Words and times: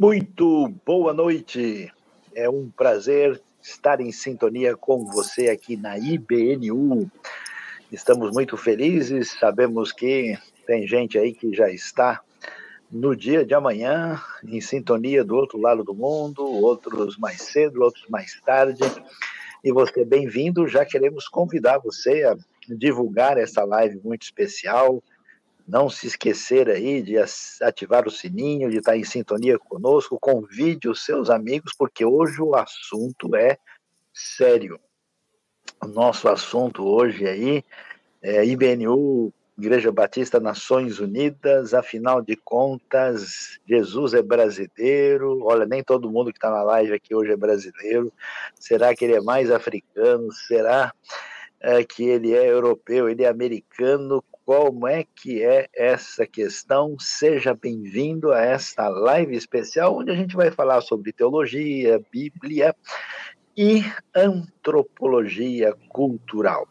Muito 0.00 0.72
boa 0.86 1.12
noite. 1.12 1.92
É 2.32 2.48
um 2.48 2.70
prazer 2.70 3.42
estar 3.60 4.00
em 4.00 4.12
sintonia 4.12 4.76
com 4.76 5.04
você 5.04 5.48
aqui 5.48 5.76
na 5.76 5.98
IBNU. 5.98 7.10
Estamos 7.90 8.32
muito 8.32 8.56
felizes, 8.56 9.36
sabemos 9.40 9.90
que 9.90 10.38
tem 10.64 10.86
gente 10.86 11.18
aí 11.18 11.34
que 11.34 11.52
já 11.52 11.68
está 11.68 12.20
no 12.88 13.16
dia 13.16 13.44
de 13.44 13.54
amanhã, 13.54 14.22
em 14.44 14.60
sintonia 14.60 15.24
do 15.24 15.34
outro 15.34 15.58
lado 15.58 15.82
do 15.82 15.92
mundo, 15.92 16.46
outros 16.46 17.18
mais 17.18 17.42
cedo, 17.42 17.82
outros 17.82 18.06
mais 18.08 18.40
tarde. 18.46 18.84
E 19.64 19.72
você, 19.72 20.04
bem-vindo. 20.04 20.68
Já 20.68 20.84
queremos 20.84 21.26
convidar 21.26 21.78
você 21.78 22.22
a 22.22 22.36
divulgar 22.68 23.36
essa 23.36 23.64
live 23.64 24.00
muito 24.04 24.22
especial, 24.22 25.02
não 25.68 25.90
se 25.90 26.06
esquecer 26.06 26.70
aí 26.70 27.02
de 27.02 27.16
ativar 27.60 28.08
o 28.08 28.10
sininho, 28.10 28.70
de 28.70 28.78
estar 28.78 28.96
em 28.96 29.04
sintonia 29.04 29.58
conosco, 29.58 30.18
convide 30.18 30.88
os 30.88 31.04
seus 31.04 31.28
amigos, 31.28 31.74
porque 31.78 32.06
hoje 32.06 32.40
o 32.40 32.56
assunto 32.56 33.36
é 33.36 33.58
sério. 34.14 34.80
O 35.84 35.86
nosso 35.88 36.26
assunto 36.26 36.86
hoje 36.86 37.28
aí 37.28 37.62
é 38.22 38.42
IBNU, 38.46 39.30
Igreja 39.58 39.92
Batista 39.92 40.40
Nações 40.40 41.00
Unidas, 41.00 41.74
afinal 41.74 42.22
de 42.22 42.34
contas, 42.34 43.60
Jesus 43.68 44.14
é 44.14 44.22
brasileiro. 44.22 45.44
Olha, 45.44 45.66
nem 45.66 45.82
todo 45.84 46.10
mundo 46.10 46.32
que 46.32 46.38
está 46.38 46.50
na 46.50 46.62
live 46.62 46.94
aqui 46.94 47.14
hoje 47.14 47.32
é 47.32 47.36
brasileiro. 47.36 48.10
Será 48.58 48.94
que 48.96 49.04
ele 49.04 49.16
é 49.16 49.20
mais 49.20 49.50
africano? 49.50 50.32
Será 50.32 50.94
é, 51.60 51.84
que 51.84 52.04
ele 52.04 52.32
é 52.32 52.50
europeu? 52.50 53.08
Ele 53.08 53.24
é 53.24 53.28
americano? 53.28 54.24
Como 54.48 54.88
é 54.88 55.04
que 55.04 55.44
é 55.44 55.68
essa 55.76 56.26
questão. 56.26 56.96
Seja 56.98 57.52
bem-vindo 57.52 58.32
a 58.32 58.40
esta 58.40 58.88
live 58.88 59.36
especial, 59.36 59.98
onde 59.98 60.10
a 60.10 60.14
gente 60.14 60.34
vai 60.34 60.50
falar 60.50 60.80
sobre 60.80 61.12
teologia, 61.12 62.02
Bíblia 62.10 62.74
e 63.54 63.84
antropologia 64.16 65.74
cultural. 65.90 66.66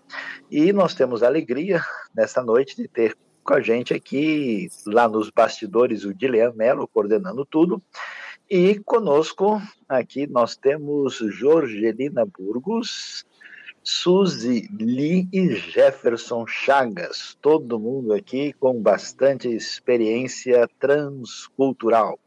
E 0.49 0.73
nós 0.73 0.95
temos 0.95 1.21
a 1.21 1.27
alegria, 1.27 1.79
nesta 2.15 2.41
noite, 2.41 2.75
de 2.75 2.87
ter 2.87 3.15
com 3.43 3.53
a 3.53 3.61
gente 3.61 3.93
aqui, 3.93 4.67
lá 4.87 5.07
nos 5.07 5.29
bastidores, 5.29 6.03
o 6.03 6.15
Dilean 6.15 6.53
Mello, 6.53 6.87
coordenando 6.87 7.45
tudo, 7.45 7.79
e 8.49 8.79
conosco 8.79 9.61
aqui 9.87 10.25
nós 10.25 10.57
temos 10.57 11.17
Jorgelina 11.17 12.25
Burgos, 12.25 13.23
Suzy 13.89 14.67
Lee 14.77 15.29
e 15.31 15.55
Jefferson 15.55 16.45
Chagas, 16.45 17.37
todo 17.41 17.79
mundo 17.79 18.13
aqui 18.13 18.51
com 18.59 18.81
bastante 18.81 19.47
experiência 19.47 20.69
transcultural. 20.77 22.19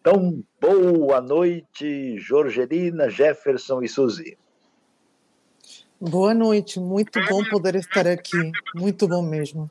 Então, 0.00 0.42
boa 0.58 1.20
noite, 1.20 2.18
Jorgelina, 2.18 3.10
Jefferson 3.10 3.82
e 3.82 3.88
Suzy. 3.90 4.38
Boa 6.00 6.32
noite, 6.32 6.80
muito 6.80 7.22
bom 7.28 7.44
poder 7.44 7.74
estar 7.74 8.06
aqui, 8.06 8.50
muito 8.74 9.06
bom 9.06 9.20
mesmo. 9.20 9.70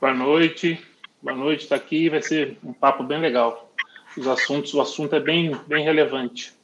Boa 0.00 0.14
noite, 0.14 0.82
boa 1.20 1.36
noite, 1.36 1.64
está 1.64 1.76
aqui, 1.76 2.08
vai 2.08 2.22
ser 2.22 2.56
um 2.64 2.72
papo 2.72 3.04
bem 3.04 3.20
legal. 3.20 3.70
Os 4.16 4.26
assuntos, 4.26 4.72
o 4.72 4.80
assunto 4.80 5.14
é 5.14 5.20
bem, 5.20 5.54
bem 5.66 5.84
relevante. 5.84 6.54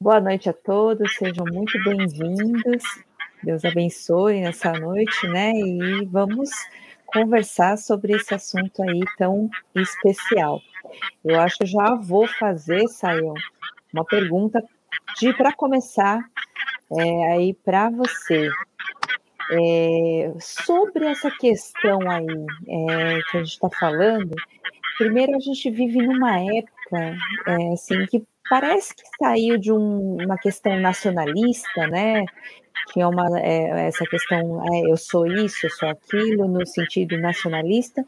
Boa 0.00 0.20
noite 0.20 0.48
a 0.48 0.52
todos, 0.52 1.16
sejam 1.16 1.44
muito 1.52 1.76
bem-vindos. 1.82 2.84
Deus 3.42 3.64
abençoe 3.64 4.40
nessa 4.40 4.72
noite, 4.72 5.26
né? 5.26 5.50
E 5.50 6.04
vamos 6.04 6.50
conversar 7.04 7.76
sobre 7.76 8.12
esse 8.12 8.32
assunto 8.32 8.80
aí 8.80 9.00
tão 9.16 9.50
especial. 9.74 10.62
Eu 11.24 11.40
acho 11.40 11.58
que 11.58 11.66
já 11.66 11.96
vou 11.96 12.28
fazer, 12.28 12.86
Sayão, 12.86 13.34
uma 13.92 14.04
pergunta 14.04 14.62
de 15.18 15.32
para 15.32 15.52
começar 15.52 16.20
é, 16.96 17.32
aí 17.32 17.52
para 17.52 17.90
você. 17.90 18.48
É, 19.50 20.32
sobre 20.38 21.06
essa 21.06 21.28
questão 21.28 22.08
aí 22.08 22.24
é, 22.68 23.20
que 23.32 23.36
a 23.36 23.40
gente 23.40 23.54
está 23.54 23.68
falando, 23.68 24.36
primeiro 24.96 25.34
a 25.34 25.40
gente 25.40 25.68
vive 25.70 26.06
numa 26.06 26.38
época 26.38 27.16
é, 27.48 27.72
assim 27.72 28.06
que 28.06 28.24
parece 28.48 28.94
que 28.94 29.02
saiu 29.18 29.58
de 29.58 29.72
um, 29.72 30.16
uma 30.22 30.36
questão 30.38 30.78
nacionalista, 30.78 31.86
né? 31.88 32.24
Tinha 32.92 33.08
uma, 33.08 33.38
é, 33.38 33.88
essa 33.88 34.04
questão, 34.04 34.64
é, 34.72 34.90
eu 34.90 34.96
sou 34.96 35.26
isso, 35.26 35.66
eu 35.66 35.70
sou 35.70 35.88
aquilo, 35.88 36.48
no 36.48 36.66
sentido 36.66 37.18
nacionalista, 37.18 38.04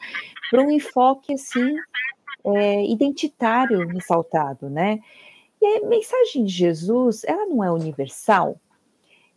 para 0.51 0.63
um 0.63 0.71
enfoque, 0.71 1.35
assim, 1.35 1.77
é, 2.45 2.85
identitário 2.87 3.87
ressaltado, 3.89 4.71
né? 4.71 5.01
E 5.61 5.67
a 5.67 5.87
mensagem 5.87 6.45
de 6.45 6.53
Jesus, 6.53 7.23
ela 7.25 7.47
não 7.47 7.63
é 7.63 7.71
universal? 7.71 8.59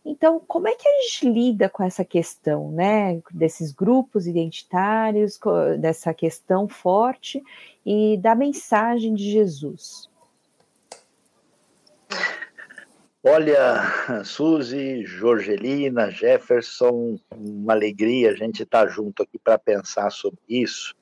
Então, 0.04 0.40
como 0.46 0.68
é 0.68 0.74
que 0.74 0.86
a 0.86 1.02
gente 1.02 1.30
lida 1.30 1.68
com 1.68 1.82
essa 1.82 2.04
questão, 2.04 2.70
né, 2.70 3.22
desses 3.30 3.72
grupos 3.72 4.26
identitários, 4.26 5.38
dessa 5.78 6.12
questão 6.12 6.68
forte 6.68 7.42
e 7.86 8.18
da 8.18 8.34
mensagem 8.34 9.14
de 9.14 9.30
Jesus? 9.30 10.10
Olha, 13.26 14.22
Suzy, 14.22 15.02
Jorgelina, 15.06 16.10
Jefferson, 16.10 17.18
uma 17.34 17.72
alegria 17.72 18.30
a 18.30 18.36
gente 18.36 18.64
estar 18.64 18.84
tá 18.84 18.86
junto 18.86 19.22
aqui 19.22 19.38
para 19.38 19.58
pensar 19.58 20.10
sobre 20.10 20.40
isso. 20.46 20.94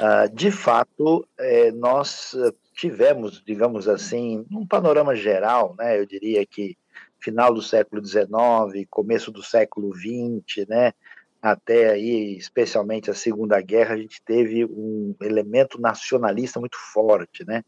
Uh, 0.00 0.34
de 0.34 0.50
fato, 0.50 1.24
é, 1.38 1.70
nós 1.70 2.34
tivemos, 2.72 3.40
digamos 3.46 3.86
assim, 3.86 4.44
um 4.50 4.66
panorama 4.66 5.14
geral, 5.14 5.76
né? 5.78 5.96
Eu 5.96 6.04
diria 6.04 6.44
que 6.44 6.76
final 7.20 7.54
do 7.54 7.62
século 7.62 8.04
XIX, 8.04 8.84
começo 8.90 9.30
do 9.30 9.40
século 9.40 9.94
XX, 9.94 10.66
né? 10.68 10.92
Até 11.40 11.90
aí, 11.90 12.36
especialmente 12.36 13.12
a 13.12 13.14
Segunda 13.14 13.60
Guerra, 13.60 13.94
a 13.94 13.98
gente 13.98 14.20
teve 14.24 14.64
um 14.64 15.14
elemento 15.22 15.80
nacionalista 15.80 16.58
muito 16.58 16.76
forte, 16.92 17.44
né? 17.46 17.62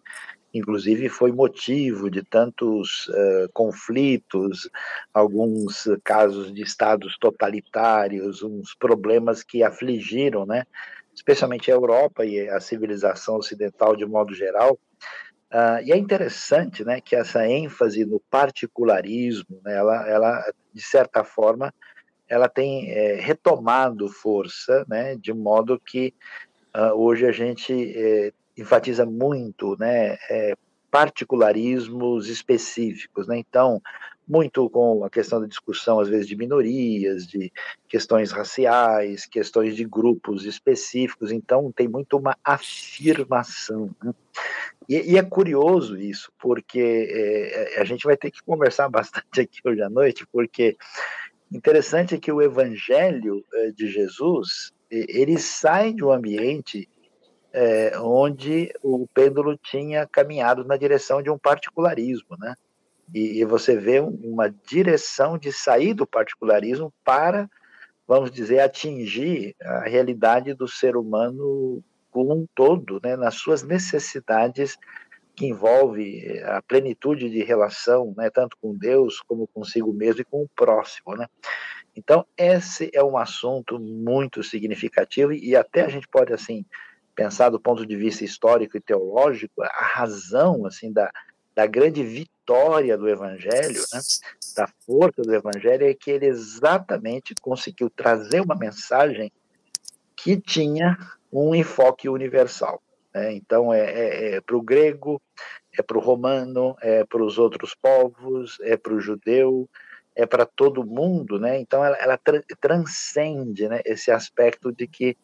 Inclusive 0.56 1.08
foi 1.08 1.32
motivo 1.32 2.10
de 2.10 2.22
tantos 2.22 3.08
uh, 3.08 3.48
conflitos, 3.52 4.68
alguns 5.12 5.88
casos 6.02 6.52
de 6.52 6.62
estados 6.62 7.16
totalitários, 7.18 8.42
uns 8.42 8.74
problemas 8.74 9.42
que 9.42 9.62
afligiram, 9.62 10.46
né, 10.46 10.64
especialmente 11.14 11.70
a 11.70 11.74
Europa 11.74 12.24
e 12.24 12.48
a 12.48 12.60
civilização 12.60 13.36
ocidental 13.36 13.96
de 13.96 14.04
modo 14.04 14.34
geral. 14.34 14.78
Uh, 15.52 15.80
e 15.84 15.92
é 15.92 15.96
interessante, 15.96 16.84
né, 16.84 17.00
que 17.00 17.14
essa 17.14 17.46
ênfase 17.46 18.04
no 18.04 18.20
particularismo, 18.30 19.60
né, 19.64 19.76
ela, 19.76 20.08
ela 20.08 20.52
de 20.74 20.82
certa 20.82 21.22
forma, 21.22 21.72
ela 22.28 22.48
tem 22.48 22.90
é, 22.90 23.14
retomado 23.14 24.08
força, 24.08 24.84
né, 24.88 25.16
de 25.16 25.32
modo 25.32 25.78
que 25.78 26.12
uh, 26.76 26.92
hoje 26.94 27.26
a 27.26 27.32
gente 27.32 27.72
é, 27.96 28.32
enfatiza 28.56 29.04
muito 29.04 29.76
né, 29.78 30.16
é, 30.30 30.54
particularismos 30.90 32.28
específicos. 32.28 33.26
Né? 33.26 33.38
Então, 33.38 33.82
muito 34.26 34.68
com 34.70 35.04
a 35.04 35.10
questão 35.10 35.40
da 35.40 35.46
discussão, 35.46 36.00
às 36.00 36.08
vezes, 36.08 36.26
de 36.26 36.34
minorias, 36.34 37.26
de 37.26 37.52
questões 37.88 38.32
raciais, 38.32 39.24
questões 39.26 39.76
de 39.76 39.84
grupos 39.84 40.44
específicos. 40.44 41.30
Então, 41.30 41.70
tem 41.70 41.86
muito 41.86 42.16
uma 42.16 42.36
afirmação. 42.42 43.94
Né? 44.02 44.12
E, 44.88 45.12
e, 45.12 45.18
é 45.18 45.22
curioso 45.22 45.96
isso, 45.96 46.32
porque 46.38 47.08
é, 47.10 47.80
a 47.80 47.84
gente 47.84 48.04
vai 48.04 48.16
ter 48.16 48.30
que 48.30 48.42
conversar 48.42 48.88
bastante 48.90 49.40
aqui 49.40 49.60
hoje 49.64 49.82
à 49.82 49.90
noite, 49.90 50.26
porque 50.32 50.76
interessante 51.52 52.14
é 52.14 52.18
que 52.18 52.32
o 52.32 52.42
evangelho 52.42 53.44
é, 53.52 53.70
de 53.70 53.86
Jesus 53.86 54.72
ele 54.90 55.36
sai 55.38 55.92
de 55.92 56.04
um 56.04 56.12
ambiente 56.12 56.88
é, 57.56 57.98
onde 57.98 58.70
o 58.82 59.08
pêndulo 59.14 59.56
tinha 59.56 60.06
caminhado 60.06 60.62
na 60.62 60.76
direção 60.76 61.22
de 61.22 61.30
um 61.30 61.38
particularismo, 61.38 62.36
né? 62.38 62.54
E, 63.14 63.40
e, 63.40 63.44
você 63.46 63.74
vê 63.74 63.98
uma 63.98 64.50
direção 64.50 65.38
de 65.38 65.50
sair 65.50 65.94
do 65.94 66.06
particularismo 66.06 66.92
para, 67.02 67.48
vamos 68.06 68.30
dizer, 68.30 68.60
atingir 68.60 69.56
a 69.62 69.88
realidade 69.88 70.52
do 70.52 70.68
ser 70.68 70.96
humano 70.96 71.82
como 72.10 72.34
um 72.34 72.46
todo, 72.54 73.00
né? 73.02 73.16
Nas 73.16 73.36
suas 73.36 73.62
necessidades 73.62 74.76
que 75.34 75.46
envolve 75.46 76.38
a 76.44 76.60
plenitude 76.60 77.30
de 77.30 77.42
relação, 77.42 78.12
né? 78.18 78.28
Tanto 78.28 78.58
com 78.60 78.76
Deus 78.76 79.22
como 79.26 79.46
consigo 79.46 79.94
mesmo 79.94 80.20
e 80.20 80.24
com 80.24 80.42
o 80.42 80.50
próximo, 80.54 81.16
né? 81.16 81.26
Então, 81.96 82.26
esse 82.36 82.90
é 82.92 83.02
um 83.02 83.16
assunto 83.16 83.78
muito 83.78 84.42
significativo 84.42 85.32
e 85.32 85.56
até 85.56 85.86
a 85.86 85.88
gente 85.88 86.06
pode, 86.06 86.34
assim, 86.34 86.66
pensar 87.16 87.48
do 87.48 87.58
ponto 87.58 87.86
de 87.86 87.96
vista 87.96 88.24
histórico 88.24 88.76
e 88.76 88.80
teológico, 88.80 89.62
a 89.62 89.84
razão 89.84 90.66
assim 90.66 90.92
da, 90.92 91.10
da 91.54 91.66
grande 91.66 92.04
vitória 92.04 92.96
do 92.96 93.08
Evangelho, 93.08 93.82
né, 93.92 94.00
da 94.54 94.68
força 94.84 95.22
do 95.22 95.34
Evangelho, 95.34 95.86
é 95.86 95.94
que 95.94 96.10
ele 96.10 96.26
exatamente 96.26 97.34
conseguiu 97.40 97.88
trazer 97.88 98.42
uma 98.42 98.54
mensagem 98.54 99.32
que 100.14 100.38
tinha 100.38 100.96
um 101.32 101.54
enfoque 101.54 102.08
universal. 102.08 102.82
Né? 103.12 103.32
Então, 103.34 103.72
é, 103.72 103.80
é, 103.80 104.34
é 104.34 104.40
para 104.40 104.56
o 104.56 104.62
grego, 104.62 105.20
é 105.76 105.82
para 105.82 105.96
o 105.96 106.00
romano, 106.00 106.76
é 106.82 107.04
para 107.04 107.22
os 107.22 107.38
outros 107.38 107.74
povos, 107.74 108.58
é 108.60 108.76
para 108.76 108.92
o 108.92 109.00
judeu, 109.00 109.68
é 110.14 110.24
para 110.24 110.46
todo 110.46 110.86
mundo, 110.86 111.38
né? 111.38 111.60
Então 111.60 111.84
ela, 111.84 111.96
ela 111.98 112.16
tra 112.16 112.42
transcende, 112.58 113.68
né? 113.68 113.82
Esse 113.84 114.10
aspecto 114.10 114.72
de 114.72 114.86
que 114.86 115.14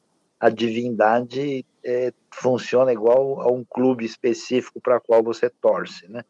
a 0.43 0.51
divindade 0.51 1.65
é, 1.85 2.13
funciona 2.29 2.93
igual 2.93 3.41
a 3.41 3.47
um 3.47 3.65
clube 3.65 4.05
específico 4.05 4.81
para 4.81 4.99
qual 4.99 5.23
você 5.23 5.49
torce, 5.49 6.11
né? 6.11 6.25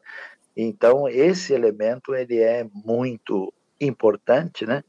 Então 0.54 1.08
esse 1.08 1.54
elemento 1.54 2.14
ele 2.14 2.38
é 2.38 2.68
muito 2.74 3.50
importante, 3.80 4.66
né? 4.66 4.84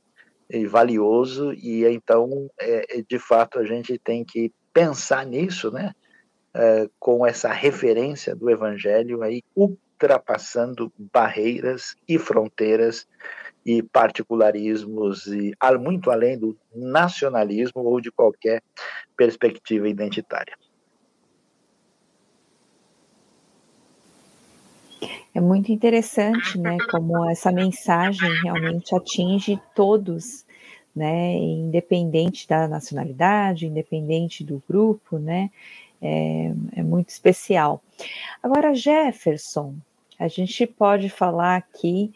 E 0.49 0.65
valioso 0.65 1.53
e 1.53 1.85
então 1.85 2.51
é, 2.59 3.01
de 3.07 3.17
fato 3.17 3.59
a 3.59 3.63
gente 3.63 3.97
tem 3.97 4.25
que 4.25 4.51
pensar 4.73 5.25
nisso, 5.25 5.71
né? 5.71 5.93
É, 6.53 6.89
com 6.99 7.25
essa 7.25 7.47
referência 7.47 8.35
do 8.35 8.49
Evangelho 8.49 9.23
aí 9.23 9.41
ultrapassando 9.55 10.91
barreiras 10.97 11.95
e 12.05 12.19
fronteiras 12.19 13.07
e 13.65 13.81
particularismos 13.81 15.27
e 15.27 15.53
muito 15.79 16.11
além 16.11 16.37
do 16.37 16.57
nacionalismo 16.75 17.81
ou 17.83 18.01
de 18.01 18.11
qualquer 18.11 18.61
perspectiva 19.15 19.87
identitária. 19.87 20.57
É 25.35 25.41
muito 25.41 25.71
interessante, 25.71 26.59
né, 26.59 26.77
como 26.91 27.27
essa 27.27 27.51
mensagem 27.51 28.29
realmente 28.43 28.93
atinge 28.95 29.59
todos, 29.73 30.45
né, 30.95 31.33
independente 31.33 32.47
da 32.47 32.67
nacionalidade, 32.67 33.65
independente 33.65 34.43
do 34.43 34.61
grupo, 34.69 35.17
né, 35.17 35.49
é, 35.99 36.51
é 36.75 36.83
muito 36.83 37.09
especial. 37.09 37.81
Agora, 38.43 38.75
Jefferson, 38.75 39.75
a 40.19 40.27
gente 40.27 40.67
pode 40.67 41.09
falar 41.09 41.55
aqui 41.55 42.13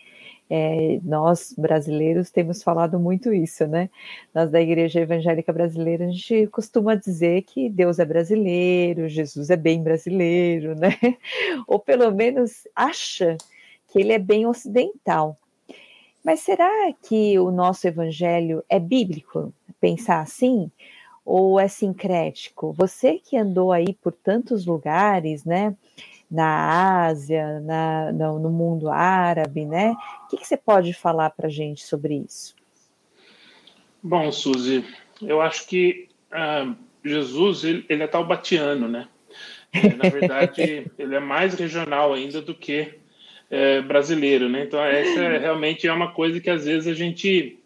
é, 0.49 0.99
nós 1.03 1.53
brasileiros 1.57 2.31
temos 2.31 2.63
falado 2.63 2.99
muito 2.99 3.33
isso, 3.33 3.67
né? 3.67 3.89
Nós 4.33 4.49
da 4.49 4.61
Igreja 4.61 5.01
Evangélica 5.01 5.51
Brasileira, 5.51 6.05
a 6.05 6.09
gente 6.09 6.47
costuma 6.47 6.95
dizer 6.95 7.43
que 7.43 7.69
Deus 7.69 7.99
é 7.99 8.05
brasileiro, 8.05 9.09
Jesus 9.09 9.49
é 9.49 9.57
bem 9.57 9.83
brasileiro, 9.83 10.75
né? 10.75 10.89
Ou 11.67 11.79
pelo 11.79 12.11
menos 12.11 12.67
acha 12.75 13.35
que 13.89 13.99
ele 13.99 14.13
é 14.13 14.19
bem 14.19 14.45
ocidental. 14.45 15.37
Mas 16.23 16.41
será 16.41 16.69
que 17.03 17.37
o 17.39 17.51
nosso 17.51 17.87
evangelho 17.87 18.63
é 18.69 18.79
bíblico? 18.79 19.53
Pensar 19.79 20.21
assim? 20.21 20.71
Ou 21.25 21.59
é 21.59 21.67
sincrético? 21.67 22.73
Você 22.73 23.19
que 23.19 23.37
andou 23.37 23.71
aí 23.71 23.93
por 23.93 24.13
tantos 24.13 24.65
lugares, 24.65 25.43
né? 25.43 25.75
Na 26.29 27.05
Ásia, 27.05 27.59
na, 27.61 28.11
no, 28.11 28.39
no 28.39 28.49
mundo 28.49 28.89
árabe, 28.89 29.65
né? 29.65 29.95
O 30.25 30.27
que, 30.27 30.37
que 30.37 30.47
você 30.47 30.57
pode 30.57 30.93
falar 30.93 31.29
para 31.29 31.47
a 31.47 31.51
gente 31.51 31.85
sobre 31.85 32.15
isso? 32.15 32.55
Bom, 34.03 34.31
Suzy, 34.31 34.85
eu 35.21 35.41
acho 35.41 35.67
que 35.67 36.09
uh, 36.31 36.75
Jesus 37.03 37.63
ele, 37.63 37.85
ele 37.89 38.03
é 38.03 38.07
taubatiano, 38.07 38.87
né? 38.87 39.07
Na 39.73 40.09
verdade, 40.09 40.89
ele 40.97 41.15
é 41.15 41.19
mais 41.19 41.53
regional 41.53 42.13
ainda 42.13 42.41
do 42.41 42.53
que 42.53 42.95
é, 43.49 43.81
brasileiro, 43.81 44.49
né? 44.49 44.63
Então, 44.63 44.83
essa 44.83 45.21
é, 45.21 45.37
realmente 45.37 45.87
é 45.87 45.93
uma 45.93 46.11
coisa 46.11 46.39
que 46.39 46.49
às 46.49 46.65
vezes 46.65 46.87
a 46.87 46.93
gente, 46.93 47.57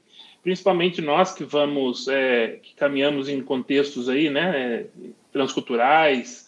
principalmente 0.44 1.02
nós 1.02 1.34
que 1.34 1.44
vamos, 1.44 2.08
é, 2.08 2.60
que 2.62 2.76
caminhamos 2.76 3.28
em 3.30 3.42
contextos 3.42 4.08
aí, 4.08 4.30
né, 4.30 4.58
é, 4.58 4.86
transculturais, 5.32 6.48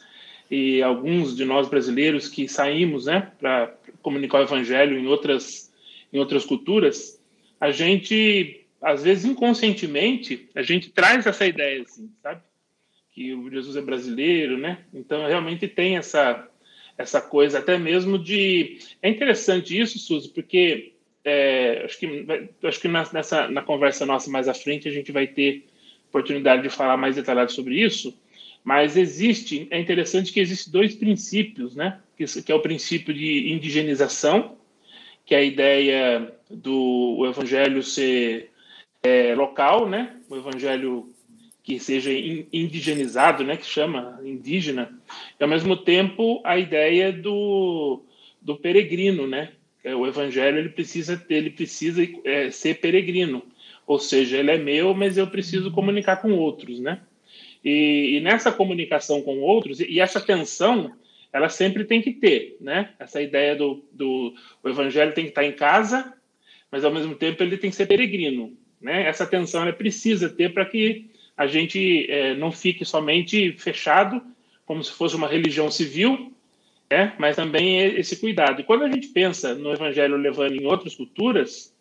e 0.53 0.83
alguns 0.83 1.35
de 1.35 1.44
nós 1.45 1.67
brasileiros 1.67 2.27
que 2.27 2.47
saímos, 2.47 3.07
né, 3.07 3.31
para 3.39 3.75
comunicar 4.03 4.38
o 4.38 4.44
evangelho 4.44 5.00
em 5.00 5.07
outras 5.07 5.73
em 6.11 6.19
outras 6.19 6.45
culturas, 6.45 7.19
a 7.59 7.71
gente 7.71 8.63
às 8.79 9.03
vezes 9.03 9.25
inconscientemente 9.25 10.47
a 10.53 10.61
gente 10.61 10.91
traz 10.91 11.25
essa 11.25 11.47
ideia 11.47 11.81
assim, 11.81 12.07
sabe? 12.21 12.39
Que 13.11 13.33
o 13.33 13.50
Jesus 13.50 13.75
é 13.75 13.81
brasileiro, 13.81 14.55
né? 14.55 14.85
Então 14.94 15.25
realmente 15.25 15.67
tem 15.67 15.97
essa 15.97 16.47
essa 16.95 17.19
coisa 17.19 17.57
até 17.57 17.79
mesmo 17.79 18.19
de 18.19 18.77
é 19.01 19.09
interessante 19.09 19.75
isso, 19.75 19.97
Suzy, 19.97 20.29
porque 20.29 20.94
é, 21.25 21.81
acho 21.83 21.97
que 21.97 22.27
acho 22.63 22.79
que 22.79 22.88
nessa 22.88 23.47
na 23.47 23.63
conversa 23.63 24.05
nossa 24.05 24.29
mais 24.29 24.47
à 24.47 24.53
frente 24.53 24.88
a 24.88 24.91
gente 24.91 25.11
vai 25.11 25.25
ter 25.25 25.65
oportunidade 26.09 26.61
de 26.61 26.69
falar 26.69 26.95
mais 26.95 27.15
detalhado 27.15 27.51
sobre 27.51 27.81
isso 27.81 28.15
mas 28.63 28.95
existe, 28.95 29.68
é 29.69 29.80
interessante 29.80 30.31
que 30.31 30.39
existem 30.39 30.71
dois 30.71 30.95
princípios, 30.95 31.75
né? 31.75 32.00
Que, 32.15 32.25
que 32.42 32.51
é 32.51 32.56
o 32.56 32.62
princípio 32.62 33.13
de 33.13 33.51
indigenização, 33.51 34.56
que 35.25 35.36
é 35.36 35.39
a 35.39 35.44
ideia 35.44 36.33
do 36.50 37.25
evangelho 37.27 37.83
ser 37.83 38.51
é, 39.01 39.36
local, 39.36 39.89
né? 39.89 40.15
O 40.30 40.38
evangelho 40.38 41.13
que 41.62 41.80
seja 41.80 42.12
indigenizado, 42.12 43.44
né? 43.44 43.57
Que 43.57 43.65
chama 43.65 44.19
indígena. 44.24 44.98
E 45.39 45.44
ao 45.44 45.50
mesmo 45.50 45.75
tempo 45.75 46.42
a 46.45 46.57
ideia 46.57 47.12
do, 47.12 48.01
do 48.42 48.56
peregrino, 48.56 49.27
né? 49.27 49.51
É, 49.83 49.94
o 49.94 50.07
evangelho 50.07 50.57
ele 50.57 50.69
precisa 50.69 51.18
ter, 51.18 51.36
ele 51.36 51.50
precisa 51.50 52.01
é, 52.24 52.50
ser 52.50 52.80
peregrino, 52.80 53.44
ou 53.86 54.00
seja, 54.00 54.38
ele 54.38 54.51
é 54.51 54.57
meu, 54.57 54.94
mas 54.94 55.18
eu 55.18 55.27
preciso 55.27 55.71
comunicar 55.71 56.21
com 56.21 56.31
outros, 56.31 56.80
né? 56.80 57.01
E, 57.63 58.18
e, 58.18 58.19
nessa 58.19 58.51
comunicação 58.51 59.21
com 59.21 59.39
outros, 59.39 59.80
e 59.80 60.00
essa 60.00 60.19
tensão, 60.19 60.94
ela 61.31 61.50
sempre 61.50 61.86
tem 61.86 62.01
que 62.01 62.12
ter, 62.12 62.57
né? 62.60 62.89
Essa 63.00 63.21
ideia 63.21 63.56
do, 63.56 63.83
do 63.92 64.33
o 64.62 64.69
evangelho 64.69 65.13
tem 65.13 65.25
que 65.25 65.31
estar 65.31 65.45
em 65.45 65.54
casa, 65.54 66.13
mas 66.69 66.83
ao 66.83 66.92
mesmo 66.92 67.15
tempo 67.15 67.42
ele 67.42 67.57
tem 67.57 67.69
que 67.69 67.75
ser 67.75 67.86
peregrino, 67.86 68.57
né? 68.81 69.07
Essa 69.07 69.25
tensão 69.25 69.62
ela 69.62 69.74
precisa 69.74 70.30
ter 70.30 70.54
para 70.54 70.65
que 70.65 71.10
a 71.36 71.48
gente 71.48 72.06
é, 72.10 72.36
não 72.36 72.51
fique 72.51 72.86
somente 72.86 73.54
fechado, 73.54 74.21
como 74.65 74.83
se 74.83 74.92
fosse 74.92 75.15
uma 75.15 75.27
religião 75.27 75.69
civil, 75.69 76.31
né? 76.89 77.13
mas 77.18 77.36
também 77.36 77.80
esse 77.80 78.18
cuidado. 78.18 78.62
E 78.62 78.63
quando 78.63 78.83
a 78.83 78.89
gente 78.89 79.07
pensa 79.07 79.56
no 79.56 79.74
evangelho 79.74 80.15
levando 80.15 80.56
em 80.56 80.65
outras 80.65 80.95
culturas, 80.95 81.74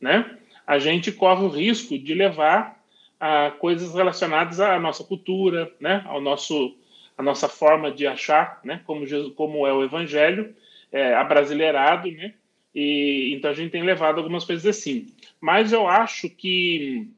né? 0.00 0.38
a 0.66 0.78
gente 0.78 1.12
corre 1.12 1.44
o 1.44 1.48
risco 1.48 1.96
de 1.96 2.14
levar 2.14 2.84
a 3.18 3.50
coisas 3.50 3.94
relacionadas 3.94 4.60
à 4.60 4.78
nossa 4.78 5.02
cultura, 5.04 5.72
né, 5.80 6.02
ao 6.06 6.20
nosso 6.20 6.76
a 7.16 7.22
nossa 7.22 7.48
forma 7.48 7.90
de 7.90 8.06
achar, 8.06 8.60
né, 8.62 8.82
como 8.84 9.06
Jesus, 9.06 9.32
como 9.34 9.66
é 9.66 9.72
o 9.72 9.82
Evangelho, 9.82 10.54
é, 10.92 11.14
abrasileirado, 11.14 12.10
né, 12.10 12.34
e 12.74 13.32
então 13.34 13.50
a 13.50 13.54
gente 13.54 13.70
tem 13.70 13.82
levado 13.82 14.18
algumas 14.18 14.44
coisas 14.44 14.66
assim. 14.66 15.06
Mas 15.40 15.72
eu 15.72 15.88
acho 15.88 16.28
que 16.28 17.08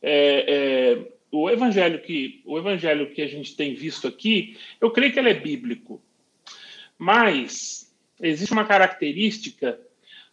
é, 0.00 0.44
é, 0.48 1.12
o 1.30 1.50
Evangelho 1.50 2.00
que 2.00 2.40
o 2.46 2.56
Evangelho 2.56 3.10
que 3.10 3.20
a 3.20 3.28
gente 3.28 3.54
tem 3.54 3.74
visto 3.74 4.08
aqui, 4.08 4.56
eu 4.80 4.90
creio 4.90 5.12
que 5.12 5.18
ele 5.18 5.30
é 5.30 5.34
bíblico, 5.34 6.00
mas 6.96 7.94
existe 8.20 8.52
uma 8.52 8.64
característica 8.64 9.78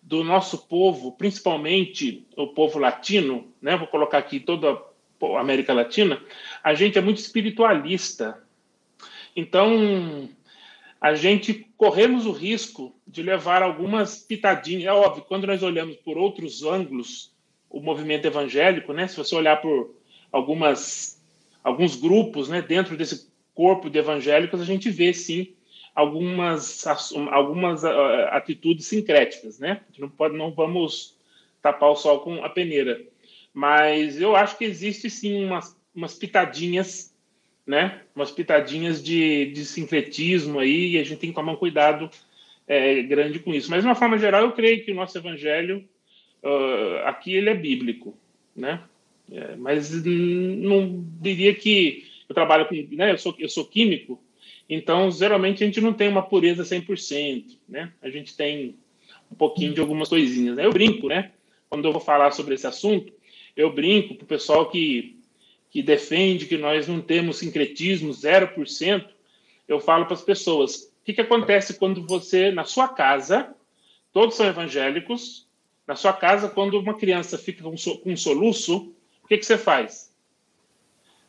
do 0.05 0.24
nosso 0.24 0.67
povo, 0.67 1.12
principalmente 1.13 2.27
o 2.38 2.47
povo 2.47 2.77
latino, 2.77 3.51
né? 3.59 3.75
Vou 3.75 3.88
colocar 3.88 4.19
aqui 4.19 4.39
toda 4.39 4.71
a 4.71 5.39
América 5.39 5.74
Latina, 5.74 6.21
a 6.63 6.75
gente 6.75 6.97
é 6.97 7.01
muito 7.01 7.17
espiritualista. 7.17 8.39
Então, 9.35 10.29
a 11.01 11.15
gente 11.15 11.67
corremos 11.75 12.27
o 12.27 12.31
risco 12.31 12.95
de 13.07 13.24
levar 13.24 13.63
algumas 13.63 14.19
pitadinhas. 14.19 14.85
É 14.85 14.93
óbvio, 14.93 15.25
quando 15.27 15.47
nós 15.47 15.63
olhamos 15.63 15.95
por 15.97 16.19
outros 16.19 16.63
ângulos 16.63 17.33
o 17.67 17.81
movimento 17.81 18.25
evangélico, 18.25 18.93
né? 18.93 19.07
Se 19.07 19.17
você 19.17 19.35
olhar 19.35 19.59
por 19.59 19.95
algumas 20.31 21.19
alguns 21.63 21.95
grupos, 21.95 22.47
né, 22.47 22.62
dentro 22.62 22.95
desse 22.95 23.27
corpo 23.55 23.89
de 23.89 23.97
evangélicos, 23.97 24.62
a 24.62 24.65
gente 24.65 24.91
vê 24.91 25.12
sim 25.12 25.54
algumas, 25.96 26.86
algumas 27.32 27.84
uh, 27.84 28.28
atitudes 28.32 28.86
sincréticas, 28.86 29.58
né? 29.58 29.82
Não, 29.98 30.10
pode, 30.10 30.38
não 30.38 30.52
vamos 30.52 31.18
tapar 31.62 31.90
o 31.90 31.96
sol 31.96 32.20
com 32.20 32.44
a 32.44 32.50
peneira. 32.50 33.02
Mas 33.54 34.20
eu 34.20 34.36
acho 34.36 34.58
que 34.58 34.66
existe 34.66 35.10
sim 35.10 35.46
umas, 35.46 35.75
umas 35.96 36.14
pitadinhas, 36.14 37.16
né? 37.66 38.02
Umas 38.14 38.30
pitadinhas 38.30 39.02
de, 39.02 39.52
de 39.54 39.66
sincretismo 39.66 40.60
aí, 40.60 40.92
e 40.92 41.00
a 41.00 41.04
gente 41.04 41.20
tem 41.20 41.30
que 41.30 41.36
tomar 41.36 41.54
um 41.54 41.58
cuidado 41.58 42.10
é, 42.68 43.02
grande 43.02 43.40
com 43.40 43.54
isso. 43.54 43.72
Mas, 43.72 43.82
de 43.82 43.88
uma 43.88 43.96
forma 43.96 44.18
geral, 44.18 44.42
eu 44.42 44.52
creio 44.52 44.84
que 44.84 44.92
o 44.92 44.96
nosso 44.96 45.18
evangelho 45.18 45.88
uh, 46.44 47.06
aqui 47.06 47.34
ele 47.34 47.50
é 47.50 47.56
bíblico, 47.56 48.18
né? 48.54 48.84
É, 49.32 49.56
mas 49.56 49.92
não 50.06 51.04
diria 51.20 51.56
que 51.56 52.06
eu 52.30 52.36
trabalho 52.36 52.68
com, 52.68 52.75
né? 52.96 53.12
Eu 53.12 53.18
sou, 53.18 53.34
eu 53.40 53.50
sou 53.50 53.66
químico, 53.66 54.22
então, 54.69 55.12
geralmente, 55.12 55.63
a 55.63 55.67
gente 55.67 55.79
não 55.79 55.93
tem 55.93 56.07
uma 56.07 56.24
pureza 56.24 56.63
100%, 56.63 57.57
né? 57.69 57.91
A 58.01 58.10
gente 58.10 58.36
tem 58.36 58.75
um 59.31 59.36
pouquinho 59.36 59.74
de 59.74 59.79
algumas 59.79 60.10
coisinhas. 60.10 60.55
Né? 60.55 60.65
Eu 60.65 60.72
brinco, 60.72 61.07
né? 61.07 61.31
Quando 61.69 61.86
eu 61.86 61.91
vou 61.91 62.01
falar 62.01 62.31
sobre 62.31 62.55
esse 62.55 62.65
assunto, 62.65 63.13
eu 63.55 63.72
brinco 63.72 64.15
para 64.15 64.24
o 64.24 64.27
pessoal 64.27 64.69
que, 64.69 65.17
que 65.69 65.84
defende 65.84 66.45
que 66.45 66.57
nós 66.57 66.88
não 66.88 67.00
temos 67.00 67.38
sincretismo 67.38 68.12
0%, 68.12 69.05
eu 69.67 69.79
falo 69.79 70.05
para 70.05 70.15
as 70.15 70.22
pessoas: 70.22 70.91
o 71.01 71.05
que, 71.05 71.13
que 71.13 71.22
acontece 71.22 71.77
quando 71.77 72.05
você, 72.05 72.51
na 72.51 72.63
sua 72.63 72.88
casa, 72.88 73.53
todos 74.12 74.36
são 74.36 74.48
evangélicos, 74.48 75.48
na 75.88 75.95
sua 75.95 76.13
casa, 76.13 76.50
quando 76.50 76.79
uma 76.79 76.95
criança 76.95 77.38
fica 77.38 77.63
com 77.63 78.12
um 78.12 78.17
soluço, 78.17 78.91
o 79.24 79.27
que, 79.27 79.38
que 79.38 79.45
você 79.45 79.57
faz? 79.57 80.04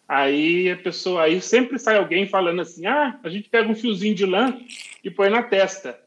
Aí 0.08 0.70
a 0.70 0.76
pessoa, 0.76 1.22
aí 1.22 1.40
sempre 1.40 1.78
sai 1.78 1.96
alguém 1.96 2.28
falando 2.28 2.60
assim: 2.60 2.86
ah, 2.86 3.18
a 3.22 3.28
gente 3.28 3.48
pega 3.48 3.68
um 3.68 3.74
fiozinho 3.74 4.14
de 4.14 4.24
lã 4.24 4.58
e 5.02 5.10
põe 5.10 5.28
na 5.28 5.42
testa. 5.42 5.98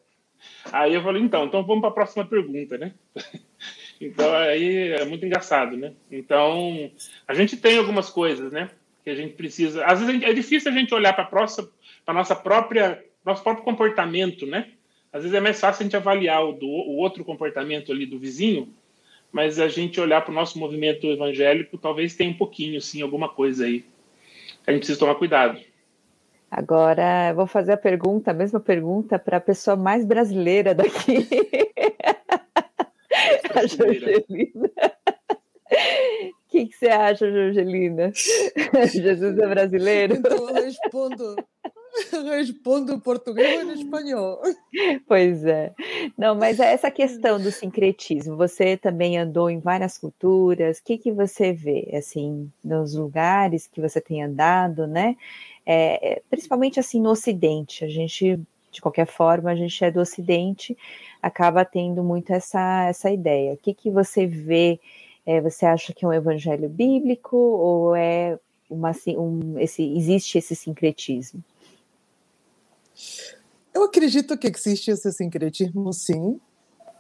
Aí 0.72 0.94
eu 0.94 1.02
falei, 1.02 1.22
então, 1.22 1.46
então 1.46 1.64
vamos 1.64 1.82
para 1.82 1.90
a 1.90 1.94
próxima 1.94 2.26
pergunta, 2.26 2.78
né? 2.78 2.94
então 4.00 4.34
aí 4.34 4.94
é 4.94 5.06
muito 5.06 5.26
engraçado, 5.26 5.76
né? 5.76 5.94
Então 6.10 6.90
a 7.28 7.34
gente 7.34 7.58
tem 7.58 7.78
algumas 7.78 8.10
coisas, 8.10 8.52
né? 8.52 8.70
Que 9.04 9.10
a 9.10 9.16
gente 9.16 9.34
precisa. 9.34 9.86
Às 9.86 10.02
vezes 10.02 10.22
é 10.24 10.34
difícil 10.34 10.72
a 10.72 10.76
gente 10.76 10.94
olhar 10.94 11.14
para 11.14 11.28
a 12.08 12.14
nossa 12.14 12.36
própria 12.36 13.04
nosso 13.26 13.44
próprio 13.44 13.66
comportamento, 13.66 14.46
né? 14.46 14.70
Às 15.12 15.24
vezes 15.24 15.36
é 15.36 15.42
mais 15.42 15.60
fácil 15.60 15.82
a 15.82 15.84
gente 15.84 15.98
avaliar 15.98 16.44
o, 16.44 16.54
do, 16.54 16.68
o 16.68 16.98
outro 16.98 17.26
comportamento 17.26 17.92
ali 17.92 18.06
do 18.06 18.20
vizinho, 18.20 18.74
mas 19.32 19.60
a 19.60 19.68
gente 19.68 20.00
olhar 20.00 20.22
para 20.22 20.32
o 20.32 20.36
nosso 20.36 20.58
movimento 20.58 21.08
evangélico, 21.08 21.78
talvez 21.78 22.16
tenha 22.16 22.32
um 22.32 22.38
pouquinho, 22.38 22.82
sim, 22.82 23.02
alguma 23.02 23.30
coisa 23.30 23.66
aí. 23.66 23.86
A 24.66 24.72
gente 24.72 24.82
precisa 24.82 25.00
tomar 25.00 25.16
cuidado. 25.16 25.60
Agora, 26.50 27.30
eu 27.30 27.36
vou 27.36 27.46
fazer 27.46 27.74
a 27.74 27.78
pergunta, 27.78 28.32
a 28.32 28.34
mesma 28.34 28.60
pergunta 28.60 29.20
para 29.20 29.38
a 29.38 29.42
pessoa 29.42 29.76
mais 29.76 30.04
brasileira 30.04 30.74
daqui. 30.74 31.28
a 33.54 33.68
Jorgelina. 33.68 34.72
O 35.70 36.50
que, 36.50 36.66
que, 36.66 36.76
você 36.76 36.88
acha, 36.88 37.32
Jorgelina? 37.32 38.12
Jesus 38.92 39.38
é 39.38 39.48
brasileiro? 39.48 40.16
Então 40.16 40.50
eu 40.50 40.56
respondo 40.56 41.36
Respondo 42.36 42.94
em 42.94 43.00
português 43.00 43.64
ou 43.64 43.72
em 43.72 43.74
espanhol. 43.80 44.42
Pois 45.08 45.44
é. 45.46 45.74
Não, 46.18 46.36
mas 46.36 46.60
é 46.60 46.74
essa 46.74 46.90
questão 46.92 47.40
do 47.40 47.52
sincretismo, 47.52 48.36
você 48.36 48.78
também 48.78 49.18
andou 49.18 49.50
em 49.50 49.60
várias 49.60 49.98
culturas, 49.98 50.80
o 50.80 50.84
que, 50.84 50.98
que 50.98 51.12
você 51.12 51.52
vê, 51.52 51.90
assim, 51.94 52.52
nos 52.64 52.94
lugares 52.94 53.68
que 53.68 53.82
você 53.82 54.00
tem 54.00 54.24
andado, 54.24 54.88
né? 54.88 55.16
É, 55.66 56.14
é, 56.14 56.22
principalmente, 56.30 56.80
assim, 56.80 57.00
no 57.02 57.12
Ocidente, 57.12 57.86
a 57.86 57.90
gente, 57.90 58.40
de 58.72 58.82
qualquer 58.82 59.06
forma, 59.06 59.52
a 59.52 59.56
gente 59.56 59.84
é 59.84 59.92
do 59.92 60.00
Ocidente, 60.00 60.78
acaba 61.22 61.66
tendo 61.66 62.04
muito 62.04 62.32
essa, 62.34 62.88
essa 62.88 63.12
ideia. 63.12 63.54
O 63.54 63.58
que, 63.58 63.74
que 63.74 63.92
você 63.92 64.26
vê, 64.26 64.80
é, 65.26 65.40
você 65.42 65.66
acha 65.66 65.94
que 65.94 66.06
é 66.06 66.08
um 66.08 66.14
evangelho 66.14 66.70
bíblico 66.70 67.38
ou 67.38 67.96
é 67.96 68.40
uma, 68.70 68.90
assim, 68.90 69.18
um, 69.18 69.60
esse, 69.60 69.84
existe 69.96 70.38
esse 70.38 70.56
sincretismo? 70.56 71.44
Eu 73.74 73.84
acredito 73.84 74.38
que 74.38 74.48
existe 74.48 74.92
esse 74.92 75.12
sincretismo, 75.12 75.92
sim. 75.94 76.40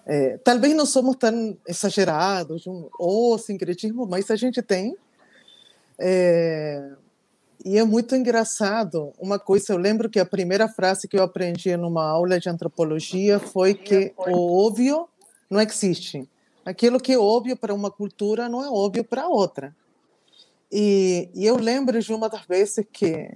É, 0.05 0.37
talvez 0.37 0.75
não 0.75 0.85
somos 0.85 1.15
tão 1.15 1.57
exagerados, 1.67 2.65
um, 2.65 2.89
o 2.99 3.37
sincretismo, 3.37 4.07
mas 4.07 4.31
a 4.31 4.35
gente 4.35 4.61
tem. 4.61 4.95
É, 5.99 6.91
e 7.63 7.77
é 7.77 7.83
muito 7.83 8.15
engraçado. 8.15 9.11
Uma 9.19 9.37
coisa, 9.37 9.73
eu 9.73 9.77
lembro 9.77 10.09
que 10.09 10.19
a 10.19 10.25
primeira 10.25 10.67
frase 10.67 11.07
que 11.07 11.17
eu 11.17 11.23
aprendi 11.23 11.75
numa 11.75 12.09
aula 12.09 12.39
de 12.39 12.49
antropologia 12.49 13.39
foi 13.39 13.73
que 13.73 14.13
o 14.17 14.65
óbvio 14.65 15.07
não 15.49 15.59
existe. 15.59 16.27
Aquilo 16.65 16.99
que 16.99 17.13
é 17.13 17.17
óbvio 17.17 17.57
para 17.57 17.73
uma 17.73 17.91
cultura 17.91 18.47
não 18.47 18.63
é 18.63 18.69
óbvio 18.69 19.03
para 19.03 19.27
outra. 19.27 19.75
E, 20.71 21.29
e 21.33 21.45
eu 21.45 21.57
lembro 21.57 21.99
de 21.99 22.13
uma 22.13 22.29
das 22.29 22.45
vezes 22.45 22.85
que, 22.91 23.29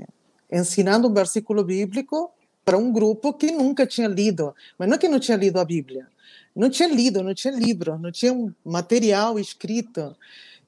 ensinando 0.52 1.08
um 1.08 1.14
versículo 1.14 1.64
bíblico, 1.64 2.32
para 2.66 2.78
um 2.78 2.92
grupo 2.92 3.34
que 3.34 3.52
nunca 3.52 3.86
tinha 3.86 4.08
lido, 4.08 4.56
mas 4.78 4.88
não 4.88 4.96
é 4.96 4.98
que 4.98 5.08
não 5.08 5.20
tinha 5.20 5.38
lido 5.38 5.60
a 5.60 5.66
Bíblia, 5.66 6.08
não 6.56 6.70
tinha 6.70 6.88
lido, 6.88 7.24
não 7.24 7.34
tinha 7.34 7.54
livro, 7.54 7.98
não 7.98 8.12
tinha 8.12 8.32
um 8.34 8.54
material 8.64 9.40
escrito. 9.40 10.16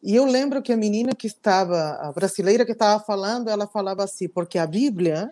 E 0.04 0.16
eu 0.16 0.25
lembro 0.25 0.62
que 0.62 0.74
a 0.74 0.78
menina 0.78 1.16
que 1.16 1.28
estava, 1.28 1.94
a 2.02 2.12
brasileira 2.12 2.66
que 2.66 2.74
estava 2.74 3.04
falando, 3.04 3.50
ela 3.50 3.66
falava 3.66 4.04
assim, 4.04 4.28
porque 4.28 4.58
a 4.58 4.68
Bíblia. 4.68 5.32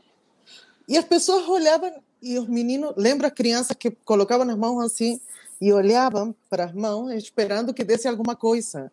E 0.88 0.98
as 0.98 1.06
pessoas 1.06 1.48
olhavam, 1.48 1.92
e 2.22 2.38
os 2.40 2.48
meninos, 2.48 2.94
lembra 2.98 3.28
a 3.28 3.32
criança 3.32 3.76
que 3.76 3.92
colocava 4.04 4.46
nas 4.46 4.58
mãos 4.58 4.84
assim, 4.84 5.20
e 5.62 5.72
olhavam 5.72 6.36
para 6.50 6.66
as 6.66 6.74
mãos, 6.74 7.12
esperando 7.14 7.74
que 7.74 7.84
desse 7.84 8.08
alguma 8.08 8.36
coisa. 8.36 8.92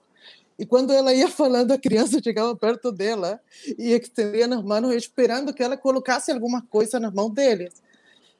E 0.60 0.66
quando 0.66 0.92
ela 0.92 1.14
ia 1.14 1.26
falando, 1.26 1.72
a 1.72 1.78
criança 1.78 2.20
chegava 2.22 2.54
perto 2.54 2.92
dela 2.92 3.40
e 3.78 3.92
estendia 3.92 4.46
nas 4.46 4.62
mãos, 4.62 4.94
esperando 4.94 5.54
que 5.54 5.62
ela 5.62 5.74
colocasse 5.74 6.30
alguma 6.30 6.60
coisa 6.60 7.00
nas 7.00 7.14
mãos 7.14 7.30
deles. 7.32 7.82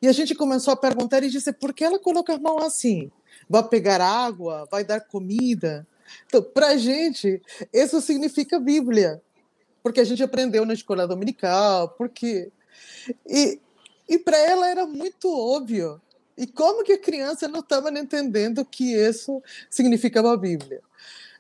E 0.02 0.06
a 0.06 0.12
gente 0.12 0.34
começou 0.34 0.74
a 0.74 0.76
perguntar 0.76 1.22
e 1.22 1.30
disse: 1.30 1.50
por 1.50 1.72
que 1.72 1.82
ela 1.82 1.98
coloca 1.98 2.34
as 2.34 2.38
mãos 2.38 2.62
assim? 2.62 3.10
Vai 3.48 3.66
pegar 3.66 4.02
água? 4.02 4.68
Vai 4.70 4.84
dar 4.84 5.00
comida? 5.00 5.86
Então, 6.26 6.42
para 6.42 6.68
a 6.68 6.76
gente, 6.76 7.40
isso 7.72 7.98
significa 8.02 8.60
Bíblia, 8.60 9.22
porque 9.82 10.00
a 10.00 10.04
gente 10.04 10.22
aprendeu 10.22 10.66
na 10.66 10.74
escola 10.74 11.08
dominical, 11.08 11.88
porque. 11.88 12.52
E, 13.26 13.58
e 14.06 14.18
para 14.18 14.36
ela 14.36 14.68
era 14.68 14.84
muito 14.84 15.34
óbvio. 15.34 15.98
E 16.36 16.46
como 16.46 16.84
que 16.84 16.92
a 16.92 16.98
criança 16.98 17.48
não 17.48 17.60
estava 17.60 17.90
entendendo 17.98 18.62
que 18.62 18.92
isso 18.92 19.42
significava 19.70 20.34
a 20.34 20.36
Bíblia? 20.36 20.82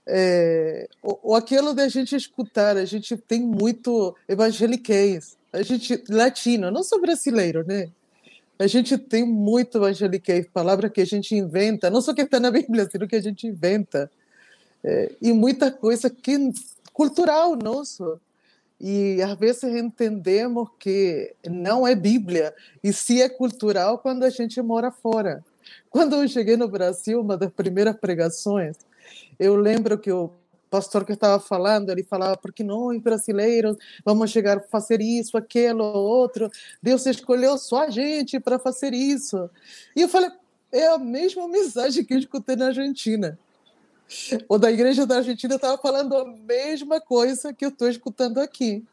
É, 0.06 0.88
ou, 1.02 1.34
aquilo 1.34 1.74
da 1.74 1.88
gente 1.88 2.16
escutar, 2.16 2.76
a 2.76 2.84
gente 2.84 3.16
tem 3.16 3.40
muito 3.40 4.14
evangeliquez, 4.28 5.36
a 5.52 5.62
gente 5.62 6.02
latino, 6.08 6.70
não 6.70 6.82
só 6.82 6.98
brasileiro, 7.00 7.64
né? 7.66 7.88
A 8.58 8.66
gente 8.66 8.98
tem 8.98 9.24
muito 9.24 9.78
evangeliquez, 9.78 10.46
palavra 10.52 10.90
que 10.90 11.00
a 11.00 11.06
gente 11.06 11.34
inventa, 11.34 11.88
não 11.88 12.02
só 12.02 12.12
que 12.12 12.22
está 12.22 12.38
na 12.38 12.50
Bíblia, 12.52 12.88
sino 12.90 13.08
que 13.08 13.16
a 13.16 13.22
gente 13.22 13.46
inventa. 13.46 14.10
É, 14.82 15.12
e 15.20 15.32
muita 15.32 15.70
coisa 15.70 16.08
que 16.10 16.52
cultural 16.92 17.56
nosso. 17.56 18.20
E 18.80 19.20
às 19.22 19.38
vezes 19.38 19.62
entendemos 19.62 20.68
que 20.78 21.34
não 21.46 21.86
é 21.86 21.94
Bíblia, 21.94 22.54
e 22.82 22.92
se 22.92 23.20
é 23.20 23.28
cultural 23.28 23.98
quando 23.98 24.24
a 24.24 24.30
gente 24.30 24.60
mora 24.62 24.90
fora. 24.90 25.44
Quando 25.90 26.16
eu 26.16 26.26
cheguei 26.28 26.56
no 26.56 26.68
Brasil, 26.68 27.20
uma 27.20 27.36
das 27.36 27.50
primeiras 27.50 27.96
pregações, 27.96 28.76
eu 29.38 29.56
lembro 29.56 29.98
que 29.98 30.10
o 30.10 30.30
pastor 30.70 31.04
que 31.04 31.12
estava 31.12 31.40
falando, 31.40 31.90
ele 31.90 32.04
falava, 32.04 32.36
porque 32.36 32.62
nós 32.62 33.00
brasileiros 33.02 33.76
vamos 34.04 34.30
chegar 34.30 34.58
a 34.58 34.60
fazer 34.60 35.00
isso, 35.00 35.36
aquilo, 35.36 35.84
outro. 35.84 36.50
Deus 36.82 37.04
escolheu 37.06 37.58
só 37.58 37.84
a 37.84 37.90
gente 37.90 38.38
para 38.38 38.58
fazer 38.58 38.94
isso. 38.94 39.50
E 39.96 40.02
eu 40.02 40.08
falei, 40.08 40.30
é 40.72 40.86
a 40.86 40.98
mesma 40.98 41.48
mensagem 41.48 42.04
que 42.04 42.14
eu 42.14 42.18
escutei 42.18 42.54
na 42.54 42.66
Argentina. 42.66 43.38
O 44.48 44.58
da 44.58 44.70
igreja 44.70 45.06
da 45.06 45.16
Argentina 45.16 45.56
estava 45.56 45.76
falando 45.78 46.16
a 46.16 46.24
mesma 46.24 47.00
coisa 47.00 47.52
que 47.52 47.64
eu 47.64 47.68
estou 47.68 47.88
escutando 47.88 48.38
aqui. 48.38 48.84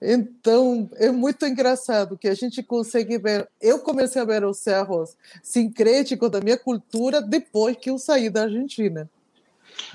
Então, 0.00 0.88
é 0.94 1.10
muito 1.10 1.44
engraçado 1.44 2.16
que 2.16 2.28
a 2.28 2.34
gente 2.34 2.62
consegue 2.62 3.18
ver. 3.18 3.48
Eu 3.60 3.80
comecei 3.80 4.22
a 4.22 4.24
ver 4.24 4.44
os 4.44 4.58
cerros 4.58 5.16
sincréticos 5.42 6.30
da 6.30 6.40
minha 6.40 6.56
cultura 6.56 7.20
depois 7.20 7.76
que 7.76 7.90
eu 7.90 7.98
saí 7.98 8.30
da 8.30 8.42
Argentina. 8.42 9.10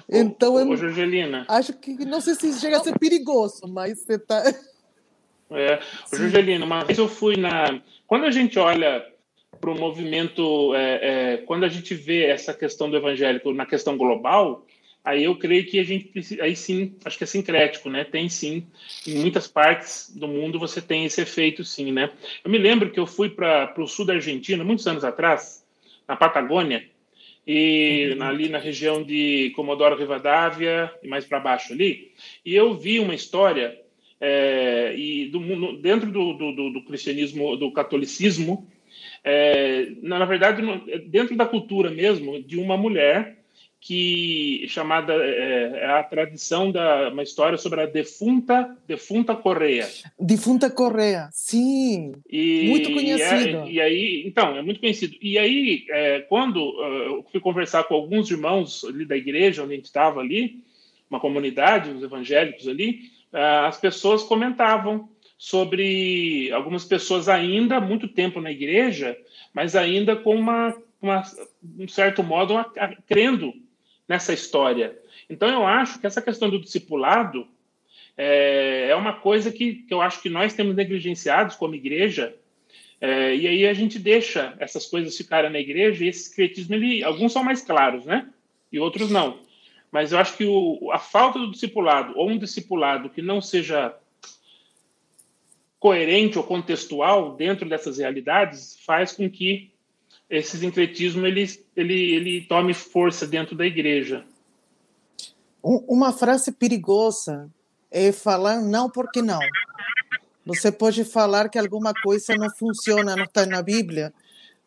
Então, 0.09 0.55
ô, 0.55 0.69
ô, 0.69 0.75
Jorgelina. 0.75 1.45
Acho 1.47 1.73
que 1.73 2.05
não 2.05 2.21
sei 2.21 2.35
se 2.35 2.59
chega 2.59 2.77
a 2.77 2.83
ser 2.83 2.97
perigoso, 2.97 3.67
mas 3.67 3.99
você 3.99 4.15
está. 4.15 4.43
É, 5.55 5.79
ô, 6.11 6.15
Jorgelina, 6.15 6.65
uma 6.65 6.83
vez 6.83 6.97
eu 6.97 7.07
fui 7.07 7.37
na. 7.37 7.79
Quando 8.07 8.25
a 8.25 8.31
gente 8.31 8.57
olha 8.57 9.05
para 9.61 9.69
o 9.69 9.79
movimento, 9.79 10.73
é, 10.73 11.33
é, 11.33 11.37
quando 11.37 11.63
a 11.63 11.69
gente 11.69 11.93
vê 11.93 12.25
essa 12.25 12.53
questão 12.53 12.89
do 12.89 12.97
evangélico 12.97 13.53
na 13.53 13.65
questão 13.65 13.95
global, 13.95 14.65
aí 15.03 15.25
eu 15.25 15.37
creio 15.37 15.65
que 15.65 15.79
a 15.79 15.83
gente 15.83 16.05
precisa, 16.05 16.43
aí 16.43 16.55
sim, 16.55 16.95
acho 17.05 17.17
que 17.17 17.23
é 17.23 17.27
sincrético, 17.27 17.89
né? 17.89 18.03
Tem 18.03 18.27
sim, 18.29 18.65
em 19.05 19.19
muitas 19.19 19.47
partes 19.47 20.11
do 20.15 20.27
mundo 20.27 20.57
você 20.59 20.81
tem 20.81 21.05
esse 21.05 21.21
efeito, 21.21 21.63
sim, 21.63 21.91
né? 21.91 22.09
Eu 22.43 22.49
me 22.49 22.57
lembro 22.57 22.89
que 22.89 22.99
eu 22.99 23.05
fui 23.05 23.29
para 23.29 23.73
o 23.77 23.87
sul 23.87 24.05
da 24.05 24.13
Argentina 24.13 24.63
muitos 24.63 24.87
anos 24.87 25.03
atrás, 25.03 25.65
na 26.07 26.15
Patagônia, 26.15 26.85
e 27.45 28.15
ali 28.19 28.47
na 28.49 28.57
região 28.57 29.03
de 29.03 29.51
Comodoro 29.55 29.97
Rivadavia 29.97 30.91
e 31.03 31.07
mais 31.07 31.25
para 31.25 31.39
baixo 31.39 31.73
ali, 31.73 32.11
e 32.45 32.55
eu 32.55 32.73
vi 32.73 32.99
uma 32.99 33.13
história 33.13 33.77
é, 34.19 34.95
e 34.95 35.27
do, 35.27 35.77
dentro 35.81 36.09
do, 36.09 36.33
do, 36.33 36.69
do, 36.71 36.85
cristianismo, 36.85 37.57
do 37.57 37.71
catolicismo, 37.71 38.69
é, 39.23 39.87
na 40.01 40.23
verdade 40.23 40.61
dentro 41.07 41.35
da 41.35 41.45
cultura 41.45 41.91
mesmo 41.91 42.41
de 42.41 42.57
uma 42.57 42.77
mulher 42.77 43.42
que 43.83 44.65
chamada 44.69 45.13
é, 45.13 45.81
é, 45.81 45.85
a 45.91 46.01
tradição 46.03 46.71
da 46.71 47.09
uma 47.09 47.21
história 47.21 47.57
sobre 47.57 47.81
a 47.81 47.85
defunta 47.85 48.77
defunta 48.87 49.35
Correia. 49.35 49.85
Defunta 50.17 50.69
Correia, 50.69 51.27
sim, 51.33 52.13
e, 52.29 52.69
muito 52.69 52.93
conhecido. 52.93 53.67
E, 53.67 53.73
e, 53.73 53.81
aí, 53.81 54.23
então, 54.25 54.55
é 54.55 54.61
muito 54.61 54.79
conhecido. 54.79 55.17
E 55.21 55.37
aí, 55.37 55.85
é, 55.89 56.21
quando 56.21 56.59
uh, 56.59 57.17
eu 57.17 57.25
fui 57.29 57.41
conversar 57.41 57.83
com 57.83 57.93
alguns 57.93 58.31
irmãos 58.31 58.85
ali 58.85 59.05
da 59.05 59.17
igreja 59.17 59.63
onde 59.63 59.73
a 59.73 59.75
gente 59.75 59.85
estava 59.85 60.21
ali, 60.21 60.63
uma 61.09 61.19
comunidade, 61.19 61.89
os 61.89 62.01
evangélicos 62.01 62.69
ali, 62.69 63.01
uh, 63.33 63.67
as 63.67 63.77
pessoas 63.77 64.23
comentavam 64.23 65.09
sobre 65.37 66.49
algumas 66.53 66.85
pessoas 66.85 67.27
ainda 67.27 67.81
muito 67.81 68.07
tempo 68.07 68.39
na 68.39 68.49
igreja, 68.49 69.17
mas 69.53 69.75
ainda 69.75 70.15
com 70.15 70.37
uma, 70.37 70.73
uma 71.01 71.21
um 71.77 71.87
certo 71.89 72.23
modo, 72.23 72.53
uma, 72.53 72.71
crendo 73.05 73.53
nessa 74.07 74.33
história. 74.33 74.97
Então, 75.29 75.49
eu 75.49 75.65
acho 75.65 75.99
que 75.99 76.07
essa 76.07 76.21
questão 76.21 76.49
do 76.49 76.59
discipulado 76.59 77.47
é, 78.17 78.87
é 78.89 78.95
uma 78.95 79.13
coisa 79.13 79.51
que, 79.51 79.75
que 79.75 79.93
eu 79.93 80.01
acho 80.01 80.21
que 80.21 80.29
nós 80.29 80.53
temos 80.53 80.75
negligenciados 80.75 81.55
como 81.55 81.75
igreja, 81.75 82.35
é, 83.01 83.35
e 83.35 83.47
aí 83.47 83.67
a 83.67 83.73
gente 83.73 83.99
deixa 83.99 84.55
essas 84.59 84.85
coisas 84.85 85.17
ficarem 85.17 85.51
na 85.51 85.59
igreja, 85.59 86.05
e 86.05 86.07
esse 86.07 86.29
secretismo, 86.29 86.75
ele, 86.75 87.03
alguns 87.03 87.33
são 87.33 87.43
mais 87.43 87.61
claros, 87.61 88.05
né? 88.05 88.29
E 88.71 88.79
outros 88.79 89.09
não. 89.09 89.39
Mas 89.91 90.11
eu 90.11 90.19
acho 90.19 90.37
que 90.37 90.45
o, 90.45 90.89
a 90.91 90.97
falta 90.97 91.37
do 91.37 91.51
discipulado, 91.51 92.13
ou 92.15 92.29
um 92.29 92.37
discipulado 92.37 93.09
que 93.09 93.21
não 93.21 93.41
seja 93.41 93.93
coerente 95.79 96.37
ou 96.37 96.45
contextual 96.45 97.35
dentro 97.35 97.67
dessas 97.67 97.97
realidades, 97.97 98.79
faz 98.85 99.11
com 99.11 99.29
que 99.29 99.72
esse 100.29 100.57
sincretismo 100.57 101.25
ele, 101.25 101.49
ele, 101.75 102.15
ele 102.15 102.41
tome 102.47 102.73
força 102.73 103.27
dentro 103.27 103.55
da 103.55 103.65
igreja. 103.65 104.25
Uma 105.61 106.11
frase 106.11 106.51
perigosa 106.51 107.49
é 107.89 108.11
falar 108.11 108.61
não 108.61 108.89
porque 108.89 109.21
não. 109.21 109.39
Você 110.45 110.71
pode 110.71 111.05
falar 111.05 111.47
que 111.47 111.57
alguma 111.57 111.93
coisa 111.93 112.35
não 112.35 112.49
funciona, 112.49 113.15
não 113.15 113.23
está 113.23 113.45
na 113.45 113.61
Bíblia, 113.61 114.13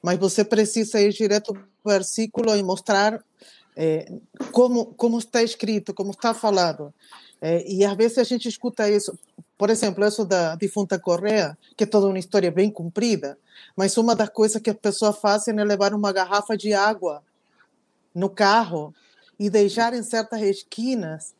mas 0.03 0.19
você 0.19 0.43
precisa 0.45 1.01
ir 1.01 1.13
direto 1.13 1.53
para 1.53 1.63
o 1.63 1.93
versículo 1.93 2.57
e 2.57 2.63
mostrar 2.63 3.23
é, 3.77 4.11
como, 4.53 4.87
como 4.95 5.19
está 5.19 5.43
escrito, 5.43 5.93
como 5.93 6.13
está 6.13 6.33
falado. 6.33 6.95
É, 7.41 7.71
e 7.71 7.85
às 7.85 7.95
vezes 7.95 8.17
a 8.17 8.25
gente 8.25 8.49
escuta 8.49 8.89
isso, 8.89 9.19
por 9.59 9.71
exemplo, 9.71 10.05
isso 10.07 10.25
da 10.25 10.55
defunta 10.55 10.99
Correia, 10.99 11.57
que 11.77 11.85
é 11.85 11.87
toda 11.87 12.07
uma 12.07 12.19
história 12.19 12.51
bem 12.51 12.71
comprida, 12.71 13.39
mas 13.75 13.97
uma 13.97 14.15
das 14.15 14.29
coisas 14.29 14.61
que 14.61 14.71
as 14.71 14.77
pessoas 14.77 15.19
fazem 15.19 15.59
é 15.59 15.65
levar 15.65 15.95
uma 15.95 16.13
garrafa 16.13 16.57
de 16.57 16.75
água 16.75 17.23
no 18.15 18.29
carro 18.29 18.95
e 19.39 19.49
deixar 19.49 19.95
em 19.95 20.03
certas 20.03 20.41
esquinas 20.43 21.35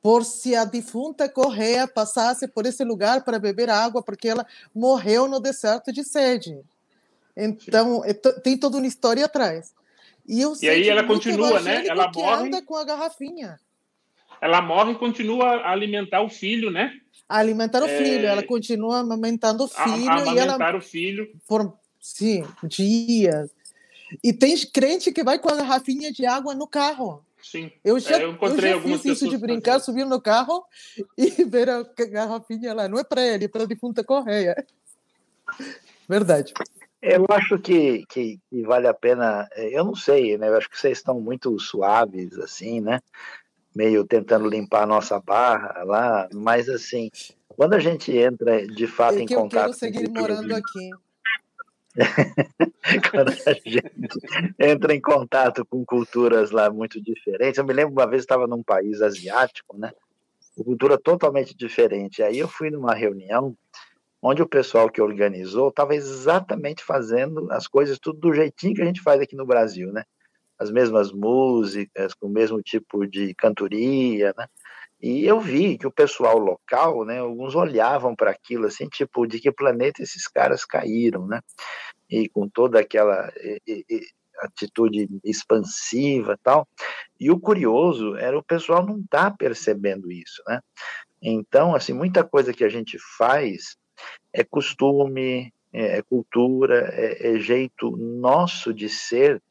por 0.00 0.24
se 0.24 0.54
a 0.54 0.64
defunta 0.64 1.28
Correia 1.28 1.88
passasse 1.88 2.46
por 2.46 2.64
esse 2.64 2.84
lugar 2.84 3.24
para 3.24 3.40
beber 3.40 3.68
água, 3.68 4.02
porque 4.02 4.28
ela 4.28 4.46
morreu 4.72 5.26
no 5.26 5.40
deserto 5.40 5.92
de 5.92 6.04
sede. 6.04 6.60
Então, 7.36 8.04
é 8.04 8.14
tem 8.14 8.56
toda 8.56 8.76
uma 8.76 8.86
história 8.86 9.24
atrás. 9.24 9.74
E, 10.28 10.40
eu 10.40 10.54
e 10.62 10.68
aí 10.68 10.88
ela 10.88 11.04
continua, 11.04 11.60
né? 11.60 11.86
Ela 11.86 12.10
morre. 12.12 12.46
anda 12.46 12.62
com 12.62 12.76
a 12.76 12.84
garrafinha. 12.84 13.58
Ela 14.40 14.60
morre 14.60 14.92
e 14.92 14.96
continua 14.96 15.56
a 15.56 15.72
alimentar 15.72 16.22
o 16.22 16.28
filho, 16.28 16.70
né? 16.70 16.98
A 17.28 17.38
alimentar 17.38 17.82
o 17.82 17.86
é... 17.86 17.98
filho. 17.98 18.26
Ela 18.26 18.42
continua 18.42 19.00
amamentando 19.00 19.64
o 19.64 19.68
filho. 19.68 20.10
A, 20.10 20.14
a 20.14 20.22
amamentar 20.22 20.68
ela... 20.70 20.78
o 20.78 20.80
filho. 20.80 21.28
Por, 21.46 21.76
sim, 22.00 22.44
dias. 22.64 23.50
E 24.22 24.32
tem 24.32 24.56
crente 24.66 25.12
que 25.12 25.24
vai 25.24 25.38
com 25.38 25.48
a 25.48 25.56
garrafinha 25.56 26.12
de 26.12 26.24
água 26.24 26.54
no 26.54 26.66
carro. 26.66 27.24
Sim. 27.42 27.70
Eu 27.84 27.98
já, 28.00 28.18
é, 28.18 28.24
eu 28.24 28.32
encontrei 28.32 28.72
eu 28.72 28.80
já 28.80 28.88
fiz 28.88 29.04
isso 29.04 29.28
de 29.28 29.38
brincar, 29.38 29.78
subir 29.78 30.04
no 30.04 30.20
carro 30.20 30.64
e 31.16 31.44
ver 31.44 31.68
a 31.70 31.84
garrafinha 32.08 32.74
lá. 32.74 32.88
Não 32.88 32.98
é 32.98 33.04
para 33.04 33.24
ele, 33.24 33.44
é 33.44 33.48
para 33.48 33.62
a 33.62 33.66
defunta 33.66 34.02
Correia. 34.02 34.66
Verdade. 36.08 36.52
Eu 37.00 37.24
acho 37.28 37.58
que, 37.58 38.04
que, 38.08 38.40
que, 38.50 38.62
vale 38.62 38.88
a 38.88 38.94
pena. 38.94 39.48
É, 39.52 39.78
eu 39.78 39.84
não 39.84 39.94
sei, 39.94 40.36
né? 40.36 40.48
Eu 40.48 40.56
acho 40.56 40.68
que 40.68 40.78
vocês 40.78 40.98
estão 40.98 41.20
muito 41.20 41.56
suaves, 41.58 42.36
assim, 42.38 42.80
né? 42.80 43.00
Meio 43.76 44.06
tentando 44.06 44.48
limpar 44.48 44.84
a 44.84 44.86
nossa 44.86 45.20
barra 45.20 45.82
lá, 45.84 46.26
mas 46.32 46.66
assim, 46.66 47.10
quando 47.46 47.74
a 47.74 47.78
gente 47.78 48.10
entra 48.16 48.66
de 48.66 48.86
fato 48.86 49.18
é 49.18 49.20
em 49.20 49.26
contato. 49.26 49.72
Eu 49.72 49.78
quero 49.78 49.94
seguir 49.94 50.08
morando 50.08 50.54
aqui. 50.54 50.90
quando 53.10 53.28
a 53.28 53.52
gente 53.52 53.82
entra 54.58 54.94
em 54.94 55.00
contato 55.00 55.64
com 55.66 55.84
culturas 55.84 56.50
lá 56.50 56.70
muito 56.70 57.02
diferentes. 57.02 57.58
Eu 57.58 57.66
me 57.66 57.74
lembro 57.74 57.92
uma 57.92 58.06
vez 58.06 58.22
estava 58.22 58.46
num 58.46 58.62
país 58.62 59.02
asiático, 59.02 59.76
né? 59.76 59.92
Cultura 60.54 60.96
totalmente 60.96 61.54
diferente. 61.54 62.22
Aí 62.22 62.38
eu 62.38 62.48
fui 62.48 62.70
numa 62.70 62.94
reunião 62.94 63.54
onde 64.22 64.42
o 64.42 64.48
pessoal 64.48 64.88
que 64.88 65.02
organizou 65.02 65.68
estava 65.68 65.94
exatamente 65.94 66.82
fazendo 66.82 67.50
as 67.52 67.68
coisas 67.68 67.98
tudo 67.98 68.18
do 68.20 68.34
jeitinho 68.34 68.74
que 68.74 68.82
a 68.82 68.86
gente 68.86 69.02
faz 69.02 69.20
aqui 69.20 69.36
no 69.36 69.46
Brasil, 69.46 69.92
né? 69.92 70.04
As 70.58 70.70
mesmas 70.70 71.12
músicas, 71.12 72.14
com 72.14 72.26
o 72.26 72.32
mesmo 72.32 72.62
tipo 72.62 73.06
de 73.06 73.34
cantoria, 73.34 74.34
né? 74.36 74.46
E 75.00 75.26
eu 75.26 75.38
vi 75.38 75.76
que 75.76 75.86
o 75.86 75.92
pessoal 75.92 76.38
local, 76.38 77.04
né, 77.04 77.18
alguns 77.18 77.54
olhavam 77.54 78.16
para 78.16 78.30
aquilo 78.30 78.66
assim, 78.66 78.88
tipo, 78.88 79.26
de 79.26 79.38
que 79.38 79.52
planeta 79.52 80.02
esses 80.02 80.26
caras 80.26 80.64
caíram, 80.64 81.26
né? 81.26 81.40
E 82.08 82.28
com 82.28 82.48
toda 82.48 82.80
aquela 82.80 83.30
e, 83.66 83.84
e, 83.88 84.00
atitude 84.40 85.08
expansiva 85.24 86.38
tal. 86.42 86.66
E 87.18 87.30
o 87.30 87.38
curioso 87.38 88.16
era 88.16 88.38
o 88.38 88.42
pessoal 88.42 88.84
não 88.84 89.02
tá 89.08 89.30
percebendo 89.30 90.10
isso, 90.10 90.42
né? 90.46 90.60
Então, 91.22 91.74
assim, 91.74 91.92
muita 91.92 92.22
coisa 92.22 92.52
que 92.52 92.64
a 92.64 92.68
gente 92.68 92.98
faz 93.18 93.76
é 94.32 94.44
costume, 94.44 95.52
é, 95.72 95.98
é 95.98 96.02
cultura, 96.02 96.88
é, 96.92 97.34
é 97.34 97.38
jeito 97.38 97.90
nosso 97.96 98.72
de 98.72 98.88
ser, 98.88 99.42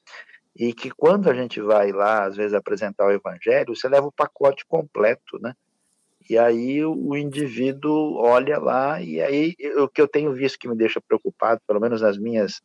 e 0.56 0.74
que 0.74 0.90
quando 0.90 1.30
a 1.30 1.34
gente 1.34 1.60
vai 1.60 1.92
lá, 1.92 2.24
às 2.24 2.38
vezes, 2.38 2.54
apresentar 2.54 3.06
o 3.06 3.12
evangelho, 3.12 3.76
você 3.76 3.90
leva 3.90 4.08
o 4.08 4.12
pacote 4.12 4.66
completo, 4.66 5.38
né? 5.40 5.54
E 6.28 6.38
aí 6.38 6.84
o 6.84 7.16
indivíduo 7.16 8.16
olha 8.16 8.58
lá, 8.58 9.00
e 9.00 9.22
aí 9.22 9.56
o 9.78 9.88
que 9.88 10.02
eu 10.02 10.08
tenho 10.08 10.34
visto 10.34 10.58
que 10.58 10.68
me 10.68 10.76
deixa 10.76 11.00
preocupado, 11.00 11.62
pelo 11.68 11.80
menos 11.80 12.02
nas 12.02 12.18
minhas 12.18 12.62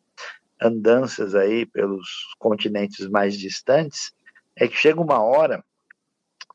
andanças 0.62 1.35
aí 1.35 1.66
pelos 1.66 2.35
continentes 2.38 3.07
mais 3.09 3.37
distantes, 3.37 4.12
é 4.57 4.66
que 4.66 4.76
chega 4.76 5.00
uma 5.00 5.22
hora 5.22 5.62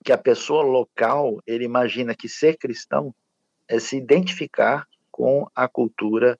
que 0.03 0.11
a 0.11 0.17
pessoa 0.17 0.63
local, 0.63 1.39
ele 1.45 1.63
imagina 1.63 2.15
que 2.15 2.29
ser 2.29 2.57
cristão 2.57 3.13
é 3.67 3.79
se 3.79 3.97
identificar 3.97 4.87
com 5.11 5.47
a 5.55 5.67
cultura 5.67 6.39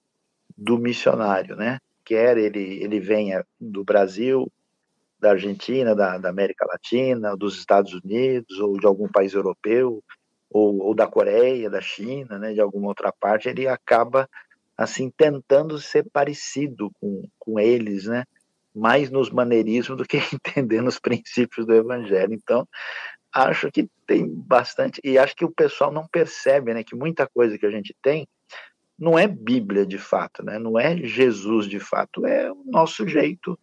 do 0.57 0.77
missionário, 0.77 1.55
né? 1.55 1.79
Quer 2.03 2.37
ele, 2.37 2.83
ele 2.83 2.99
venha 2.99 3.45
do 3.59 3.83
Brasil, 3.83 4.51
da 5.19 5.31
Argentina, 5.31 5.95
da, 5.95 6.17
da 6.17 6.29
América 6.29 6.65
Latina, 6.65 7.35
dos 7.35 7.57
Estados 7.57 7.93
Unidos, 7.93 8.59
ou 8.59 8.77
de 8.79 8.85
algum 8.85 9.07
país 9.07 9.33
europeu, 9.33 10.03
ou, 10.49 10.79
ou, 10.81 10.95
da 10.95 11.07
Coreia, 11.07 11.69
da 11.69 11.81
China, 11.81 12.37
né, 12.37 12.53
de 12.53 12.61
alguma 12.61 12.87
outra 12.87 13.11
parte, 13.11 13.49
ele 13.49 13.67
acaba 13.67 14.29
assim 14.77 15.09
tentando 15.09 15.79
ser 15.79 16.05
parecido 16.11 16.91
com, 16.99 17.27
com 17.39 17.59
eles, 17.59 18.05
né, 18.05 18.23
mais 18.73 19.09
nos 19.09 19.29
maneirismos 19.29 19.97
do 19.97 20.05
que 20.05 20.17
entendendo 20.33 20.87
os 20.87 20.99
princípios 20.99 21.65
do 21.65 21.73
Evangelho. 21.73 22.33
Então, 22.33 22.67
acho 23.33 23.71
que 23.71 23.89
tem 24.05 24.27
bastante 24.27 25.01
e 25.03 25.17
acho 25.17 25.35
que 25.35 25.45
o 25.45 25.51
pessoal 25.51 25.91
não 25.91 26.07
percebe, 26.07 26.73
né, 26.73 26.83
que 26.83 26.95
muita 26.95 27.27
coisa 27.27 27.57
que 27.57 27.65
a 27.65 27.71
gente 27.71 27.95
tem 28.01 28.27
não 28.97 29.19
é 29.19 29.27
Bíblia 29.27 29.85
de 29.85 29.97
fato, 29.97 30.43
né? 30.43 30.57
não 30.57 30.79
é 30.79 30.95
Jesus 30.97 31.67
de 31.67 31.79
fato, 31.79 32.25
é 32.25 32.51
o 32.51 32.63
nosso 32.65 33.07
jeito 33.07 33.59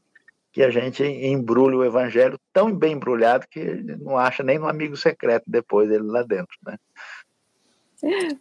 que 0.52 0.62
a 0.62 0.70
gente 0.70 1.02
embrulha 1.02 1.78
o 1.78 1.84
evangelho 1.84 2.38
tão 2.52 2.72
bem 2.76 2.92
embrulhado 2.92 3.46
que 3.48 3.64
não 3.98 4.18
acha 4.18 4.42
nem 4.42 4.58
um 4.58 4.68
amigo 4.68 4.96
secreto 4.96 5.44
depois 5.46 5.88
dele 5.88 6.04
lá 6.04 6.22
dentro, 6.22 6.56
né? 6.64 6.76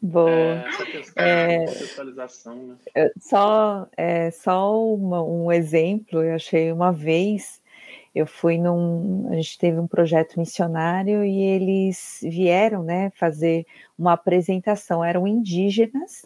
Boa. 0.02 0.66
É, 1.16 1.54
é, 1.54 1.60
né? 1.60 3.10
Só, 3.20 3.88
é, 3.96 4.32
só 4.32 4.86
uma, 4.94 5.24
um 5.24 5.52
exemplo, 5.52 6.24
eu 6.24 6.36
achei 6.36 6.72
uma 6.72 6.92
vez, 6.92 7.62
eu 8.14 8.26
fui 8.26 8.58
num. 8.58 9.30
A 9.30 9.36
gente 9.36 9.60
teve 9.60 9.80
um 9.80 9.88
projeto 9.88 10.40
missionário 10.40 11.24
e 11.24 11.40
eles 11.42 12.20
vieram 12.24 12.84
né, 12.84 13.12
fazer 13.12 13.66
uma 13.98 14.14
apresentação, 14.14 15.04
eram 15.04 15.28
indígenas 15.28 16.24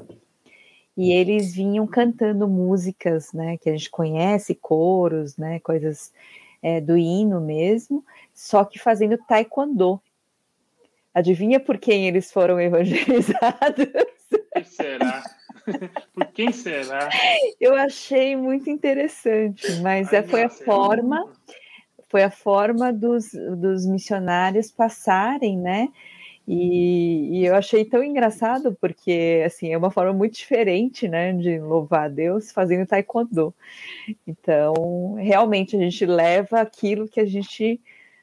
e 0.98 1.12
eles 1.12 1.54
vinham 1.54 1.86
cantando 1.86 2.48
músicas, 2.48 3.34
né, 3.34 3.58
que 3.58 3.70
a 3.70 3.74
gente 3.74 3.90
conhece, 3.90 4.56
coros, 4.56 5.36
né, 5.38 5.60
coisas 5.60 6.14
é, 6.62 6.80
do 6.80 6.98
hino 6.98 7.42
mesmo, 7.42 8.04
só 8.34 8.64
que 8.64 8.80
fazendo 8.80 9.18
taekwondo. 9.28 10.02
Adivinha 11.14 11.60
por 11.60 11.78
quem 11.78 12.08
eles 12.08 12.32
foram 12.32 12.60
evangelizados? 12.62 13.88
Por 14.54 14.66
será? 14.66 15.24
por 16.14 16.26
quem 16.28 16.52
será? 16.52 17.10
Eu 17.60 17.76
achei 17.76 18.36
muito 18.36 18.70
interessante, 18.70 19.80
mas 19.82 20.14
Ai, 20.14 20.24
foi 20.24 20.44
a 20.44 20.50
forma, 20.50 21.34
foi 22.10 22.24
a 22.24 22.32
forma 22.32 22.94
dos, 22.94 23.32
dos 23.32 23.86
missionários 23.86 24.72
passarem, 24.72 25.58
né? 25.58 25.90
E, 26.48 27.40
e, 27.40 27.46
eu 27.46 27.56
achei 27.56 27.84
tão 27.84 28.04
engraçado 28.04 28.78
porque 28.80 29.42
assim 29.46 29.74
é 29.74 29.78
uma 29.78 29.90
forma 29.90 30.14
muito 30.14 30.36
diferente, 30.36 31.08
né, 31.08 31.34
de 31.34 31.60
louvar 31.60 32.06
a 32.06 32.10
Deus 32.10 32.52
fazendo 32.52 32.86
taekwondo. 32.86 33.54
Então, 34.28 35.16
realmente 35.16 35.76
a 35.76 35.80
gente 35.80 36.06
leva 36.06 36.62
aquilo 36.62 37.08
que 37.08 37.20
a 37.20 37.26
gente 37.26 37.82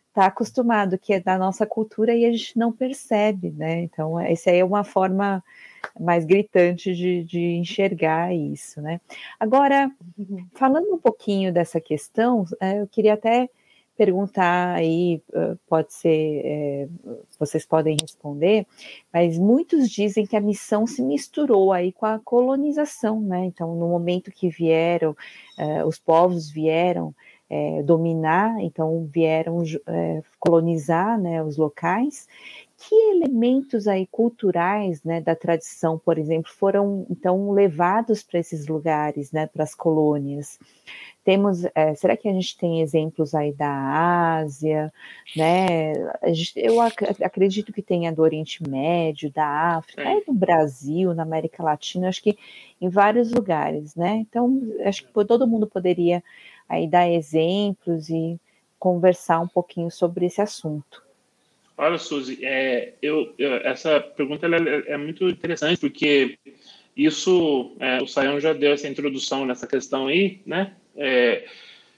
está 0.09 0.27
acostumado, 0.27 0.99
que 0.99 1.15
é 1.15 1.21
da 1.21 1.39
nossa 1.39 1.67
cultura 1.67 2.15
e 2.15 2.25
a 2.27 2.31
gente 2.31 2.59
não 2.59 2.71
percebe, 2.71 3.51
né? 3.51 3.81
Então, 3.81 4.21
essa 4.21 4.51
aí 4.51 4.59
é 4.59 4.65
uma 4.65 4.85
forma 4.85 5.43
mais 5.99 6.25
gritante 6.25 6.95
de, 6.95 7.25
de 7.25 7.41
enxergar 7.57 8.35
isso, 8.35 8.81
né? 8.81 9.01
Agora, 9.41 9.91
falando 10.55 10.93
um 10.95 10.99
pouquinho 10.99 11.53
dessa 11.53 11.81
questão, 11.81 12.45
é, 12.61 12.81
eu 12.81 12.87
queria 12.87 13.15
até 13.15 13.49
perguntar 14.03 14.75
aí, 14.75 15.23
pode 15.69 15.95
ser, 15.95 16.43
é, 16.45 16.89
vocês 17.39 17.65
podem 17.65 17.97
responder, 18.01 18.67
mas 19.13 19.39
muitos 19.39 19.89
dizem 19.89 20.27
que 20.27 20.37
a 20.37 20.41
missão 20.41 20.89
se 20.89 21.01
misturou 21.01 21.73
aí 21.73 21.93
com 21.93 22.05
a 22.05 22.19
colonização, 22.19 23.21
né? 23.21 23.45
Então, 23.45 23.77
no 23.77 23.87
momento 23.89 24.33
que 24.33 24.49
vieram, 24.49 25.17
é, 25.57 25.85
os 25.85 26.01
povos 26.01 26.51
vieram 26.51 27.15
é, 27.49 27.83
dominar, 27.83 28.59
então 28.61 29.07
vieram 29.13 29.63
é, 29.87 30.23
colonizar 30.41 31.21
né, 31.21 31.45
os 31.45 31.59
locais, 31.59 32.27
que 32.79 32.95
elementos 33.11 33.87
aí 33.87 34.07
culturais, 34.07 35.05
né, 35.05 35.21
da 35.21 35.37
tradição, 35.37 35.99
por 35.99 36.19
exemplo, 36.19 36.51
foram 36.51 37.07
então 37.11 37.53
levados 37.53 38.23
para 38.23 38.41
esses 38.41 38.67
lugares, 38.67 39.31
né, 39.31 39.47
para 39.47 39.63
as 39.65 39.75
colônias? 39.75 40.59
Temos, 41.25 41.65
é, 41.75 41.95
será 41.95 42.17
que 42.17 42.29
a 42.29 42.33
gente 42.33 42.57
tem 42.57 42.81
exemplos 42.81 43.35
aí 43.35 43.53
da 43.53 44.41
Ásia, 44.41 44.93
né? 45.37 45.93
Gente, 46.33 46.53
eu 46.57 46.81
ac 46.81 47.05
acredito 47.23 47.73
que 47.73 47.81
tenha 47.81 48.13
do 48.13 48.23
Oriente 48.23 48.61
Médio, 48.69 49.31
da 49.31 49.77
África, 49.77 50.03
é. 50.03 50.23
no 50.27 50.35
Brasil, 50.35 51.15
na 51.15 51.23
América 51.23 51.63
Latina, 51.63 52.09
acho 52.09 52.23
que 52.23 52.37
em 52.81 52.89
vários 52.89 53.31
lugares, 53.31 53.95
né? 53.95 54.25
Então, 54.29 54.61
acho 54.85 55.07
que 55.07 55.25
todo 55.25 55.47
mundo 55.47 55.67
poderia 55.67 56.25
aí 56.69 56.89
dar 56.89 57.09
exemplos 57.09 58.09
e 58.09 58.41
conversar 58.79 59.39
um 59.39 59.47
pouquinho 59.47 59.91
sobre 59.93 60.27
esse 60.27 60.41
assunto. 60.41 61.05
Olha, 61.77 61.99
Suzy, 61.99 62.45
é, 62.45 62.95
eu, 63.01 63.33
eu, 63.39 63.55
essa 63.57 64.01
pergunta 64.01 64.47
é, 64.47 64.93
é, 64.93 64.97
muito 64.97 65.29
interessante, 65.29 65.79
porque 65.79 66.39
isso, 66.97 67.75
é, 67.81 68.03
o 68.03 68.07
Sayão 68.07 68.39
já 68.41 68.53
deu 68.53 68.73
essa 68.73 68.89
introdução 68.89 69.47
nessa 69.47 69.67
questão 69.67 70.07
aí, 70.07 70.41
né? 70.45 70.73
É, 70.97 71.47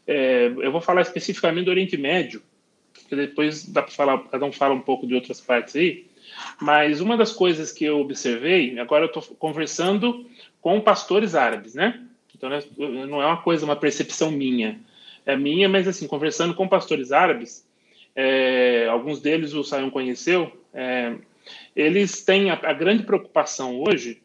é, 0.07 0.47
eu 0.47 0.71
vou 0.71 0.81
falar 0.81 1.03
especificamente 1.03 1.65
do 1.65 1.71
Oriente 1.71 1.97
Médio, 1.97 2.43
que 3.09 3.17
depois 3.17 3.67
dá 3.67 3.83
para 3.83 3.93
falar, 3.93 4.19
cada 4.31 4.45
um 4.45 4.53
fala 4.53 4.75
um 4.75 4.81
pouco 4.81 5.07
de 5.07 5.15
outras 5.15 5.41
partes 5.41 5.75
aí, 5.77 6.07
mas 6.61 7.01
uma 7.01 7.17
das 7.17 7.33
coisas 7.33 7.73
que 7.73 7.85
eu 7.85 8.01
observei, 8.01 8.79
agora 8.79 9.05
eu 9.05 9.09
estou 9.09 9.23
conversando 9.37 10.27
com 10.61 10.81
pastores 10.81 11.35
árabes, 11.35 11.75
né? 11.75 12.01
Então 12.35 12.49
né, 12.49 12.61
não 12.79 13.23
é 13.23 13.27
uma 13.27 13.43
coisa, 13.43 13.65
uma 13.65 13.77
percepção 13.77 14.31
minha, 14.31 14.81
é 15.27 15.37
minha, 15.37 15.69
mas 15.69 15.89
assim, 15.89 16.07
conversando 16.07 16.55
com 16.55 16.69
pastores 16.69 17.13
árabes, 17.13 17.67
é, 18.15 18.87
alguns 18.89 19.21
deles 19.21 19.55
o 19.55 19.65
Sayão 19.65 19.91
conheceu, 19.91 20.53
é, 20.73 21.15
eles 21.75 22.23
têm 22.25 22.51
a, 22.51 22.55
a, 22.55 22.73
grande 22.73 23.03
preocupação 23.03 23.83
hoje 23.83 24.23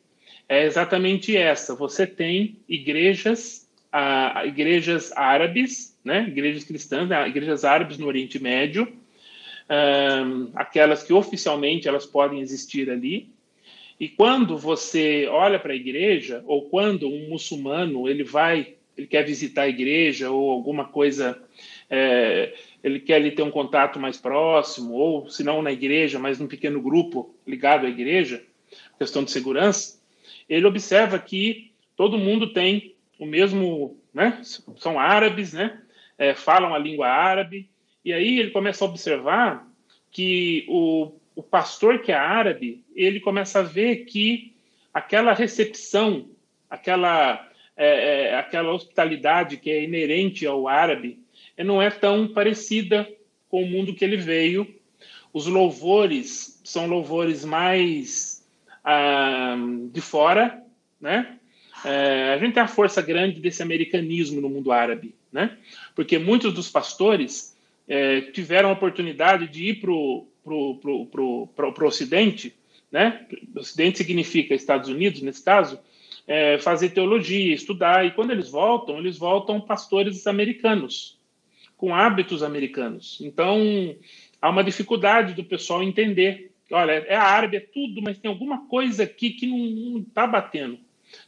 é 0.49 0.65
exatamente 0.65 1.37
essa. 1.37 1.75
Você 1.75 2.07
tem 2.07 2.57
igrejas, 2.67 3.69
a, 3.91 4.39
a 4.39 4.45
igrejas 4.47 5.11
árabes, 5.15 5.95
né, 6.03 6.25
igrejas 6.27 6.63
cristãs, 6.63 7.07
igrejas 7.27 7.63
árabes 7.63 7.99
no 7.99 8.07
Oriente 8.07 8.41
Médio, 8.41 8.91
um, 9.69 10.49
aquelas 10.55 11.03
que 11.03 11.13
oficialmente 11.13 11.87
elas 11.87 12.07
podem 12.07 12.41
existir 12.41 12.89
ali. 12.89 13.29
E 13.99 14.09
quando 14.09 14.57
você 14.57 15.27
olha 15.27 15.59
para 15.59 15.73
a 15.73 15.75
igreja, 15.75 16.41
ou 16.47 16.63
quando 16.63 17.07
um 17.07 17.29
muçulmano 17.29 18.09
ele 18.09 18.23
vai, 18.23 18.73
ele 18.97 19.05
quer 19.05 19.23
visitar 19.23 19.63
a 19.63 19.69
igreja 19.69 20.31
ou 20.31 20.49
alguma 20.49 20.85
coisa 20.85 21.39
é, 21.89 22.53
ele 22.83 22.99
quer 22.99 23.21
ter 23.35 23.43
um 23.43 23.51
contato 23.51 23.99
mais 23.99 24.17
próximo, 24.17 24.93
ou 24.93 25.29
se 25.29 25.43
não 25.43 25.61
na 25.61 25.71
igreja, 25.71 26.17
mas 26.17 26.39
num 26.39 26.47
pequeno 26.47 26.81
grupo 26.81 27.35
ligado 27.45 27.85
à 27.85 27.89
igreja, 27.89 28.41
questão 28.97 29.23
de 29.23 29.31
segurança, 29.31 29.98
ele 30.49 30.65
observa 30.65 31.19
que 31.19 31.71
todo 31.95 32.17
mundo 32.17 32.51
tem 32.51 32.95
o 33.19 33.25
mesmo, 33.25 33.97
né? 34.13 34.41
São 34.77 34.99
árabes, 34.99 35.53
né? 35.53 35.81
É, 36.17 36.33
falam 36.33 36.73
a 36.73 36.77
língua 36.77 37.07
árabe, 37.07 37.69
e 38.03 38.11
aí 38.11 38.39
ele 38.39 38.51
começa 38.51 38.83
a 38.83 38.87
observar 38.87 39.67
que 40.11 40.65
o, 40.67 41.11
o 41.35 41.43
pastor 41.43 41.99
que 41.99 42.11
é 42.11 42.15
árabe, 42.15 42.83
ele 42.95 43.19
começa 43.19 43.59
a 43.59 43.63
ver 43.63 44.05
que 44.05 44.53
aquela 44.93 45.33
recepção, 45.33 46.29
aquela, 46.69 47.47
é, 47.77 48.31
é, 48.31 48.35
aquela 48.35 48.73
hospitalidade 48.73 49.57
que 49.57 49.69
é 49.69 49.83
inerente 49.83 50.45
ao 50.45 50.67
árabe, 50.67 51.19
não 51.57 51.81
é 51.81 51.89
tão 51.89 52.27
parecida 52.27 53.07
com 53.49 53.63
o 53.63 53.67
mundo 53.67 53.93
que 53.93 54.03
ele 54.03 54.17
veio. 54.17 54.67
Os 55.31 55.45
louvores 55.45 56.59
são 56.63 56.87
louvores 56.87 57.45
mais 57.45 58.38
ah, 58.83 59.55
de 59.91 60.01
fora, 60.01 60.63
né? 60.99 61.37
É, 61.83 62.33
a 62.33 62.37
gente 62.37 62.53
tem 62.53 62.63
a 62.63 62.67
força 62.67 63.01
grande 63.01 63.39
desse 63.39 63.63
americanismo 63.63 64.41
no 64.41 64.49
mundo 64.49 64.71
árabe, 64.71 65.15
né? 65.31 65.57
Porque 65.95 66.17
muitos 66.17 66.53
dos 66.53 66.69
pastores 66.69 67.55
é, 67.87 68.21
tiveram 68.21 68.69
a 68.69 68.73
oportunidade 68.73 69.47
de 69.47 69.69
ir 69.69 69.81
para 69.81 69.91
o 69.91 71.87
Ocidente, 71.87 72.53
né? 72.91 73.25
Ocidente 73.55 73.97
significa 73.97 74.53
Estados 74.53 74.89
Unidos, 74.89 75.21
nesse 75.21 75.43
caso, 75.43 75.79
é, 76.27 76.57
fazer 76.59 76.89
teologia, 76.89 77.53
estudar, 77.53 78.05
e 78.05 78.11
quando 78.11 78.31
eles 78.31 78.49
voltam, 78.49 78.99
eles 78.99 79.17
voltam 79.17 79.59
pastores 79.59 80.27
americanos, 80.27 81.17
com 81.77 81.95
hábitos 81.95 82.43
americanos. 82.43 83.19
Então, 83.21 83.95
há 84.41 84.49
uma 84.49 84.63
dificuldade 84.63 85.33
do 85.33 85.43
pessoal 85.43 85.81
entender. 85.81 86.48
Olha, 86.71 86.91
é 86.91 87.15
árabe, 87.15 87.57
é 87.57 87.59
tudo, 87.59 88.01
mas 88.01 88.17
tem 88.17 88.29
alguma 88.29 88.67
coisa 88.67 89.03
aqui 89.03 89.31
que 89.31 89.47
não 89.47 89.99
está 89.99 90.27
batendo. 90.27 90.79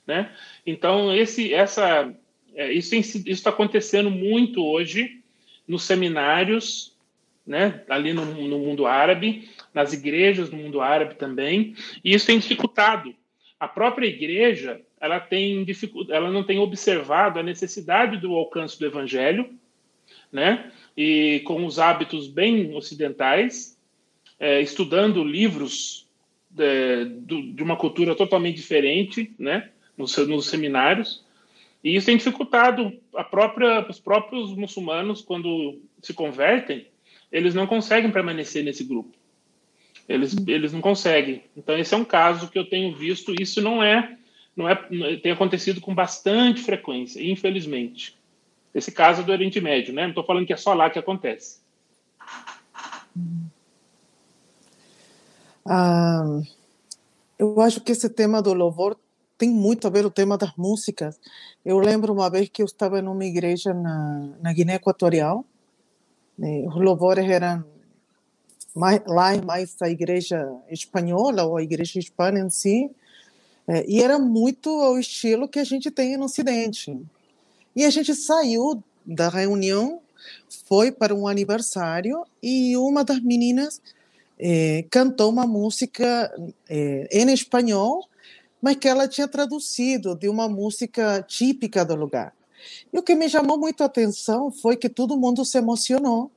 Né? 0.06 0.32
Então, 0.66 1.16
esse, 1.16 1.54
essa, 1.54 2.14
é, 2.54 2.72
isso 2.72 2.96
está 3.26 3.50
acontecendo 3.50 4.12
muito 4.12 4.64
hoje 4.64 5.22
nos 5.68 5.84
seminários, 5.84 6.96
né? 7.46 7.84
ali 7.90 8.14
no, 8.14 8.26
no 8.26 8.60
mundo 8.60 8.86
árabe, 8.86 9.50
nas 9.74 9.94
igrejas 9.94 10.50
no 10.52 10.58
mundo 10.58 10.82
árabe 10.82 11.16
também, 11.16 11.76
e 12.04 12.14
isso 12.14 12.28
tem 12.28 12.38
dificultado. 12.38 13.16
A 13.60 13.68
própria 13.68 14.08
igreja 14.08 14.82
ela, 15.00 15.20
tem 15.20 15.66
ela 16.10 16.30
não 16.30 16.44
tem 16.44 16.60
observado 16.60 17.40
a 17.40 17.44
necessidade 17.44 18.18
do 18.18 18.36
alcance 18.36 18.80
do 18.80 18.86
evangelho, 18.86 19.50
né? 20.32 20.72
E 20.96 21.42
com 21.46 21.66
os 21.66 21.80
hábitos 21.80 22.28
bem 22.28 22.74
ocidentais, 22.76 23.78
é, 24.42 24.60
estudando 24.60 25.24
livros 25.24 26.10
de, 26.50 26.66
é, 26.66 27.06
de, 27.06 27.62
uma 27.62 27.78
cultura 27.78 28.16
totalmente 28.16 28.56
diferente, 28.56 29.32
né? 29.38 29.70
Nos, 29.96 30.18
nos 30.18 30.48
seminários. 30.48 31.24
E 31.84 31.96
isso 31.96 32.08
tem 32.08 32.18
dificultado 32.18 32.92
a 33.16 33.24
própria, 33.24 33.88
os 33.88 34.00
próprios 34.00 34.56
muçulmanos, 34.56 35.22
quando 35.22 35.80
se 36.02 36.12
convertem, 36.12 36.88
eles 37.32 37.54
não 37.54 37.68
conseguem 37.68 38.10
permanecer 38.10 38.64
nesse 38.64 38.84
grupo. 38.84 39.16
Eles, 40.10 40.36
eles 40.48 40.74
não 40.74 40.82
conseguem. 40.82 41.44
Então, 41.56 41.78
esse 41.78 41.94
é 41.94 41.98
um 41.98 42.04
caso 42.04 42.50
que 42.50 42.58
eu 42.58 42.66
tenho 42.66 42.96
visto. 42.96 43.36
Isso 43.40 43.62
não 43.62 43.84
é, 43.84 44.18
não 44.56 44.68
é, 44.68 44.76
tem 45.22 45.32
acontecido 45.32 45.80
com 45.80 45.94
bastante 45.94 46.62
frequência, 46.62 47.22
infelizmente. 47.24 48.18
Esse 48.74 48.92
caso 48.92 49.24
do 49.24 49.32
Oriente 49.32 49.62
Médio, 49.62 49.94
né? 49.94 50.04
Não 50.04 50.10
estou 50.10 50.24
falando 50.24 50.48
que 50.48 50.54
é 50.54 50.58
só 50.58 50.74
lá 50.74 50.90
que 50.90 50.98
acontece. 50.98 51.62
Ah, 55.66 56.42
eu 57.38 57.60
acho 57.62 57.82
que 57.82 57.92
esse 57.92 58.10
tema 58.10 58.42
do 58.42 58.54
louvor 58.54 58.98
tem 59.38 59.50
muito 59.50 59.88
a 59.88 59.90
ver 59.90 60.06
o 60.06 60.12
tema 60.12 60.38
das 60.38 60.56
músicas. 60.56 61.20
Eu 61.66 61.80
lembro 61.80 62.14
uma 62.14 62.30
vez 62.30 62.48
que 62.50 62.62
eu 62.62 62.66
estava 62.66 63.00
em 63.00 63.08
uma 63.08 63.26
igreja 63.26 63.74
na, 63.74 64.30
na 64.40 64.54
Guiné 64.54 64.76
Equatorial. 64.76 65.44
Né? 66.38 66.64
Os 66.68 66.76
louvores 66.76 67.28
eram 67.28 67.66
mais, 68.76 69.02
lá 69.08 69.36
mais 69.42 69.76
a 69.82 69.90
igreja 69.90 70.48
espanhola 70.70 71.44
ou 71.44 71.58
a 71.58 71.64
igreja 71.64 71.98
hispana 71.98 72.40
em 72.40 72.50
si. 72.50 72.92
É, 73.68 73.84
e 73.90 74.02
era 74.02 74.20
muito 74.20 74.70
o 74.70 75.00
estilo 75.00 75.48
que 75.48 75.60
a 75.60 75.64
gente 75.64 75.90
tem 75.90 76.18
no 76.18 76.26
Ocidente. 76.26 76.96
E 77.76 77.86
a 77.86 77.90
gente 77.90 78.14
saiu 78.14 78.84
da 79.04 79.30
reunião, 79.30 80.02
foi 80.68 80.92
para 80.92 81.16
um 81.16 81.28
aniversário 81.28 82.24
e 82.44 82.78
uma 82.78 83.04
das 83.04 83.20
meninas 83.20 83.82
eh, 84.44 84.86
cantou 84.90 85.30
uma 85.30 85.46
música 85.46 86.34
eh, 86.68 87.08
em 87.12 87.32
espanhol, 87.32 88.10
mas 88.60 88.76
que 88.76 88.88
ela 88.88 89.08
tinha 89.08 89.28
traduzido 89.28 90.16
de 90.16 90.28
uma 90.28 90.50
música 90.50 91.24
típica 91.28 91.86
do 91.86 91.94
lugar. 91.94 92.34
E 92.92 92.98
o 92.98 93.04
que 93.04 93.14
me 93.14 93.30
chamou 93.30 93.58
muito 93.58 93.84
a 93.84 93.86
atenção 93.86 94.52
foi 94.52 94.76
que 94.76 94.90
todo 94.90 95.16
mundo 95.16 95.46
se 95.46 95.60
emocionou. 95.60 96.32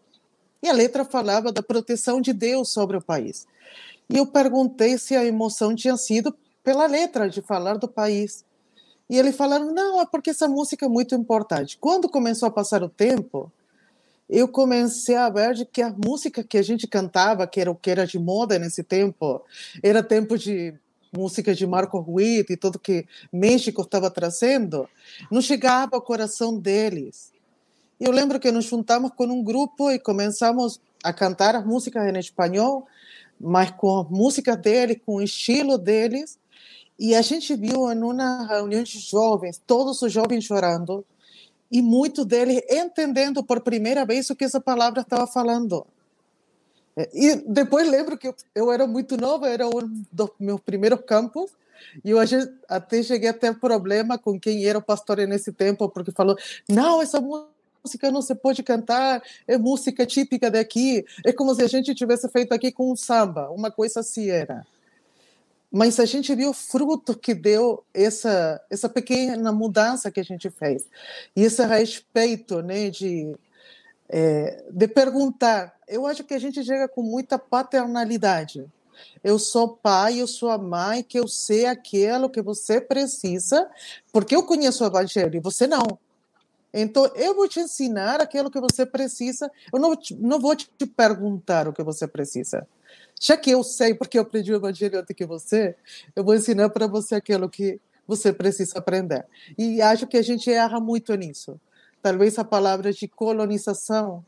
E 0.63 0.69
a 0.69 0.73
letra 0.73 1.05
falava 1.05 1.51
da 1.51 1.63
proteção 1.63 2.21
de 2.21 2.35
Deus 2.35 2.71
sobre 2.71 2.99
o 2.99 3.03
país. 3.03 3.47
E 4.09 4.19
eu 4.19 4.27
perguntei 4.27 4.99
se 4.99 5.17
a 5.17 5.25
emoção 5.25 5.75
tinha 5.75 5.97
sido 5.97 6.35
pela 6.63 6.87
letra 6.87 7.29
de 7.29 7.41
falar 7.41 7.79
do 7.79 7.89
país. 7.89 8.45
E 9.09 9.19
eles 9.19 9.35
falaram: 9.35 9.73
não, 9.73 10.01
é 10.01 10.07
porque 10.07 10.31
essa 10.31 10.49
música 10.49 10.85
é 10.85 10.89
muito 10.89 11.15
importante. 11.15 11.79
Quando 11.79 12.09
começou 12.09 12.49
a 12.49 12.51
passar 12.51 12.83
o 12.83 12.89
tempo, 12.89 13.51
eu 14.29 14.49
comecei 14.49 15.17
a 15.17 15.29
ver 15.29 15.67
que 15.67 15.83
a 15.83 15.91
música 15.91 16.43
que 16.43 16.57
a 16.57 16.63
gente 16.63 16.87
cantava, 16.87 17.47
que 17.47 17.61
era 17.61 17.71
o 17.71 17.75
que 17.75 17.91
era 17.91 18.07
de 18.07 18.19
moda 18.19 18.59
nesse 18.59 18.83
tempo, 18.83 19.43
era 19.83 20.03
tempo 20.03 20.39
de 20.39 20.75
música 21.13 21.55
de 21.55 21.67
Marco 21.67 21.99
Ruiz 21.99 22.45
e 22.51 22.57
tudo 22.57 22.79
que 22.79 23.07
México 23.33 23.83
estava 23.83 24.11
trazendo, 24.11 24.89
não 25.31 25.41
chegava 25.41 25.95
ao 25.95 26.03
coração 26.03 26.59
deles. 26.59 27.33
Eu 28.01 28.11
lembro 28.11 28.41
que 28.41 28.51
nos 28.51 28.65
juntamos 28.65 29.13
com 29.17 29.25
um 29.25 29.43
grupo 29.43 29.91
e 29.91 29.99
começamos 29.99 30.81
a 31.03 31.13
cantar 31.13 31.55
as 31.55 31.65
músicas 31.65 32.05
em 32.07 32.19
espanhol, 32.19 32.87
mas 33.41 33.71
com 33.71 34.01
as 34.01 34.11
músicas 34.11 34.57
deles, 34.57 34.99
com 35.05 35.17
o 35.17 35.23
estilo 35.23 35.79
deles. 35.79 36.39
E 36.99 37.15
a 37.15 37.23
gente 37.23 37.55
viu 37.55 37.91
em 37.93 38.03
uma 38.03 38.47
reunião 38.47 38.83
de 38.83 38.99
jovens, 38.99 39.61
todos 39.65 40.03
os 40.03 40.13
jovens 40.13 40.45
chorando, 40.45 41.05
e 41.75 41.83
muitos 41.83 42.25
deles 42.25 42.63
entendendo 42.71 43.43
por 43.43 43.61
primeira 43.61 44.07
vez 44.07 44.31
o 44.31 44.37
que 44.37 44.45
essa 44.45 44.61
palavra 44.61 45.01
estava 45.01 45.27
falando. 45.27 45.85
E 47.13 47.35
depois 47.49 47.91
lembro 47.91 48.17
que 48.17 48.33
eu 48.55 48.71
era 48.71 48.87
muito 48.87 49.17
nova, 49.17 49.49
era 49.49 49.67
um 49.67 50.05
dos 50.13 50.31
meus 50.39 50.61
primeiros 50.61 51.01
campos, 51.05 51.51
e 52.05 52.11
eu 52.11 52.19
até 52.69 53.03
cheguei 53.03 53.29
a 53.29 53.33
ter 53.33 53.59
problema 53.59 54.17
com 54.17 54.39
quem 54.39 54.65
era 54.65 54.79
o 54.79 54.83
pastor 54.83 55.17
nesse 55.27 55.51
tempo, 55.53 55.89
porque 55.89 56.13
falou: 56.13 56.37
não, 56.69 57.03
essa 57.03 57.21
música 57.21 58.09
não 58.13 58.23
se 58.23 58.37
pode 58.37 58.63
cantar, 58.63 59.21
é 59.45 59.59
música 59.59 60.07
típica 60.07 60.49
daqui, 60.49 61.05
é 61.27 61.33
como 61.33 61.53
se 61.57 61.63
a 61.65 61.67
gente 61.67 61.93
tivesse 61.93 62.29
feito 62.29 62.55
aqui 62.55 62.71
com 62.71 62.93
um 62.93 62.95
samba, 62.95 63.51
uma 63.51 63.73
coisa 63.73 63.99
assim 63.99 64.31
era. 64.31 64.65
Mas 65.75 65.99
a 65.99 66.05
gente 66.05 66.33
viu 66.37 66.51
o 66.51 66.55
fruto 66.55 67.19
que 67.19 67.35
deu 67.35 67.85
essa 67.93 68.65
essa 68.71 68.89
pequena 68.89 69.51
mudança 69.51 70.09
que 70.09 70.21
a 70.21 70.25
gente 70.25 70.49
fez 70.49 70.87
e 71.35 71.43
esse 71.43 71.67
respeito, 71.67 72.63
né, 72.63 72.91
de 72.91 73.35
é, 74.09 74.63
de 74.71 74.87
perguntar. 74.87 75.75
Eu 75.89 76.07
acho 76.07 76.23
que 76.23 76.33
a 76.33 76.39
gente 76.39 76.63
chega 76.63 76.87
com 76.87 77.03
muita 77.03 77.41
paternalidade. 77.41 78.65
Eu 79.25 79.37
sou 79.37 79.69
pai, 79.69 80.21
eu 80.21 80.29
sou 80.29 80.49
a 80.51 80.59
mãe, 80.59 81.03
que 81.03 81.19
eu 81.19 81.27
sei 81.27 81.67
aquilo 81.67 82.31
que 82.31 82.41
você 82.41 82.81
precisa, 82.81 83.69
porque 84.13 84.37
eu 84.37 84.45
conheço 84.45 84.85
o 84.85 84.87
evangelho 84.87 85.35
e 85.35 85.41
você 85.41 85.67
não. 85.67 85.99
Então, 86.73 87.07
eu 87.17 87.35
vou 87.35 87.49
te 87.49 87.59
ensinar 87.59 88.21
aquilo 88.21 88.51
que 88.51 88.61
você 88.61 88.87
precisa. 88.87 89.51
Eu 89.73 89.81
não, 89.81 89.99
não 90.21 90.39
vou 90.39 90.55
te 90.55 90.69
perguntar 90.87 91.67
o 91.67 91.73
que 91.73 91.83
você 91.83 92.07
precisa. 92.07 92.65
Já 93.21 93.37
que 93.37 93.51
eu 93.51 93.63
sei, 93.63 93.95
porque 93.95 94.19
eu 94.19 94.23
aprendi 94.23 94.53
o 94.53 94.57
evangelho 94.57 94.99
antes 94.99 95.17
que 95.17 95.25
você, 95.25 95.75
eu 96.15 96.25
vou 96.25 96.35
ensinar 96.35 96.69
para 96.71 96.87
você 96.87 97.15
aquilo 97.15 97.49
que 97.49 97.81
você 98.07 98.33
precisa 98.33 98.79
aprender. 98.79 99.25
E 99.57 99.81
acho 99.81 100.07
que 100.07 100.17
a 100.17 100.23
gente 100.23 100.51
erra 100.51 100.79
muito 100.79 101.15
nisso 101.15 101.59
talvez 102.05 102.39
a 102.39 102.45
palavra 102.45 102.93
de 102.93 103.09
colonização 103.09 104.23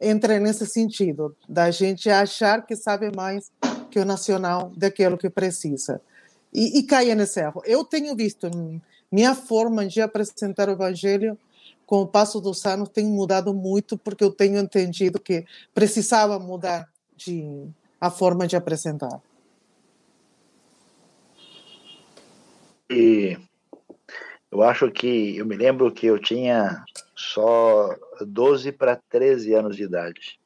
entre 0.00 0.40
nesse 0.40 0.66
sentido, 0.66 1.36
da 1.48 1.70
gente 1.70 2.10
achar 2.10 2.66
que 2.66 2.74
sabe 2.74 3.14
mais 3.14 3.52
que 3.88 4.00
o 4.00 4.04
nacional 4.04 4.72
daquilo 4.76 5.16
que 5.16 5.30
precisa. 5.30 6.00
E, 6.52 6.80
e 6.80 6.82
caia 6.82 7.14
nesse 7.14 7.38
erro. 7.38 7.62
Eu 7.64 7.84
tenho 7.84 8.16
visto 8.16 8.50
minha 9.12 9.36
forma 9.36 9.86
de 9.86 10.00
apresentar 10.00 10.68
o 10.68 10.72
evangelho 10.72 11.38
com 11.86 12.00
o 12.00 12.06
passo 12.06 12.40
dos 12.40 12.66
anos 12.66 12.88
tem 12.88 13.06
mudado 13.06 13.54
muito 13.54 13.96
porque 13.96 14.24
eu 14.24 14.32
tenho 14.32 14.58
entendido 14.58 15.20
que 15.20 15.44
precisava 15.72 16.36
mudar 16.36 16.88
de, 17.16 17.64
a 18.00 18.10
forma 18.10 18.46
de 18.46 18.56
apresentar. 18.56 19.20
E 22.90 23.36
eu 24.50 24.62
acho 24.62 24.90
que 24.90 25.36
eu 25.36 25.46
me 25.46 25.56
lembro 25.56 25.92
que 25.92 26.06
eu 26.06 26.18
tinha 26.18 26.82
só 27.14 27.94
12 28.20 28.72
para 28.72 29.00
13 29.08 29.54
anos 29.54 29.76
de 29.76 29.84
idade. 29.84 30.40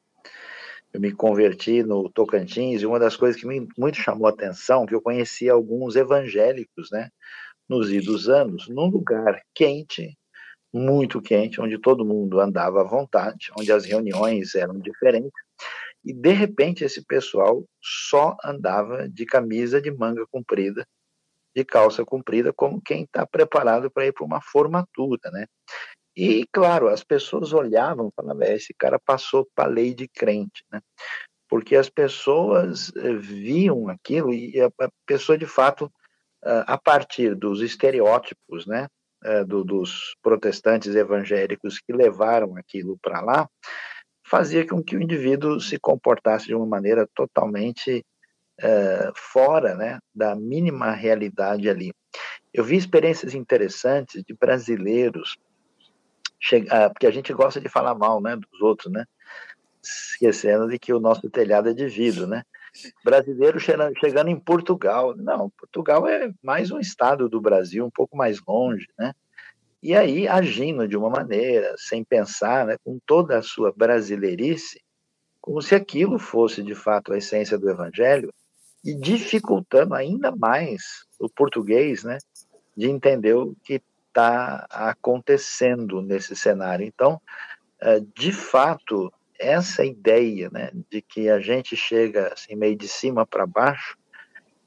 Eu 0.93 1.01
me 1.01 1.11
converti 1.11 1.83
no 1.83 2.09
Tocantins 2.09 2.81
e 2.81 2.85
uma 2.85 2.99
das 2.99 3.17
coisas 3.17 3.39
que 3.39 3.47
me 3.47 3.67
muito 3.77 3.97
chamou 3.97 4.27
a 4.27 4.29
atenção 4.29 4.85
que 4.85 4.93
eu 4.93 5.01
conhecia 5.01 5.53
alguns 5.53 5.95
evangélicos, 5.95 6.89
né, 6.91 7.09
nos 7.67 7.91
idos 7.91 8.29
anos, 8.29 8.69
num 8.69 8.87
lugar 8.87 9.41
quente, 9.53 10.17
muito 10.71 11.21
quente, 11.21 11.59
onde 11.59 11.79
todo 11.79 12.05
mundo 12.05 12.39
andava 12.39 12.81
à 12.81 12.83
vontade, 12.83 13.51
onde 13.57 13.71
as 13.71 13.85
reuniões 13.85 14.55
eram 14.55 14.77
diferentes. 14.79 15.44
E 16.05 16.13
de 16.13 16.31
repente 16.31 16.83
esse 16.83 17.03
pessoal 17.03 17.65
só 17.81 18.37
andava 18.43 19.09
de 19.09 19.25
camisa 19.25 19.81
de 19.81 19.91
manga 19.91 20.25
comprida 20.31 20.85
de 21.55 21.63
calça 21.63 22.03
comprida, 22.03 22.51
como 22.51 22.81
quem 22.81 23.03
está 23.03 23.25
preparado 23.25 23.89
para 23.89 24.05
ir 24.05 24.11
para 24.11 24.25
uma 24.25 24.41
formatura, 24.41 25.31
né? 25.31 25.47
E, 26.15 26.45
claro, 26.51 26.89
as 26.89 27.03
pessoas 27.03 27.53
olhavam 27.53 28.11
falavam, 28.13 28.43
é, 28.43 28.55
esse 28.55 28.73
cara 28.77 28.99
passou 28.99 29.47
para 29.55 29.69
a 29.69 29.73
lei 29.73 29.93
de 29.93 30.07
crente, 30.07 30.65
né? 30.71 30.81
Porque 31.47 31.75
as 31.75 31.89
pessoas 31.89 32.91
eh, 32.97 33.13
viam 33.13 33.87
aquilo 33.87 34.33
e 34.33 34.59
a 34.59 34.69
pessoa, 35.05 35.37
de 35.37 35.45
fato, 35.45 35.91
a 36.41 36.77
partir 36.77 37.35
dos 37.35 37.61
estereótipos, 37.61 38.65
né? 38.67 38.87
Eh, 39.23 39.43
dos 39.45 40.15
protestantes 40.21 40.95
evangélicos 40.95 41.79
que 41.79 41.93
levaram 41.93 42.55
aquilo 42.57 42.97
para 43.01 43.21
lá, 43.21 43.49
fazia 44.25 44.67
com 44.67 44.83
que 44.83 44.97
o 44.97 45.01
indivíduo 45.01 45.59
se 45.59 45.77
comportasse 45.79 46.47
de 46.47 46.55
uma 46.55 46.65
maneira 46.65 47.07
totalmente 47.13 48.03
uh, 48.59 49.13
fora 49.15 49.75
né, 49.75 49.99
da 50.13 50.35
mínima 50.35 50.91
realidade 50.91 51.69
ali. 51.69 51.93
Eu 52.53 52.63
vi 52.63 52.75
experiências 52.75 53.33
interessantes 53.33 54.23
de 54.23 54.33
brasileiros, 54.33 55.37
chegar, 56.39 56.89
porque 56.89 57.07
a 57.07 57.11
gente 57.11 57.33
gosta 57.33 57.61
de 57.61 57.69
falar 57.69 57.95
mal 57.95 58.21
né, 58.21 58.35
dos 58.35 58.61
outros, 58.61 58.91
né? 58.91 59.05
esquecendo 59.85 60.67
de 60.67 60.79
que 60.79 60.91
o 60.91 60.99
nosso 60.99 61.29
telhado 61.29 61.69
é 61.69 61.73
de 61.73 61.87
vidro, 61.87 62.25
né? 62.25 62.43
Brasileiro 63.03 63.59
chegando 63.59 64.29
em 64.29 64.39
Portugal. 64.39 65.15
Não, 65.15 65.49
Portugal 65.51 66.07
é 66.07 66.31
mais 66.43 66.71
um 66.71 66.79
estado 66.79 67.29
do 67.29 67.39
Brasil, 67.39 67.85
um 67.85 67.91
pouco 67.91 68.17
mais 68.17 68.39
longe, 68.45 68.87
né? 68.97 69.13
E 69.85 69.95
aí, 69.95 70.27
agindo 70.27 70.87
de 70.87 70.97
uma 70.97 71.11
maneira, 71.11 71.75
sem 71.77 72.03
pensar, 72.03 72.65
né, 72.65 72.75
com 72.83 72.97
toda 73.05 73.37
a 73.37 73.43
sua 73.43 73.71
brasileirice, 73.71 74.81
como 75.39 75.61
se 75.61 75.75
aquilo 75.75 76.17
fosse 76.17 76.63
de 76.63 76.73
fato 76.73 77.13
a 77.13 77.19
essência 77.19 77.55
do 77.55 77.69
evangelho, 77.69 78.33
e 78.83 78.95
dificultando 78.95 79.93
ainda 79.93 80.35
mais 80.35 81.05
o 81.19 81.29
português, 81.29 82.03
né, 82.03 82.17
de 82.75 82.89
entender 82.89 83.35
o 83.35 83.55
que 83.63 83.79
está 84.07 84.65
acontecendo 84.71 86.01
nesse 86.01 86.35
cenário. 86.35 86.83
Então, 86.83 87.21
é, 87.79 87.99
de 87.99 88.31
fato, 88.31 89.13
essa 89.37 89.85
ideia, 89.85 90.49
né, 90.51 90.71
de 90.89 90.99
que 90.99 91.29
a 91.29 91.39
gente 91.39 91.77
chega 91.77 92.33
assim 92.33 92.55
meio 92.55 92.75
de 92.75 92.87
cima 92.87 93.23
para 93.23 93.45
baixo 93.45 93.95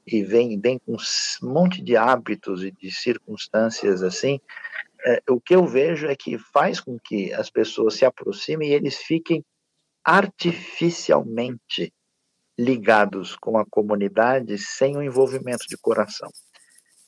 e 0.07 0.23
vem, 0.23 0.57
vem 0.57 0.79
com 0.79 0.93
um 0.93 1.53
monte 1.53 1.81
de 1.81 1.97
hábitos 1.97 2.63
e 2.63 2.71
de 2.71 2.89
circunstâncias 2.89 4.01
assim, 4.01 4.39
é, 5.09 5.23
o 5.27 5.41
que 5.41 5.55
eu 5.55 5.65
vejo 5.65 6.05
é 6.05 6.15
que 6.15 6.37
faz 6.37 6.79
com 6.79 6.99
que 7.03 7.33
as 7.33 7.49
pessoas 7.49 7.95
se 7.95 8.05
aproximem 8.05 8.69
e 8.69 8.73
eles 8.73 8.97
fiquem 8.97 9.43
artificialmente 10.03 11.91
ligados 12.57 13.35
com 13.35 13.57
a 13.57 13.65
comunidade 13.65 14.55
sem 14.59 14.95
o 14.95 15.01
envolvimento 15.01 15.65
de 15.67 15.77
coração. 15.77 16.29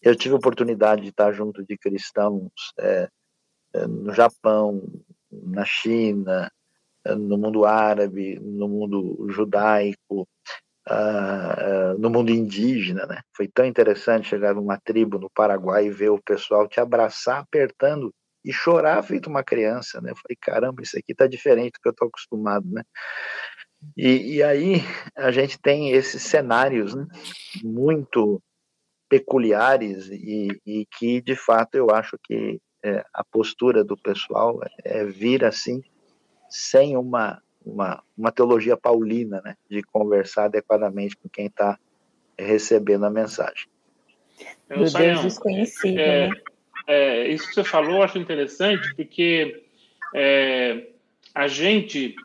Eu 0.02 0.16
tive 0.16 0.34
a 0.34 0.38
oportunidade 0.38 1.04
de 1.04 1.10
estar 1.10 1.32
junto 1.32 1.64
de 1.64 1.78
cristãos 1.78 2.52
é, 2.80 3.08
é 3.74 3.86
no 3.86 4.12
Japão, 4.14 4.82
na 5.32 5.64
China, 5.64 6.52
é, 7.06 7.14
no 7.14 7.38
mundo 7.38 7.66
árabe, 7.66 8.40
no 8.40 8.68
mundo 8.68 9.28
judaico, 9.30 10.28
uh, 10.92 12.00
no 12.00 12.10
mundo 12.10 12.32
indígena, 12.32 13.06
né? 13.06 13.22
Foi 13.36 13.48
tão 13.48 13.66
interessante 13.66 14.28
chegar 14.28 14.54
numa 14.54 14.78
tribo 14.78 15.18
no 15.18 15.30
Paraguai 15.30 15.86
e 15.86 15.92
ver 15.92 16.10
o 16.10 16.22
pessoal 16.22 16.68
te 16.68 16.80
abraçar, 16.80 17.40
apertando 17.40 18.14
e 18.44 18.52
chorar 18.52 19.04
feito 19.04 19.30
uma 19.30 19.44
criança, 19.44 20.02
né? 20.02 20.12
Eu 20.12 20.16
falei, 20.16 20.38
caramba, 20.40 20.82
isso 20.82 20.98
aqui 20.98 21.14
tá 21.14 21.28
diferente 21.28 21.74
do 21.74 21.80
que 21.82 21.90
eu 21.90 21.94
tô 21.94 22.06
acostumado, 22.06 22.68
né? 22.70 22.84
E, 23.98 24.36
e 24.36 24.44
aí 24.44 24.76
a 25.16 25.32
gente 25.32 25.60
tem 25.60 25.92
esses 25.92 26.22
cenários 26.22 26.94
né, 26.94 27.06
muito 27.64 28.42
peculiares 29.10 30.08
e, 30.10 30.50
e, 30.66 30.86
que, 30.98 31.22
de 31.22 31.36
fato, 31.36 31.76
eu 31.76 31.90
acho 31.90 32.18
que 32.24 32.60
é, 32.84 33.04
a 33.14 33.24
postura 33.24 33.84
do 33.84 33.98
pessoal 33.98 34.60
é 34.84 35.04
vir 35.06 35.44
assim, 35.44 35.82
sem 36.50 36.96
uma, 36.96 37.42
uma, 37.66 38.04
uma 38.18 38.32
teologia 38.32 38.76
paulina, 38.76 39.42
né, 39.44 39.56
de 39.70 39.82
conversar 39.84 40.46
adequadamente 40.46 41.16
com 41.18 41.30
quem 41.30 41.46
está 41.46 41.78
recebendo 42.38 43.06
a 43.06 43.10
mensagem. 43.10 43.68
Do 44.70 44.90
Deus 44.92 45.22
desconhecido, 45.22 46.00
é, 46.00 46.30
né? 46.30 46.36
É, 46.88 47.28
isso 47.28 47.48
que 47.48 47.54
você 47.54 47.64
falou 47.64 47.98
eu 47.98 48.04
acho 48.04 48.18
interessante, 48.18 48.96
porque 48.96 49.64
é, 50.16 50.88
a 51.34 51.48
gente, 51.48 52.16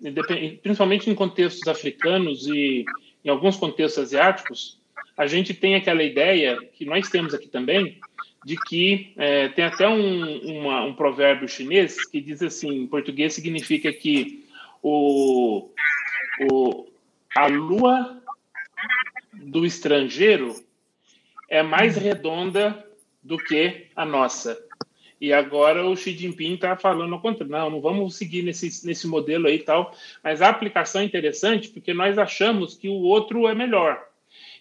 principalmente 0.63 1.11
em 1.11 1.15
contextos 1.15 1.69
africanos 1.69 2.47
e 2.47 2.85
em 3.25 3.29
alguns 3.29 3.57
contextos 3.57 4.05
asiáticos, 4.05 4.81
a 5.17 5.27
gente 5.27 5.53
tem 5.53 5.75
aquela 5.75 6.03
ideia 6.03 6.59
que 6.73 6.85
nós 6.85 7.09
temos 7.09 7.35
aqui 7.35 7.49
também 7.49 7.99
de 8.45 8.57
que 8.57 9.13
é, 9.17 9.49
tem 9.49 9.65
até 9.65 9.89
um, 9.89 10.61
uma, 10.61 10.85
um 10.85 10.95
provérbio 10.95 11.49
chinês 11.49 12.07
que 12.09 12.21
diz 12.21 12.43
assim, 12.43 12.83
em 12.83 12.87
português 12.87 13.35
significa 13.35 13.93
que 13.93 14.46
o, 14.89 15.69
o, 16.49 16.87
a 17.35 17.49
lua 17.49 18.23
do 19.33 19.67
estrangeiro 19.67 20.55
é 21.51 21.61
mais 21.61 21.97
redonda 21.97 22.87
do 23.21 23.37
que 23.37 23.89
a 23.97 24.05
nossa. 24.05 24.57
E 25.21 25.33
agora 25.33 25.85
o 25.85 25.97
Xi 25.97 26.13
Jinping 26.13 26.55
está 26.55 26.77
falando 26.77 27.19
contra, 27.19 27.45
não, 27.45 27.69
não 27.69 27.81
vamos 27.81 28.17
seguir 28.17 28.43
nesse, 28.43 28.87
nesse 28.87 29.09
modelo 29.09 29.49
aí 29.49 29.57
e 29.57 29.65
tal. 29.65 29.93
Mas 30.23 30.41
a 30.41 30.49
aplicação 30.49 31.01
é 31.01 31.05
interessante 31.05 31.69
porque 31.69 31.93
nós 31.93 32.17
achamos 32.17 32.77
que 32.77 32.89
o 32.89 33.01
outro 33.01 33.49
é 33.49 33.55
melhor. 33.57 34.01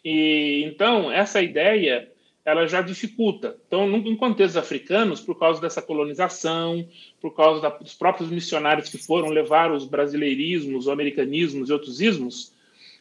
E 0.03 0.63
então 0.65 1.11
essa 1.11 1.39
ideia 1.39 2.11
ela 2.45 2.67
já 2.67 2.79
dificulta. 2.81 3.58
Então, 3.67 3.89
em 3.97 4.15
contextos 4.15 4.55
africanos, 4.55 5.19
por 5.19 5.38
causa 5.38 5.60
dessa 5.60 5.81
colonização, 5.81 6.88
por 7.19 7.36
causa 7.36 7.60
da, 7.60 7.69
dos 7.69 7.95
próprios 7.95 8.29
missionários 8.29 8.88
que 8.88 8.99
foram 8.99 9.29
levar 9.29 9.71
os 9.71 9.84
brasileirismos, 9.84 10.86
os 10.86 10.89
americanismos 10.89 11.69
e 11.69 11.73
outros 11.73 11.99
ismos, 11.99 12.53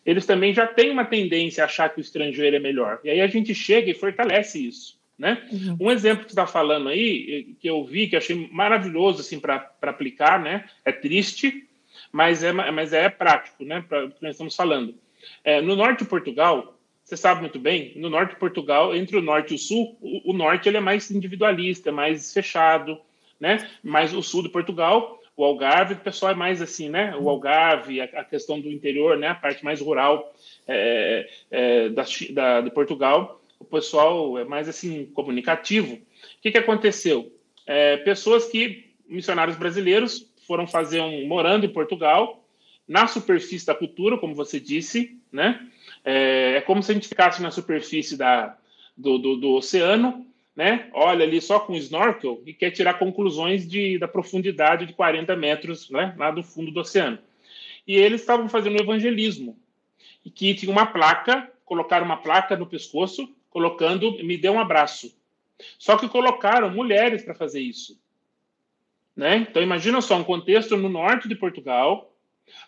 eles 0.04 0.24
também 0.24 0.54
já 0.54 0.66
têm 0.66 0.90
uma 0.90 1.04
tendência 1.04 1.62
a 1.62 1.66
achar 1.66 1.90
que 1.90 1.98
o 1.98 2.00
estrangeiro 2.00 2.56
é 2.56 2.58
melhor. 2.58 3.00
E 3.04 3.10
aí 3.10 3.20
a 3.20 3.26
gente 3.26 3.54
chega 3.54 3.90
e 3.90 3.94
fortalece 3.94 4.66
isso. 4.66 4.98
Né? 5.16 5.46
Uhum. 5.52 5.76
Um 5.78 5.90
exemplo 5.90 6.24
que 6.24 6.32
você 6.32 6.40
está 6.40 6.46
falando 6.46 6.88
aí, 6.88 7.54
que 7.60 7.68
eu 7.68 7.84
vi, 7.84 8.08
que 8.08 8.16
achei 8.16 8.48
maravilhoso 8.50 9.20
assim, 9.20 9.38
para 9.38 9.70
aplicar, 9.82 10.42
né? 10.42 10.64
é 10.84 10.90
triste, 10.90 11.68
mas 12.10 12.42
é, 12.42 12.50
mas 12.50 12.92
é 12.92 13.08
prático, 13.08 13.64
né? 13.64 13.84
para 13.86 14.06
o 14.06 14.10
que 14.10 14.22
nós 14.22 14.32
estamos 14.32 14.56
falando. 14.56 14.94
É, 15.44 15.60
no 15.60 15.76
norte 15.76 16.02
de 16.02 16.10
Portugal, 16.10 16.78
você 17.04 17.16
sabe 17.16 17.42
muito 17.42 17.58
bem, 17.58 17.92
no 17.96 18.08
norte 18.08 18.30
de 18.30 18.40
Portugal, 18.40 18.94
entre 18.96 19.16
o 19.16 19.22
norte 19.22 19.52
e 19.52 19.56
o 19.56 19.58
sul, 19.58 19.96
o, 20.00 20.30
o 20.30 20.32
norte 20.32 20.68
ele 20.68 20.78
é 20.78 20.80
mais 20.80 21.10
individualista, 21.10 21.92
mais 21.92 22.32
fechado, 22.32 22.98
né? 23.38 23.68
Mas 23.82 24.14
o 24.14 24.22
sul 24.22 24.42
de 24.42 24.48
Portugal, 24.48 25.20
o 25.36 25.44
Algarve, 25.44 25.94
o 25.94 25.98
pessoal 25.98 26.32
é 26.32 26.34
mais 26.34 26.62
assim, 26.62 26.88
né? 26.88 27.14
O 27.16 27.28
Algarve, 27.28 28.00
a, 28.00 28.04
a 28.04 28.24
questão 28.24 28.58
do 28.58 28.70
interior, 28.70 29.18
né? 29.18 29.28
A 29.28 29.34
parte 29.34 29.62
mais 29.62 29.80
rural 29.80 30.34
é, 30.66 31.28
é, 31.50 31.88
da, 31.90 32.04
da, 32.30 32.60
de 32.62 32.70
Portugal, 32.70 33.42
o 33.58 33.64
pessoal 33.64 34.38
é 34.38 34.44
mais 34.44 34.66
assim 34.66 35.04
comunicativo. 35.06 35.94
O 35.96 36.00
que, 36.40 36.52
que 36.52 36.58
aconteceu? 36.58 37.30
É, 37.66 37.98
pessoas 37.98 38.46
que 38.46 38.92
missionários 39.06 39.56
brasileiros 39.56 40.32
foram 40.46 40.66
fazer 40.66 41.00
um 41.00 41.26
morando 41.26 41.66
em 41.66 41.72
Portugal 41.72 42.42
na 42.86 43.06
superfície 43.06 43.66
da 43.66 43.74
cultura, 43.74 44.18
como 44.18 44.34
você 44.34 44.60
disse, 44.60 45.18
né? 45.32 45.66
É, 46.04 46.56
é 46.56 46.60
como 46.60 46.82
se 46.82 46.90
a 46.90 46.94
gente 46.94 47.08
ficasse 47.08 47.40
na 47.40 47.50
superfície 47.50 48.16
da, 48.16 48.56
do, 48.96 49.18
do, 49.18 49.36
do 49.36 49.50
oceano, 49.52 50.26
né? 50.54 50.88
Olha 50.92 51.24
ali 51.24 51.40
só 51.40 51.58
com 51.58 51.74
snorkel 51.74 52.42
e 52.46 52.52
quer 52.52 52.70
tirar 52.70 52.98
conclusões 52.98 53.66
de, 53.68 53.98
da 53.98 54.06
profundidade 54.06 54.86
de 54.86 54.92
40 54.92 55.34
metros, 55.34 55.90
né? 55.90 56.14
Lá 56.16 56.30
do 56.30 56.42
fundo 56.42 56.70
do 56.70 56.80
oceano. 56.80 57.18
E 57.86 57.96
eles 57.96 58.20
estavam 58.20 58.48
fazendo 58.48 58.80
evangelismo 58.80 59.58
e 60.24 60.30
que 60.30 60.54
tinha 60.54 60.70
uma 60.72 60.86
placa, 60.86 61.50
colocaram 61.64 62.06
uma 62.06 62.16
placa 62.16 62.56
no 62.56 62.66
pescoço 62.66 63.28
colocando 63.54 64.18
me 64.24 64.36
dê 64.36 64.50
um 64.50 64.58
abraço. 64.58 65.16
Só 65.78 65.96
que 65.96 66.08
colocaram 66.08 66.70
mulheres 66.70 67.22
para 67.22 67.34
fazer 67.34 67.60
isso. 67.60 67.96
Né? 69.16 69.36
Então 69.36 69.62
imagina 69.62 70.00
só 70.00 70.16
um 70.16 70.24
contexto 70.24 70.76
no 70.76 70.88
norte 70.88 71.28
de 71.28 71.36
Portugal, 71.36 72.12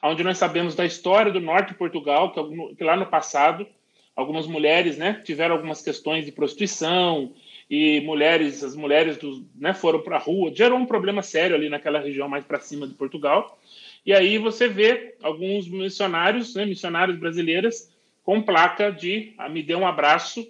onde 0.02 0.22
nós 0.22 0.38
sabemos 0.38 0.74
da 0.74 0.84
história 0.84 1.32
do 1.32 1.40
norte 1.40 1.68
de 1.68 1.78
Portugal, 1.78 2.32
que, 2.76 2.84
lá 2.84 2.96
no 2.96 3.06
passado 3.06 3.66
algumas 4.14 4.46
mulheres, 4.46 4.96
né, 4.96 5.20
tiveram 5.24 5.54
algumas 5.54 5.82
questões 5.82 6.24
de 6.24 6.32
prostituição 6.32 7.34
e 7.68 8.00
mulheres, 8.00 8.64
as 8.64 8.74
mulheres 8.74 9.18
do, 9.18 9.46
né, 9.54 9.74
foram 9.74 10.00
para 10.00 10.16
a 10.16 10.20
rua, 10.20 10.54
gerou 10.54 10.78
um 10.78 10.86
problema 10.86 11.22
sério 11.22 11.54
ali 11.54 11.68
naquela 11.68 12.00
região 12.00 12.26
mais 12.26 12.44
para 12.44 12.58
cima 12.60 12.86
de 12.86 12.94
Portugal. 12.94 13.58
E 14.06 14.14
aí 14.14 14.38
você 14.38 14.68
vê 14.68 15.16
alguns 15.22 15.68
missionários, 15.68 16.54
né, 16.54 16.64
missionários 16.64 17.18
brasileiras 17.18 17.92
com 18.24 18.40
placa 18.40 18.90
de 18.90 19.34
ah, 19.36 19.48
me 19.48 19.62
dê 19.62 19.74
um 19.74 19.86
abraço 19.86 20.48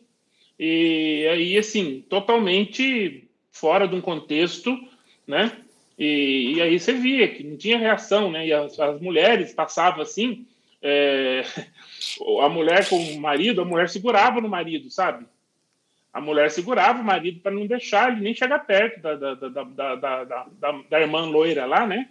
e 0.59 1.27
aí, 1.31 1.59
assim, 1.59 2.05
totalmente 2.09 3.29
fora 3.51 3.87
de 3.87 3.95
um 3.95 4.01
contexto, 4.01 4.77
né? 5.27 5.53
E, 5.99 6.55
e 6.57 6.63
aí 6.63 6.79
você 6.79 6.93
via 6.93 7.29
que 7.29 7.43
não 7.43 7.57
tinha 7.57 7.79
reação, 7.79 8.31
né? 8.31 8.47
E 8.47 8.53
as, 8.53 8.79
as 8.79 9.01
mulheres 9.01 9.55
passavam 9.55 10.03
assim, 10.03 10.47
é, 10.83 11.43
a 12.43 12.49
mulher 12.49 12.89
com 12.89 12.97
o 12.97 13.21
marido, 13.21 13.63
a 13.63 13.65
mulher 13.65 13.89
segurava 13.89 14.41
no 14.41 14.49
marido, 14.49 14.91
sabe? 14.91 15.27
A 16.13 16.21
mulher 16.21 16.51
segurava 16.51 17.01
o 17.01 17.05
marido 17.05 17.41
para 17.41 17.53
não 17.53 17.67
deixar 17.67 18.11
ele 18.11 18.23
nem 18.23 18.35
chegar 18.35 18.61
perto 18.61 19.01
da, 19.01 19.15
da, 19.15 19.35
da, 19.35 19.49
da, 19.65 19.95
da, 19.95 20.25
da, 20.25 20.73
da 20.89 21.01
irmã 21.01 21.25
loira 21.27 21.67
lá, 21.67 21.87
né? 21.87 22.09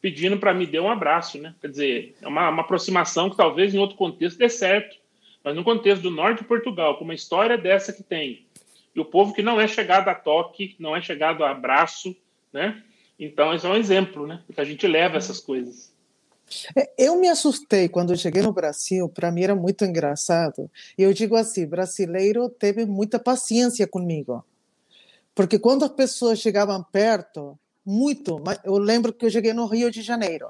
Pedindo 0.00 0.38
para 0.38 0.54
me 0.54 0.64
dar 0.64 0.82
um 0.82 0.90
abraço, 0.90 1.38
né? 1.38 1.54
Quer 1.60 1.68
dizer, 1.68 2.16
é 2.22 2.28
uma, 2.28 2.48
uma 2.50 2.62
aproximação 2.62 3.28
que 3.28 3.36
talvez 3.36 3.74
em 3.74 3.78
outro 3.78 3.96
contexto 3.96 4.38
dê 4.38 4.48
certo 4.48 4.96
mas 5.48 5.56
no 5.56 5.64
contexto 5.64 6.02
do 6.02 6.10
norte 6.10 6.42
de 6.42 6.48
Portugal, 6.48 6.98
com 6.98 7.04
uma 7.04 7.14
história 7.14 7.56
dessa 7.56 7.92
que 7.92 8.02
tem, 8.02 8.44
e 8.94 9.00
o 9.00 9.04
povo 9.04 9.32
que 9.32 9.42
não 9.42 9.60
é 9.60 9.66
chegado 9.66 10.08
a 10.08 10.14
toque, 10.14 10.76
não 10.78 10.94
é 10.94 11.00
chegado 11.00 11.42
a 11.44 11.50
abraço, 11.50 12.16
né? 12.52 12.82
Então, 13.18 13.52
esse 13.52 13.66
é 13.66 13.68
um 13.68 13.76
exemplo, 13.76 14.26
né? 14.26 14.42
Que 14.54 14.60
a 14.60 14.64
gente 14.64 14.86
leva 14.86 15.16
essas 15.16 15.40
coisas. 15.40 15.92
É, 16.74 16.90
eu 16.96 17.16
me 17.16 17.28
assustei 17.28 17.88
quando 17.88 18.16
cheguei 18.16 18.42
no 18.42 18.52
Brasil, 18.52 19.08
para 19.08 19.30
mim 19.30 19.42
era 19.42 19.54
muito 19.54 19.84
engraçado. 19.84 20.70
Eu 20.96 21.12
digo 21.12 21.36
assim: 21.36 21.66
brasileiro 21.66 22.48
teve 22.48 22.86
muita 22.86 23.18
paciência 23.18 23.86
comigo. 23.86 24.44
Porque 25.34 25.58
quando 25.58 25.84
as 25.84 25.92
pessoas 25.92 26.38
chegavam 26.38 26.82
perto, 26.82 27.58
muito, 27.84 28.42
eu 28.64 28.76
lembro 28.78 29.12
que 29.12 29.26
eu 29.26 29.30
cheguei 29.30 29.52
no 29.52 29.66
Rio 29.66 29.90
de 29.90 30.02
Janeiro, 30.02 30.48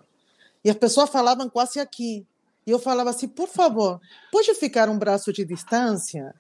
e 0.64 0.70
as 0.70 0.76
pessoas 0.76 1.11
falavam 1.11 1.48
quase 1.48 1.78
aqui. 1.78 2.26
E 2.66 2.70
eu 2.70 2.78
falava 2.78 3.11
assim, 3.11 3.28
por 3.28 3.48
favor, 3.48 4.00
pode 4.31 4.52
ficar 4.54 4.88
um 4.88 4.98
braço 4.98 5.33
de 5.33 5.44
distância? 5.44 6.35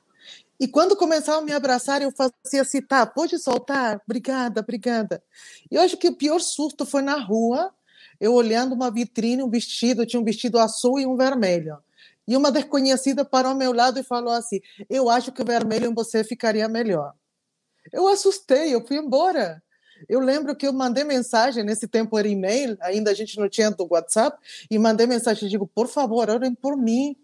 E 0.60 0.66
quando 0.66 0.96
começavam 0.96 1.40
a 1.40 1.44
me 1.44 1.52
abraçar, 1.52 2.02
eu 2.02 2.10
fazia 2.10 2.62
assim, 2.62 2.82
tá, 2.82 3.06
pode 3.06 3.38
soltar? 3.38 4.00
Obrigada, 4.04 4.60
obrigada. 4.60 5.22
E 5.70 5.76
eu 5.76 5.82
acho 5.82 5.96
que 5.96 6.08
o 6.08 6.16
pior 6.16 6.40
susto 6.40 6.84
foi 6.84 7.00
na 7.00 7.16
rua, 7.16 7.72
eu 8.20 8.34
olhando 8.34 8.74
uma 8.74 8.90
vitrine, 8.90 9.42
um 9.42 9.50
vestido, 9.50 10.04
tinha 10.04 10.20
um 10.20 10.24
vestido 10.24 10.58
azul 10.58 10.98
e 10.98 11.06
um 11.06 11.16
vermelho. 11.16 11.78
E 12.26 12.36
uma 12.36 12.50
desconhecida 12.50 13.24
parou 13.24 13.52
ao 13.52 13.56
meu 13.56 13.72
lado 13.72 13.98
e 14.00 14.02
falou 14.02 14.32
assim: 14.32 14.60
Eu 14.90 15.08
acho 15.08 15.32
que 15.32 15.40
o 15.40 15.44
vermelho 15.44 15.86
em 15.86 15.94
você 15.94 16.22
ficaria 16.22 16.68
melhor. 16.68 17.14
Eu 17.92 18.06
assustei, 18.08 18.74
eu 18.74 18.86
fui 18.86 18.98
embora. 18.98 19.62
Eu 20.08 20.20
lembro 20.20 20.54
que 20.54 20.66
eu 20.66 20.72
mandei 20.72 21.04
mensagem, 21.04 21.64
nesse 21.64 21.88
tempo 21.88 22.18
era 22.18 22.28
e-mail, 22.28 22.76
ainda 22.80 23.10
a 23.10 23.14
gente 23.14 23.38
não 23.38 23.48
tinha 23.48 23.70
do 23.70 23.86
WhatsApp, 23.90 24.38
e 24.70 24.78
mandei 24.78 25.06
mensagem, 25.06 25.48
digo, 25.48 25.66
por 25.66 25.88
favor, 25.88 26.28
orem 26.28 26.54
por 26.54 26.76
mim, 26.76 27.16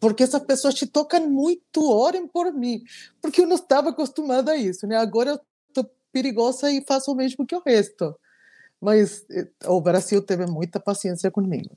porque 0.00 0.22
essas 0.22 0.42
pessoas 0.42 0.74
te 0.74 0.86
tocam 0.86 1.28
muito, 1.28 1.90
orem 1.90 2.26
por 2.26 2.52
mim, 2.52 2.82
porque 3.20 3.40
eu 3.40 3.46
não 3.46 3.56
estava 3.56 3.90
acostumada 3.90 4.52
a 4.52 4.56
isso, 4.56 4.86
né? 4.86 4.96
Agora 4.96 5.30
eu 5.30 5.40
estou 5.68 5.90
perigosa 6.12 6.70
e 6.70 6.84
faço 6.86 7.12
o 7.12 7.14
mesmo 7.14 7.46
que 7.46 7.54
o 7.54 7.62
resto. 7.64 8.14
Mas 8.80 9.24
eh, 9.30 9.48
o 9.66 9.80
Brasil 9.80 10.20
teve 10.22 10.46
muita 10.46 10.78
paciência 10.78 11.30
comigo. 11.30 11.76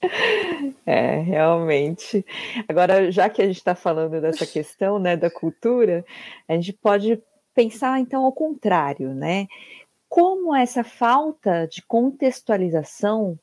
É, 0.86 1.18
realmente. 1.20 2.24
Agora, 2.68 3.10
já 3.10 3.28
que 3.30 3.40
a 3.40 3.46
gente 3.46 3.56
está 3.56 3.74
falando 3.74 4.20
dessa 4.20 4.46
questão, 4.46 4.98
né, 4.98 5.16
da 5.16 5.30
cultura, 5.30 6.04
a 6.46 6.52
gente 6.54 6.74
pode 6.74 7.22
pensar 7.54 7.98
então 8.00 8.24
ao 8.24 8.32
contrário, 8.32 9.14
né? 9.14 9.46
Como 10.08 10.54
essa 10.54 10.84
falta 10.84 11.66
de 11.66 11.82
contextualização 11.82 13.38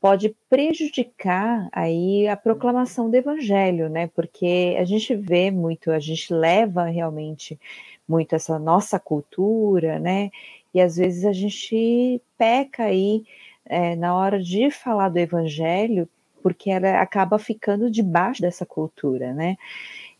pode 0.00 0.36
prejudicar 0.48 1.68
aí 1.72 2.28
a 2.28 2.36
proclamação 2.36 3.10
do 3.10 3.16
evangelho, 3.16 3.88
né? 3.88 4.08
Porque 4.08 4.76
a 4.78 4.84
gente 4.84 5.14
vê 5.14 5.50
muito, 5.50 5.90
a 5.90 5.98
gente 5.98 6.32
leva 6.32 6.84
realmente 6.84 7.58
muito 8.08 8.34
essa 8.34 8.58
nossa 8.58 8.98
cultura, 8.98 9.98
né? 9.98 10.30
E 10.72 10.80
às 10.80 10.96
vezes 10.96 11.24
a 11.24 11.32
gente 11.32 12.20
peca 12.36 12.84
aí 12.84 13.24
é, 13.64 13.96
na 13.96 14.14
hora 14.14 14.40
de 14.42 14.70
falar 14.70 15.08
do 15.08 15.18
evangelho, 15.18 16.08
porque 16.42 16.70
ela 16.70 17.00
acaba 17.00 17.38
ficando 17.38 17.90
debaixo 17.90 18.42
dessa 18.42 18.64
cultura, 18.64 19.32
né? 19.32 19.56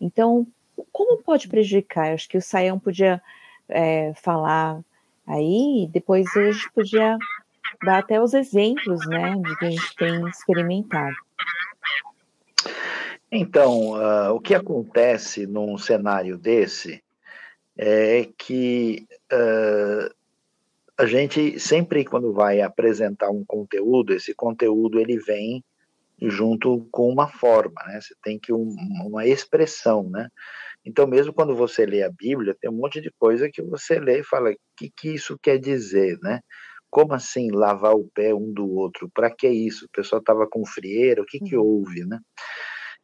Então, 0.01 0.47
como 0.93 1.23
pode 1.23 1.49
prejudicar? 1.49 2.09
Eu 2.09 2.15
acho 2.15 2.29
que 2.29 2.39
o 2.39 2.43
Saião 2.43 2.79
podia 2.79 3.23
é, 3.69 4.13
falar 4.15 4.81
aí, 5.27 5.89
depois 5.93 6.27
a 6.37 6.51
gente 6.51 6.73
podia 6.73 7.17
dar 7.85 7.99
até 7.99 8.21
os 8.21 8.35
exemplos, 8.35 9.07
né, 9.07 9.35
de 9.37 9.57
que 9.57 9.65
a 9.67 9.71
gente 9.71 9.97
tem 9.97 10.29
experimentado. 10.29 11.17
Então, 13.31 13.93
uh, 13.93 14.33
o 14.35 14.41
que 14.41 14.55
acontece 14.55 15.47
num 15.47 15.77
cenário 15.77 16.39
desse 16.39 17.03
é 17.77 18.29
que 18.39 19.07
uh, 19.33 20.15
a 20.97 21.07
gente 21.07 21.59
sempre 21.59 22.05
quando 22.05 22.33
vai 22.33 22.61
apresentar 22.61 23.31
um 23.31 23.45
conteúdo, 23.45 24.15
esse 24.15 24.35
conteúdo 24.35 24.99
ele 24.99 25.19
vem 25.19 25.63
junto 26.23 26.89
com 26.91 27.11
uma 27.11 27.29
forma, 27.29 27.83
né? 27.87 28.01
Você 28.01 28.15
tem 28.23 28.39
que 28.39 28.53
um, 28.53 28.75
uma 29.05 29.27
expressão, 29.27 30.09
né? 30.09 30.29
Então, 30.85 31.07
mesmo 31.07 31.33
quando 31.33 31.55
você 31.55 31.85
lê 31.85 32.03
a 32.03 32.11
Bíblia, 32.11 32.57
tem 32.59 32.71
um 32.71 32.75
monte 32.75 33.01
de 33.01 33.11
coisa 33.19 33.51
que 33.51 33.61
você 33.61 33.99
lê 33.99 34.21
e 34.21 34.25
fala: 34.25 34.51
o 34.51 34.57
que, 34.77 34.89
que 34.89 35.15
isso 35.15 35.39
quer 35.43 35.59
dizer, 35.59 36.19
né? 36.23 36.41
Como 36.97 37.13
assim 37.13 37.51
lavar 37.51 37.95
o 37.95 38.09
pé 38.09 38.33
um 38.33 38.51
do 38.51 38.67
outro? 38.75 39.11
Para 39.13 39.31
que 39.31 39.47
isso? 39.47 39.85
O 39.85 39.89
pessoal 39.91 40.19
estava 40.19 40.47
com 40.47 40.65
frieira? 40.65 41.21
O 41.21 41.27
que, 41.27 41.39
que 41.39 41.55
uhum. 41.55 41.63
houve, 41.63 42.07
né? 42.07 42.19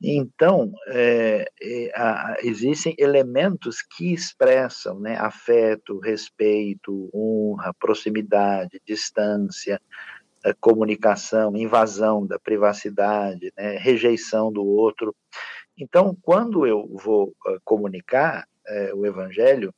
Então, 0.02 0.72
é, 0.86 1.46
é, 1.60 1.92
a, 1.94 2.36
existem 2.42 2.94
elementos 2.96 3.82
que 3.82 4.14
expressam 4.14 4.98
né, 4.98 5.18
afeto, 5.18 5.98
respeito, 5.98 7.10
honra, 7.14 7.74
proximidade, 7.78 8.80
distância, 8.82 9.78
é, 10.42 10.54
comunicação, 10.58 11.54
invasão 11.54 12.26
da 12.26 12.38
privacidade, 12.38 13.52
né, 13.54 13.76
rejeição 13.76 14.50
do 14.50 14.64
outro. 14.64 15.14
Então, 15.76 16.16
quando 16.22 16.66
eu 16.66 16.88
vou 16.94 17.34
comunicar 17.62 18.48
é, 18.66 18.94
o 18.94 19.04
evangelho, 19.04 19.70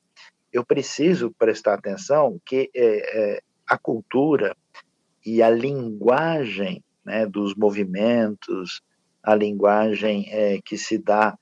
eu 0.52 0.64
preciso 0.64 1.34
prestar 1.36 1.74
atenção 1.74 2.38
que 2.46 2.70
é, 2.76 3.42
a 3.66 3.78
cultura 3.78 4.56
e 5.24 5.42
a 5.42 5.50
linguagem 5.50 6.82
né, 7.04 7.26
dos 7.26 7.54
movimentos, 7.54 8.82
a 9.22 9.34
linguagem 9.34 10.26
é, 10.30 10.60
que 10.62 10.76
se 10.76 10.98
dá 10.98 11.36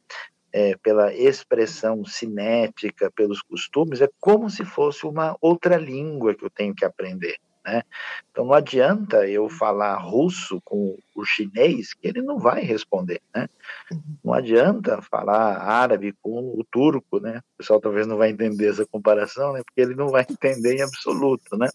é, 0.52 0.76
pela 0.76 1.12
expressão 1.14 2.04
cinética, 2.04 3.10
pelos 3.10 3.40
costumes, 3.42 4.00
é 4.00 4.08
como 4.20 4.50
se 4.50 4.64
fosse 4.64 5.06
uma 5.06 5.36
outra 5.40 5.76
língua 5.76 6.34
que 6.34 6.44
eu 6.44 6.50
tenho 6.50 6.74
que 6.74 6.84
aprender. 6.84 7.36
Né? 7.64 7.82
Então 8.30 8.44
não 8.44 8.54
adianta 8.54 9.26
eu 9.28 9.48
falar 9.48 9.96
russo 9.96 10.60
com 10.64 10.96
o 11.14 11.24
chinês, 11.24 11.94
que 11.94 12.08
ele 12.08 12.22
não 12.22 12.38
vai 12.38 12.62
responder. 12.62 13.20
Né? 13.34 13.48
Uhum. 13.90 14.02
Não 14.24 14.34
adianta 14.34 15.00
falar 15.02 15.58
árabe 15.58 16.14
com 16.20 16.54
o 16.58 16.64
turco, 16.70 17.20
né? 17.20 17.38
o 17.54 17.56
pessoal 17.58 17.80
talvez 17.80 18.06
não 18.06 18.16
vai 18.16 18.30
entender 18.30 18.70
essa 18.70 18.86
comparação, 18.86 19.52
né? 19.52 19.62
porque 19.64 19.80
ele 19.80 19.94
não 19.94 20.08
vai 20.08 20.26
entender 20.28 20.76
em 20.76 20.82
absoluto. 20.82 21.56
Né? 21.56 21.68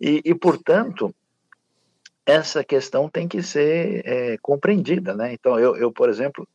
E, 0.00 0.20
e 0.24 0.34
portanto, 0.34 1.14
essa 2.26 2.64
questão 2.64 3.08
tem 3.08 3.28
que 3.28 3.42
ser 3.42 4.02
é, 4.04 4.38
compreendida, 4.40 5.14
né? 5.14 5.34
Então, 5.34 5.58
eu, 5.58 5.76
eu, 5.76 5.92
por 5.92 6.08
exemplo, 6.08 6.48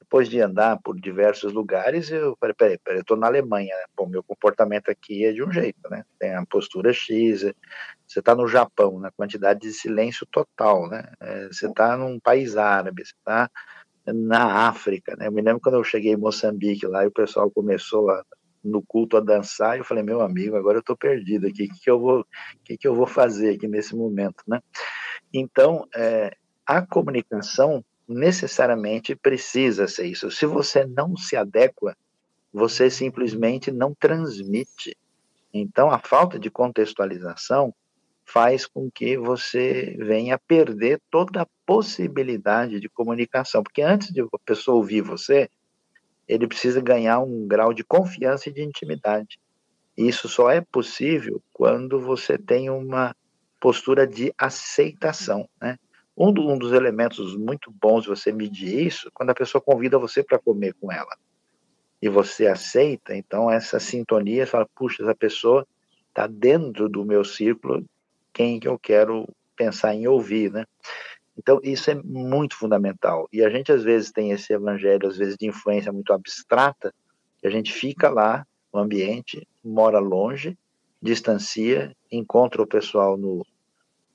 depois 0.00 0.28
de 0.28 0.40
andar 0.40 0.78
por 0.82 1.00
diversos 1.00 1.52
lugares, 1.52 2.10
eu 2.10 2.36
falei, 2.38 2.54
peraí, 2.54 2.78
peraí 2.78 2.98
eu 2.98 3.02
estou 3.02 3.16
na 3.16 3.28
Alemanha, 3.28 3.74
né? 3.74 3.84
Bom, 3.96 4.06
meu 4.06 4.22
comportamento 4.22 4.90
aqui 4.90 5.24
é 5.24 5.32
de 5.32 5.42
um 5.42 5.50
jeito, 5.50 5.88
né? 5.88 6.04
Tem 6.18 6.34
a 6.34 6.44
postura 6.44 6.92
X, 6.92 7.44
você 8.12 8.20
está 8.20 8.34
no 8.34 8.46
Japão, 8.46 8.98
na 8.98 9.10
quantidade 9.10 9.60
de 9.60 9.72
silêncio 9.72 10.26
total, 10.30 10.88
né? 10.88 11.12
É, 11.20 11.46
você 11.48 11.66
está 11.66 11.96
num 11.96 12.20
país 12.20 12.56
árabe, 12.56 13.04
você 13.04 13.14
está 13.16 13.50
na 14.06 14.68
África, 14.68 15.16
né? 15.16 15.28
Eu 15.28 15.32
me 15.32 15.40
lembro 15.40 15.60
quando 15.60 15.76
eu 15.76 15.84
cheguei 15.84 16.12
em 16.12 16.16
Moçambique 16.16 16.86
lá 16.86 17.04
e 17.04 17.08
o 17.08 17.12
pessoal 17.12 17.50
começou 17.50 18.10
a 18.10 18.22
no 18.62 18.80
culto 18.80 19.16
a 19.16 19.20
dançar, 19.20 19.76
eu 19.76 19.84
falei, 19.84 20.04
meu 20.04 20.20
amigo, 20.20 20.54
agora 20.56 20.76
eu 20.76 20.80
estou 20.80 20.96
perdido 20.96 21.46
aqui, 21.46 21.64
o 21.64 21.68
que, 21.68 21.80
que, 21.80 21.90
eu 21.90 21.98
vou, 21.98 22.26
que, 22.64 22.76
que 22.76 22.86
eu 22.86 22.94
vou 22.94 23.06
fazer 23.06 23.56
aqui 23.56 23.66
nesse 23.66 23.96
momento, 23.96 24.44
né? 24.46 24.60
Então, 25.34 25.86
é, 25.94 26.36
a 26.64 26.80
comunicação 26.80 27.84
necessariamente 28.06 29.16
precisa 29.16 29.88
ser 29.88 30.06
isso. 30.06 30.30
Se 30.30 30.46
você 30.46 30.84
não 30.84 31.16
se 31.16 31.34
adequa, 31.34 31.96
você 32.52 32.88
simplesmente 32.88 33.72
não 33.72 33.94
transmite. 33.94 34.96
Então, 35.52 35.90
a 35.90 35.98
falta 35.98 36.38
de 36.38 36.50
contextualização 36.50 37.74
faz 38.24 38.66
com 38.66 38.90
que 38.90 39.16
você 39.16 39.96
venha 39.98 40.38
perder 40.38 41.00
toda 41.10 41.42
a 41.42 41.46
possibilidade 41.66 42.80
de 42.80 42.88
comunicação, 42.88 43.62
porque 43.62 43.82
antes 43.82 44.12
de 44.12 44.20
a 44.20 44.26
pessoa 44.44 44.76
ouvir 44.76 45.02
você, 45.02 45.48
ele 46.26 46.46
precisa 46.46 46.80
ganhar 46.80 47.20
um 47.20 47.46
grau 47.46 47.74
de 47.74 47.84
confiança 47.84 48.48
e 48.48 48.52
de 48.52 48.62
intimidade. 48.62 49.38
Isso 49.96 50.28
só 50.28 50.50
é 50.50 50.60
possível 50.60 51.42
quando 51.52 52.00
você 52.00 52.38
tem 52.38 52.70
uma 52.70 53.14
postura 53.60 54.06
de 54.06 54.32
aceitação, 54.38 55.48
né? 55.60 55.78
Um, 56.16 56.32
do, 56.32 56.46
um 56.46 56.58
dos 56.58 56.72
elementos 56.72 57.36
muito 57.36 57.70
bons 57.70 58.02
de 58.02 58.08
você 58.10 58.32
medir 58.32 58.86
isso, 58.86 59.10
quando 59.14 59.30
a 59.30 59.34
pessoa 59.34 59.62
convida 59.62 59.98
você 59.98 60.22
para 60.22 60.38
comer 60.38 60.74
com 60.74 60.92
ela 60.92 61.16
e 62.02 62.08
você 62.08 62.48
aceita, 62.48 63.14
então 63.14 63.48
essa 63.48 63.78
sintonia, 63.78 64.44
você 64.44 64.50
fala, 64.50 64.68
puxa, 64.74 65.04
essa 65.04 65.14
pessoa 65.14 65.66
está 66.08 66.26
dentro 66.26 66.88
do 66.88 67.04
meu 67.04 67.24
círculo, 67.24 67.84
quem 68.32 68.58
que 68.58 68.68
eu 68.68 68.78
quero 68.78 69.28
pensar 69.56 69.94
em 69.94 70.06
ouvir, 70.06 70.50
né? 70.50 70.64
Então, 71.36 71.60
isso 71.62 71.90
é 71.90 71.94
muito 71.94 72.56
fundamental. 72.56 73.28
E 73.32 73.42
a 73.42 73.48
gente, 73.48 73.72
às 73.72 73.82
vezes, 73.82 74.12
tem 74.12 74.32
esse 74.32 74.52
evangelho, 74.52 75.08
às 75.08 75.16
vezes, 75.16 75.36
de 75.36 75.46
influência 75.46 75.92
muito 75.92 76.12
abstrata, 76.12 76.94
que 77.40 77.46
a 77.46 77.50
gente 77.50 77.72
fica 77.72 78.08
lá 78.08 78.46
no 78.72 78.80
ambiente, 78.80 79.46
mora 79.64 79.98
longe, 79.98 80.56
distancia, 81.00 81.94
encontra 82.10 82.62
o 82.62 82.66
pessoal 82.66 83.16
no, 83.16 83.44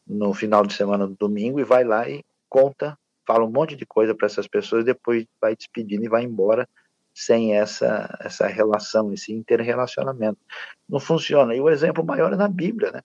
no 0.05 0.33
final 0.33 0.65
de 0.65 0.73
semana 0.73 1.05
do 1.05 1.15
domingo 1.15 1.59
e 1.59 1.63
vai 1.63 1.83
lá 1.83 2.09
e 2.09 2.23
conta, 2.47 2.97
fala 3.25 3.45
um 3.45 3.51
monte 3.51 3.75
de 3.75 3.85
coisa 3.85 4.15
para 4.15 4.25
essas 4.25 4.47
pessoas, 4.47 4.85
depois 4.85 5.25
vai 5.41 5.55
despedindo 5.55 6.05
e 6.05 6.09
vai 6.09 6.23
embora 6.23 6.67
sem 7.13 7.55
essa 7.55 8.15
essa 8.21 8.47
relação, 8.47 9.11
esse 9.11 9.33
interrelacionamento. 9.33 10.39
Não 10.87 10.99
funciona. 10.99 11.55
E 11.55 11.59
o 11.59 11.69
exemplo 11.69 12.05
maior 12.05 12.31
é 12.31 12.37
na 12.37 12.47
Bíblia, 12.47 12.91
né? 12.91 13.01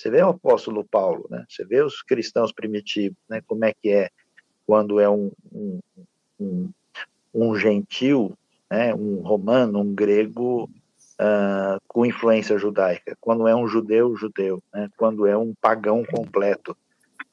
Você 0.00 0.08
vê 0.08 0.22
o 0.22 0.30
apóstolo 0.30 0.82
Paulo, 0.82 1.26
né? 1.28 1.44
Você 1.46 1.62
vê 1.62 1.82
os 1.82 2.00
cristãos 2.00 2.52
primitivos, 2.52 3.18
né? 3.28 3.42
Como 3.46 3.66
é 3.66 3.74
que 3.74 3.90
é 3.90 4.08
quando 4.66 4.98
é 4.98 5.06
um, 5.10 5.30
um, 5.52 5.80
um, 6.40 6.70
um 7.34 7.54
gentil, 7.54 8.32
né? 8.70 8.94
Um 8.94 9.20
romano, 9.20 9.80
um 9.80 9.94
grego 9.94 10.64
uh, 11.20 11.78
com 11.86 12.06
influência 12.06 12.56
judaica, 12.58 13.14
quando 13.20 13.46
é 13.46 13.54
um 13.54 13.68
judeu, 13.68 14.16
judeu, 14.16 14.62
né? 14.72 14.88
quando 14.96 15.26
é 15.26 15.36
um 15.36 15.52
pagão 15.60 16.02
completo. 16.02 16.74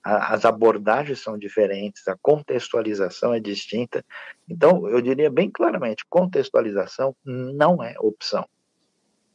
A, 0.04 0.34
as 0.34 0.44
abordagens 0.44 1.22
são 1.22 1.38
diferentes, 1.38 2.06
a 2.06 2.18
contextualização 2.22 3.34
é 3.34 3.40
distinta. 3.40 4.04
Então, 4.50 4.90
eu 4.90 5.00
diria 5.02 5.30
bem 5.30 5.50
claramente: 5.50 6.06
contextualização 6.10 7.16
não 7.24 7.82
é 7.82 7.96
opção. 7.98 8.46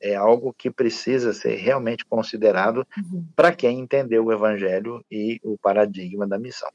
É 0.03 0.17
algo 0.17 0.53
que 0.53 0.71
precisa 0.71 1.33
ser 1.33 1.55
realmente 1.55 2.05
considerado 2.05 2.87
uhum. 2.99 3.25
para 3.37 3.53
quem 3.53 3.79
entendeu 3.79 4.25
o 4.25 4.33
evangelho 4.33 5.05
e 5.11 5.41
o 5.45 5.57
paradigma 5.57 6.27
da 6.27 6.39
missão. 6.39 6.71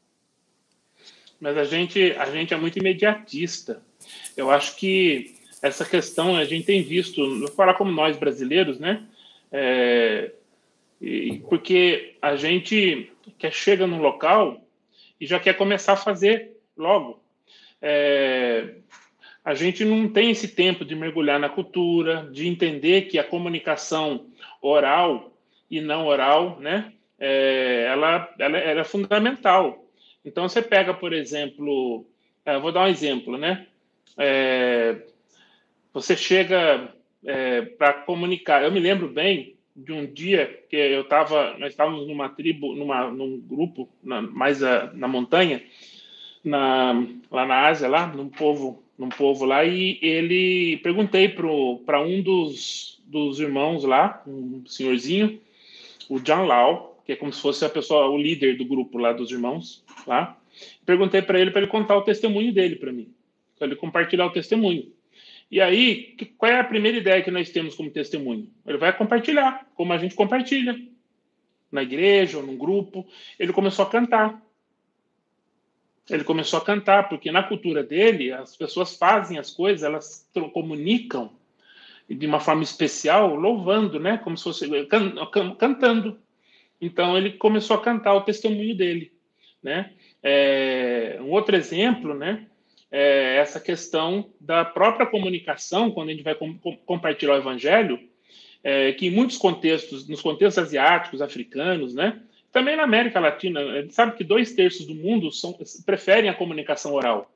Mas 1.40 1.58
a 1.58 1.66
gente, 1.66 2.14
a 2.14 2.26
gente 2.26 2.54
é 2.54 2.58
muito 2.58 2.80
imediatista. 2.80 3.82
Eu 4.36 4.50
acho 4.50 4.76
que 4.78 5.36
essa 5.62 5.86
questão 5.86 6.36
a 6.36 6.46
gente 6.46 6.66
tem 6.66 6.82
visto, 6.82 7.40
vou 7.40 7.50
falar 7.50 7.74
como 7.74 7.92
nós 7.92 8.18
brasileiros, 8.18 8.80
né? 8.80 9.06
É, 9.52 10.32
e, 11.02 11.40
porque 11.50 12.16
a 12.22 12.36
gente 12.36 13.12
quer 13.38 13.52
chega 13.52 13.86
num 13.86 14.02
local 14.02 14.66
e 15.20 15.26
já 15.26 15.40
quer 15.40 15.54
começar 15.54 15.94
a 15.94 15.98
fazer 15.98 16.58
logo. 16.76 17.22
É, 17.82 18.76
a 19.48 19.54
gente 19.54 19.86
não 19.86 20.10
tem 20.10 20.30
esse 20.30 20.50
tempo 20.50 20.84
de 20.84 20.94
mergulhar 20.94 21.40
na 21.40 21.48
cultura, 21.48 22.30
de 22.34 22.50
entender 22.50 23.04
que 23.04 23.18
a 23.18 23.24
comunicação 23.24 24.26
oral 24.62 25.32
e 25.72 25.80
não 25.80 26.06
oral, 26.06 26.60
né? 26.60 26.92
É, 27.18 27.86
ela, 27.90 28.30
ela, 28.38 28.58
ela, 28.58 28.82
é 28.82 28.84
fundamental. 28.84 29.86
Então 30.26 30.50
você 30.50 30.62
pega, 30.62 30.94
por 30.94 31.14
exemplo, 31.14 32.06
é, 32.44 32.60
vou 32.60 32.74
dar 32.74 32.84
um 32.84 32.88
exemplo, 32.90 33.38
né? 33.38 33.66
É, 34.18 34.98
você 35.94 36.18
chega 36.18 36.94
é, 37.26 37.62
para 37.62 37.94
comunicar. 37.94 38.62
Eu 38.62 38.72
me 38.74 38.82
lembro 38.82 39.08
bem 39.08 39.56
de 39.74 39.94
um 39.94 40.06
dia 40.06 40.62
que 40.70 40.76
eu 40.76 41.04
estava, 41.04 41.58
nós 41.58 41.72
estávamos 41.72 42.06
numa 42.06 42.28
tribo, 42.28 42.76
numa, 42.76 43.10
num 43.10 43.40
grupo 43.40 43.88
na, 44.04 44.22
mais 44.22 44.62
a, 44.62 44.92
na 44.94 45.08
montanha, 45.08 45.64
na, 46.44 47.08
lá 47.32 47.46
na 47.46 47.68
Ásia, 47.68 47.88
lá 47.88 48.08
num 48.08 48.28
povo, 48.28 48.84
num 48.98 49.10
povo 49.10 49.46
lá, 49.46 49.64
e 49.64 50.00
ele 50.02 50.78
perguntei 50.78 51.30
para 51.30 52.02
um 52.02 52.22
dos, 52.22 53.00
dos 53.06 53.40
irmãos 53.40 53.84
lá, 53.84 54.24
um 54.28 54.64
senhorzinho, 54.66 55.40
o 56.10 56.20
John 56.20 56.46
Lau, 56.46 57.02
que 57.06 57.12
é 57.12 57.16
como 57.16 57.32
se 57.32 57.42
fosse 57.42 57.64
a 57.64 57.70
pessoa, 57.70 58.08
o 58.08 58.18
líder 58.18 58.58
do 58.58 58.66
grupo 58.66 58.98
lá 58.98 59.14
dos 59.14 59.32
irmãos 59.32 59.84
lá. 60.06 60.38
Perguntei 60.86 61.22
para 61.22 61.40
ele 61.40 61.52
para 61.52 61.62
ele 61.62 61.70
contar 61.70 61.96
o 61.96 62.02
testemunho 62.02 62.52
dele 62.52 62.76
para 62.76 62.92
mim, 62.92 63.10
para 63.58 63.68
ele 63.68 63.76
compartilhar 63.76 64.26
o 64.26 64.32
testemunho. 64.32 64.92
E 65.50 65.62
aí, 65.62 66.16
qual 66.38 66.52
é 66.52 66.60
a 66.60 66.64
primeira 66.64 66.98
ideia 66.98 67.22
que 67.22 67.32
nós 67.32 67.50
temos 67.50 67.76
como 67.76 67.90
testemunho? 67.90 68.50
Ele 68.66 68.78
vai 68.78 68.96
compartilhar, 68.96 69.66
como 69.76 69.94
a 69.94 69.98
gente 69.98 70.16
compartilha, 70.16 70.78
na 71.72 71.84
igreja 71.84 72.38
ou 72.38 72.46
num 72.46 72.58
grupo. 72.58 73.06
Ele 73.40 73.54
começou 73.54 73.86
a 73.86 73.90
cantar. 73.90 74.42
Ele 76.10 76.24
começou 76.24 76.60
a 76.60 76.64
cantar, 76.64 77.10
porque 77.10 77.32
na 77.32 77.44
cultura 77.44 77.84
dele, 77.84 78.32
as 78.32 78.56
pessoas 78.56 78.96
fazem 78.96 79.38
as 79.38 79.52
coisas, 79.52 79.84
elas 79.84 80.30
comunicam 80.54 81.32
de 82.10 82.26
uma 82.26 82.40
forma 82.40 82.64
especial, 82.64 83.36
louvando, 83.36 84.00
né? 84.00 84.18
Como 84.18 84.38
se 84.38 84.44
fosse 84.44 84.86
can, 84.86 85.26
can, 85.28 85.56
cantando. 85.56 86.18
Então 86.80 87.18
ele 87.18 87.32
começou 87.32 87.76
a 87.76 87.82
cantar 87.82 88.14
o 88.14 88.22
testemunho 88.22 88.76
dele, 88.76 89.12
né? 89.62 89.92
É, 90.24 91.18
um 91.22 91.32
outro 91.32 91.56
exemplo, 91.56 92.14
né? 92.14 92.48
é, 92.92 93.38
essa 93.38 93.60
questão 93.60 94.30
da 94.40 94.64
própria 94.64 95.06
comunicação, 95.06 95.92
quando 95.92 96.10
a 96.10 96.12
gente 96.12 96.24
vai 96.24 96.36
com, 96.36 96.58
com, 96.58 96.76
compartilhar 96.78 97.34
o 97.34 97.38
evangelho, 97.38 98.00
é, 98.64 98.92
que 98.94 99.08
em 99.08 99.12
muitos 99.12 99.38
contextos, 99.38 100.08
nos 100.08 100.22
contextos 100.22 100.64
asiáticos, 100.64 101.22
africanos, 101.22 101.94
né, 101.94 102.22
também 102.58 102.76
na 102.76 102.86
América 102.86 103.20
Latina, 103.20 103.60
a 103.60 103.82
gente 103.84 103.94
sabe 103.94 104.18
que 104.18 104.24
dois 104.24 104.52
terços 104.54 104.88
do 104.88 104.96
mundo 104.96 105.32
são, 105.32 105.56
preferem 105.86 106.28
a 106.28 106.34
comunicação 106.34 106.92
oral. 106.92 107.32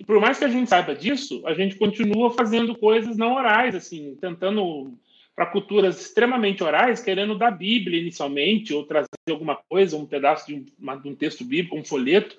E 0.00 0.04
por 0.04 0.18
mais 0.18 0.38
que 0.38 0.46
a 0.46 0.48
gente 0.48 0.70
saiba 0.70 0.94
disso, 0.94 1.42
a 1.44 1.52
gente 1.52 1.76
continua 1.76 2.30
fazendo 2.30 2.74
coisas 2.74 3.18
não 3.18 3.34
orais, 3.34 3.74
assim, 3.74 4.16
tentando 4.18 4.94
para 5.34 5.44
culturas 5.44 6.00
extremamente 6.00 6.64
orais, 6.64 7.02
querendo 7.02 7.36
dar 7.36 7.50
Bíblia 7.50 8.00
inicialmente, 8.00 8.72
ou 8.72 8.86
trazer 8.86 9.08
alguma 9.28 9.56
coisa, 9.68 9.94
um 9.98 10.06
pedaço 10.06 10.46
de 10.46 10.54
um, 10.54 11.00
de 11.00 11.08
um 11.10 11.14
texto 11.14 11.44
bíblico, 11.44 11.76
um 11.76 11.84
folheto. 11.84 12.34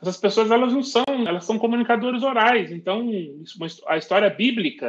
Essas 0.00 0.16
pessoas, 0.16 0.50
elas 0.50 0.72
não 0.72 0.82
são, 0.82 1.04
elas 1.26 1.44
são 1.44 1.58
comunicadores 1.58 2.22
orais. 2.22 2.72
Então, 2.72 3.06
a 3.86 3.98
história 3.98 4.30
bíblica, 4.30 4.88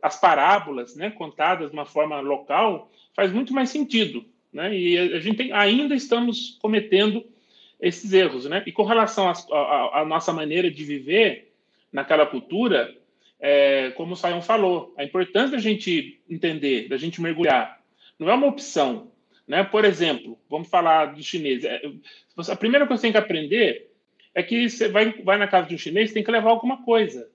as 0.00 0.18
parábolas, 0.18 0.96
né, 0.96 1.10
contadas 1.10 1.70
de 1.70 1.76
uma 1.76 1.84
forma 1.84 2.18
local, 2.20 2.90
faz 3.14 3.30
muito 3.30 3.52
mais 3.52 3.68
sentido. 3.68 4.24
Né? 4.56 4.74
E 4.74 4.98
a 4.98 5.20
gente 5.20 5.36
tem, 5.36 5.52
ainda 5.52 5.94
estamos 5.94 6.56
cometendo 6.62 7.22
esses 7.78 8.10
erros, 8.14 8.46
né? 8.46 8.62
E 8.66 8.72
com 8.72 8.84
relação 8.84 9.30
à 9.30 10.02
nossa 10.06 10.32
maneira 10.32 10.70
de 10.70 10.82
viver 10.82 11.52
naquela 11.92 12.24
cultura, 12.24 12.96
é, 13.38 13.90
como 13.90 14.14
o 14.14 14.16
Sayão 14.16 14.40
falou, 14.40 14.94
a 14.96 15.04
importância 15.04 15.50
da 15.50 15.58
gente 15.58 16.18
entender, 16.26 16.88
da 16.88 16.96
gente 16.96 17.20
mergulhar, 17.20 17.82
não 18.18 18.30
é 18.30 18.34
uma 18.34 18.46
opção, 18.46 19.12
né? 19.46 19.62
Por 19.62 19.84
exemplo, 19.84 20.38
vamos 20.48 20.68
falar 20.68 21.14
do 21.14 21.22
chinês. 21.22 21.62
É, 21.62 21.82
a 22.48 22.56
primeira 22.56 22.86
coisa 22.86 22.98
que 22.98 23.08
você 23.08 23.12
tem 23.12 23.12
que 23.12 23.18
aprender 23.18 23.90
é 24.34 24.42
que 24.42 24.70
você 24.70 24.88
vai, 24.88 25.12
vai 25.22 25.36
na 25.36 25.46
casa 25.46 25.68
de 25.68 25.74
um 25.74 25.78
chinês, 25.78 26.14
tem 26.14 26.24
que 26.24 26.30
levar 26.30 26.48
alguma 26.48 26.82
coisa. 26.82 27.30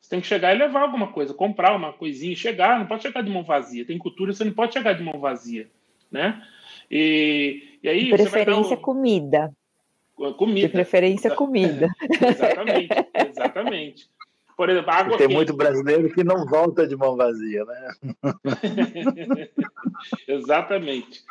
Você 0.00 0.10
tem 0.10 0.20
que 0.20 0.26
chegar 0.26 0.52
e 0.52 0.58
levar 0.58 0.80
alguma 0.80 1.12
coisa, 1.12 1.32
comprar 1.32 1.76
uma 1.76 1.92
coisinha, 1.92 2.34
chegar, 2.34 2.76
não 2.76 2.86
pode 2.86 3.02
chegar 3.02 3.22
de 3.22 3.30
mão 3.30 3.44
vazia. 3.44 3.84
Tem 3.84 3.96
cultura, 3.96 4.32
você 4.32 4.42
não 4.42 4.52
pode 4.52 4.72
chegar 4.72 4.94
de 4.94 5.02
mão 5.04 5.20
vazia, 5.20 5.70
né? 6.10 6.42
E, 6.90 7.78
e 7.82 7.88
aí. 7.88 8.04
De 8.04 8.10
preferência, 8.10 8.76
um... 8.76 8.80
comida. 8.80 9.52
Comida. 10.36 10.66
De 10.66 10.72
preferência, 10.72 11.30
comida. 11.30 11.88
exatamente, 12.10 12.94
exatamente. 13.14 14.10
Por 14.56 14.68
exemplo, 14.68 14.90
água 14.90 15.16
Tem 15.16 15.28
quente. 15.28 15.36
muito 15.36 15.54
brasileiro 15.54 16.12
que 16.12 16.24
não 16.24 16.44
volta 16.44 16.84
de 16.84 16.96
mão 16.96 17.16
vazia, 17.16 17.64
né? 17.64 17.90
exatamente. 20.26 21.22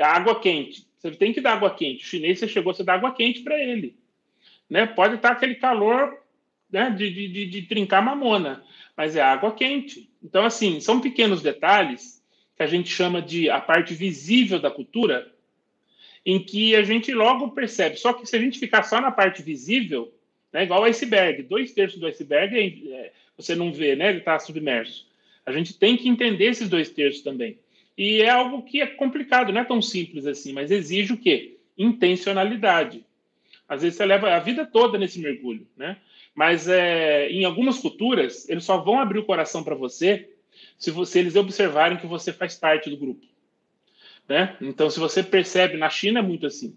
A 0.00 0.16
água 0.16 0.40
quente. 0.40 0.86
Você 0.98 1.10
tem 1.10 1.32
que 1.32 1.42
dar 1.42 1.54
água 1.54 1.74
quente. 1.74 2.04
O 2.04 2.06
chinês, 2.06 2.38
você 2.38 2.48
chegou, 2.48 2.72
você 2.72 2.82
dá 2.82 2.94
água 2.94 3.12
quente 3.12 3.42
para 3.42 3.58
ele. 3.58 3.98
Né? 4.68 4.86
Pode 4.86 5.16
estar 5.16 5.32
aquele 5.32 5.56
calor 5.56 6.16
né, 6.72 6.88
de, 6.88 7.10
de, 7.10 7.46
de 7.46 7.62
trincar 7.62 8.02
mamona, 8.02 8.64
mas 8.96 9.14
é 9.14 9.20
água 9.20 9.52
quente. 9.52 10.10
Então, 10.22 10.46
assim, 10.46 10.80
são 10.80 11.02
pequenos 11.02 11.42
detalhes 11.42 12.19
que 12.60 12.64
a 12.64 12.66
gente 12.66 12.90
chama 12.90 13.22
de 13.22 13.48
a 13.48 13.58
parte 13.58 13.94
visível 13.94 14.60
da 14.60 14.70
cultura, 14.70 15.32
em 16.26 16.38
que 16.38 16.76
a 16.76 16.82
gente 16.82 17.10
logo 17.10 17.52
percebe. 17.52 17.96
Só 17.96 18.12
que 18.12 18.26
se 18.26 18.36
a 18.36 18.38
gente 18.38 18.58
ficar 18.58 18.82
só 18.82 19.00
na 19.00 19.10
parte 19.10 19.40
visível, 19.40 20.12
né, 20.52 20.64
igual 20.64 20.84
iceberg, 20.84 21.42
dois 21.44 21.72
terços 21.72 21.98
do 21.98 22.06
iceberg 22.06 22.54
é, 22.54 22.94
é 22.94 23.12
você 23.34 23.54
não 23.54 23.72
vê, 23.72 23.96
né, 23.96 24.10
ele 24.10 24.18
está 24.18 24.38
submerso. 24.38 25.06
A 25.46 25.52
gente 25.52 25.72
tem 25.72 25.96
que 25.96 26.06
entender 26.06 26.48
esses 26.48 26.68
dois 26.68 26.90
terços 26.90 27.22
também. 27.22 27.58
E 27.96 28.20
é 28.20 28.28
algo 28.28 28.62
que 28.62 28.82
é 28.82 28.86
complicado, 28.86 29.54
não 29.54 29.62
é 29.62 29.64
tão 29.64 29.80
simples 29.80 30.26
assim, 30.26 30.52
mas 30.52 30.70
exige 30.70 31.14
o 31.14 31.16
quê? 31.16 31.56
Intencionalidade. 31.78 33.02
Às 33.66 33.80
vezes 33.80 33.96
você 33.96 34.04
leva 34.04 34.34
a 34.34 34.38
vida 34.38 34.66
toda 34.66 34.98
nesse 34.98 35.18
mergulho, 35.18 35.66
né? 35.74 35.96
Mas 36.34 36.68
é, 36.68 37.30
em 37.30 37.42
algumas 37.46 37.78
culturas, 37.78 38.46
eles 38.50 38.64
só 38.64 38.76
vão 38.76 39.00
abrir 39.00 39.18
o 39.18 39.24
coração 39.24 39.64
para 39.64 39.74
você 39.74 40.28
se, 40.80 40.90
você, 40.90 41.18
eles 41.18 41.36
observarem 41.36 41.98
que 41.98 42.06
você 42.06 42.32
faz 42.32 42.56
parte 42.56 42.88
do 42.88 42.96
grupo. 42.96 43.24
Né? 44.26 44.56
Então, 44.62 44.88
se 44.88 44.98
você 44.98 45.22
percebe, 45.22 45.76
na 45.76 45.90
China 45.90 46.20
é 46.20 46.22
muito 46.22 46.46
assim. 46.46 46.74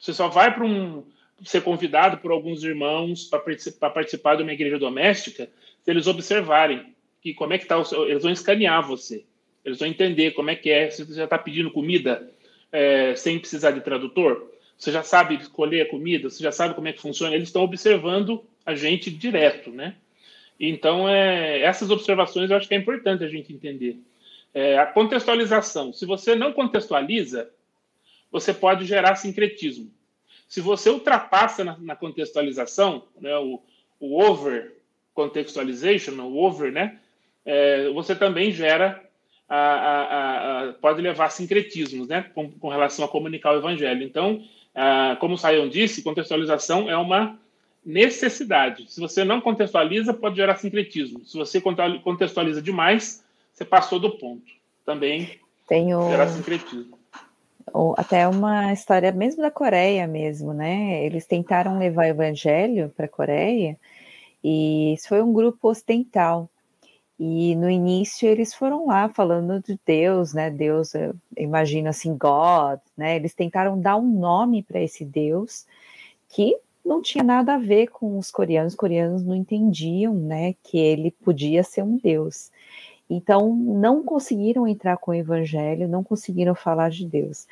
Você 0.00 0.14
só 0.14 0.28
vai 0.28 0.54
para 0.54 0.64
um 0.64 1.04
ser 1.44 1.62
convidado 1.62 2.18
por 2.18 2.30
alguns 2.30 2.62
irmãos 2.62 3.24
para 3.24 3.40
participar, 3.40 3.90
participar 3.90 4.36
de 4.36 4.42
uma 4.42 4.52
igreja 4.52 4.78
doméstica 4.78 5.50
se 5.82 5.90
eles 5.90 6.06
observarem 6.06 6.94
que 7.22 7.34
como 7.34 7.52
é 7.52 7.58
que 7.58 7.64
está 7.64 7.76
o 7.78 7.84
seu, 7.84 8.08
eles 8.08 8.22
vão 8.22 8.30
escanear 8.30 8.86
você. 8.86 9.24
Eles 9.64 9.78
vão 9.78 9.88
entender 9.88 10.30
como 10.32 10.50
é 10.50 10.54
que 10.54 10.70
é, 10.70 10.88
se 10.90 11.04
você 11.04 11.14
já 11.14 11.24
está 11.24 11.38
pedindo 11.38 11.70
comida 11.70 12.30
é, 12.70 13.14
sem 13.16 13.38
precisar 13.38 13.72
de 13.72 13.80
tradutor, 13.80 14.52
você 14.78 14.92
já 14.92 15.02
sabe 15.02 15.34
escolher 15.34 15.82
a 15.82 15.90
comida, 15.90 16.30
você 16.30 16.42
já 16.42 16.52
sabe 16.52 16.74
como 16.74 16.88
é 16.88 16.92
que 16.92 17.00
funciona, 17.00 17.34
eles 17.34 17.48
estão 17.48 17.62
observando 17.62 18.44
a 18.64 18.74
gente 18.74 19.10
direto, 19.10 19.70
né? 19.70 19.96
Então, 20.60 21.08
é, 21.08 21.62
essas 21.62 21.90
observações 21.90 22.50
eu 22.50 22.56
acho 22.56 22.68
que 22.68 22.74
é 22.74 22.78
importante 22.78 23.24
a 23.24 23.28
gente 23.28 23.50
entender. 23.50 23.98
É, 24.52 24.78
a 24.78 24.84
contextualização. 24.84 25.90
Se 25.90 26.04
você 26.04 26.34
não 26.34 26.52
contextualiza, 26.52 27.50
você 28.30 28.52
pode 28.52 28.84
gerar 28.84 29.16
sincretismo. 29.16 29.90
Se 30.46 30.60
você 30.60 30.90
ultrapassa 30.90 31.64
na, 31.64 31.78
na 31.78 31.96
contextualização, 31.96 33.04
né, 33.18 33.34
o, 33.38 33.62
o, 33.98 34.20
over 34.22 34.76
contextualization, 35.14 36.12
o 36.20 36.36
over, 36.36 36.70
né, 36.70 36.98
é, 37.46 37.88
você 37.90 38.14
também 38.14 38.52
gera, 38.52 39.02
a, 39.48 39.56
a, 39.56 40.68
a, 40.68 40.72
pode 40.74 41.00
levar 41.00 41.30
sincretismos, 41.30 42.06
né, 42.06 42.30
com, 42.34 42.50
com, 42.50 42.68
relação 42.68 43.04
a 43.04 43.08
comunicar 43.08 43.54
o 43.54 43.58
evangelho. 43.58 44.02
Então, 44.02 44.44
como 45.18 45.34
o 45.34 45.38
Sayão 45.38 45.68
disse, 45.68 46.02
contextualização 46.02 46.88
é 46.88 46.96
uma 46.96 47.38
necessidade. 47.84 48.90
Se 48.90 49.00
você 49.00 49.24
não 49.24 49.40
contextualiza, 49.40 50.12
pode 50.12 50.36
gerar 50.36 50.56
sincretismo. 50.56 51.24
Se 51.24 51.36
você 51.36 51.60
contextualiza 51.60 52.60
demais, 52.60 53.24
você 53.52 53.64
passou 53.64 53.98
do 53.98 54.10
ponto. 54.18 54.50
Também 54.84 55.38
Tenho... 55.66 56.08
gera 56.08 56.28
sincretismo. 56.28 56.98
Ou 57.72 57.94
até 57.96 58.26
uma 58.26 58.72
história 58.72 59.12
mesmo 59.12 59.42
da 59.42 59.50
Coreia 59.50 60.06
mesmo, 60.06 60.52
né? 60.52 61.04
Eles 61.04 61.26
tentaram 61.26 61.78
levar 61.78 62.02
o 62.02 62.08
evangelho 62.08 62.92
para 62.96 63.06
a 63.06 63.08
Coreia 63.08 63.78
e 64.42 64.94
isso 64.94 65.08
foi 65.08 65.22
um 65.22 65.32
grupo 65.32 65.68
ocidental. 65.68 66.48
E 67.18 67.54
no 67.56 67.68
início 67.68 68.26
eles 68.26 68.54
foram 68.54 68.86
lá 68.86 69.08
falando 69.10 69.60
de 69.60 69.78
Deus, 69.84 70.32
né? 70.32 70.50
Deus, 70.50 70.94
eu 70.94 71.14
imagino 71.36 71.90
assim, 71.90 72.16
God, 72.16 72.80
né? 72.96 73.16
Eles 73.16 73.34
tentaram 73.34 73.78
dar 73.78 73.96
um 73.96 74.08
nome 74.08 74.62
para 74.62 74.80
esse 74.80 75.04
Deus 75.04 75.66
que 76.30 76.56
não 76.84 77.00
tinha 77.02 77.22
nada 77.24 77.54
a 77.54 77.58
ver 77.58 77.88
com 77.88 78.18
os 78.18 78.30
coreanos. 78.30 78.72
Os 78.72 78.78
coreanos 78.78 79.22
não 79.22 79.34
entendiam, 79.34 80.14
né, 80.14 80.54
que 80.62 80.78
ele 80.78 81.10
podia 81.10 81.62
ser 81.62 81.82
um 81.82 81.96
deus. 81.96 82.50
Então, 83.08 83.54
não 83.54 84.02
conseguiram 84.02 84.66
entrar 84.66 84.96
com 84.96 85.10
o 85.10 85.14
evangelho, 85.14 85.88
não 85.88 86.02
conseguiram 86.04 86.54
falar 86.54 86.90
de 86.90 87.04
Deus. 87.06 87.46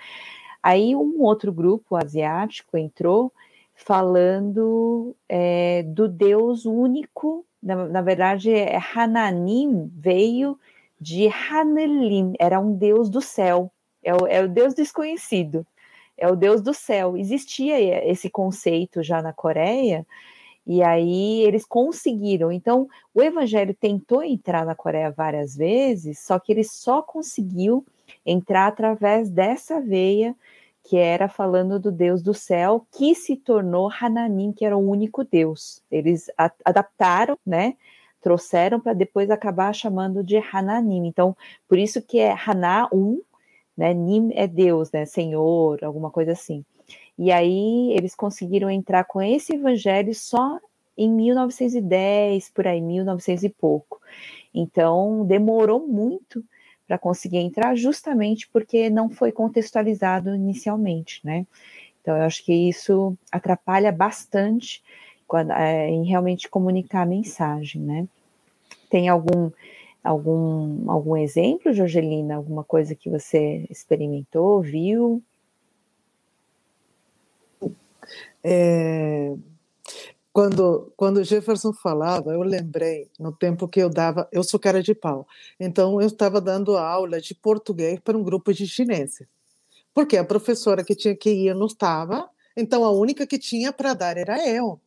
Aí, 0.63 0.95
um 0.95 1.21
outro 1.23 1.53
grupo 1.53 1.97
asiático 1.97 2.77
entrou 2.77 3.33
falando 3.75 5.17
é, 5.29 5.83
do 5.83 6.09
Deus 6.09 6.65
único. 6.65 7.45
Na, 7.63 7.87
na 7.89 8.03
verdade, 8.03 8.53
é, 8.53 8.79
Hananim 8.95 9.91
veio 9.95 10.59
de 11.01 11.29
Hanelim, 11.29 12.35
era 12.39 12.59
um 12.61 12.75
Deus 12.75 13.09
do 13.09 13.21
céu, 13.21 13.71
é 14.03 14.11
é 14.11 14.43
o 14.43 14.49
Deus 14.49 14.75
desconhecido 14.75 15.67
é 16.19 16.29
o 16.29 16.37
Deus 16.37 16.61
do 16.61 16.75
céu. 16.75 17.17
Existia 17.17 18.07
esse 18.11 18.29
conceito 18.29 19.03
já 19.03 19.23
na 19.23 19.33
Coreia, 19.33 20.07
e 20.67 20.83
aí 20.83 21.43
eles 21.43 21.65
conseguiram. 21.65 22.53
Então, 22.53 22.89
o 23.15 23.23
evangelho 23.23 23.75
tentou 23.75 24.23
entrar 24.23 24.67
na 24.67 24.75
Coreia 24.75 25.11
várias 25.11 25.57
vezes, 25.57 26.19
só 26.19 26.39
que 26.39 26.53
ele 26.53 26.65
só 26.65 27.01
conseguiu 27.01 27.87
entrar 28.27 28.67
através 28.67 29.31
dessa 29.31 29.81
veia 29.81 30.35
que 30.89 30.97
era 30.97 31.29
falando 31.29 31.79
do 31.79 31.93
Deus 31.93 32.23
do 32.23 32.33
céu, 32.33 32.87
que 32.93 33.15
se 33.15 33.37
tornou 33.37 33.91
Hananim, 33.91 34.53
que 34.53 34.65
era 34.65 34.75
o 34.75 34.91
único 34.91 35.23
Deus. 35.23 35.83
Eles 35.91 36.31
adaptaram, 36.65 37.37
né? 37.45 37.77
Trouxeram 38.23 38.81
para 38.81 38.95
depois 38.95 39.31
acabar 39.31 39.75
chamando 39.75 40.25
de 40.25 40.39
Hananim. 40.39 41.07
Então, 41.07 41.37
por 41.69 41.79
isso 41.79 42.01
que 42.01 42.19
é 42.19 42.33
Haná 42.33 42.89
um, 42.91 43.21
né? 43.79 43.95
Nim 43.95 44.33
é 44.35 44.49
Deus, 44.49 44.91
né? 44.91 45.07
Senhor, 45.07 45.83
alguma 45.85 46.11
coisa 46.11 46.33
assim. 46.33 46.65
E 47.17 47.31
aí 47.31 47.93
eles 47.93 48.15
conseguiram 48.15 48.69
entrar 48.69 49.05
com 49.05 49.23
esse 49.23 49.55
evangelho 49.55 50.13
só 50.15 50.59
em 50.97 51.09
1910, 51.09 52.51
por 52.51 52.67
aí, 52.67 52.81
1900 52.81 53.45
e 53.45 53.49
pouco. 53.49 54.01
Então 54.53 55.25
demorou 55.25 55.87
muito 55.87 56.45
para 56.89 56.99
conseguir 56.99 57.39
entrar, 57.39 57.77
justamente 57.77 58.49
porque 58.49 58.91
não 58.91 59.09
foi 59.09 59.31
contextualizado 59.31 60.35
inicialmente, 60.35 61.21
né? 61.23 61.47
Então 62.01 62.17
eu 62.17 62.23
acho 62.23 62.45
que 62.45 62.53
isso 62.53 63.17
atrapalha 63.31 63.93
bastante 63.93 64.83
quando, 65.27 65.53
é, 65.53 65.89
em 65.89 66.05
realmente 66.05 66.49
comunicar 66.49 67.03
a 67.03 67.07
mensagem, 67.07 67.81
né? 67.83 68.09
Tem 68.91 69.09
algum 69.09 69.51
algum, 70.09 70.91
algum 70.91 71.17
exemplo, 71.17 71.73
Jorgelina? 71.73 72.37
Alguma 72.37 72.65
coisa 72.65 72.95
que 72.95 73.11
você 73.11 73.67
experimentou, 73.69 74.63
viu? 74.63 75.23
É, 78.43 79.35
quando, 80.33 80.93
quando 80.97 81.25
Jefferson 81.25 81.73
falava, 81.75 82.33
eu 82.33 82.43
lembrei 82.43 83.11
no 83.19 83.33
tempo 83.33 83.69
que 83.69 83.81
eu 83.81 83.91
dava, 83.91 84.27
eu 84.33 84.43
sou 84.43 84.59
cara 84.59 84.83
de 84.83 84.95
pau, 84.95 85.27
então 85.61 86.01
eu 86.01 86.07
estava 86.07 86.41
dando 86.41 86.77
aula 86.77 87.21
de 87.21 87.35
português 87.35 88.01
para 88.01 88.17
um 88.17 88.23
grupo 88.23 88.55
de 88.55 88.67
chineses, 88.67 89.27
porque 89.93 90.17
a 90.17 90.25
professora 90.25 90.85
que 90.85 90.95
tinha 90.95 91.15
que 91.15 91.31
ir 91.31 91.55
não 91.55 91.67
estava, 91.67 92.31
então 92.57 92.85
a 92.85 92.91
única 92.91 93.27
que 93.27 93.39
tinha 93.39 93.73
para 93.73 93.93
dar 93.93 94.17
era 94.17 94.49
eu. 94.49 94.81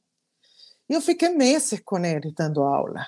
E 0.89 0.93
eu 0.93 1.01
fiquei 1.01 1.29
meses 1.29 1.79
com 1.83 1.99
ele 1.99 2.33
dando 2.35 2.63
aula. 2.63 3.05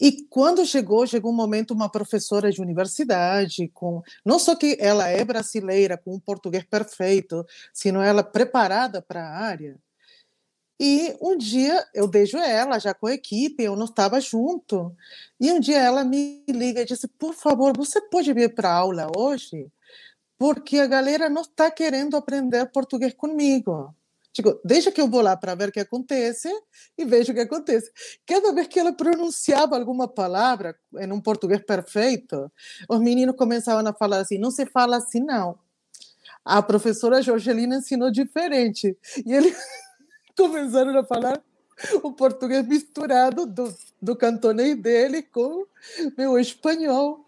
E 0.00 0.24
quando 0.30 0.64
chegou, 0.64 1.06
chegou 1.06 1.30
um 1.30 1.34
momento 1.36 1.72
uma 1.72 1.90
professora 1.90 2.50
de 2.50 2.62
universidade 2.62 3.68
com 3.74 4.02
não 4.24 4.38
só 4.38 4.56
que 4.56 4.76
ela 4.80 5.06
é 5.08 5.22
brasileira 5.24 5.98
com 5.98 6.14
um 6.14 6.20
português 6.20 6.64
perfeito, 6.64 7.44
sino 7.72 8.00
ela 8.00 8.22
preparada 8.24 9.02
para 9.02 9.22
a 9.22 9.38
área. 9.38 9.76
E 10.80 11.14
um 11.20 11.36
dia 11.36 11.86
eu 11.94 12.08
vejo 12.10 12.38
ela 12.38 12.78
já 12.78 12.94
com 12.94 13.06
a 13.06 13.12
equipe, 13.12 13.62
eu 13.62 13.76
não 13.76 13.84
estava 13.84 14.18
junto. 14.20 14.96
E 15.38 15.52
um 15.52 15.60
dia 15.60 15.78
ela 15.78 16.04
me 16.04 16.42
liga 16.48 16.80
e 16.82 16.86
disse: 16.86 17.06
"Por 17.06 17.34
favor, 17.34 17.76
você 17.76 18.00
pode 18.00 18.32
vir 18.32 18.54
para 18.54 18.70
a 18.70 18.76
aula 18.76 19.08
hoje? 19.16 19.68
Porque 20.38 20.78
a 20.78 20.86
galera 20.88 21.30
não 21.30 21.42
está 21.42 21.70
querendo 21.70 22.16
aprender 22.16 22.66
português 22.72 23.14
comigo." 23.14 23.94
Digo, 24.32 24.60
deixa 24.64 24.92
que 24.92 25.00
eu 25.00 25.08
vou 25.08 25.20
lá 25.20 25.36
para 25.36 25.54
ver 25.54 25.70
o 25.70 25.72
que 25.72 25.80
acontece 25.80 26.48
e 26.96 27.04
vejo 27.04 27.32
o 27.32 27.34
que 27.34 27.40
acontece. 27.40 27.90
Cada 28.24 28.52
vez 28.52 28.68
que 28.68 28.78
ela 28.78 28.92
pronunciava 28.92 29.76
alguma 29.76 30.06
palavra 30.06 30.76
em 30.98 31.10
um 31.12 31.20
português 31.20 31.64
perfeito, 31.64 32.50
os 32.88 33.00
meninos 33.00 33.34
começavam 33.36 33.86
a 33.88 33.92
falar 33.92 34.18
assim: 34.18 34.38
não 34.38 34.50
se 34.50 34.66
fala 34.66 34.98
assim, 34.98 35.20
não. 35.20 35.58
A 36.44 36.62
professora 36.62 37.20
Jorgelina 37.20 37.76
ensinou 37.76 38.10
diferente. 38.10 38.96
E 39.26 39.32
eles 39.32 39.56
começaram 40.36 40.96
a 40.98 41.04
falar 41.04 41.42
o 42.02 42.12
português 42.12 42.66
misturado 42.66 43.46
do, 43.46 43.74
do 44.00 44.14
cantonês 44.14 44.76
dele 44.76 45.22
com 45.22 45.66
meu 46.16 46.38
espanhol. 46.38 47.24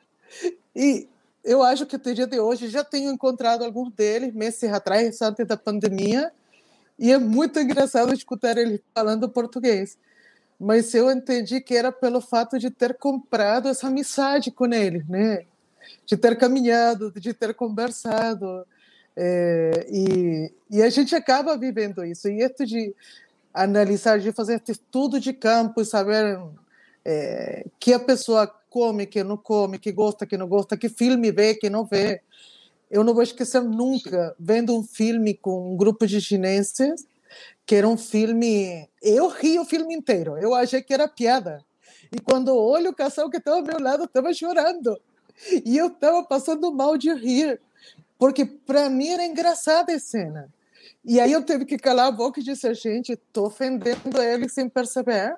E 0.74 1.09
eu 1.44 1.62
acho 1.62 1.84
que 1.84 1.96
até 1.96 2.14
dia 2.14 2.26
de 2.26 2.38
hoje 2.38 2.68
já 2.68 2.84
tenho 2.84 3.11
encontrado 3.11 3.64
alguns 3.64 3.92
deles, 3.92 4.32
meses 4.32 4.62
atrás, 4.64 5.20
antes 5.20 5.46
da 5.46 5.57
pandemia, 5.57 6.32
e 7.03 7.11
é 7.11 7.18
muito 7.18 7.59
engraçado 7.59 8.14
escutar 8.14 8.57
ele 8.57 8.80
falando 8.94 9.28
português. 9.28 9.98
Mas 10.59 10.94
eu 10.94 11.11
entendi 11.11 11.61
que 11.61 11.76
era 11.76 11.90
pelo 11.90 12.20
fato 12.20 12.61
de 12.61 12.70
ter 12.70 12.96
comprado 12.96 13.68
essa 13.68 13.88
amizade 13.88 14.53
com 14.53 14.72
ele, 14.72 15.05
né? 15.09 15.44
De 16.07 16.16
ter 16.16 16.38
caminhado, 16.38 17.11
de 17.11 17.34
ter 17.34 17.55
conversado. 17.55 18.64
É, 19.16 19.84
e, 19.90 20.53
e 20.70 20.80
a 20.80 20.88
gente 20.88 21.12
acaba 21.16 21.59
vivendo 21.59 22.05
isso. 22.05 22.28
E 22.28 22.40
isso 22.40 22.64
de 22.64 22.94
analisar, 23.53 24.20
de 24.20 24.30
fazer 24.30 24.62
estudo 24.68 25.18
de 25.18 25.32
campo 25.32 25.80
e 25.80 25.84
saber 25.84 26.40
é, 27.05 27.66
que 27.80 27.92
a 27.92 27.98
pessoa 27.98 28.46
come, 28.70 29.07
que 29.07 29.24
não 29.24 29.36
come, 29.36 29.76
que 29.76 29.90
gosta, 29.90 30.24
que 30.24 30.36
não 30.36 30.46
gosta, 30.46 30.76
que 30.76 30.88
filme 30.88 31.32
vê, 31.32 31.57
que 31.57 31.68
não 31.68 31.84
vê. 31.84 32.22
Eu 32.93 33.03
não 33.03 33.14
vou 33.14 33.22
esquecer 33.22 33.62
nunca 33.62 34.36
vendo 34.38 34.76
um 34.76 34.82
filme 34.82 35.32
com 35.32 35.72
um 35.72 35.76
grupo 35.78 36.07
de 36.07 36.20
chineses, 36.20 37.07
que 37.64 37.74
era 37.74 37.88
um 37.88 37.97
filme. 37.97 38.86
Eu 39.01 39.28
ri 39.28 39.59
o 39.59 39.64
filme 39.64 39.95
inteiro, 39.95 40.36
eu 40.36 40.55
achei 40.55 40.82
que 40.82 40.93
era 40.93 41.09
piada. 41.09 41.64
E 42.14 42.20
quando 42.20 42.55
olho 42.55 42.90
o 42.90 42.95
casal 42.95 43.30
que 43.30 43.38
estava 43.38 43.57
ao 43.57 43.64
meu 43.64 43.80
lado, 43.80 44.05
estava 44.05 44.34
chorando. 44.34 45.01
E 45.64 45.78
eu 45.78 45.86
estava 45.86 46.22
passando 46.22 46.70
mal 46.70 46.99
de 46.99 47.11
rir, 47.14 47.59
porque 48.18 48.45
para 48.45 48.90
mim 48.90 49.09
era 49.09 49.24
engraçada 49.24 49.95
a 49.95 49.99
cena. 49.99 50.53
E 51.03 51.18
aí 51.18 51.32
eu 51.32 51.43
tive 51.43 51.64
que 51.64 51.78
calar 51.78 52.09
a 52.09 52.12
boca 52.12 52.40
e 52.40 52.45
dizer, 52.45 52.74
gente, 52.74 53.14
estou 53.14 53.47
ofendendo 53.47 54.20
ele 54.20 54.51
sem 54.51 54.68
perceber 54.68 55.34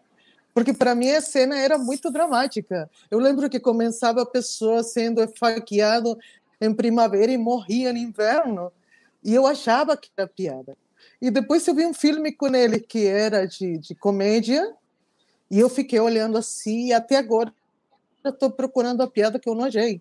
porque 0.54 0.72
para 0.72 0.94
mim 0.94 1.10
a 1.10 1.20
cena 1.20 1.58
era 1.58 1.76
muito 1.76 2.12
dramática. 2.12 2.88
Eu 3.10 3.18
lembro 3.18 3.50
que 3.50 3.58
começava 3.58 4.22
a 4.22 4.26
pessoa 4.26 4.84
sendo 4.84 5.20
esfaqueada 5.20 6.16
em 6.64 6.74
primavera 6.74 7.30
e 7.30 7.38
morria 7.38 7.92
no 7.92 7.98
inverno. 7.98 8.72
E 9.22 9.34
eu 9.34 9.46
achava 9.46 9.96
que 9.96 10.10
era 10.16 10.28
piada. 10.28 10.76
E 11.20 11.30
depois 11.30 11.66
eu 11.66 11.74
vi 11.74 11.86
um 11.86 11.94
filme 11.94 12.32
com 12.32 12.54
ele 12.54 12.80
que 12.80 13.06
era 13.06 13.46
de, 13.46 13.78
de 13.78 13.94
comédia, 13.94 14.74
e 15.50 15.58
eu 15.60 15.68
fiquei 15.68 16.00
olhando 16.00 16.36
assim, 16.36 16.88
e 16.88 16.92
até 16.92 17.16
agora 17.16 17.52
estou 18.24 18.50
procurando 18.50 19.02
a 19.02 19.06
piada 19.06 19.38
que 19.38 19.48
eu 19.48 19.54
não 19.54 19.64
achei. 19.64 20.00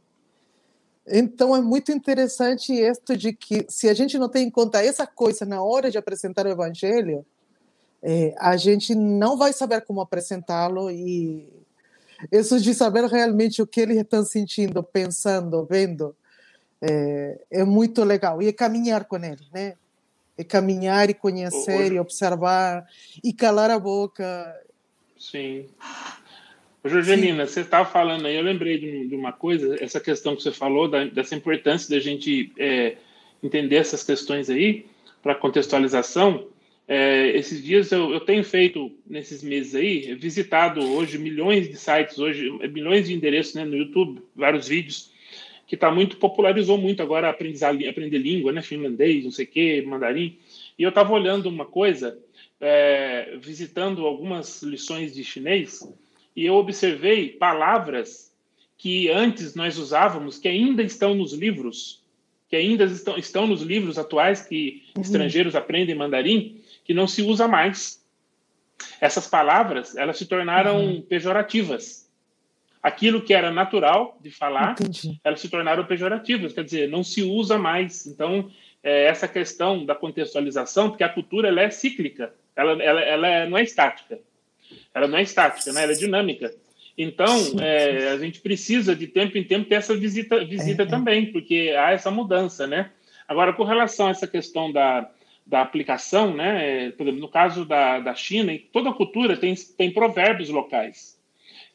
Então 1.06 1.56
é 1.56 1.62
muito 1.62 1.92
interessante 1.92 2.74
isso 2.74 3.18
de 3.18 3.34
que 3.34 3.66
se 3.68 3.90
a 3.90 3.94
gente 3.94 4.18
não 4.18 4.30
tem 4.30 4.48
em 4.48 4.50
conta 4.50 4.84
essa 4.84 5.06
coisa 5.06 5.46
na 5.46 5.62
hora 5.62 5.92
de 5.92 5.98
apresentar 5.98 6.46
o 6.46 6.50
evangelho, 6.50 7.26
é, 8.02 8.34
a 8.38 8.56
gente 8.56 8.96
não 8.96 9.38
vai 9.38 9.54
saber 9.54 9.82
como 9.82 10.02
apresentá-lo 10.02 10.90
e 10.90 11.48
isso 12.32 12.60
de 12.60 12.74
saber 12.74 13.06
realmente 13.06 13.62
o 13.62 13.68
que 13.68 13.82
ele 13.82 13.98
está 14.00 14.24
sentindo, 14.24 14.82
pensando, 14.82 15.66
vendo, 15.66 16.16
é, 16.84 17.40
é 17.50 17.64
muito 17.64 18.04
legal. 18.04 18.42
E 18.42 18.48
é 18.48 18.54
caminhar 18.54 19.06
com 19.06 19.16
ele, 19.16 19.46
né? 19.54 19.76
É 20.38 20.44
caminhar 20.44 21.10
e 21.10 21.14
conhecer 21.14 21.82
Hoje... 21.82 21.96
e 21.96 22.00
observar 22.00 22.86
e 23.24 23.32
calar 23.32 23.72
a 23.72 23.80
boca. 23.80 24.54
Sim. 25.18 25.68
Jorgelina, 26.84 27.46
Sim. 27.46 27.54
você 27.54 27.62
estava 27.62 27.90
falando 27.90 28.26
aí, 28.26 28.36
eu 28.36 28.44
lembrei 28.44 28.78
de, 28.78 29.08
de, 29.08 29.16
uma 29.16 29.32
coisa, 29.32 29.78
essa 29.82 30.02
questão 30.02 30.36
que 30.36 30.44
você 30.44 30.52
falou, 30.52 30.90
da, 30.90 31.06
dessa 31.06 31.34
importância 31.34 31.90
da 31.90 32.02
gente 32.02 32.52
é, 32.58 32.98
entender 33.42 33.78
essas 33.78 34.04
questões 34.04 34.50
aí, 34.50 34.86
para 35.22 35.34
contextualização. 35.36 36.48
É, 36.86 37.30
esses 37.38 37.64
dias 37.64 37.90
eu, 37.94 38.12
eu, 38.12 38.20
tenho 38.20 38.44
feito, 38.44 38.92
nesses 39.08 39.42
meses 39.42 39.74
aí, 39.76 40.14
visitado 40.16 40.82
hoje 40.82 41.18
milhões 41.18 41.70
de 41.70 41.78
sites, 41.78 42.20
hoje 42.20 42.50
milhões 42.68 43.08
de 43.08 43.14
endereços 43.14 43.54
né, 43.54 43.64
no 43.64 43.78
YouTube, 43.78 44.22
vários 44.36 44.68
vídeos, 44.68 45.13
que 45.74 45.78
tá 45.78 45.90
muito 45.90 46.18
popularizou 46.18 46.78
muito 46.78 47.02
agora 47.02 47.32
aprender, 47.32 47.66
aprender 47.90 48.20
língua, 48.20 48.52
né, 48.52 48.62
finlandês, 48.62 49.24
não 49.24 49.32
sei 49.32 49.46
o 49.46 49.48
quê, 49.48 49.84
mandarim. 49.84 50.38
E 50.78 50.84
eu 50.84 50.90
estava 50.90 51.12
olhando 51.12 51.50
uma 51.50 51.66
coisa, 51.66 52.16
é, 52.62 53.36
visitando 53.42 54.06
algumas 54.06 54.62
lições 54.62 55.16
de 55.16 55.24
chinês, 55.24 55.82
e 56.36 56.46
eu 56.46 56.54
observei 56.54 57.30
palavras 57.30 58.32
que 58.78 59.10
antes 59.10 59.56
nós 59.56 59.80
usávamos, 59.80 60.38
que 60.38 60.48
ainda 60.48 60.84
estão 60.84 61.16
nos 61.16 61.34
livros, 61.34 62.04
que 62.48 62.56
ainda 62.56 62.84
estão, 62.84 63.18
estão 63.18 63.48
nos 63.48 63.64
livros 63.64 63.98
atuais 63.98 64.46
que 64.46 64.84
uhum. 64.96 65.02
estrangeiros 65.02 65.56
aprendem 65.56 65.96
mandarim, 65.96 66.62
que 66.86 66.94
não 66.94 67.08
se 67.08 67.24
usa 67.24 67.48
mais. 67.48 68.00
Essas 69.02 69.28
palavras, 69.28 69.98
elas 69.98 70.20
se 70.20 70.28
tornaram 70.28 70.86
uhum. 70.86 71.02
pejorativas 71.02 72.03
aquilo 72.84 73.22
que 73.22 73.34
era 73.34 73.50
natural 73.50 74.18
de 74.22 74.30
falar, 74.30 74.74
Entendi. 74.74 75.18
elas 75.24 75.40
se 75.40 75.48
tornaram 75.48 75.86
pejorativas, 75.86 76.52
quer 76.52 76.66
dizer, 76.66 76.90
não 76.90 77.02
se 77.02 77.24
usa 77.24 77.58
mais. 77.58 78.06
Então, 78.06 78.52
é, 78.84 79.06
essa 79.06 79.26
questão 79.26 79.86
da 79.86 79.96
contextualização, 79.96 80.90
porque 80.90 81.04
a 81.06 81.10
cultura 81.10 81.48
ela 81.48 81.62
é 81.62 81.70
cíclica, 81.70 82.34
ela, 82.54 82.84
ela, 82.84 83.02
ela 83.02 83.28
é, 83.28 83.48
não 83.48 83.58
é 83.58 83.64
estática. 83.64 84.20
Ela 84.94 85.08
não 85.08 85.18
é 85.18 85.22
estática, 85.22 85.72
né? 85.72 85.84
ela 85.84 85.94
é 85.94 85.96
dinâmica. 85.96 86.54
Então, 86.98 87.34
é, 87.60 88.10
a 88.10 88.18
gente 88.18 88.42
precisa 88.42 88.96
de 88.96 89.08
tempo 89.08 89.38
em 89.38 89.44
tempo 89.44 89.68
ter 89.68 89.76
essa 89.76 89.96
visita, 89.96 90.44
visita 90.44 90.84
é, 90.84 90.86
é. 90.86 90.90
também, 90.90 91.32
porque 91.32 91.74
há 91.78 91.92
essa 91.92 92.12
mudança, 92.12 92.68
né? 92.68 92.92
Agora, 93.28 93.54
com 93.54 93.64
relação 93.64 94.08
a 94.08 94.10
essa 94.12 94.28
questão 94.28 94.72
da, 94.72 95.10
da 95.46 95.62
aplicação, 95.62 96.36
né? 96.36 96.92
Por 96.92 97.04
exemplo, 97.04 97.22
no 97.22 97.30
caso 97.30 97.66
da, 97.66 98.00
da 98.00 98.14
China, 98.14 98.54
toda 98.72 98.94
cultura 98.94 99.38
tem, 99.38 99.56
tem 99.56 99.92
provérbios 99.92 100.50
locais. 100.50 101.18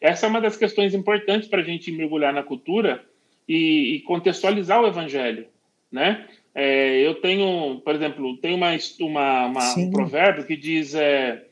Essa 0.00 0.26
é 0.26 0.28
uma 0.28 0.40
das 0.40 0.56
questões 0.56 0.94
importantes 0.94 1.48
para 1.48 1.60
a 1.60 1.64
gente 1.64 1.90
mergulhar 1.90 2.32
na 2.32 2.42
cultura 2.42 3.04
e, 3.48 3.96
e 3.96 4.00
contextualizar 4.00 4.80
o 4.80 4.86
evangelho, 4.86 5.46
né? 5.90 6.26
É, 6.54 7.00
eu 7.06 7.14
tenho, 7.16 7.80
por 7.84 7.94
exemplo, 7.94 8.36
tem 8.38 8.54
uma, 8.54 8.70
uma, 9.00 9.46
uma 9.46 9.78
um 9.78 9.90
provérbio 9.90 10.44
que 10.44 10.56
diz 10.56 10.94
é, 10.94 11.44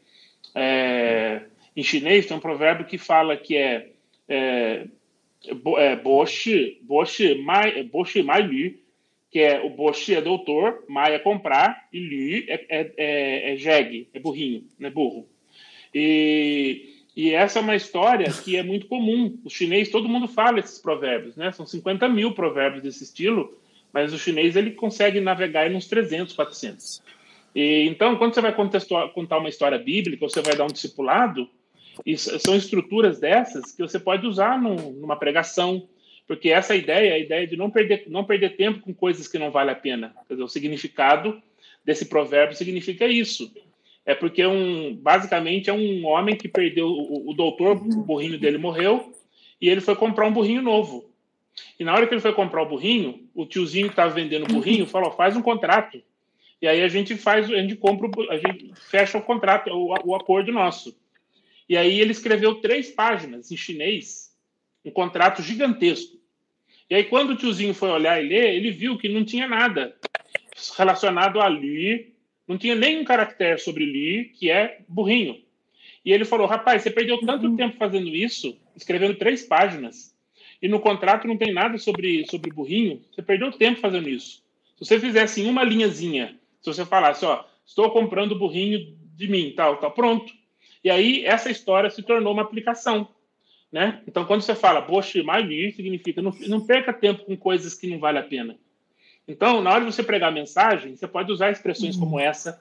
é, 0.54 1.42
em 1.76 1.82
chinês 1.82 2.26
tem 2.26 2.36
um 2.36 2.40
provérbio 2.40 2.86
que 2.86 2.98
fala 2.98 3.36
que 3.36 3.56
é, 3.56 3.90
é, 4.28 4.86
é 5.76 5.96
boshi, 5.96 6.80
boshi 6.82 7.34
mai, 7.36 7.82
boshi 7.84 8.22
mai 8.22 8.42
lü, 8.42 8.78
que 9.30 9.40
é 9.40 9.60
o 9.60 9.70
boshi 9.70 10.14
é 10.14 10.20
doutor, 10.20 10.84
mai 10.88 11.14
é 11.14 11.18
comprar 11.18 11.86
e 11.92 11.98
lü 11.98 12.44
é, 12.48 12.64
é, 12.68 12.92
é, 12.96 13.52
é 13.52 13.56
jegue, 13.56 14.08
é 14.12 14.18
burrinho, 14.18 14.64
né, 14.78 14.90
burro. 14.90 15.28
E 15.94 16.95
e 17.16 17.32
essa 17.32 17.58
é 17.58 17.62
uma 17.62 17.74
história 17.74 18.30
que 18.30 18.56
é 18.56 18.62
muito 18.62 18.86
comum. 18.86 19.38
O 19.42 19.48
chinês, 19.48 19.88
todo 19.88 20.08
mundo 20.08 20.28
fala 20.28 20.60
esses 20.60 20.78
provérbios, 20.78 21.34
né? 21.34 21.50
São 21.50 21.64
50 21.64 22.06
mil 22.10 22.32
provérbios 22.32 22.82
desse 22.82 23.04
estilo, 23.04 23.56
mas 23.90 24.12
o 24.12 24.18
chinês 24.18 24.54
ele 24.54 24.72
consegue 24.72 25.18
navegar 25.18 25.70
em 25.70 25.74
uns 25.74 25.86
300, 25.86 26.34
400. 26.34 27.02
E, 27.54 27.86
então, 27.88 28.16
quando 28.16 28.34
você 28.34 28.42
vai 28.42 28.54
contar 28.54 29.38
uma 29.38 29.48
história 29.48 29.78
bíblica, 29.78 30.26
ou 30.26 30.28
você 30.28 30.42
vai 30.42 30.54
dar 30.54 30.64
um 30.64 30.72
discipulado, 30.72 31.48
são 32.18 32.54
estruturas 32.54 33.18
dessas 33.18 33.72
que 33.72 33.80
você 33.80 33.98
pode 33.98 34.26
usar 34.26 34.60
numa 34.60 35.16
pregação, 35.16 35.88
porque 36.26 36.50
essa 36.50 36.76
ideia 36.76 37.12
é 37.12 37.14
a 37.14 37.18
ideia 37.18 37.46
de 37.46 37.56
não 37.56 37.70
perder, 37.70 38.04
não 38.08 38.24
perder 38.24 38.56
tempo 38.56 38.80
com 38.80 38.92
coisas 38.92 39.26
que 39.26 39.38
não 39.38 39.50
vale 39.50 39.70
a 39.70 39.74
pena. 39.74 40.14
Quer 40.28 40.34
dizer, 40.34 40.44
o 40.44 40.48
significado 40.48 41.42
desse 41.82 42.04
provérbio 42.04 42.54
significa 42.54 43.06
isso 43.06 43.50
é 44.06 44.14
porque 44.14 44.46
um, 44.46 44.94
basicamente 44.94 45.68
é 45.68 45.72
um 45.72 46.06
homem 46.06 46.36
que 46.36 46.46
perdeu 46.46 46.86
o, 46.86 47.30
o 47.30 47.34
doutor, 47.34 47.72
o 47.76 48.04
burrinho 48.04 48.38
dele 48.38 48.56
morreu, 48.56 49.12
e 49.60 49.68
ele 49.68 49.80
foi 49.80 49.96
comprar 49.96 50.26
um 50.26 50.32
burrinho 50.32 50.62
novo. 50.62 51.10
E 51.78 51.84
na 51.84 51.92
hora 51.92 52.06
que 52.06 52.14
ele 52.14 52.20
foi 52.20 52.32
comprar 52.32 52.62
o 52.62 52.68
burrinho, 52.68 53.28
o 53.34 53.44
tiozinho 53.44 53.88
que 53.88 53.92
estava 53.92 54.14
vendendo 54.14 54.44
o 54.44 54.54
burrinho 54.54 54.86
falou: 54.86 55.10
faz 55.10 55.36
um 55.36 55.42
contrato. 55.42 56.00
E 56.62 56.68
aí 56.68 56.82
a 56.82 56.88
gente 56.88 57.16
faz, 57.16 57.50
a 57.50 57.56
gente 57.56 57.74
compra, 57.76 58.08
a 58.30 58.38
gente 58.38 58.72
fecha 58.88 59.18
o 59.18 59.22
contrato, 59.22 59.70
o, 59.70 59.94
o 60.04 60.14
acordo 60.14 60.52
nosso. 60.52 60.96
E 61.68 61.76
aí 61.76 62.00
ele 62.00 62.12
escreveu 62.12 62.56
três 62.56 62.90
páginas 62.90 63.50
em 63.50 63.56
chinês, 63.56 64.32
um 64.84 64.90
contrato 64.90 65.42
gigantesco. 65.42 66.16
E 66.88 66.94
aí 66.94 67.04
quando 67.04 67.30
o 67.30 67.36
tiozinho 67.36 67.74
foi 67.74 67.90
olhar 67.90 68.22
e 68.22 68.28
ler, 68.28 68.54
ele 68.54 68.70
viu 68.70 68.96
que 68.96 69.08
não 69.08 69.24
tinha 69.24 69.48
nada 69.48 69.96
relacionado 70.78 71.40
a 71.40 71.48
Li, 71.48 72.14
não 72.46 72.56
tinha 72.56 72.74
nenhum 72.74 73.04
caractere 73.04 73.58
sobre 73.58 73.84
Li, 73.84 74.32
que 74.34 74.50
é 74.50 74.80
burrinho. 74.88 75.40
E 76.04 76.12
ele 76.12 76.24
falou: 76.24 76.46
rapaz, 76.46 76.82
você 76.82 76.90
perdeu 76.90 77.18
tanto 77.20 77.46
uhum. 77.46 77.56
tempo 77.56 77.76
fazendo 77.76 78.08
isso, 78.08 78.56
escrevendo 78.76 79.16
três 79.16 79.44
páginas, 79.44 80.16
e 80.60 80.68
no 80.68 80.80
contrato 80.80 81.26
não 81.26 81.36
tem 81.36 81.52
nada 81.52 81.76
sobre, 81.78 82.24
sobre 82.26 82.52
burrinho, 82.52 83.02
você 83.10 83.22
perdeu 83.22 83.50
tempo 83.52 83.80
fazendo 83.80 84.08
isso. 84.08 84.42
Se 84.76 84.84
você 84.84 85.00
fizesse 85.00 85.42
uma 85.42 85.64
linhazinha, 85.64 86.38
se 86.60 86.72
você 86.72 86.84
falasse, 86.84 87.24
ó, 87.24 87.44
estou 87.66 87.90
comprando 87.90 88.38
burrinho 88.38 88.96
de 89.16 89.28
mim, 89.28 89.52
tal, 89.56 89.78
tal, 89.78 89.90
pronto. 89.92 90.32
E 90.84 90.90
aí 90.90 91.24
essa 91.24 91.50
história 91.50 91.90
se 91.90 92.02
tornou 92.02 92.32
uma 92.32 92.42
aplicação. 92.42 93.08
Né? 93.72 94.00
Então, 94.06 94.24
quando 94.24 94.42
você 94.42 94.54
fala 94.54 94.80
Boshi 94.80 95.22
Mali, 95.22 95.72
significa 95.72 96.22
não, 96.22 96.32
não 96.46 96.64
perca 96.64 96.92
tempo 96.92 97.24
com 97.24 97.36
coisas 97.36 97.74
que 97.74 97.86
não 97.86 97.98
vale 97.98 98.18
a 98.18 98.22
pena. 98.22 98.56
Então, 99.28 99.60
na 99.60 99.70
hora 99.70 99.84
de 99.84 99.92
você 99.92 100.02
pregar 100.02 100.30
a 100.30 100.34
mensagem, 100.34 100.96
você 100.96 101.06
pode 101.06 101.32
usar 101.32 101.50
expressões 101.50 101.96
uhum. 101.96 102.02
como 102.02 102.20
essa, 102.20 102.60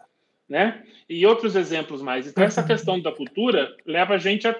né? 0.50 0.84
E 1.08 1.26
outros 1.26 1.56
exemplos 1.56 2.02
mais. 2.02 2.28
Então, 2.28 2.44
essa 2.44 2.62
uhum. 2.62 2.68
questão 2.68 3.00
da 3.00 3.12
cultura 3.12 3.76
leva 3.86 4.16
a 4.16 4.18
gente 4.18 4.48
a 4.48 4.56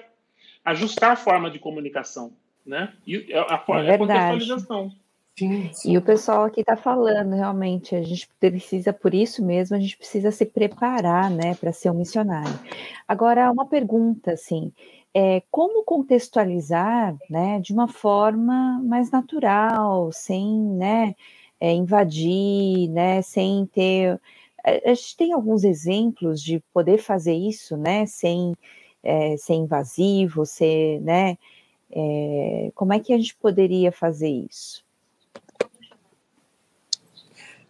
ajustar 0.64 1.12
a 1.12 1.16
forma 1.16 1.50
de 1.50 1.58
comunicação, 1.58 2.32
né? 2.64 2.92
E 3.06 3.32
a, 3.32 3.54
a, 3.54 3.82
é 3.82 3.94
a 3.94 3.98
contextualização. 3.98 4.92
Sim, 5.38 5.70
sim. 5.72 5.92
E 5.92 5.98
o 5.98 6.02
pessoal 6.02 6.44
aqui 6.44 6.60
está 6.60 6.76
falando, 6.76 7.34
realmente, 7.34 7.94
a 7.94 8.02
gente 8.02 8.26
precisa, 8.40 8.90
por 8.90 9.12
isso 9.12 9.44
mesmo, 9.44 9.76
a 9.76 9.78
gente 9.78 9.96
precisa 9.96 10.30
se 10.30 10.46
preparar, 10.46 11.30
né, 11.30 11.54
para 11.54 11.72
ser 11.72 11.90
um 11.90 11.94
missionário. 11.94 12.58
Agora, 13.06 13.52
uma 13.52 13.66
pergunta, 13.66 14.32
assim, 14.32 14.72
é, 15.12 15.42
como 15.50 15.84
contextualizar, 15.84 17.14
né, 17.28 17.60
de 17.60 17.74
uma 17.74 17.86
forma 17.86 18.80
mais 18.82 19.10
natural, 19.10 20.10
sem, 20.10 20.58
né, 20.58 21.14
é, 21.60 21.72
invadir, 21.72 22.88
né, 22.90 23.22
sem 23.22 23.66
ter. 23.66 24.20
A 24.64 24.94
gente 24.94 25.16
tem 25.16 25.32
alguns 25.32 25.64
exemplos 25.64 26.42
de 26.42 26.60
poder 26.72 26.98
fazer 26.98 27.34
isso, 27.34 27.76
né, 27.76 28.06
sem 28.06 28.54
é, 29.02 29.36
ser 29.36 29.54
invasivo, 29.54 30.44
ser, 30.44 31.00
né, 31.00 31.38
é, 31.90 32.72
como 32.74 32.92
é 32.92 33.00
que 33.00 33.12
a 33.12 33.16
gente 33.16 33.36
poderia 33.36 33.92
fazer 33.92 34.28
isso? 34.28 34.84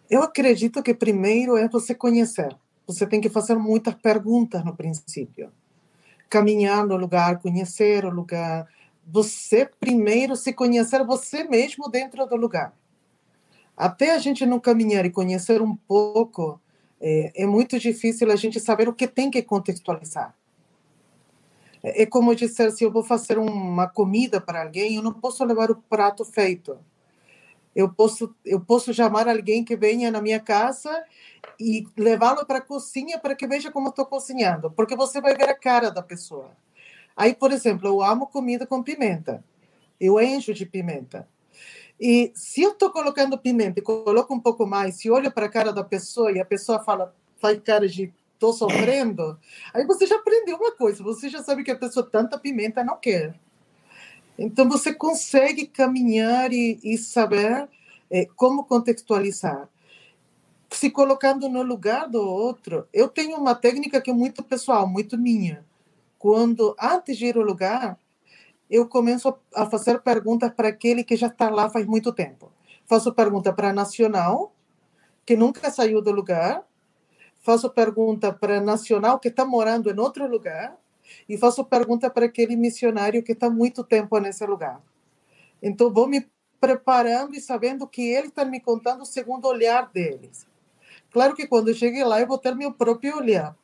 Eu 0.09 0.23
acredito 0.23 0.81
que 0.81 0.93
primeiro 0.93 1.57
é 1.57 1.67
você 1.67 1.93
conhecer. 1.93 2.55
Você 2.87 3.05
tem 3.05 3.19
que 3.19 3.29
fazer 3.29 3.55
muitas 3.55 3.93
perguntas 3.95 4.63
no 4.63 4.75
princípio. 4.75 5.51
Caminhar 6.29 6.85
no 6.85 6.95
lugar, 6.95 7.39
conhecer 7.39 8.05
o 8.05 8.09
lugar. 8.09 8.65
Você 9.05 9.69
primeiro 9.79 10.35
se 10.35 10.53
conhecer 10.53 11.03
você 11.05 11.43
mesmo 11.43 11.89
dentro 11.89 12.25
do 12.25 12.35
lugar 12.37 12.73
até 13.77 14.15
a 14.15 14.17
gente 14.17 14.43
não 14.43 14.59
caminhar 14.59 15.05
e 15.05 15.11
conhecer 15.11 15.61
um 15.61 15.75
pouco, 15.75 16.59
é, 16.99 17.43
é 17.43 17.45
muito 17.45 17.77
difícil 17.77 18.31
a 18.31 18.35
gente 18.35 18.59
saber 18.59 18.89
o 18.89 18.93
que 18.93 19.07
tem 19.07 19.29
que 19.29 19.43
contextualizar. 19.43 20.35
É, 21.83 22.01
é 22.01 22.05
como 22.07 22.35
dizer, 22.35 22.71
se 22.71 22.83
eu 22.83 22.91
vou 22.91 23.03
fazer 23.03 23.37
uma 23.37 23.87
comida 23.87 24.41
para 24.41 24.63
alguém, 24.63 24.95
eu 24.95 25.03
não 25.03 25.13
posso 25.13 25.45
levar 25.45 25.69
o 25.69 25.75
prato 25.75 26.25
feito. 26.25 26.79
Eu 27.75 27.87
posso, 27.87 28.33
eu 28.43 28.59
posso 28.59 28.91
chamar 28.91 29.27
alguém 29.27 29.63
que 29.63 29.75
venha 29.75 30.09
na 30.09 30.19
minha 30.19 30.39
casa 30.39 31.03
e 31.59 31.85
levá-lo 31.95 32.43
para 32.43 32.57
a 32.57 32.61
cozinha 32.61 33.19
para 33.19 33.35
que 33.35 33.45
veja 33.45 33.71
como 33.71 33.89
estou 33.89 34.07
cozinhando, 34.07 34.71
porque 34.71 34.95
você 34.95 35.21
vai 35.21 35.35
ver 35.35 35.49
a 35.49 35.55
cara 35.55 35.91
da 35.91 36.01
pessoa. 36.01 36.49
Aí, 37.15 37.35
por 37.35 37.51
exemplo, 37.51 37.87
eu 37.87 38.01
amo 38.01 38.25
comida 38.25 38.65
com 38.65 38.81
pimenta. 38.81 39.43
Eu 39.99 40.19
encho 40.19 40.53
de 40.55 40.65
pimenta. 40.65 41.27
E 41.99 42.31
se 42.35 42.61
eu 42.61 42.71
estou 42.71 42.91
colocando 42.91 43.37
pimenta 43.37 43.79
e 43.79 43.83
coloco 43.83 44.33
um 44.33 44.39
pouco 44.39 44.65
mais, 44.67 44.95
se 44.95 45.09
olho 45.09 45.31
para 45.31 45.47
a 45.47 45.49
cara 45.49 45.73
da 45.73 45.83
pessoa 45.83 46.31
e 46.31 46.39
a 46.39 46.45
pessoa 46.45 46.79
fala, 46.79 47.15
faz 47.39 47.59
cara 47.63 47.87
de 47.87 48.13
estou 48.33 48.53
sofrendo, 48.53 49.37
aí 49.73 49.83
você 49.85 50.05
já 50.05 50.15
aprendeu 50.15 50.57
uma 50.57 50.71
coisa, 50.71 51.03
você 51.03 51.27
já 51.27 51.43
sabe 51.43 51.63
que 51.63 51.71
a 51.71 51.75
pessoa 51.75 52.07
tanta 52.07 52.37
pimenta 52.37 52.83
não 52.83 52.95
quer. 52.95 53.33
Então 54.37 54.69
você 54.69 54.93
consegue 54.93 55.65
caminhar 55.65 56.53
e, 56.53 56.79
e 56.83 56.97
saber 56.99 57.67
é, 58.11 58.27
como 58.35 58.63
contextualizar. 58.63 59.67
Se 60.69 60.91
colocando 60.91 61.49
no 61.49 61.63
lugar 61.63 62.07
do 62.07 62.21
outro, 62.21 62.87
eu 62.93 63.07
tenho 63.07 63.37
uma 63.37 63.55
técnica 63.55 63.99
que 63.99 64.11
é 64.11 64.13
muito 64.13 64.43
pessoal, 64.43 64.87
muito 64.87 65.17
minha. 65.17 65.65
Quando, 66.19 66.75
antes 66.79 67.17
de 67.17 67.25
ir 67.25 67.37
ao 67.37 67.43
lugar, 67.43 67.97
eu 68.69 68.87
começo 68.87 69.33
a 69.55 69.65
fazer 69.65 70.01
perguntas 70.01 70.51
para 70.51 70.67
aquele 70.67 71.03
que 71.03 71.15
já 71.15 71.27
está 71.27 71.49
lá 71.49 71.69
faz 71.69 71.85
muito 71.85 72.11
tempo. 72.11 72.51
Faço 72.85 73.13
pergunta 73.13 73.53
para 73.53 73.73
nacional, 73.73 74.53
que 75.25 75.35
nunca 75.35 75.69
saiu 75.71 76.01
do 76.01 76.11
lugar. 76.11 76.65
Faço 77.39 77.69
pergunta 77.69 78.33
para 78.33 78.59
nacional, 78.59 79.19
que 79.19 79.29
está 79.29 79.45
morando 79.45 79.89
em 79.89 79.99
outro 79.99 80.27
lugar. 80.27 80.77
E 81.27 81.37
faço 81.37 81.63
pergunta 81.63 82.09
para 82.09 82.25
aquele 82.25 82.55
missionário 82.55 83.23
que 83.23 83.31
está 83.31 83.49
muito 83.49 83.83
tempo 83.83 84.17
nesse 84.19 84.45
lugar. 84.45 84.81
Então, 85.61 85.91
vou 85.91 86.07
me 86.07 86.27
preparando 86.59 87.35
e 87.35 87.41
sabendo 87.41 87.87
que 87.87 88.01
ele 88.01 88.27
está 88.27 88.43
me 88.43 88.59
contando 88.59 89.05
segundo 89.05 89.47
olhar 89.47 89.89
deles. 89.91 90.45
Claro 91.11 91.35
que 91.35 91.47
quando 91.47 91.69
eu 91.69 91.75
cheguei 91.75 92.03
lá, 92.03 92.19
eu 92.19 92.27
vou 92.27 92.37
ter 92.37 92.53
meu 92.53 92.73
próprio 92.73 93.17
olhar 93.17 93.55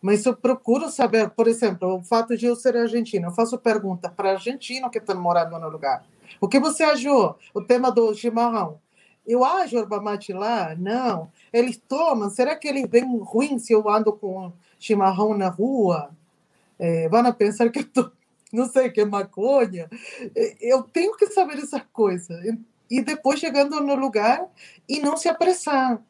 mas 0.00 0.24
eu 0.24 0.36
procuro 0.36 0.88
saber, 0.90 1.30
por 1.30 1.48
exemplo, 1.48 1.96
o 1.96 2.02
fato 2.02 2.36
de 2.36 2.46
eu 2.46 2.54
ser 2.54 2.76
argentino, 2.76 3.28
eu 3.28 3.32
faço 3.32 3.58
pergunta 3.58 4.08
para 4.08 4.32
argentino 4.32 4.90
que 4.90 4.98
estão 4.98 5.20
morando 5.20 5.58
no 5.58 5.68
lugar. 5.68 6.04
O 6.40 6.48
que 6.48 6.60
você 6.60 6.84
achou? 6.84 7.36
O 7.52 7.60
tema 7.60 7.90
do 7.90 8.14
chimarrão. 8.14 8.80
Eu 9.26 9.44
acho 9.44 9.76
erva 9.76 10.00
mate 10.00 10.32
lá? 10.32 10.74
Não. 10.76 11.30
Eles 11.52 11.76
tomam. 11.76 12.30
Será 12.30 12.54
que 12.56 12.68
eles 12.68 12.88
vêm 12.88 13.04
ruim 13.18 13.58
se 13.58 13.72
eu 13.72 13.88
ando 13.88 14.12
com 14.12 14.52
chimarrão 14.78 15.36
na 15.36 15.48
rua? 15.48 16.10
É, 16.78 17.08
vão 17.08 17.30
pensar 17.32 17.68
que 17.70 17.80
eu 17.80 17.84
tô, 17.84 18.10
não 18.52 18.68
sei, 18.68 18.90
que 18.90 19.00
é 19.00 19.04
maconha. 19.04 19.90
Eu 20.60 20.82
tenho 20.82 21.16
que 21.16 21.26
saber 21.26 21.58
essas 21.58 21.82
coisas. 21.92 22.40
E 22.90 23.02
depois 23.02 23.38
chegando 23.38 23.80
no 23.80 23.94
lugar 23.94 24.46
e 24.88 25.00
não 25.00 25.16
se 25.16 25.28
apressar 25.28 26.00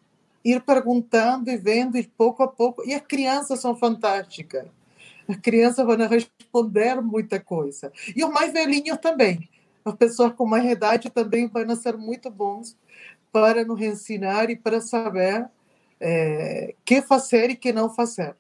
ir 0.45 0.61
perguntando 0.63 1.51
e 1.51 1.57
vendo 1.57 1.97
e 1.97 2.07
pouco 2.07 2.43
a 2.43 2.49
pouco. 2.49 2.83
E 2.87 2.95
as 2.95 3.03
crianças 3.03 3.61
são 3.61 3.77
fantásticas. 3.77 4.67
As 5.29 5.37
crianças 5.37 5.85
vão 5.85 5.97
responder 6.09 7.01
muita 7.03 7.39
coisa. 7.39 7.93
E 8.17 8.25
os 8.25 8.31
mais 8.31 8.53
velhinhos 8.53 8.99
também. 8.99 9.49
As 9.85 9.95
pessoas 9.95 10.33
com 10.33 10.47
mais 10.47 10.65
idade 10.65 11.11
também 11.11 11.49
vão 11.49 11.77
ser 11.77 11.97
muito 11.97 12.31
bons 12.31 12.77
para 13.31 13.65
nos 13.65 13.81
ensinar 13.81 14.51
e 14.51 14.57
para 14.57 14.81
saber 14.81 15.49
é, 16.01 16.75
que 16.85 17.03
fazer 17.03 17.51
e 17.51 17.57
que 17.57 17.73
não 17.73 17.91
fazer. 17.91 18.35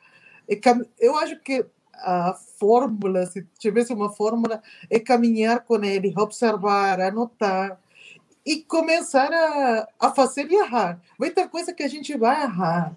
Eu 0.99 1.17
acho 1.19 1.39
que 1.41 1.65
a 1.93 2.35
fórmula, 2.59 3.27
se 3.27 3.47
tivesse 3.59 3.93
uma 3.93 4.11
fórmula, 4.13 4.63
é 4.89 4.99
caminhar 4.99 5.65
com 5.65 5.83
ele, 5.85 6.15
observar, 6.17 7.01
anotar, 7.01 7.79
e 8.49 8.63
começar 8.63 9.31
a, 9.31 9.87
a 10.01 10.11
fazer 10.15 10.51
errar. 10.51 10.99
Vai 11.19 11.29
ter 11.31 11.47
coisa 11.51 11.75
que 11.75 11.83
a 11.83 11.89
gente 11.89 12.17
vai 12.17 12.45
errar, 12.45 12.97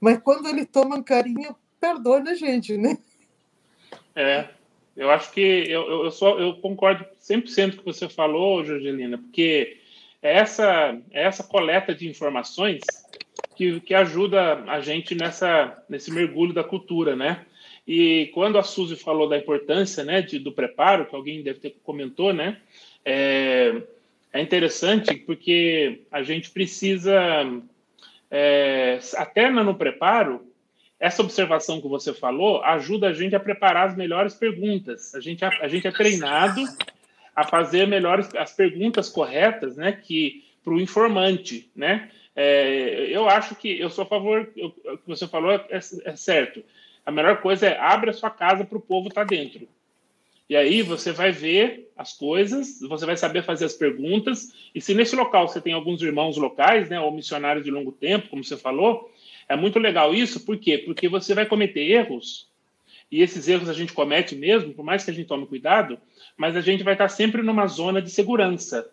mas 0.00 0.20
quando 0.20 0.48
eles 0.48 0.68
tomam 0.70 1.02
carinho, 1.02 1.56
perdona 1.80 2.30
a 2.30 2.34
gente, 2.34 2.76
né? 2.76 2.96
É, 4.14 4.48
eu 4.96 5.10
acho 5.10 5.32
que 5.32 5.40
eu, 5.40 6.04
eu, 6.04 6.10
só, 6.12 6.38
eu 6.38 6.54
concordo 6.60 7.04
100% 7.20 7.74
com 7.74 7.74
o 7.74 7.78
que 7.78 7.84
você 7.84 8.08
falou, 8.08 8.64
Jorgelina, 8.64 9.18
porque 9.18 9.78
é 10.22 10.36
essa, 10.36 10.96
é 11.10 11.24
essa 11.24 11.42
coleta 11.42 11.92
de 11.92 12.08
informações 12.08 12.80
que, 13.56 13.80
que 13.80 13.94
ajuda 13.94 14.62
a 14.68 14.80
gente 14.80 15.16
nessa, 15.16 15.76
nesse 15.88 16.12
mergulho 16.12 16.52
da 16.52 16.62
cultura, 16.62 17.16
né? 17.16 17.44
E 17.84 18.30
quando 18.32 18.58
a 18.58 18.62
Suzy 18.62 18.94
falou 18.94 19.28
da 19.28 19.38
importância 19.38 20.04
né, 20.04 20.22
de, 20.22 20.38
do 20.38 20.52
preparo, 20.52 21.06
que 21.06 21.16
alguém 21.16 21.42
deve 21.42 21.58
ter 21.58 21.76
comentou, 21.82 22.32
né? 22.32 22.60
É, 23.04 23.82
é 24.32 24.40
interessante 24.40 25.14
porque 25.14 26.02
a 26.10 26.22
gente 26.22 26.50
precisa, 26.50 27.14
é, 28.30 28.98
até 29.16 29.50
no 29.50 29.74
preparo, 29.74 30.46
essa 31.00 31.22
observação 31.22 31.80
que 31.80 31.88
você 31.88 32.12
falou 32.12 32.62
ajuda 32.62 33.08
a 33.08 33.12
gente 33.12 33.34
a 33.34 33.40
preparar 33.40 33.88
as 33.88 33.96
melhores 33.96 34.34
perguntas. 34.34 35.14
A 35.14 35.20
gente, 35.20 35.44
a, 35.44 35.48
a 35.60 35.68
gente 35.68 35.86
é 35.86 35.92
treinado 35.92 36.62
a 37.34 37.44
fazer 37.44 37.86
melhores 37.86 38.28
as 38.34 38.52
perguntas 38.52 39.08
corretas, 39.08 39.76
né, 39.76 39.92
que 39.92 40.44
para 40.62 40.74
o 40.74 40.80
informante, 40.80 41.70
né? 41.74 42.10
É, 42.34 43.06
eu 43.10 43.28
acho 43.28 43.54
que 43.56 43.80
eu 43.80 43.90
sou 43.90 44.04
a 44.04 44.06
favor, 44.06 44.48
o 44.56 44.98
que 44.98 45.06
você 45.06 45.26
falou 45.26 45.50
é, 45.50 45.64
é, 45.70 45.78
é 46.04 46.16
certo. 46.16 46.62
A 47.04 47.10
melhor 47.10 47.40
coisa 47.40 47.66
é 47.66 47.78
abre 47.78 48.10
a 48.10 48.12
sua 48.12 48.30
casa 48.30 48.64
para 48.64 48.78
o 48.78 48.80
povo 48.80 49.08
estar 49.08 49.24
tá 49.24 49.26
dentro. 49.26 49.68
E 50.48 50.56
aí 50.56 50.82
você 50.82 51.12
vai 51.12 51.30
ver 51.30 51.90
as 51.96 52.12
coisas, 52.14 52.80
você 52.80 53.04
vai 53.04 53.16
saber 53.16 53.44
fazer 53.44 53.66
as 53.66 53.74
perguntas, 53.74 54.52
e 54.74 54.80
se 54.80 54.94
nesse 54.94 55.14
local 55.14 55.46
você 55.46 55.60
tem 55.60 55.74
alguns 55.74 56.00
irmãos 56.00 56.36
locais, 56.36 56.88
né, 56.88 56.98
ou 56.98 57.12
missionários 57.12 57.64
de 57.64 57.70
longo 57.70 57.92
tempo, 57.92 58.28
como 58.28 58.42
você 58.42 58.56
falou, 58.56 59.12
é 59.48 59.54
muito 59.56 59.78
legal 59.78 60.14
isso, 60.14 60.44
por 60.46 60.56
quê? 60.56 60.78
Porque 60.78 61.08
você 61.08 61.34
vai 61.34 61.44
cometer 61.44 61.80
erros, 61.80 62.48
e 63.10 63.22
esses 63.22 63.48
erros 63.48 63.68
a 63.68 63.74
gente 63.74 63.92
comete 63.92 64.34
mesmo, 64.34 64.72
por 64.72 64.84
mais 64.84 65.04
que 65.04 65.10
a 65.10 65.14
gente 65.14 65.26
tome 65.26 65.46
cuidado, 65.46 65.98
mas 66.36 66.56
a 66.56 66.60
gente 66.60 66.82
vai 66.82 66.94
estar 66.94 67.08
sempre 67.08 67.42
numa 67.42 67.66
zona 67.66 68.00
de 68.00 68.10
segurança. 68.10 68.90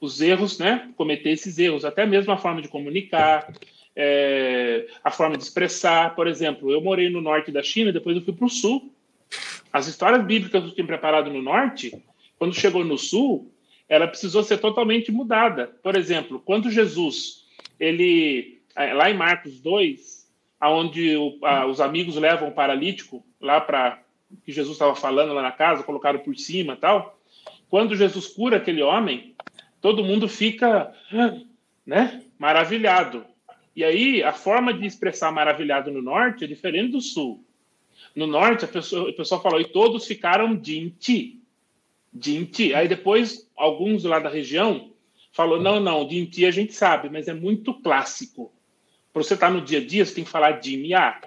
Os 0.00 0.20
erros, 0.20 0.58
né, 0.58 0.90
cometer 0.96 1.30
esses 1.30 1.58
erros, 1.58 1.84
até 1.84 2.04
mesmo 2.06 2.32
a 2.32 2.36
forma 2.36 2.60
de 2.60 2.68
comunicar, 2.68 3.52
é, 3.94 4.86
a 5.02 5.10
forma 5.10 5.36
de 5.36 5.42
expressar. 5.42 6.14
Por 6.14 6.28
exemplo, 6.28 6.70
eu 6.70 6.80
morei 6.80 7.08
no 7.08 7.20
norte 7.20 7.50
da 7.50 7.62
China, 7.62 7.92
depois 7.92 8.16
eu 8.16 8.22
fui 8.22 8.34
para 8.34 8.46
o 8.46 8.50
sul, 8.50 8.92
as 9.72 9.86
histórias 9.86 10.24
bíblicas 10.24 10.62
que 10.62 10.68
eu 10.68 10.74
tinha 10.74 10.86
preparado 10.86 11.30
no 11.30 11.42
norte, 11.42 11.92
quando 12.38 12.54
chegou 12.54 12.84
no 12.84 12.96
sul, 12.96 13.52
ela 13.88 14.08
precisou 14.08 14.42
ser 14.42 14.58
totalmente 14.58 15.12
mudada. 15.12 15.66
Por 15.82 15.96
exemplo, 15.96 16.40
quando 16.44 16.70
Jesus, 16.70 17.44
ele 17.78 18.60
é, 18.74 18.92
lá 18.92 19.10
em 19.10 19.14
Marcos 19.14 19.60
2, 19.60 20.26
aonde 20.60 21.16
os 21.68 21.80
amigos 21.80 22.16
levam 22.16 22.48
o 22.48 22.52
paralítico 22.52 23.24
lá 23.40 23.60
para 23.60 24.02
que 24.44 24.52
Jesus 24.52 24.74
estava 24.74 24.94
falando 24.94 25.32
lá 25.32 25.42
na 25.42 25.52
casa, 25.52 25.82
colocaram 25.82 26.18
por 26.18 26.36
cima, 26.36 26.76
tal. 26.76 27.18
Quando 27.68 27.96
Jesus 27.96 28.26
cura 28.26 28.56
aquele 28.56 28.82
homem, 28.82 29.34
todo 29.80 30.04
mundo 30.04 30.28
fica, 30.28 30.92
né, 31.84 32.22
maravilhado. 32.38 33.24
E 33.74 33.84
aí 33.84 34.22
a 34.22 34.32
forma 34.32 34.72
de 34.72 34.86
expressar 34.86 35.30
maravilhado 35.30 35.90
no 35.90 36.02
norte 36.02 36.44
é 36.44 36.46
diferente 36.46 36.92
do 36.92 37.00
sul. 37.00 37.45
No 38.16 38.26
norte, 38.26 38.66
pessoa, 38.66 39.10
a 39.10 39.12
pessoa 39.12 39.42
falou, 39.42 39.60
e 39.60 39.66
todos 39.66 40.06
ficaram 40.06 40.56
dinti. 40.56 41.42
Dinti. 42.10 42.74
Aí 42.74 42.88
depois, 42.88 43.46
alguns 43.54 44.04
lá 44.04 44.18
da 44.18 44.30
região 44.30 44.90
falou, 45.30 45.60
não, 45.60 45.78
não, 45.78 46.08
dinti 46.08 46.46
a 46.46 46.50
gente 46.50 46.72
sabe, 46.72 47.10
mas 47.10 47.28
é 47.28 47.34
muito 47.34 47.74
clássico. 47.74 48.50
Para 49.12 49.22
você 49.22 49.34
estar 49.34 49.48
tá 49.48 49.52
no 49.52 49.60
dia 49.60 49.80
a 49.80 49.86
dia, 49.86 50.02
você 50.02 50.14
tem 50.14 50.24
que 50.24 50.30
falar 50.30 50.52
dimiá. 50.52 51.20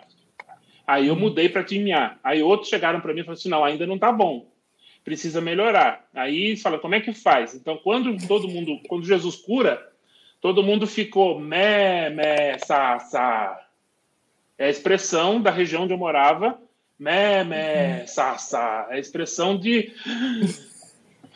Aí 0.88 1.10
eu 1.10 1.16
mudei 1.16 1.48
para 1.48 1.62
dimiá. 1.62 2.18
Aí 2.24 2.42
outros 2.42 2.70
chegaram 2.70 3.00
para 3.00 3.14
mim 3.14 3.20
e 3.20 3.24
falaram 3.24 3.40
assim, 3.40 3.50
não, 3.50 3.64
ainda 3.64 3.86
não 3.86 3.96
está 3.96 4.12
bom. 4.12 4.52
Precisa 5.04 5.40
melhorar. 5.40 6.10
Aí 6.12 6.58
fala, 6.58 6.80
como 6.80 6.96
é 6.96 7.02
que 7.02 7.14
faz? 7.14 7.54
Então, 7.54 7.78
quando 7.78 8.18
todo 8.28 8.48
mundo, 8.48 8.82
quando 8.88 9.06
Jesus 9.06 9.36
cura, 9.36 9.80
todo 10.42 10.64
mundo 10.64 10.88
ficou 10.88 11.40
mé, 11.40 12.10
mé, 12.10 12.58
sa, 12.58 12.98
sa. 12.98 13.64
É 14.58 14.66
a 14.66 14.70
expressão 14.70 15.40
da 15.40 15.52
região 15.52 15.84
onde 15.84 15.94
eu 15.94 15.98
morava 15.98 16.60
Mé, 17.00 17.44
mé, 17.46 18.06
sa, 18.08 18.38
sa. 18.38 18.88
É 18.90 18.96
a 18.96 19.00
expressão 19.00 19.58
de. 19.58 19.94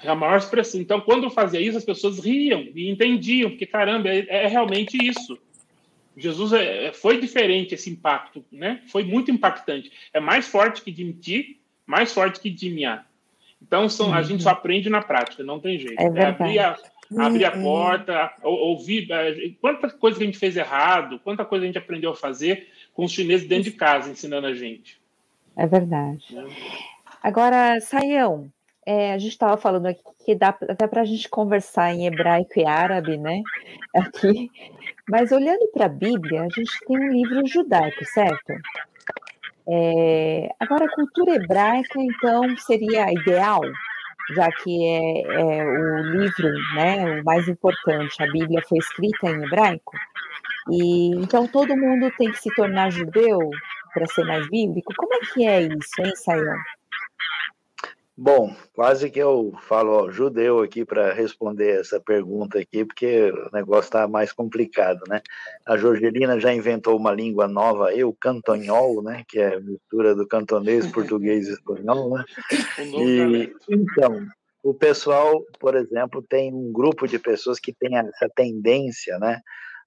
É 0.04 0.10
a 0.10 0.16
maior 0.16 0.38
expressão. 0.38 0.82
Então, 0.82 1.00
quando 1.00 1.24
eu 1.24 1.30
fazia 1.30 1.62
isso, 1.62 1.78
as 1.78 1.86
pessoas 1.86 2.20
riam 2.20 2.68
e 2.76 2.90
entendiam, 2.90 3.52
porque, 3.52 3.66
caramba, 3.66 4.10
é, 4.10 4.26
é 4.28 4.48
realmente 4.48 4.98
isso. 4.98 5.40
Jesus 6.18 6.52
é, 6.52 6.88
é 6.88 6.94
foi 6.94 7.20
diferente 7.20 7.74
esse 7.74 7.90
impacto, 7.90 8.44
né? 8.52 8.82
Foi 8.88 9.06
muito 9.06 9.32
impactante. 9.32 9.92
É 10.14 10.20
mais 10.20 10.48
forte 10.48 10.82
que 10.82 10.92
demitir, 10.92 11.58
mais 11.86 12.14
forte 12.14 12.42
que 12.42 12.50
dimiar. 12.50 13.08
Então, 13.62 13.88
são, 13.88 14.14
a 14.14 14.22
gente 14.22 14.44
só 14.44 14.50
uhum. 14.50 14.56
aprende 14.56 14.90
na 14.90 15.02
prática, 15.02 15.42
não 15.42 15.60
tem 15.60 15.80
jeito. 15.80 15.98
É, 15.98 16.20
é 16.20 16.26
abrir 16.26 16.60
a, 16.60 16.78
abrir 17.18 17.46
a 17.46 17.56
uhum. 17.56 17.64
porta, 17.64 18.34
ouvir. 18.44 19.10
É, 19.10 19.52
quanta 19.62 19.90
coisa 19.90 20.18
que 20.18 20.24
a 20.24 20.26
gente 20.26 20.38
fez 20.38 20.58
errado, 20.58 21.18
quanta 21.24 21.46
coisa 21.46 21.64
a 21.64 21.68
gente 21.68 21.78
aprendeu 21.78 22.12
a 22.12 22.16
fazer 22.16 22.68
com 22.94 23.06
os 23.06 23.12
chineses 23.14 23.48
dentro 23.48 23.72
de 23.72 23.78
casa 23.78 24.12
ensinando 24.12 24.48
a 24.48 24.54
gente. 24.54 25.02
É 25.56 25.68
verdade. 25.68 26.26
Agora, 27.22 27.80
Saião, 27.80 28.52
é, 28.86 29.14
a 29.14 29.18
gente 29.18 29.32
estava 29.32 29.56
falando 29.58 29.86
aqui 29.86 30.02
que 30.26 30.36
dá 30.36 30.50
até 30.50 30.88
para 30.88 31.02
a 31.02 31.06
gente 31.06 31.30
conversar 31.30 31.94
em 31.94 32.08
hebraico 32.08 32.52
e 32.58 32.66
árabe, 32.66 33.18
né? 33.18 33.42
Aqui. 33.96 34.50
Mas 35.10 35.32
olhando 35.32 35.68
para 35.74 35.86
a 35.86 35.90
Bíblia, 35.90 36.42
a 36.44 36.50
gente 36.50 36.72
tem 36.88 36.98
um 36.98 37.12
livro 37.12 37.46
judaico, 37.46 38.06
certo? 38.06 38.54
É, 39.68 40.50
agora, 40.60 40.86
a 40.86 40.96
cultura 40.96 41.36
hebraica, 41.36 42.00
então, 42.00 42.56
seria 42.58 43.12
ideal, 43.12 43.62
já 44.36 44.50
que 44.52 44.86
é, 44.86 45.22
é, 45.22 45.66
o 45.66 46.02
livro 46.04 46.50
né, 46.76 47.22
o 47.22 47.24
mais 47.24 47.48
importante, 47.48 48.22
a 48.22 48.32
Bíblia 48.32 48.62
foi 48.68 48.78
escrita 48.78 49.30
em 49.30 49.44
hebraico, 49.44 49.94
e 50.72 51.16
então 51.16 51.48
todo 51.48 51.78
mundo 51.78 52.12
tem 52.18 52.32
que 52.32 52.40
se 52.40 52.54
tornar 52.56 52.90
judeu 52.92 53.40
para 53.94 54.08
ser 54.08 54.24
mais 54.26 54.50
bíblico? 54.50 54.94
Como 54.96 55.14
é 55.14 55.20
que 55.34 55.46
é 55.46 55.62
isso, 55.62 56.02
hein, 56.02 56.16
Sayão? 56.16 56.58
Bom, 58.16 58.56
quase 58.74 59.10
que 59.10 59.18
eu 59.18 59.54
falo 59.64 59.92
ó, 59.92 60.12
judeu 60.12 60.62
aqui 60.62 60.86
para 60.86 61.12
responder 61.14 61.80
essa 61.80 62.00
pergunta 62.00 62.60
aqui, 62.60 62.86
porque 62.86 63.32
o 63.32 63.50
negócio 63.52 63.86
está 63.86 64.08
mais 64.08 64.32
complicado, 64.32 65.02
né? 65.08 65.20
A 65.66 65.76
Jorgelina 65.78 66.40
já 66.40 66.54
inventou 66.54 66.96
uma 66.96 67.12
língua 67.12 67.48
nova, 67.48 67.92
eu, 67.92 68.14
cantonhol, 68.14 69.02
né? 69.02 69.24
Que 69.28 69.40
é 69.40 69.56
a 69.56 69.60
mistura 69.60 70.14
do 70.14 70.28
cantonês, 70.28 70.86
português 70.92 71.48
e 71.48 71.54
espanhol, 71.54 72.16
né? 72.16 72.24
E, 72.96 73.52
então, 73.68 74.28
o 74.62 74.76
pessoal, 74.76 75.44
por 75.60 75.76
exemplo, 75.76 76.22
tem 76.22 76.54
um 76.54 76.72
grupo 76.72 77.08
de 77.08 77.18
pessoas 77.18 77.60
que 77.60 77.74
tem 77.74 77.98
essa 77.98 78.30
tendência, 78.36 79.18
né? 79.18 79.42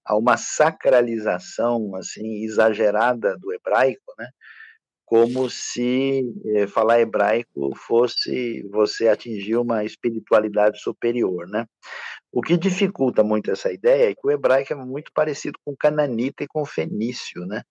A 0.07 0.17
uma 0.17 0.37
sacralização 0.37 1.95
assim 1.97 2.45
exagerada 2.45 3.37
do 3.39 3.53
hebraico, 3.53 4.15
né? 4.19 4.29
Como 5.05 5.49
se 5.51 6.23
eh, 6.47 6.67
falar 6.67 7.01
hebraico 7.01 7.75
fosse 7.77 8.63
você 8.71 9.09
atingir 9.09 9.57
uma 9.57 9.85
espiritualidade 9.85 10.81
superior, 10.81 11.49
né? 11.49 11.67
O 12.33 12.43
que 12.43 12.57
dificulta 12.57 13.23
muito 13.25 13.51
essa 13.51 13.73
ideia 13.73 14.11
é 14.11 14.15
que 14.15 14.27
o 14.27 14.31
hebraico 14.31 14.73
é 14.73 14.77
muito 14.77 15.11
parecido 15.15 15.59
com 15.65 15.73
o 15.73 15.77
cananita 15.77 16.45
e 16.45 16.49
com 16.49 16.63
o 16.63 16.67
fenício, 16.67 17.45
né? 17.47 17.63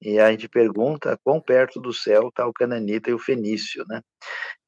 E 0.00 0.18
a 0.18 0.30
gente 0.32 0.48
pergunta 0.48 1.16
quão 1.22 1.40
perto 1.40 1.80
do 1.80 1.92
céu 1.92 2.28
está 2.28 2.46
o 2.46 2.52
cananita 2.52 3.10
e 3.10 3.14
o 3.14 3.18
fenício, 3.18 3.84
né? 3.88 4.00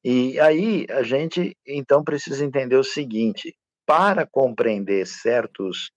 E 0.03 0.39
aí 0.39 0.85
a 0.89 1.03
gente 1.03 1.57
então 1.67 2.03
precisa 2.03 2.45
entender 2.45 2.77
o 2.77 2.83
seguinte: 2.83 3.53
para 3.85 4.25
compreender 4.25 5.05
certos 5.05 5.91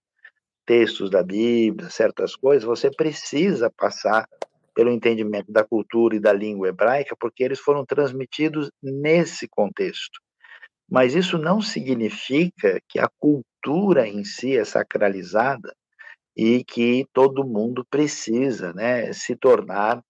textos 0.69 1.09
da 1.09 1.23
Bíblia, 1.23 1.89
certas 1.89 2.37
coisas, 2.37 2.63
você 2.63 2.91
precisa 2.91 3.73
passar 3.75 4.29
pelo 4.75 4.91
entendimento 4.91 5.51
da 5.51 5.65
cultura 5.65 6.15
e 6.15 6.21
da 6.21 6.31
língua 6.31 6.69
hebraica, 6.69 7.17
porque 7.19 7.43
eles 7.43 7.59
foram 7.59 7.87
transmitidos 7.87 8.71
nesse 8.83 9.49
contexto. 9.49 10.21
Mas 10.87 11.15
isso 11.15 11.39
não 11.39 11.63
significa 11.63 12.79
que 12.87 12.99
a 12.99 13.09
cultura 13.19 14.07
em 14.07 14.23
si 14.25 14.59
é 14.59 14.65
sacralizada 14.65 15.75
e 16.37 16.63
que 16.63 17.07
todo 17.15 17.49
mundo 17.49 17.83
precisa 17.89 18.75
né, 18.75 19.11
se 19.15 19.35
tornar 19.35 20.03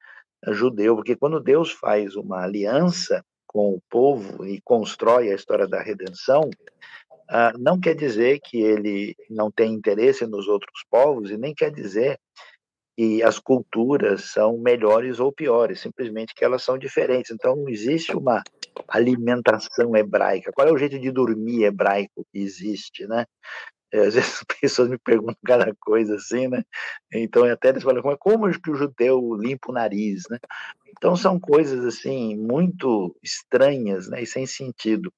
judeu, 0.49 0.97
porque 0.97 1.15
quando 1.15 1.41
Deus 1.41 1.71
faz 1.71 2.17
uma 2.17 2.43
aliança 2.43 3.25
com 3.47 3.75
o 3.75 3.83
povo 3.89 4.45
e 4.45 4.61
constrói 4.63 5.31
a 5.31 5.35
história 5.37 5.69
da 5.69 5.81
redenção, 5.81 6.51
ah, 7.29 7.53
não 7.59 7.79
quer 7.79 7.95
dizer 7.95 8.41
que 8.41 8.59
ele 8.59 9.15
não 9.29 9.51
tem 9.51 9.73
interesse 9.73 10.27
nos 10.27 10.49
outros 10.49 10.85
povos 10.91 11.31
e 11.31 11.37
nem 11.37 11.55
quer 11.55 11.71
dizer 11.71 12.19
que 12.97 13.23
as 13.23 13.39
culturas 13.39 14.25
são 14.33 14.59
melhores 14.59 15.21
ou 15.21 15.31
piores, 15.31 15.81
simplesmente 15.81 16.35
que 16.35 16.45
elas 16.45 16.63
são 16.63 16.77
diferentes. 16.77 17.31
Então 17.31 17.55
não 17.55 17.69
existe 17.69 18.17
uma 18.17 18.43
alimentação 18.89 19.95
hebraica. 19.95 20.51
Qual 20.53 20.67
é 20.67 20.73
o 20.73 20.79
jeito 20.79 20.99
de 20.99 21.11
dormir 21.11 21.65
hebraico 21.65 22.27
que 22.33 22.39
existe, 22.41 23.07
né? 23.07 23.25
É, 23.93 24.01
às 24.07 24.15
vezes 24.15 24.41
as 24.41 24.61
pessoas 24.61 24.89
me 24.89 24.99
perguntam 24.99 25.37
cada 25.47 25.73
coisa 25.81 26.17
assim, 26.17 26.49
né? 26.49 26.63
Então 27.13 27.45
até 27.45 27.69
eles 27.69 27.83
falam, 27.83 28.03
como 28.19 28.51
que 28.51 28.71
o 28.71 28.75
judeu 28.75 29.35
limpa 29.35 29.71
o 29.71 29.75
nariz, 29.75 30.25
né? 30.29 30.39
Então 30.89 31.15
são 31.15 31.39
coisas 31.39 31.85
assim 31.85 32.37
muito 32.37 33.15
estranhas, 33.23 34.09
né? 34.09 34.23
E 34.23 34.27
sem 34.27 34.47
sentido. 34.47 35.13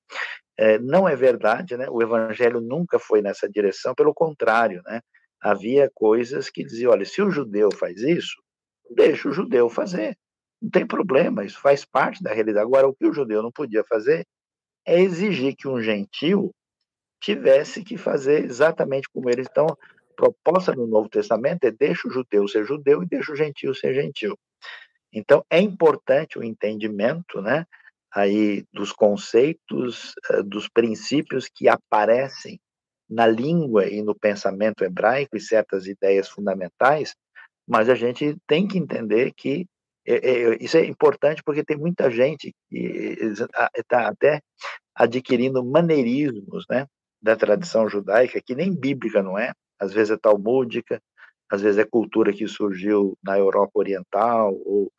É, 0.61 0.79
não 0.79 1.09
é 1.09 1.17
verdade, 1.17 1.75
né? 1.75 1.87
O 1.89 2.03
evangelho 2.03 2.61
nunca 2.61 2.99
foi 2.99 3.23
nessa 3.23 3.49
direção, 3.49 3.95
pelo 3.95 4.13
contrário, 4.13 4.83
né? 4.85 5.01
Havia 5.41 5.91
coisas 5.95 6.51
que 6.51 6.63
diziam, 6.63 6.93
olha, 6.93 7.07
se 7.07 7.23
o 7.23 7.31
judeu 7.31 7.71
faz 7.73 8.03
isso, 8.03 8.35
deixa 8.95 9.27
o 9.27 9.33
judeu 9.33 9.71
fazer. 9.71 10.19
Não 10.61 10.69
tem 10.69 10.87
problema, 10.87 11.47
isso 11.47 11.59
faz 11.59 11.87
parte 11.87 12.23
da 12.23 12.35
realidade. 12.35 12.67
Agora, 12.67 12.87
o 12.87 12.95
que 12.95 13.07
o 13.07 13.13
judeu 13.15 13.43
não 13.43 13.51
podia 13.51 13.83
fazer 13.85 14.27
é 14.87 15.01
exigir 15.01 15.57
que 15.57 15.67
um 15.67 15.81
gentil 15.81 16.55
tivesse 17.23 17.83
que 17.83 17.97
fazer 17.97 18.45
exatamente 18.45 19.09
como 19.11 19.31
eles. 19.31 19.47
Então, 19.51 19.65
a 19.65 19.77
proposta 20.15 20.75
no 20.75 20.87
Novo 20.87 21.09
Testamento 21.09 21.65
é 21.65 21.71
deixa 21.71 22.07
o 22.07 22.11
judeu 22.11 22.47
ser 22.47 22.67
judeu 22.67 23.03
e 23.03 23.09
deixa 23.09 23.33
o 23.33 23.37
gentil 23.37 23.75
ser 23.75 23.95
gentil. 23.95 24.39
Então, 25.11 25.43
é 25.49 25.59
importante 25.59 26.39
o 26.39 26.45
entendimento, 26.45 27.41
né? 27.41 27.65
Aí 28.13 28.65
dos 28.73 28.93
conceitos, 28.93 30.13
eh, 30.31 30.43
dos 30.43 30.69
princípios 30.69 31.49
que 31.49 31.69
aparecem 31.69 32.59
na 33.09 33.27
língua 33.27 33.87
e 33.89 34.03
no 34.03 34.15
pensamento 34.15 34.85
hebraico 34.85 35.37
e 35.37 35.41
certas 35.41 35.87
ideias 35.87 36.29
fundamentais, 36.29 37.15
mas 37.69 37.89
a 37.89 37.95
gente 37.95 38.37
tem 38.47 38.67
que 38.67 38.79
entender 38.79 39.33
que 39.37 39.67
isso 40.61 40.77
é 40.77 40.85
importante 40.87 41.43
porque 41.45 41.63
tem 41.63 41.77
muita 41.77 42.11
gente 42.11 42.53
que 42.69 43.17
está 43.77 44.09
até 44.09 44.41
adquirindo 44.95 45.65
maneirismos 45.65 46.65
né, 46.69 46.87
da 47.23 47.37
tradição 47.37 47.89
judaica, 47.89 48.41
que 48.45 48.55
nem 48.55 48.75
bíblica 48.75 49.23
não 49.23 49.39
é, 49.39 49.53
às 49.79 49.93
vezes 49.93 50.13
é 50.13 50.17
talmúdica, 50.17 51.01
às 51.51 51.61
vezes 51.63 51.79
é 51.79 51.85
cultura 51.85 52.33
que 52.33 52.47
surgiu 52.47 53.17
na 53.23 53.39
Europa 53.39 53.73
Oriental 53.75 54.55
ou 54.65 54.91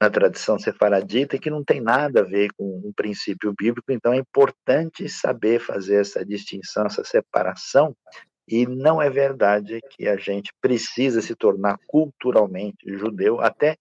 na 0.00 0.10
tradição 0.10 0.58
sefaradita, 0.58 1.38
que 1.38 1.50
não 1.50 1.64
tem 1.64 1.80
nada 1.80 2.20
a 2.20 2.24
ver 2.24 2.50
com 2.56 2.64
um 2.84 2.92
princípio 2.92 3.54
bíblico, 3.56 3.92
então 3.92 4.12
é 4.12 4.16
importante 4.16 5.08
saber 5.08 5.60
fazer 5.60 6.00
essa 6.00 6.24
distinção, 6.24 6.86
essa 6.86 7.04
separação, 7.04 7.96
e 8.46 8.66
não 8.66 9.00
é 9.00 9.08
verdade 9.08 9.80
que 9.90 10.06
a 10.06 10.16
gente 10.16 10.52
precisa 10.60 11.22
se 11.22 11.34
tornar 11.34 11.78
culturalmente 11.86 12.76
judeu, 12.96 13.40
até 13.40 13.76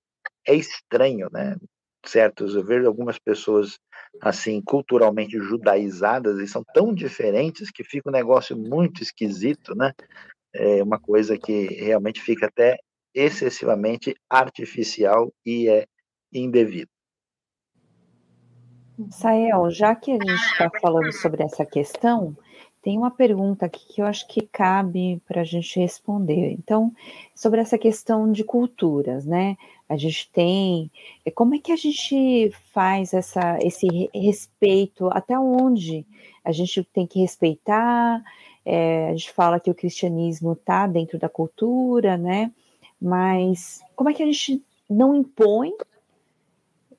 é 0.48 0.56
estranho, 0.56 1.28
né? 1.32 1.58
Certos, 2.06 2.56
eu 2.56 2.64
vejo 2.64 2.86
algumas 2.86 3.18
pessoas 3.18 3.80
assim 4.22 4.62
culturalmente 4.62 5.38
judaizadas 5.38 6.40
e 6.40 6.48
são 6.48 6.64
tão 6.74 6.94
diferentes 6.94 7.72
que 7.72 7.84
fica 7.84 8.10
um 8.10 8.14
negócio 8.14 8.58
muito 8.58 9.02
esquisito, 9.02 9.74
né? 9.76 9.94
É 10.54 10.84
uma 10.84 11.00
coisa 11.00 11.38
que 11.38 11.68
realmente 11.68 12.22
fica 12.22 12.46
até 12.46 12.78
excessivamente 13.14 14.16
artificial 14.30 15.32
e 15.46 15.70
é 15.70 15.86
indevido. 16.34 16.90
Sael, 19.10 19.70
já 19.72 19.96
que 19.96 20.12
a 20.12 20.16
gente 20.16 20.52
está 20.52 20.70
falando 20.80 21.12
sobre 21.14 21.44
essa 21.44 21.66
questão, 21.66 22.36
tem 22.82 22.98
uma 22.98 23.10
pergunta 23.10 23.66
aqui 23.66 23.88
que 23.88 24.02
eu 24.02 24.06
acho 24.06 24.28
que 24.28 24.42
cabe 24.42 25.22
para 25.26 25.42
a 25.42 25.46
gente 25.46 25.80
responder. 25.80 26.52
Então, 26.52 26.94
sobre 27.34 27.62
essa 27.62 27.78
questão 27.78 28.32
de 28.32 28.44
culturas, 28.44 29.26
né? 29.26 29.58
A 29.88 29.96
gente 29.96 30.30
tem. 30.32 30.92
Como 31.34 31.56
é 31.56 31.60
que 31.60 31.72
a 31.72 31.78
gente 31.78 32.52
faz 32.74 33.14
essa, 33.14 33.58
esse 33.62 33.88
respeito? 34.14 35.08
Até 35.12 35.40
onde 35.40 36.06
a 36.44 36.52
gente 36.52 36.84
tem 36.84 37.08
que 37.08 37.22
respeitar? 37.22 38.22
É, 38.66 39.08
a 39.10 39.12
gente 39.12 39.32
fala 39.32 39.60
que 39.60 39.72
o 39.72 39.76
cristianismo 39.76 40.54
está 40.54 40.86
dentro 40.86 41.18
da 41.18 41.30
cultura, 41.30 42.18
né? 42.18 42.52
Mas 43.02 43.82
como 43.96 44.10
é 44.10 44.14
que 44.14 44.24
a 44.24 44.26
gente 44.26 44.62
não 44.90 45.16
impõe 45.16 45.72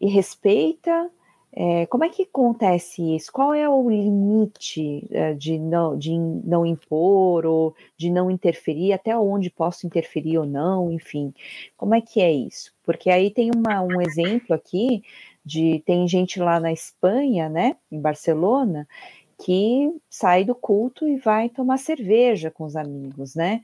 e 0.01 0.09
respeita? 0.09 1.11
É, 1.57 1.87
como 1.87 2.03
é 2.03 2.09
que 2.09 2.25
acontece 2.25 3.15
isso? 3.15 3.31
Qual 3.33 3.55
é 3.55 3.69
o 3.69 3.89
limite 3.89 5.07
é, 5.13 5.35
de, 5.35 5.57
não, 5.57 5.97
de 5.97 6.19
não 6.19 6.67
impor 6.67 7.47
ou 7.47 7.77
de 7.97 8.11
não 8.11 8.29
interferir? 8.29 8.93
Até 8.93 9.17
onde 9.17 9.51
posso 9.51 9.87
interferir 9.87 10.39
ou 10.39 10.45
não? 10.45 10.91
Enfim, 10.91 11.33
como 11.77 11.95
é 11.95 12.01
que 12.01 12.21
é 12.21 12.33
isso? 12.33 12.73
Porque 12.83 13.09
aí 13.09 13.31
tem 13.31 13.53
uma, 13.55 13.83
um 13.83 14.01
exemplo 14.01 14.55
aqui 14.55 15.05
de 15.45 15.81
tem 15.87 16.09
gente 16.09 16.41
lá 16.41 16.59
na 16.59 16.73
Espanha, 16.73 17.49
né, 17.49 17.77
em 17.93 18.01
Barcelona, 18.01 18.89
que 19.39 19.93
sai 20.11 20.45
do 20.45 20.55
culto 20.55 21.07
e 21.07 21.17
vai 21.19 21.49
tomar 21.49 21.79
cerveja 21.79 22.51
com 22.51 22.65
os 22.65 22.77
amigos, 22.77 23.35
né? 23.37 23.63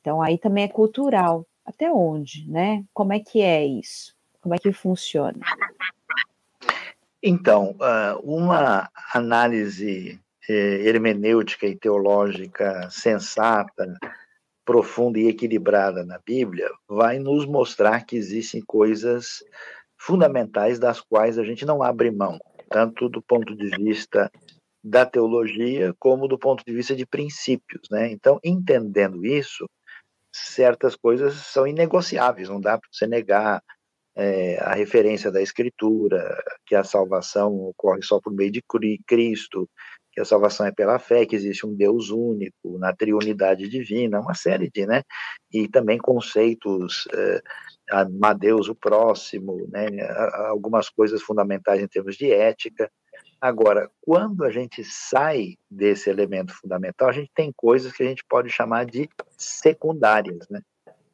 Então 0.00 0.20
aí 0.20 0.36
também 0.38 0.64
é 0.64 0.68
cultural. 0.68 1.46
Até 1.64 1.90
onde, 1.92 2.50
né? 2.50 2.84
Como 2.92 3.12
é 3.12 3.20
que 3.20 3.40
é 3.40 3.64
isso? 3.64 4.14
Como 4.40 4.54
é 4.54 4.58
que 4.58 4.72
funciona? 4.72 5.40
Então, 7.22 7.76
ah, 7.80 8.18
uma 8.22 8.90
análise 9.12 10.18
eh, 10.48 10.88
hermenêutica 10.88 11.66
e 11.66 11.76
teológica 11.76 12.88
sensata, 12.90 13.98
profunda 14.64 15.18
e 15.18 15.28
equilibrada 15.28 16.04
na 16.04 16.18
Bíblia 16.24 16.70
vai 16.88 17.18
nos 17.18 17.44
mostrar 17.44 18.04
que 18.06 18.16
existem 18.16 18.62
coisas 18.62 19.42
fundamentais 19.98 20.78
das 20.78 21.00
quais 21.00 21.38
a 21.38 21.44
gente 21.44 21.66
não 21.66 21.82
abre 21.82 22.10
mão, 22.10 22.38
tanto 22.68 23.08
do 23.08 23.20
ponto 23.20 23.54
de 23.54 23.68
vista 23.76 24.30
da 24.82 25.04
teologia 25.04 25.94
como 25.98 26.26
do 26.26 26.38
ponto 26.38 26.64
de 26.64 26.72
vista 26.72 26.96
de 26.96 27.04
princípios, 27.04 27.88
né? 27.90 28.10
Então, 28.10 28.40
entendendo 28.42 29.26
isso, 29.26 29.68
certas 30.32 30.96
coisas 30.96 31.34
são 31.34 31.66
inegociáveis, 31.66 32.48
não 32.48 32.60
dá 32.60 32.78
para 32.78 32.88
você 32.90 33.06
negar 33.06 33.62
é, 34.16 34.58
a 34.60 34.74
referência 34.74 35.30
da 35.30 35.40
Escritura, 35.40 36.36
que 36.66 36.74
a 36.74 36.84
salvação 36.84 37.54
ocorre 37.68 38.02
só 38.02 38.20
por 38.20 38.32
meio 38.32 38.50
de 38.50 38.62
Cristo, 39.06 39.68
que 40.12 40.20
a 40.20 40.24
salvação 40.24 40.66
é 40.66 40.72
pela 40.72 40.98
fé, 40.98 41.24
que 41.24 41.36
existe 41.36 41.66
um 41.66 41.74
Deus 41.74 42.10
único, 42.10 42.78
na 42.78 42.94
triunidade 42.94 43.68
divina, 43.68 44.20
uma 44.20 44.34
série 44.34 44.68
de, 44.70 44.86
né? 44.86 45.02
E 45.52 45.68
também 45.68 45.98
conceitos, 45.98 47.06
é, 47.14 47.40
Deus 48.38 48.68
o 48.68 48.74
próximo, 48.74 49.68
né? 49.70 49.86
Algumas 50.48 50.88
coisas 50.88 51.22
fundamentais 51.22 51.80
em 51.80 51.88
termos 51.88 52.16
de 52.16 52.32
ética. 52.32 52.90
Agora, 53.40 53.90
quando 54.00 54.44
a 54.44 54.50
gente 54.50 54.84
sai 54.84 55.56
desse 55.70 56.10
elemento 56.10 56.52
fundamental, 56.52 57.08
a 57.08 57.12
gente 57.12 57.30
tem 57.34 57.52
coisas 57.56 57.92
que 57.92 58.02
a 58.02 58.06
gente 58.06 58.24
pode 58.28 58.50
chamar 58.50 58.84
de 58.84 59.08
secundárias, 59.36 60.48
né? 60.50 60.60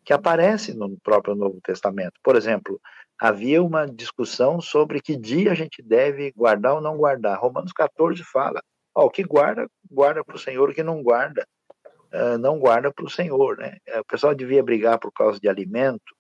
Que 0.07 0.13
aparece 0.13 0.73
no 0.73 0.97
próprio 1.01 1.35
Novo 1.35 1.61
Testamento. 1.61 2.13
Por 2.23 2.37
exemplo, 2.37 2.81
havia 3.19 3.61
uma 3.61 3.87
discussão 3.87 4.61
sobre 4.61 5.03
que 5.03 5.17
dia 5.17 5.51
a 5.51 5.55
gente 5.55 5.83
deve 5.83 6.31
guardar 6.31 6.75
ou 6.75 6.81
não 6.81 6.97
guardar. 6.97 7.41
Romanos 7.41 7.73
14 7.73 8.23
fala: 8.23 8.63
ó, 8.95 9.07
o 9.07 9.11
que 9.11 9.25
guarda, 9.25 9.69
guarda 9.91 10.25
para 10.25 10.37
o 10.37 10.39
Senhor, 10.39 10.71
o 10.71 10.73
que 10.73 10.85
não 10.85 11.03
guarda, 11.03 11.45
uh, 12.15 12.39
não 12.39 12.57
guarda 12.57 12.93
para 12.93 13.05
o 13.05 13.11
Senhor. 13.11 13.59
Né? 13.59 13.79
O 13.99 14.05
pessoal 14.05 14.33
devia 14.33 14.63
brigar 14.63 15.01
por 15.01 15.13
causa 15.13 15.41
de 15.41 15.49
alimento. 15.49 16.15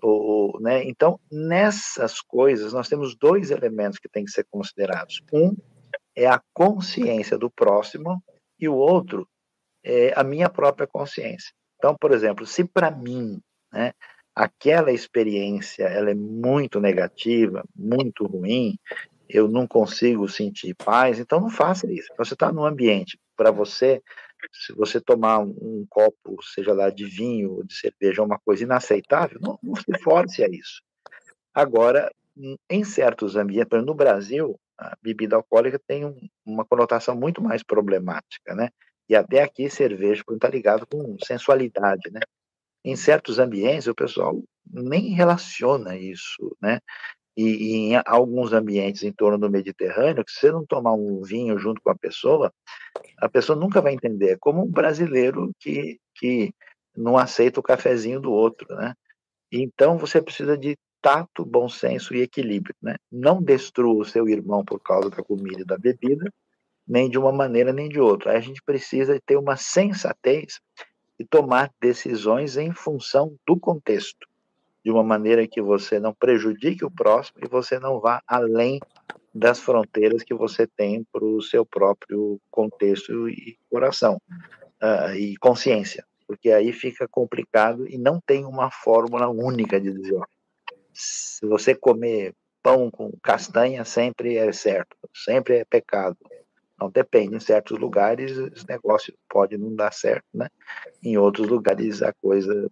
Ou, 0.00 0.60
né? 0.60 0.84
Então, 0.84 1.18
nessas 1.32 2.20
coisas, 2.20 2.72
nós 2.72 2.88
temos 2.88 3.16
dois 3.16 3.50
elementos 3.50 3.98
que 3.98 4.08
têm 4.08 4.24
que 4.24 4.30
ser 4.30 4.46
considerados. 4.48 5.20
Um 5.32 5.56
é 6.14 6.26
a 6.26 6.40
consciência 6.52 7.36
do 7.36 7.50
próximo, 7.50 8.22
e 8.60 8.68
o 8.68 8.74
outro 8.74 9.26
é 9.82 10.12
a 10.14 10.22
minha 10.22 10.48
própria 10.48 10.86
consciência. 10.86 11.52
Então, 11.84 11.94
por 11.94 12.12
exemplo, 12.12 12.46
se 12.46 12.64
para 12.64 12.90
mim, 12.90 13.42
né, 13.70 13.92
aquela 14.34 14.90
experiência 14.90 15.84
ela 15.84 16.10
é 16.10 16.14
muito 16.14 16.80
negativa, 16.80 17.62
muito 17.76 18.24
ruim, 18.24 18.78
eu 19.28 19.46
não 19.48 19.66
consigo 19.66 20.26
sentir 20.26 20.74
paz, 20.74 21.18
então 21.18 21.38
não 21.38 21.50
faça 21.50 21.86
isso. 21.92 22.08
Você 22.16 22.32
está 22.32 22.50
num 22.50 22.64
ambiente 22.64 23.20
para 23.36 23.50
você, 23.50 24.02
se 24.50 24.72
você 24.72 24.98
tomar 24.98 25.40
um, 25.40 25.54
um, 25.60 25.86
copo, 25.86 26.42
seja 26.54 26.72
lá 26.72 26.88
de 26.88 27.04
vinho 27.04 27.56
ou 27.56 27.64
de 27.64 27.74
cerveja, 27.74 28.22
uma 28.22 28.38
coisa 28.38 28.62
inaceitável, 28.62 29.38
não, 29.42 29.58
não 29.62 29.76
se 29.76 29.98
force 30.02 30.42
a 30.42 30.48
isso. 30.48 30.80
Agora, 31.52 32.10
em 32.70 32.82
certos 32.82 33.36
ambientes, 33.36 33.68
por 33.68 33.76
exemplo, 33.76 33.92
no 33.92 33.94
Brasil, 33.94 34.58
a 34.78 34.96
bebida 35.02 35.36
alcoólica 35.36 35.78
tem 35.86 36.06
um, 36.06 36.16
uma 36.46 36.64
conotação 36.64 37.14
muito 37.14 37.42
mais 37.42 37.62
problemática, 37.62 38.54
né? 38.54 38.70
E 39.08 39.14
até 39.14 39.42
aqui 39.42 39.68
cerveja 39.68 40.22
está 40.28 40.48
ligado 40.48 40.86
com 40.86 41.16
sensualidade, 41.24 42.10
né? 42.10 42.20
Em 42.84 42.96
certos 42.96 43.38
ambientes 43.38 43.86
o 43.86 43.94
pessoal 43.94 44.42
nem 44.70 45.14
relaciona 45.14 45.96
isso, 45.96 46.56
né? 46.60 46.80
E, 47.36 47.42
e, 47.42 47.74
em 47.92 48.02
alguns 48.06 48.52
ambientes 48.52 49.02
em 49.02 49.12
torno 49.12 49.38
do 49.38 49.50
Mediterrâneo, 49.50 50.24
que 50.24 50.32
se 50.32 50.40
você 50.40 50.52
não 50.52 50.64
tomar 50.64 50.92
um 50.92 51.20
vinho 51.22 51.58
junto 51.58 51.80
com 51.82 51.90
a 51.90 51.96
pessoa, 51.96 52.52
a 53.18 53.28
pessoa 53.28 53.58
nunca 53.58 53.80
vai 53.80 53.92
entender. 53.92 54.32
É 54.32 54.36
como 54.38 54.62
um 54.64 54.70
brasileiro 54.70 55.50
que, 55.58 55.98
que 56.14 56.54
não 56.96 57.18
aceita 57.18 57.60
o 57.60 57.62
cafezinho 57.62 58.20
do 58.20 58.32
outro, 58.32 58.72
né? 58.76 58.94
Então 59.50 59.98
você 59.98 60.22
precisa 60.22 60.56
de 60.56 60.76
tato, 61.02 61.44
bom 61.44 61.68
senso 61.68 62.14
e 62.14 62.22
equilíbrio, 62.22 62.74
né? 62.80 62.96
Não 63.10 63.42
destrua 63.42 64.02
o 64.02 64.04
seu 64.04 64.28
irmão 64.28 64.64
por 64.64 64.80
causa 64.80 65.10
da 65.10 65.22
comida 65.22 65.60
e 65.60 65.64
da 65.64 65.76
bebida, 65.76 66.32
nem 66.86 67.08
de 67.08 67.18
uma 67.18 67.32
maneira 67.32 67.72
nem 67.72 67.88
de 67.88 68.00
outra. 68.00 68.36
a 68.36 68.40
gente 68.40 68.62
precisa 68.62 69.20
ter 69.24 69.36
uma 69.36 69.56
sensatez 69.56 70.60
e 71.18 71.24
tomar 71.24 71.70
decisões 71.80 72.56
em 72.56 72.72
função 72.72 73.36
do 73.46 73.58
contexto, 73.58 74.26
de 74.84 74.90
uma 74.90 75.02
maneira 75.02 75.46
que 75.46 75.62
você 75.62 75.98
não 75.98 76.12
prejudique 76.12 76.84
o 76.84 76.90
próximo 76.90 77.38
e 77.42 77.48
você 77.48 77.78
não 77.78 78.00
vá 78.00 78.22
além 78.26 78.80
das 79.34 79.58
fronteiras 79.60 80.22
que 80.22 80.34
você 80.34 80.66
tem 80.66 81.04
para 81.12 81.24
o 81.24 81.42
seu 81.42 81.64
próprio 81.66 82.40
contexto 82.50 83.28
e 83.28 83.58
coração 83.68 84.20
uh, 84.82 85.14
e 85.16 85.36
consciência, 85.36 86.04
porque 86.26 86.50
aí 86.50 86.72
fica 86.72 87.08
complicado 87.08 87.88
e 87.88 87.98
não 87.98 88.20
tem 88.20 88.44
uma 88.44 88.70
fórmula 88.70 89.28
única 89.28 89.80
de 89.80 89.92
dizer, 89.92 90.16
ó, 90.16 90.24
se 90.92 91.44
você 91.46 91.74
comer 91.74 92.34
pão 92.62 92.90
com 92.90 93.12
castanha 93.22 93.84
sempre 93.84 94.36
é 94.36 94.52
certo, 94.52 94.96
sempre 95.12 95.56
é 95.56 95.64
pecado. 95.64 96.16
Não 96.84 96.90
depende, 96.90 97.34
em 97.34 97.40
certos 97.40 97.78
lugares 97.78 98.32
esse 98.32 98.68
negócio 98.68 99.14
pode 99.26 99.56
não 99.56 99.74
dar 99.74 99.90
certo, 99.90 100.26
né? 100.34 100.48
Em 101.02 101.16
outros 101.16 101.48
lugares 101.48 102.02
a 102.02 102.12
coisa 102.12 102.70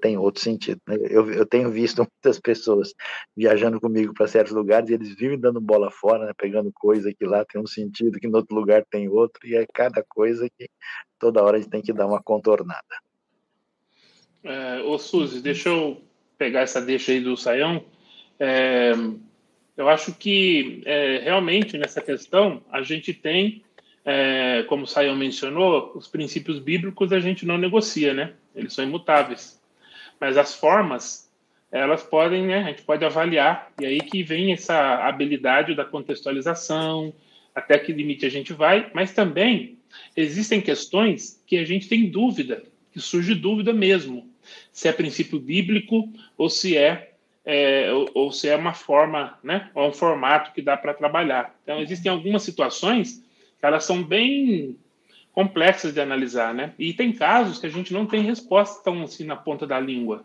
tem 0.00 0.16
outro 0.16 0.40
sentido. 0.40 0.80
Né? 0.86 0.96
Eu, 1.10 1.28
eu 1.32 1.44
tenho 1.44 1.72
visto 1.72 1.98
muitas 1.98 2.38
pessoas 2.38 2.94
viajando 3.36 3.80
comigo 3.80 4.14
para 4.14 4.28
certos 4.28 4.52
lugares 4.52 4.88
e 4.88 4.94
eles 4.94 5.16
vivem 5.16 5.38
dando 5.38 5.60
bola 5.60 5.90
fora, 5.90 6.26
né? 6.26 6.32
pegando 6.36 6.70
coisa 6.72 7.12
que 7.12 7.24
lá 7.24 7.44
tem 7.44 7.60
um 7.60 7.66
sentido, 7.66 8.20
que 8.20 8.28
no 8.28 8.36
outro 8.36 8.54
lugar 8.54 8.84
tem 8.88 9.08
outro, 9.08 9.44
e 9.44 9.56
é 9.56 9.66
cada 9.74 10.04
coisa 10.08 10.48
que 10.56 10.70
toda 11.18 11.42
hora 11.42 11.56
a 11.56 11.60
gente 11.60 11.70
tem 11.70 11.82
que 11.82 11.92
dar 11.92 12.06
uma 12.06 12.22
contornada. 12.22 12.80
É, 14.44 14.80
ô 14.82 14.96
Suzy, 14.98 15.40
deixa 15.40 15.68
eu 15.68 16.00
pegar 16.38 16.60
essa 16.60 16.80
deixa 16.80 17.10
aí 17.10 17.20
do 17.20 17.36
Saião, 17.36 17.84
é, 18.38 18.92
eu 19.78 19.88
acho 19.88 20.12
que 20.12 20.82
é, 20.84 21.20
realmente 21.22 21.78
nessa 21.78 22.02
questão 22.02 22.60
a 22.70 22.82
gente 22.82 23.14
tem, 23.14 23.62
é, 24.04 24.64
como 24.68 24.82
o 24.82 24.86
Saião 24.88 25.14
mencionou, 25.14 25.92
os 25.94 26.08
princípios 26.08 26.58
bíblicos 26.58 27.12
a 27.12 27.20
gente 27.20 27.46
não 27.46 27.56
negocia, 27.56 28.12
né? 28.12 28.32
Eles 28.56 28.72
são 28.72 28.84
imutáveis. 28.84 29.62
Mas 30.20 30.36
as 30.36 30.52
formas, 30.56 31.30
elas 31.70 32.02
podem, 32.02 32.44
né? 32.44 32.64
A 32.64 32.68
gente 32.70 32.82
pode 32.82 33.04
avaliar, 33.04 33.72
e 33.80 33.86
aí 33.86 34.00
que 34.00 34.20
vem 34.24 34.52
essa 34.52 34.96
habilidade 35.06 35.76
da 35.76 35.84
contextualização, 35.84 37.14
até 37.54 37.78
que 37.78 37.92
limite 37.92 38.26
a 38.26 38.30
gente 38.30 38.52
vai, 38.52 38.90
mas 38.92 39.12
também 39.12 39.78
existem 40.16 40.60
questões 40.60 41.40
que 41.46 41.56
a 41.56 41.64
gente 41.64 41.88
tem 41.88 42.10
dúvida, 42.10 42.64
que 42.92 42.98
surge 42.98 43.32
dúvida 43.32 43.72
mesmo, 43.72 44.28
se 44.72 44.88
é 44.88 44.92
princípio 44.92 45.38
bíblico 45.38 46.12
ou 46.36 46.50
se 46.50 46.76
é, 46.76 47.12
é 47.50 47.90
ou, 47.90 48.10
ou, 48.12 48.30
se 48.30 48.46
é 48.46 48.54
uma 48.54 48.74
forma, 48.74 49.38
né, 49.42 49.70
ou 49.74 49.88
um 49.88 49.92
formato 49.92 50.52
que 50.52 50.60
dá 50.60 50.76
para 50.76 50.92
trabalhar. 50.92 51.54
Então 51.62 51.80
existem 51.80 52.12
algumas 52.12 52.42
situações 52.42 53.24
que 53.58 53.64
elas 53.64 53.84
são 53.84 54.02
bem 54.02 54.76
complexas 55.32 55.94
de 55.94 56.00
analisar, 56.00 56.52
né? 56.52 56.74
E 56.78 56.92
tem 56.92 57.10
casos 57.10 57.58
que 57.58 57.66
a 57.66 57.70
gente 57.70 57.90
não 57.90 58.04
tem 58.04 58.20
resposta 58.20 58.84
tão 58.84 59.02
assim 59.02 59.24
na 59.24 59.34
ponta 59.34 59.66
da 59.66 59.80
língua. 59.80 60.22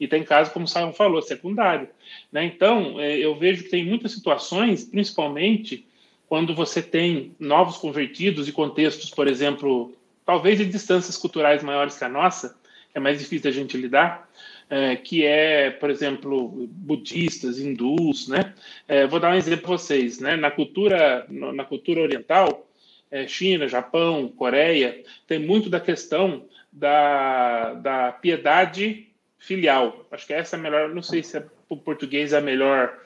E 0.00 0.08
tem 0.08 0.24
casos, 0.24 0.52
como 0.52 0.64
o 0.64 0.68
Simon 0.68 0.92
falou, 0.92 1.20
secundário. 1.20 1.88
Né? 2.32 2.46
Então, 2.46 2.98
é, 2.98 3.16
eu 3.16 3.36
vejo 3.36 3.64
que 3.64 3.70
tem 3.70 3.84
muitas 3.84 4.12
situações, 4.12 4.84
principalmente 4.84 5.86
quando 6.26 6.54
você 6.54 6.82
tem 6.82 7.32
novos 7.38 7.76
convertidos 7.76 8.48
e 8.48 8.52
contextos, 8.52 9.10
por 9.10 9.28
exemplo, 9.28 9.94
talvez 10.24 10.58
de 10.58 10.64
distâncias 10.64 11.16
culturais 11.16 11.62
maiores 11.62 11.96
que 11.96 12.04
a 12.04 12.08
nossa, 12.08 12.56
que 12.90 12.98
é 12.98 13.00
mais 13.00 13.18
difícil 13.18 13.50
a 13.50 13.52
gente 13.52 13.76
lidar, 13.76 14.28
é, 14.68 14.96
que 14.96 15.24
é, 15.24 15.70
por 15.70 15.90
exemplo, 15.90 16.66
budistas, 16.68 17.58
hindus, 17.58 18.28
né? 18.28 18.54
É, 18.88 19.06
vou 19.06 19.20
dar 19.20 19.32
um 19.32 19.36
exemplo 19.36 19.62
para 19.62 19.72
vocês, 19.72 20.18
né? 20.20 20.36
Na 20.36 20.50
cultura, 20.50 21.26
na 21.28 21.64
cultura 21.64 22.00
oriental, 22.00 22.66
é, 23.10 23.26
China, 23.26 23.68
Japão, 23.68 24.28
Coreia, 24.28 25.02
tem 25.26 25.38
muito 25.38 25.68
da 25.68 25.80
questão 25.80 26.46
da, 26.72 27.74
da 27.74 28.12
piedade 28.12 29.08
filial. 29.38 30.06
Acho 30.10 30.26
que 30.26 30.32
essa 30.32 30.56
é 30.56 30.58
a 30.58 30.62
melhor, 30.62 30.94
não 30.94 31.02
sei 31.02 31.22
se 31.22 31.36
é, 31.38 31.44
o 31.68 31.76
português 31.76 32.32
é 32.32 32.38
a 32.38 32.40
melhor 32.40 32.98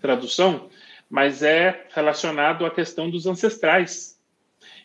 tradução, 0.00 0.68
mas 1.08 1.42
é 1.42 1.86
relacionado 1.94 2.66
à 2.66 2.70
questão 2.70 3.08
dos 3.08 3.26
ancestrais. 3.26 4.18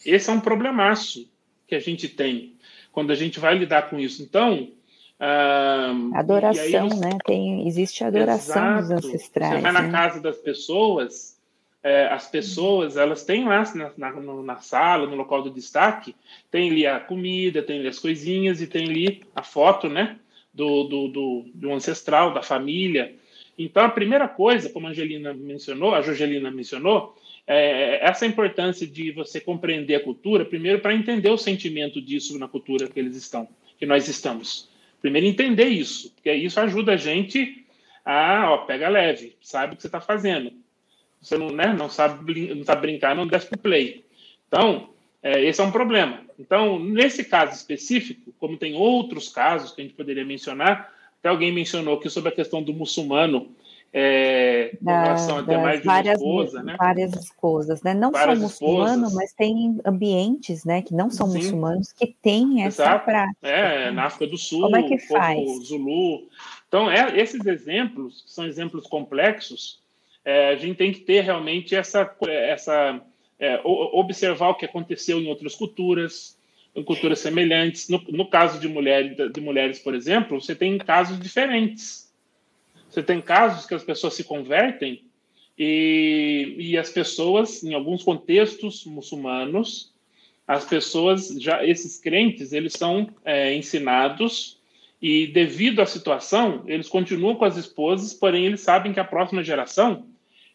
Esse 0.06 0.30
é 0.30 0.34
um 0.34 0.40
problemaço 0.40 1.30
que 1.68 1.76
a 1.76 1.80
gente 1.80 2.08
tem 2.08 2.56
quando 2.92 3.12
a 3.12 3.16
gente 3.16 3.40
vai 3.40 3.58
lidar 3.58 3.90
com 3.90 4.00
isso. 4.00 4.22
Então. 4.24 4.72
Adoração, 6.14 6.88
né? 6.88 7.18
Tem, 7.26 7.68
existe 7.68 8.04
a 8.04 8.08
adoração 8.08 8.80
Exato. 8.80 9.02
dos 9.02 9.06
ancestrais. 9.06 9.56
Você 9.56 9.62
vai 9.62 9.74
né? 9.74 9.82
na 9.82 9.92
casa 9.92 10.22
das 10.22 10.38
pessoas, 10.38 11.38
é, 11.84 12.08
as 12.08 12.28
pessoas, 12.28 12.96
elas 12.96 13.24
têm 13.24 13.46
lá 13.46 13.64
na, 13.76 13.92
na, 13.98 14.42
na, 14.44 14.58
sala, 14.58 15.08
no 15.08 15.16
local 15.16 15.42
do 15.42 15.50
destaque, 15.50 16.16
tem 16.50 16.72
ali 16.72 16.88
a 16.88 17.00
comida, 17.00 17.62
tem 17.62 17.80
ali 17.80 17.88
as 17.88 18.00
coisinhas 18.00 18.62
e 18.62 18.68
tem 18.68 18.90
ali 18.90 19.24
a 19.36 19.44
foto, 19.44 19.90
né? 19.90 20.18
Do, 20.54 20.86
do, 20.86 21.08
do, 21.10 21.46
do 21.54 21.74
ancestral, 21.74 22.34
da 22.34 22.42
família. 22.42 23.14
Então, 23.58 23.84
a 23.84 23.90
primeira 23.90 24.28
coisa, 24.28 24.70
como 24.70 24.88
a 24.88 24.90
Angelina 24.90 25.34
mencionou, 25.34 25.94
a 25.94 26.02
Jorgelina 26.02 26.50
mencionou, 26.50 27.16
é 27.46 28.06
essa 28.06 28.26
importância 28.26 28.88
de 28.88 29.12
você 29.12 29.42
compreender 29.42 29.96
a 29.96 30.04
cultura, 30.04 30.46
primeiro 30.46 30.80
para 30.80 30.94
entender 30.94 31.30
o 31.30 31.38
sentimento 31.38 32.02
disso 32.02 32.38
na 32.38 32.48
cultura 32.48 32.88
que 32.88 33.00
eles 33.00 33.18
estão, 33.18 33.48
que 33.78 33.86
nós 33.86 34.08
estamos. 34.08 34.69
Primeiro 35.02 35.28
entender 35.28 35.68
isso, 35.68 36.12
porque 36.12 36.34
isso 36.34 36.60
ajuda 36.60 36.94
a 36.94 36.98
gente 36.98 37.66
a, 38.04 38.52
ó, 38.52 38.58
pega 38.60 38.90
leve, 38.90 39.36
sabe 39.42 39.74
o 39.74 39.76
que 39.76 39.82
você 39.82 39.88
está 39.88 40.02
fazendo. 40.02 40.52
Você 41.22 41.38
não, 41.38 41.52
né, 41.52 41.74
não 41.78 41.90
sabe 41.90 42.54
não 42.56 42.82
brincar, 42.82 43.16
não 43.16 43.28
desce 43.28 43.48
para 43.48 43.58
play. 43.58 44.04
Então, 44.48 44.90
é, 45.22 45.44
esse 45.44 45.62
é 45.62 45.64
um 45.64 45.72
problema. 45.72 46.22
Então, 46.40 46.80
nesse 46.80 47.26
caso 47.26 47.54
específico, 47.54 48.34
como 48.40 48.58
tem 48.58 48.74
outros 48.74 49.30
casos 49.30 49.72
que 49.72 49.82
a 49.82 49.84
gente 49.84 49.96
poderia 49.96 50.24
mencionar, 50.24 50.94
até 51.20 51.30
alguém 51.30 51.52
mencionou 51.52 52.00
que 52.00 52.10
sobre 52.10 52.30
a 52.30 52.36
questão 52.36 52.64
do 52.64 52.74
muçulmano, 52.74 53.54
é, 53.92 54.78
com 54.84 54.92
relação 54.92 55.40
a 55.40 55.44
ter 55.44 55.58
mais 55.58 55.80
de 55.82 55.88
várias, 55.88 56.20
esposa, 56.20 56.64
né? 56.64 56.76
Várias 56.78 57.14
esposas, 57.16 57.82
né? 57.82 57.94
Não 57.94 58.12
várias 58.12 58.38
são 58.38 58.48
muçulmanos, 58.48 59.14
mas 59.14 59.34
tem 59.34 59.80
ambientes, 59.84 60.64
né, 60.64 60.82
que 60.82 60.94
não 60.94 61.10
são 61.10 61.28
Sim. 61.30 61.38
muçulmanos 61.38 61.92
que 61.92 62.08
têm 62.22 62.64
essa 62.64 62.84
Exato. 62.84 63.06
prática. 63.06 63.48
É, 63.48 63.92
na 63.92 64.06
África 64.06 64.28
do 64.28 64.38
Sul, 64.38 64.62
Como 64.62 64.78
é 64.78 64.84
que 64.84 65.00
faz? 65.00 65.68
Zulu. 65.68 66.28
Então, 66.68 66.90
é, 66.90 67.20
esses 67.20 67.44
exemplos, 67.46 68.22
que 68.22 68.32
são 68.32 68.46
exemplos 68.46 68.86
complexos, 68.86 69.82
é, 70.24 70.50
a 70.50 70.56
gente 70.56 70.78
tem 70.78 70.92
que 70.92 71.00
ter 71.00 71.22
realmente 71.22 71.76
essa, 71.76 72.16
essa 72.28 73.02
é, 73.40 73.60
observar 73.64 74.50
o 74.50 74.56
que 74.56 74.66
aconteceu 74.66 75.20
em 75.20 75.28
outras 75.28 75.56
culturas, 75.56 76.38
em 76.76 76.84
culturas 76.84 77.20
semelhantes. 77.20 77.90
No, 77.90 78.00
no 78.10 78.30
caso 78.30 78.60
de, 78.60 78.68
mulher, 78.68 79.16
de 79.32 79.42
mulheres, 79.42 79.80
por 79.80 79.96
exemplo, 79.96 80.40
você 80.40 80.54
tem 80.54 80.78
casos 80.78 81.20
diferentes. 81.20 82.09
Você 82.90 83.04
tem 83.04 83.22
casos 83.22 83.66
que 83.66 83.76
as 83.76 83.84
pessoas 83.84 84.16
se 84.16 84.24
convertem 84.24 85.04
e, 85.58 86.56
e 86.58 86.78
as 86.78 86.90
pessoas, 86.90 87.64
em 87.64 87.74
alguns 87.74 88.04
contextos 88.04 88.86
muçulmanos, 88.86 89.94
as 90.48 90.66
pessoas, 90.66 91.28
já 91.40 91.64
esses 91.64 92.00
crentes, 92.00 92.52
eles 92.52 92.74
são 92.74 93.08
é, 93.24 93.54
ensinados 93.54 94.58
e 95.02 95.28
devido 95.28 95.82
à 95.82 95.86
situação, 95.86 96.64
eles 96.66 96.90
continuam 96.90 97.36
com 97.36 97.46
as 97.46 97.56
esposas, 97.56 98.14
porém 98.14 98.46
eles 98.46 98.62
sabem 98.62 98.92
que 98.92 99.00
a 99.00 99.06
próxima 99.06 99.44
geração, 99.44 100.08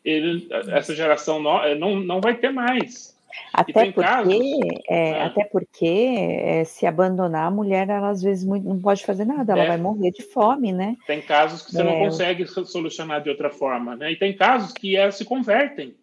ele, 0.04 0.48
essa 0.68 0.94
geração 0.94 1.40
não, 1.40 1.74
não, 1.76 2.00
não 2.00 2.20
vai 2.20 2.36
ter 2.36 2.50
mais. 2.50 3.13
Até 3.52 3.92
porque, 3.92 4.60
é, 4.88 5.10
é. 5.10 5.22
até 5.22 5.44
porque 5.44 5.86
é, 5.86 6.64
se 6.64 6.86
abandonar 6.86 7.46
a 7.46 7.50
mulher, 7.50 7.88
ela 7.88 8.08
às 8.08 8.22
vezes 8.22 8.44
muito, 8.44 8.66
não 8.66 8.80
pode 8.80 9.04
fazer 9.04 9.24
nada, 9.24 9.52
ela 9.52 9.62
é. 9.62 9.68
vai 9.68 9.76
morrer 9.78 10.10
de 10.10 10.22
fome, 10.22 10.72
né? 10.72 10.96
Tem 11.06 11.20
casos 11.20 11.62
que 11.62 11.72
você 11.72 11.82
não 11.82 11.92
é. 11.92 12.04
consegue 12.04 12.46
solucionar 12.46 13.22
de 13.22 13.30
outra 13.30 13.50
forma, 13.50 13.94
né? 13.96 14.12
E 14.12 14.16
tem 14.16 14.36
casos 14.36 14.72
que 14.72 14.96
elas 14.96 15.16
se 15.16 15.24
convertem. 15.24 15.94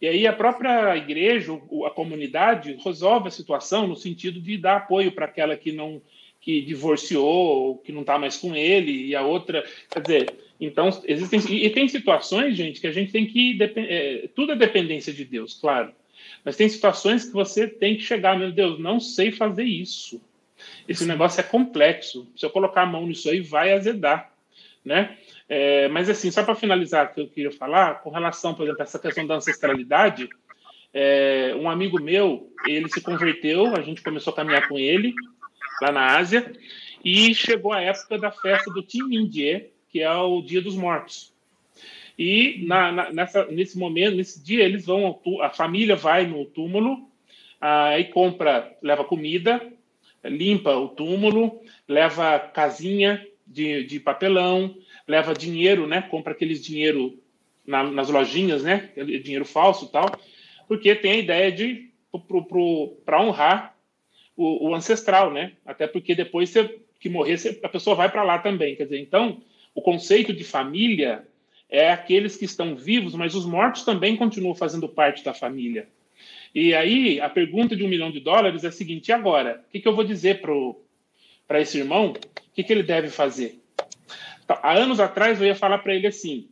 E 0.00 0.06
aí 0.06 0.26
a 0.26 0.32
própria 0.32 0.96
igreja, 0.96 1.52
a 1.84 1.90
comunidade, 1.90 2.78
resolve 2.84 3.28
a 3.28 3.32
situação 3.32 3.88
no 3.88 3.96
sentido 3.96 4.40
de 4.40 4.56
dar 4.56 4.76
apoio 4.76 5.10
para 5.10 5.24
aquela 5.24 5.56
que 5.56 5.72
não 5.72 6.00
que 6.40 6.62
divorciou, 6.62 7.78
que 7.78 7.90
não 7.90 8.02
está 8.02 8.16
mais 8.16 8.36
com 8.36 8.54
ele, 8.54 9.06
e 9.06 9.14
a 9.16 9.22
outra, 9.22 9.64
quer 9.90 10.00
dizer, 10.00 10.34
então 10.60 10.88
existem 11.04 11.40
e 11.52 11.68
tem 11.70 11.88
situações, 11.88 12.56
gente, 12.56 12.80
que 12.80 12.86
a 12.86 12.92
gente 12.92 13.10
tem 13.10 13.26
que 13.26 13.58
é, 13.60 14.28
tudo 14.34 14.52
é 14.52 14.56
dependência 14.56 15.12
de 15.12 15.24
Deus, 15.24 15.54
claro. 15.54 15.92
Mas 16.44 16.56
tem 16.56 16.68
situações 16.68 17.24
que 17.24 17.32
você 17.32 17.66
tem 17.66 17.96
que 17.96 18.02
chegar, 18.02 18.38
meu 18.38 18.52
Deus, 18.52 18.78
não 18.78 19.00
sei 19.00 19.32
fazer 19.32 19.64
isso. 19.64 20.20
Esse 20.88 21.04
negócio 21.04 21.40
é 21.40 21.44
complexo. 21.44 22.26
Se 22.36 22.44
eu 22.44 22.50
colocar 22.50 22.82
a 22.82 22.86
mão 22.86 23.06
nisso 23.06 23.28
aí, 23.28 23.40
vai 23.40 23.72
azedar, 23.72 24.32
né? 24.84 25.16
É, 25.48 25.88
mas 25.88 26.10
assim, 26.10 26.30
só 26.30 26.42
para 26.42 26.54
finalizar 26.54 27.06
o 27.06 27.14
que 27.14 27.20
eu 27.20 27.28
queria 27.28 27.52
falar, 27.52 28.02
com 28.02 28.10
relação, 28.10 28.54
por 28.54 28.64
exemplo, 28.64 28.82
a 28.82 28.84
essa 28.84 28.98
questão 28.98 29.26
da 29.26 29.36
ancestralidade, 29.36 30.28
é, 30.92 31.54
um 31.56 31.68
amigo 31.70 32.00
meu, 32.00 32.52
ele 32.66 32.88
se 32.88 33.00
converteu, 33.00 33.74
a 33.74 33.80
gente 33.80 34.02
começou 34.02 34.32
a 34.32 34.36
caminhar 34.36 34.68
com 34.68 34.78
ele 34.78 35.14
lá 35.80 35.92
na 35.92 36.16
Ásia, 36.16 36.52
e 37.04 37.34
chegou 37.34 37.72
a 37.72 37.80
época 37.80 38.18
da 38.18 38.30
festa 38.30 38.70
do 38.72 38.82
Timindie, 38.82 39.70
que 39.88 40.00
é 40.00 40.12
o 40.12 40.42
Dia 40.42 40.60
dos 40.60 40.74
Mortos. 40.74 41.32
E 42.18 42.64
na, 42.66 42.90
na, 42.90 43.12
nessa, 43.12 43.46
nesse 43.46 43.78
momento, 43.78 44.16
nesse 44.16 44.42
dia, 44.42 44.64
eles 44.64 44.84
vão, 44.84 45.20
a 45.40 45.50
família 45.50 45.94
vai 45.94 46.26
no 46.26 46.44
túmulo, 46.44 47.08
aí 47.60 48.04
compra, 48.06 48.76
leva 48.82 49.04
comida, 49.04 49.72
limpa 50.24 50.74
o 50.74 50.88
túmulo, 50.88 51.60
leva 51.86 52.38
casinha 52.38 53.24
de, 53.46 53.84
de 53.84 54.00
papelão, 54.00 54.76
leva 55.06 55.32
dinheiro, 55.32 55.86
né? 55.86 56.02
Compra 56.02 56.32
aqueles 56.32 56.64
dinheiro 56.64 57.22
na, 57.64 57.84
nas 57.84 58.10
lojinhas, 58.10 58.64
né? 58.64 58.90
Dinheiro 59.22 59.44
falso 59.44 59.86
e 59.86 59.88
tal, 59.88 60.10
porque 60.66 60.94
tem 60.96 61.12
a 61.12 61.18
ideia 61.18 61.52
de 61.52 61.88
para 63.04 63.22
honrar 63.22 63.76
o, 64.36 64.68
o, 64.68 64.74
ancestral, 64.74 65.32
né? 65.32 65.52
Até 65.64 65.86
porque 65.86 66.14
depois 66.14 66.50
você, 66.50 66.80
que 66.98 67.08
morrer, 67.08 67.38
você, 67.38 67.60
a 67.62 67.68
pessoa 67.68 67.94
vai 67.94 68.10
para 68.10 68.22
lá 68.22 68.38
também. 68.38 68.74
Quer 68.74 68.84
dizer, 68.84 68.98
então 68.98 69.40
o 69.74 69.80
conceito 69.80 70.32
de 70.32 70.42
família 70.42 71.26
é 71.68 71.90
aqueles 71.90 72.36
que 72.36 72.44
estão 72.44 72.74
vivos, 72.74 73.14
mas 73.14 73.34
os 73.34 73.44
mortos 73.44 73.84
também 73.84 74.16
continuam 74.16 74.54
fazendo 74.54 74.88
parte 74.88 75.22
da 75.22 75.34
família. 75.34 75.88
E 76.54 76.74
aí, 76.74 77.20
a 77.20 77.28
pergunta 77.28 77.76
de 77.76 77.84
um 77.84 77.88
milhão 77.88 78.10
de 78.10 78.20
dólares 78.20 78.64
é 78.64 78.68
a 78.68 78.72
seguinte: 78.72 79.08
e 79.08 79.12
agora? 79.12 79.64
O 79.66 79.70
que, 79.70 79.80
que 79.80 79.88
eu 79.88 79.94
vou 79.94 80.04
dizer 80.04 80.40
para 81.46 81.60
esse 81.60 81.78
irmão? 81.78 82.12
O 82.12 82.54
que, 82.54 82.64
que 82.64 82.72
ele 82.72 82.82
deve 82.82 83.08
fazer? 83.08 83.60
Então, 84.42 84.58
há 84.62 84.72
anos 84.72 84.98
atrás, 84.98 85.40
eu 85.40 85.46
ia 85.46 85.54
falar 85.54 85.78
para 85.78 85.94
ele 85.94 86.06
assim: 86.06 86.48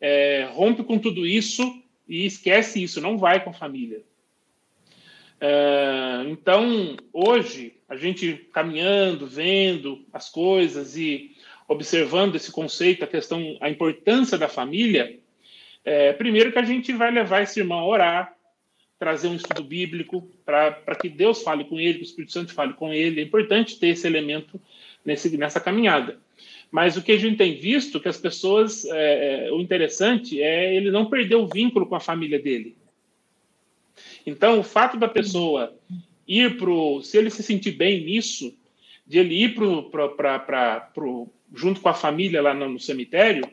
é, 0.00 0.48
rompe 0.52 0.84
com 0.84 0.98
tudo 0.98 1.26
isso 1.26 1.82
e 2.06 2.26
esquece 2.26 2.82
isso, 2.82 3.00
não 3.00 3.16
vai 3.16 3.42
com 3.42 3.50
a 3.50 3.54
família. 3.54 4.02
É, 5.40 6.24
então, 6.28 6.96
hoje, 7.12 7.74
a 7.88 7.96
gente 7.96 8.34
caminhando, 8.52 9.26
vendo 9.26 10.04
as 10.12 10.28
coisas 10.28 10.96
e 10.96 11.34
observando 11.68 12.34
esse 12.34 12.50
conceito, 12.50 13.04
a 13.04 13.06
questão, 13.06 13.56
a 13.60 13.68
importância 13.68 14.38
da 14.38 14.48
família, 14.48 15.18
é, 15.84 16.12
primeiro 16.14 16.50
que 16.50 16.58
a 16.58 16.64
gente 16.64 16.92
vai 16.94 17.10
levar 17.10 17.42
esse 17.42 17.60
irmão 17.60 17.78
a 17.78 17.86
orar, 17.86 18.36
trazer 18.98 19.28
um 19.28 19.36
estudo 19.36 19.62
bíblico 19.62 20.28
para 20.44 20.96
que 21.00 21.08
Deus 21.08 21.42
fale 21.42 21.64
com 21.64 21.78
ele, 21.78 21.94
que 21.94 22.00
o 22.00 22.04
Espírito 22.04 22.32
Santo 22.32 22.52
fale 22.52 22.72
com 22.72 22.92
ele. 22.92 23.20
É 23.20 23.24
importante 23.24 23.78
ter 23.78 23.88
esse 23.88 24.06
elemento 24.06 24.60
nesse, 25.04 25.36
nessa 25.36 25.60
caminhada. 25.60 26.18
Mas 26.70 26.96
o 26.96 27.02
que 27.02 27.12
a 27.12 27.16
gente 27.16 27.36
tem 27.36 27.54
visto 27.54 28.00
que 28.00 28.08
as 28.08 28.18
pessoas, 28.18 28.84
é, 28.86 29.46
é 29.46 29.52
o 29.52 29.60
interessante 29.60 30.42
é 30.42 30.74
ele 30.74 30.90
não 30.90 31.08
perder 31.08 31.36
o 31.36 31.46
vínculo 31.46 31.86
com 31.86 31.94
a 31.94 32.00
família 32.00 32.38
dele. 32.38 32.76
Então, 34.26 34.58
o 34.58 34.64
fato 34.64 34.96
da 34.96 35.08
pessoa 35.08 35.74
ir 36.26 36.58
para 36.58 37.02
se 37.02 37.16
ele 37.16 37.30
se 37.30 37.42
sentir 37.42 37.72
bem 37.72 38.04
nisso, 38.04 38.54
de 39.06 39.18
ele 39.18 39.44
ir 39.44 39.54
para 39.54 40.92
junto 41.54 41.80
com 41.80 41.88
a 41.88 41.94
família 41.94 42.42
lá 42.42 42.54
no, 42.54 42.78
cemitério, 42.78 43.44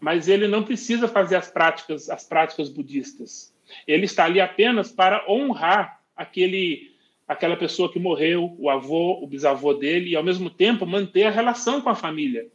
mas 0.00 0.28
ele 0.28 0.48
não 0.48 0.62
precisa 0.62 1.08
fazer 1.08 1.36
as 1.36 1.50
práticas, 1.50 2.10
as 2.10 2.24
práticas 2.24 2.68
budistas. 2.68 3.54
Ele 3.86 4.04
está 4.04 4.24
ali 4.24 4.40
apenas 4.40 4.92
para 4.92 5.24
honrar 5.30 6.00
aquele, 6.16 6.92
aquela 7.26 7.56
pessoa 7.56 7.90
que 7.90 7.98
morreu, 7.98 8.54
o 8.58 8.68
avô, 8.68 9.22
o 9.22 9.26
bisavô 9.26 9.74
dele, 9.74 10.10
e 10.10 10.16
ao 10.16 10.22
mesmo 10.22 10.50
tempo 10.50 10.86
manter 10.86 11.24
a 11.24 11.30
relação 11.30 11.80
com 11.80 11.88
a 11.88 11.94
família. 11.94 12.46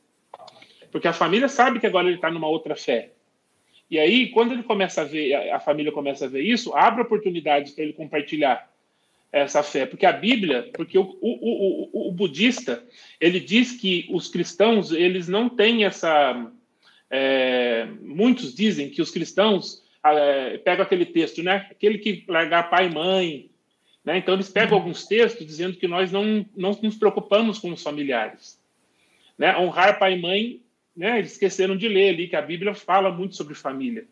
Porque 0.92 1.08
a 1.08 1.14
família 1.14 1.48
sabe 1.48 1.80
que 1.80 1.88
agora 1.88 2.08
ele 2.08 2.16
está 2.16 2.32
numa 2.32 2.48
outra 2.48 2.76
fé. 2.76 3.12
E 3.90 3.98
aí, 3.98 4.30
quando 4.30 4.52
ele 4.54 4.64
começa 4.64 5.02
a 5.02 5.06
ver, 5.06 5.34
a 5.52 5.60
família 5.60 5.92
começa 5.92 6.26
a 6.26 6.28
ver 6.28 6.42
isso, 6.42 6.76
abre 6.76 7.02
oportunidades 7.02 7.72
para 7.72 7.84
ele 7.84 7.94
compartilhar 7.94 8.70
essa 9.32 9.64
fé. 9.64 9.86
Porque 9.86 10.06
a 10.06 10.12
Bíblia, 10.12 10.70
porque 10.74 10.98
o, 10.98 11.18
o, 11.22 11.90
o, 11.92 12.10
o, 12.10 12.12
budista, 12.12 12.84
ele 13.20 13.40
diz 13.40 13.74
que 13.74 14.08
os 14.10 14.28
cristãos, 14.28 14.92
eles 14.92 15.28
não 15.28 15.50
têm 15.50 15.86
essa... 15.86 16.52
É, 17.12 17.88
muitos 18.02 18.54
dizem 18.54 18.90
que 18.90 19.02
os 19.02 19.10
cristãos 19.10 19.84
é, 20.04 20.58
pegam 20.60 20.84
aquele 20.84 21.06
texto, 21.06 21.42
né? 21.42 21.68
Aquele 21.72 21.98
que 21.98 22.24
largar 22.28 22.70
pai 22.70 22.88
e 22.88 22.94
mãe, 22.94 23.50
né? 24.06 24.18
Então 24.18 24.36
eles 24.36 24.50
pegam 24.50 24.78
alguns 24.78 25.08
textos 25.08 25.46
dizendo 25.46 25.78
que 25.78 25.88
nós 25.88 26.12
não, 26.12 26.46
não 26.56 26.78
nos 26.82 26.98
preocupamos 26.98 27.58
com 27.58 27.72
os 27.72 27.82
familiares, 27.82 28.60
né? 29.38 29.58
Honrar 29.58 29.98
pai 29.98 30.14
e 30.14 30.22
mãe 30.22 30.62
né, 31.00 31.18
eles 31.18 31.32
esqueceram 31.32 31.78
de 31.78 31.88
ler 31.88 32.10
ali 32.10 32.28
que 32.28 32.36
a 32.36 32.42
Bíblia 32.42 32.76
fala 32.76 33.10
muito 33.10 33.34
sobre 33.34 33.56
família. 33.56 34.06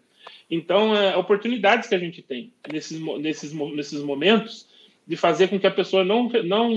Então, 0.50 0.96
é, 0.96 1.18
oportunidades 1.18 1.90
que 1.90 1.96
a 1.96 2.00
gente 2.00 2.22
tem 2.22 2.54
nesses, 2.72 2.98
nesses, 3.20 3.52
nesses 3.52 4.02
momentos 4.02 4.70
de 5.08 5.16
fazer 5.16 5.48
com 5.48 5.60
que 5.60 5.66
a 5.66 5.72
pessoa 5.72 6.04
não, 6.04 6.30
não, 6.44 6.70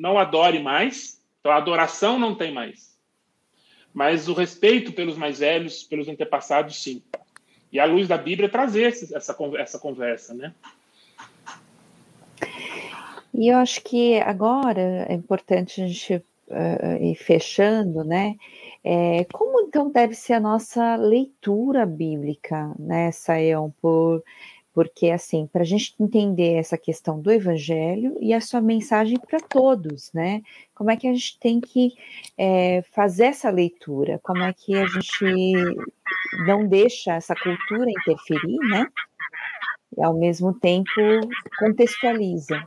não 0.00 0.18
adore 0.18 0.60
mais, 0.60 1.20
então 1.40 1.50
a 1.50 1.56
adoração 1.56 2.18
não 2.18 2.34
tem 2.34 2.52
mais, 2.52 2.96
mas 3.92 4.28
o 4.28 4.34
respeito 4.34 4.92
pelos 4.92 5.16
mais 5.16 5.38
velhos, 5.38 5.82
pelos 5.82 6.06
antepassados, 6.06 6.82
sim. 6.82 7.02
E 7.72 7.80
a 7.80 7.84
luz 7.84 8.06
da 8.06 8.18
Bíblia 8.18 8.48
trazer 8.48 8.88
essa, 8.88 9.34
essa 9.56 9.78
conversa, 9.78 10.34
né? 10.34 10.52
E 13.32 13.48
eu 13.48 13.58
acho 13.58 13.82
que 13.82 14.18
agora 14.18 15.06
é 15.08 15.14
importante 15.14 15.80
a 15.80 15.86
gente 15.86 16.14
uh, 16.16 17.02
ir 17.02 17.14
fechando, 17.14 18.04
né? 18.04 18.36
É, 18.82 19.24
como 19.32 19.60
então 19.60 19.90
deve 19.90 20.14
ser 20.14 20.34
a 20.34 20.40
nossa 20.40 20.96
leitura 20.96 21.86
bíblica, 21.86 22.74
né, 22.78 23.12
Sayão? 23.12 23.72
Por, 23.80 24.22
porque, 24.72 25.10
assim, 25.10 25.46
para 25.46 25.62
a 25.62 25.64
gente 25.64 25.94
entender 25.98 26.54
essa 26.54 26.78
questão 26.78 27.20
do 27.20 27.30
evangelho 27.30 28.16
e 28.20 28.32
a 28.32 28.40
sua 28.40 28.60
mensagem 28.60 29.18
para 29.18 29.40
todos, 29.40 30.12
né? 30.12 30.42
Como 30.74 30.90
é 30.90 30.96
que 30.96 31.08
a 31.08 31.12
gente 31.12 31.38
tem 31.40 31.60
que 31.60 31.92
é, 32.38 32.82
fazer 32.92 33.24
essa 33.24 33.50
leitura? 33.50 34.20
Como 34.22 34.42
é 34.42 34.52
que 34.52 34.76
a 34.76 34.86
gente 34.86 35.54
não 36.46 36.66
deixa 36.66 37.14
essa 37.14 37.34
cultura 37.34 37.90
interferir, 37.90 38.58
né? 38.68 38.86
E 39.96 40.02
ao 40.02 40.16
mesmo 40.16 40.54
tempo 40.54 40.90
contextualiza. 41.58 42.64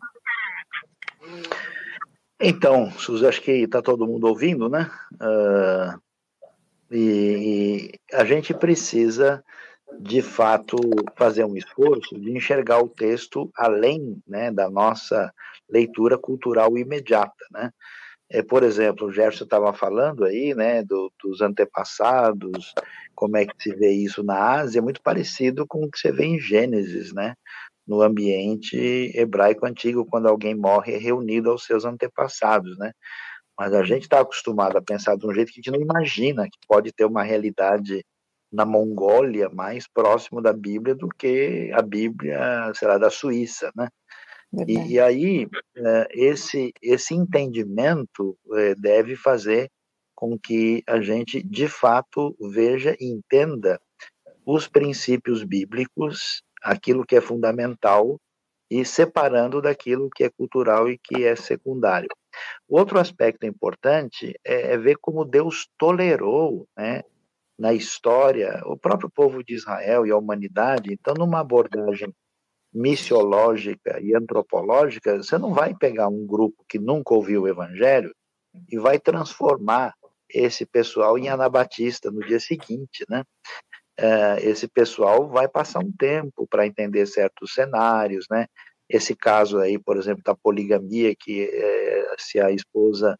Então, 2.40 2.92
Suzy, 2.92 3.26
acho 3.26 3.42
que 3.42 3.52
está 3.52 3.82
todo 3.82 4.06
mundo 4.06 4.28
ouvindo, 4.28 4.68
né? 4.68 4.92
Uh, 5.14 6.02
e, 6.92 7.90
e, 8.12 8.16
a 8.16 8.26
gente 8.26 8.54
precisa, 8.54 9.44
de 10.00 10.22
fato, 10.22 10.78
fazer 11.16 11.46
um 11.46 11.56
esforço 11.56 12.20
de 12.20 12.32
enxergar 12.32 12.80
o 12.80 12.90
texto 12.90 13.52
além 13.56 14.22
né, 14.28 14.52
da 14.52 14.70
nossa 14.70 15.32
leitura 15.70 16.18
cultural 16.18 16.78
imediata, 16.78 17.46
né? 17.52 17.72
É, 18.30 18.42
por 18.42 18.64
exemplo, 18.64 19.08
o 19.08 19.12
Gerson 19.12 19.44
estava 19.44 19.72
falando 19.74 20.26
aí, 20.26 20.56
né, 20.56 20.84
do, 20.84 21.12
dos 21.22 21.42
antepassados, 21.42 22.74
como 23.14 23.38
é 23.38 23.46
que 23.46 23.54
se 23.62 23.76
vê 23.76 23.92
isso 23.92 24.24
na 24.24 24.54
Ásia, 24.54 24.82
muito 24.82 25.02
parecido 25.04 25.68
com 25.68 25.84
o 25.84 25.92
que 25.92 26.00
você 26.00 26.12
vê 26.12 26.26
em 26.26 26.40
Gênesis, 26.40 27.14
né? 27.14 27.36
no 27.88 28.02
ambiente 28.02 29.12
hebraico 29.14 29.66
antigo, 29.66 30.06
quando 30.06 30.28
alguém 30.28 30.56
morre, 30.56 30.94
é 30.94 30.98
reunido 30.98 31.50
aos 31.52 31.66
seus 31.66 31.86
antepassados, 31.86 32.78
né? 32.78 32.92
Mas 33.58 33.74
a 33.74 33.84
gente 33.84 34.04
está 34.04 34.22
acostumado 34.22 34.78
a 34.78 34.82
pensar 34.82 35.16
de 35.16 35.28
um 35.28 35.34
jeito 35.34 35.52
que 35.52 35.60
a 35.60 35.62
gente 35.62 35.72
não 35.72 35.82
imagina 35.82 36.46
que 36.46 36.58
pode 36.68 36.92
ter 36.92 37.06
uma 37.06 37.24
realidade 37.24 38.04
na 38.54 38.66
Mongólia 38.66 39.50
mais 39.50 39.88
próximo 39.88 40.40
da 40.40 40.54
Bíblia 40.54 40.94
do 40.94 41.10
que 41.10 41.72
a 41.74 41.82
Bíblia, 41.82 42.72
será 42.76 43.00
da 43.00 43.10
Suíça, 43.10 43.72
né? 43.76 43.90
E, 44.68 44.94
e, 44.94 45.00
aí 45.00 45.48
é, 45.76 46.08
esse 46.12 46.72
esse 46.80 47.16
entendimento 47.16 48.38
é, 48.54 48.76
deve 48.76 49.16
fazer 49.16 49.68
com 50.14 50.38
que 50.38 50.84
a 50.88 51.02
gente 51.02 51.42
de 51.42 51.68
fato 51.68 52.36
veja 52.40 52.96
e 53.00 53.12
entenda 53.12 53.82
os 54.46 54.68
princípios 54.68 55.44
bíblicos 55.44 56.44
aquilo 56.62 57.04
que 57.04 57.16
é 57.16 57.22
fundamental 57.22 58.20
e 58.70 58.86
separando 58.86 59.60
daquilo 59.60 60.10
que 60.16 60.24
é 60.24 60.30
cultural 60.30 60.88
e 60.88 61.00
que 61.00 61.24
é 61.24 61.36
secundário. 61.36 62.10
Outro 62.68 63.00
aspecto 63.00 63.46
importante 63.46 64.34
é, 64.46 64.74
é 64.74 64.78
ver 64.78 64.98
como 65.02 65.26
Deus 65.26 65.68
tolerou, 65.78 66.68
né, 66.78 67.02
na 67.58 67.74
história, 67.74 68.62
o 68.66 68.78
próprio 68.78 69.10
povo 69.10 69.44
de 69.44 69.54
Israel 69.54 70.06
e 70.06 70.12
a 70.12 70.18
humanidade. 70.18 70.92
Então, 70.92 71.14
numa 71.14 71.40
abordagem 71.40 72.14
missiológica 72.74 74.00
e 74.02 74.16
antropológica, 74.16 75.18
você 75.18 75.38
não 75.38 75.54
vai 75.54 75.76
pegar 75.76 76.08
um 76.08 76.26
grupo 76.26 76.66
que 76.68 76.80
nunca 76.80 77.14
ouviu 77.14 77.44
o 77.44 77.48
evangelho 77.48 78.14
e 78.72 78.80
vai 78.80 79.00
transformar 79.00 79.94
esse 80.30 80.66
pessoal 80.66 81.18
em 81.18 81.30
anabatista 81.30 82.10
no 82.10 82.22
dia 82.22 82.40
seguinte, 82.40 83.06
né? 83.08 83.24
é, 83.98 84.38
esse 84.42 84.68
pessoal 84.68 85.28
vai 85.30 85.48
passar 85.48 85.80
um 85.80 85.92
tempo 85.92 86.48
para 86.48 86.66
entender 86.66 87.06
certos 87.06 87.54
cenários, 87.54 88.26
né? 88.30 88.48
Esse 88.90 89.16
caso 89.16 89.60
aí, 89.60 89.80
por 89.80 89.98
exemplo, 89.98 90.24
da 90.24 90.36
poligamia, 90.36 91.16
que 91.18 91.50
é, 91.52 92.16
se 92.18 92.40
a 92.40 92.52
esposa 92.52 93.18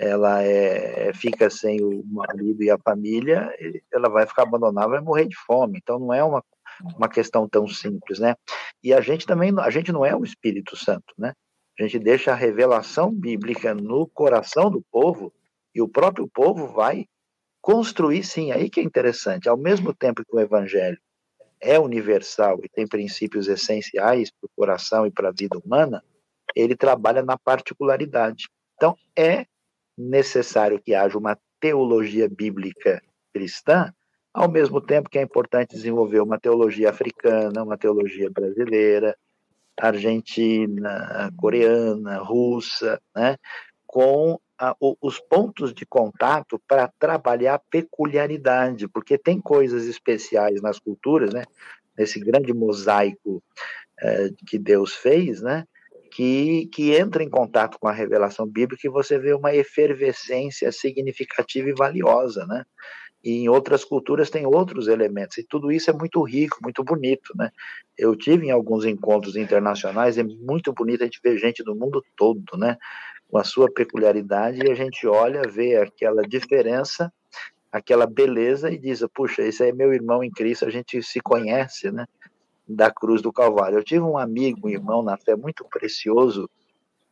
ela 0.00 0.42
é, 0.42 1.12
fica 1.12 1.50
sem 1.50 1.82
o 1.82 2.02
marido 2.06 2.62
e 2.62 2.70
a 2.70 2.78
família, 2.78 3.54
ela 3.92 4.08
vai 4.08 4.26
ficar 4.26 4.44
abandonada, 4.44 4.88
vai 4.88 5.00
morrer 5.02 5.26
de 5.26 5.36
fome. 5.36 5.76
Então 5.76 5.98
não 5.98 6.14
é 6.14 6.24
uma, 6.24 6.42
uma 6.96 7.06
questão 7.06 7.46
tão 7.46 7.68
simples, 7.68 8.18
né? 8.18 8.34
E 8.82 8.94
a 8.94 9.02
gente 9.02 9.26
também, 9.26 9.52
a 9.58 9.68
gente 9.68 9.92
não 9.92 10.04
é 10.04 10.16
o 10.16 10.24
Espírito 10.24 10.74
Santo, 10.74 11.12
né? 11.18 11.34
A 11.78 11.82
gente 11.82 11.98
deixa 11.98 12.32
a 12.32 12.34
revelação 12.34 13.12
bíblica 13.12 13.74
no 13.74 14.06
coração 14.06 14.70
do 14.70 14.82
povo 14.90 15.30
e 15.74 15.82
o 15.82 15.88
próprio 15.88 16.26
povo 16.26 16.66
vai 16.68 17.04
construir, 17.60 18.24
sim, 18.24 18.52
aí 18.52 18.70
que 18.70 18.80
é 18.80 18.82
interessante, 18.82 19.50
ao 19.50 19.56
mesmo 19.58 19.92
tempo 19.92 20.24
que 20.24 20.34
o 20.34 20.40
evangelho 20.40 20.98
é 21.60 21.78
universal 21.78 22.58
e 22.64 22.70
tem 22.70 22.86
princípios 22.86 23.48
essenciais 23.48 24.30
para 24.30 24.46
o 24.46 24.50
coração 24.56 25.06
e 25.06 25.10
para 25.10 25.28
a 25.28 25.32
vida 25.32 25.58
humana, 25.58 26.02
ele 26.56 26.74
trabalha 26.74 27.22
na 27.22 27.36
particularidade. 27.36 28.48
Então, 28.76 28.96
é 29.14 29.44
necessário 30.00 30.80
que 30.80 30.94
haja 30.94 31.18
uma 31.18 31.38
teologia 31.60 32.28
bíblica 32.28 33.02
cristã, 33.32 33.92
ao 34.32 34.50
mesmo 34.50 34.80
tempo 34.80 35.10
que 35.10 35.18
é 35.18 35.22
importante 35.22 35.74
desenvolver 35.74 36.20
uma 36.20 36.38
teologia 36.38 36.90
africana, 36.90 37.62
uma 37.62 37.76
teologia 37.76 38.30
brasileira, 38.30 39.16
argentina, 39.78 41.30
coreana, 41.36 42.18
russa, 42.18 43.00
né, 43.14 43.36
com 43.86 44.38
a, 44.58 44.76
os 44.78 45.18
pontos 45.18 45.72
de 45.72 45.86
contato 45.86 46.60
para 46.68 46.92
trabalhar 46.98 47.54
a 47.54 47.58
peculiaridade, 47.58 48.86
porque 48.86 49.16
tem 49.16 49.40
coisas 49.40 49.86
especiais 49.86 50.60
nas 50.60 50.78
culturas, 50.78 51.32
né? 51.32 51.44
Nesse 51.96 52.20
grande 52.20 52.52
mosaico 52.52 53.42
é, 53.98 54.28
que 54.46 54.58
Deus 54.58 54.94
fez, 54.94 55.40
né? 55.40 55.64
Que, 56.10 56.66
que 56.72 56.92
entra 56.94 57.22
em 57.22 57.30
contato 57.30 57.78
com 57.78 57.86
a 57.86 57.92
revelação 57.92 58.46
bíblica 58.46 58.86
e 58.86 58.90
você 58.90 59.18
vê 59.18 59.32
uma 59.32 59.54
efervescência 59.54 60.70
significativa 60.72 61.68
e 61.68 61.74
valiosa, 61.74 62.44
né? 62.46 62.64
E 63.22 63.42
em 63.42 63.48
outras 63.48 63.84
culturas 63.84 64.30
tem 64.30 64.46
outros 64.46 64.88
elementos, 64.88 65.36
e 65.38 65.44
tudo 65.44 65.70
isso 65.70 65.90
é 65.90 65.92
muito 65.92 66.22
rico, 66.22 66.58
muito 66.62 66.82
bonito, 66.82 67.32
né? 67.36 67.50
Eu 67.96 68.16
tive 68.16 68.46
em 68.46 68.50
alguns 68.50 68.84
encontros 68.84 69.36
internacionais, 69.36 70.16
é 70.16 70.22
muito 70.22 70.72
bonito 70.72 71.02
a 71.02 71.04
gente 71.04 71.20
ver 71.22 71.36
gente 71.38 71.62
do 71.62 71.76
mundo 71.76 72.02
todo, 72.16 72.56
né? 72.56 72.76
com 73.28 73.38
a 73.38 73.44
sua 73.44 73.72
peculiaridade, 73.72 74.60
e 74.60 74.70
a 74.70 74.74
gente 74.74 75.06
olha, 75.06 75.42
vê 75.42 75.76
aquela 75.76 76.22
diferença 76.22 77.12
aquela 77.70 78.06
beleza 78.06 78.70
e 78.70 78.78
diz: 78.78 79.04
puxa, 79.14 79.42
esse 79.42 79.66
é 79.66 79.72
meu 79.72 79.92
irmão 79.92 80.24
em 80.24 80.30
Cristo, 80.30 80.64
a 80.64 80.70
gente 80.70 81.02
se 81.02 81.20
conhece, 81.20 81.90
né? 81.90 82.04
Da 82.72 82.90
cruz 82.90 83.20
do 83.20 83.32
Calvário. 83.32 83.78
Eu 83.78 83.84
tive 83.84 84.02
um 84.02 84.16
amigo, 84.16 84.66
um 84.66 84.70
irmão 84.70 85.02
na 85.02 85.16
fé 85.16 85.34
muito 85.34 85.64
precioso, 85.64 86.48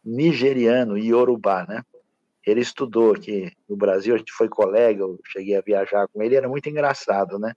nigeriano, 0.04 0.96
Yorubá, 0.96 1.66
né? 1.68 1.82
Ele 2.46 2.60
estudou 2.60 3.12
aqui 3.12 3.52
no 3.68 3.76
Brasil, 3.76 4.14
a 4.14 4.18
gente 4.18 4.32
foi 4.32 4.48
colega, 4.48 5.02
eu 5.02 5.18
cheguei 5.26 5.56
a 5.56 5.60
viajar 5.60 6.08
com 6.08 6.22
ele, 6.22 6.36
era 6.36 6.48
muito 6.48 6.68
engraçado, 6.68 7.38
né? 7.38 7.52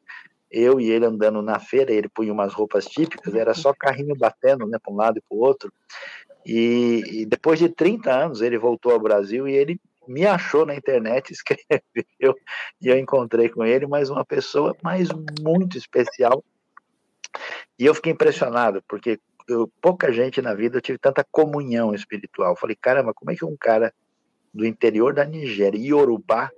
Eu 0.49 0.81
e 0.81 0.89
ele 0.89 1.05
andando 1.05 1.41
na 1.41 1.59
feira, 1.59 1.93
ele 1.93 2.09
punha 2.09 2.33
umas 2.33 2.53
roupas 2.53 2.85
típicas, 2.85 3.33
era 3.33 3.53
só 3.53 3.73
carrinho 3.73 4.15
batendo, 4.15 4.67
né, 4.67 4.77
para 4.83 4.91
um 4.91 4.97
lado 4.97 5.17
e 5.17 5.21
para 5.21 5.37
o 5.37 5.39
outro. 5.39 5.71
E, 6.45 7.03
e, 7.07 7.25
depois 7.25 7.59
de 7.59 7.69
30 7.69 8.11
anos 8.11 8.41
ele 8.41 8.57
voltou 8.57 8.91
ao 8.91 8.99
Brasil 8.99 9.47
e 9.47 9.53
ele 9.53 9.79
me 10.07 10.25
achou 10.25 10.65
na 10.65 10.75
internet, 10.75 11.31
escreveu 11.31 12.35
e 12.81 12.87
eu 12.87 12.97
encontrei 12.97 13.47
com 13.47 13.63
ele, 13.63 13.85
mas 13.85 14.09
uma 14.09 14.25
pessoa 14.25 14.75
mais 14.83 15.07
muito 15.39 15.77
especial. 15.77 16.43
E 17.81 17.85
eu 17.87 17.95
fiquei 17.95 18.11
impressionado, 18.11 18.83
porque 18.87 19.19
eu, 19.49 19.67
pouca 19.81 20.13
gente 20.13 20.39
na 20.39 20.53
vida 20.53 20.77
eu 20.77 20.81
tive 20.81 20.99
tanta 20.99 21.25
comunhão 21.31 21.95
espiritual. 21.95 22.51
Eu 22.51 22.55
falei, 22.55 22.75
caramba, 22.79 23.11
como 23.11 23.31
é 23.31 23.35
que 23.35 23.43
um 23.43 23.57
cara 23.57 23.91
do 24.53 24.67
interior 24.67 25.15
da 25.15 25.25
Nigéria, 25.25 25.81
Yorubá, 25.81 26.51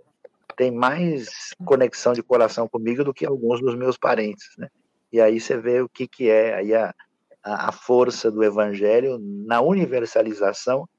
tem 0.57 0.69
mais 0.69 1.53
conexão 1.63 2.11
de 2.11 2.21
coração 2.21 2.67
comigo 2.67 3.05
do 3.05 3.13
que 3.13 3.25
alguns 3.25 3.61
dos 3.61 3.73
meus 3.73 3.97
parentes, 3.97 4.49
né? 4.57 4.67
E 5.13 5.21
aí 5.21 5.39
você 5.39 5.57
vê 5.57 5.79
o 5.79 5.87
que 5.87 6.09
que 6.09 6.29
é 6.29 6.55
aí 6.55 6.75
a, 6.75 6.93
a 7.41 7.71
força 7.71 8.29
do 8.29 8.43
evangelho 8.43 9.17
na 9.17 9.61
universalização, 9.61 10.89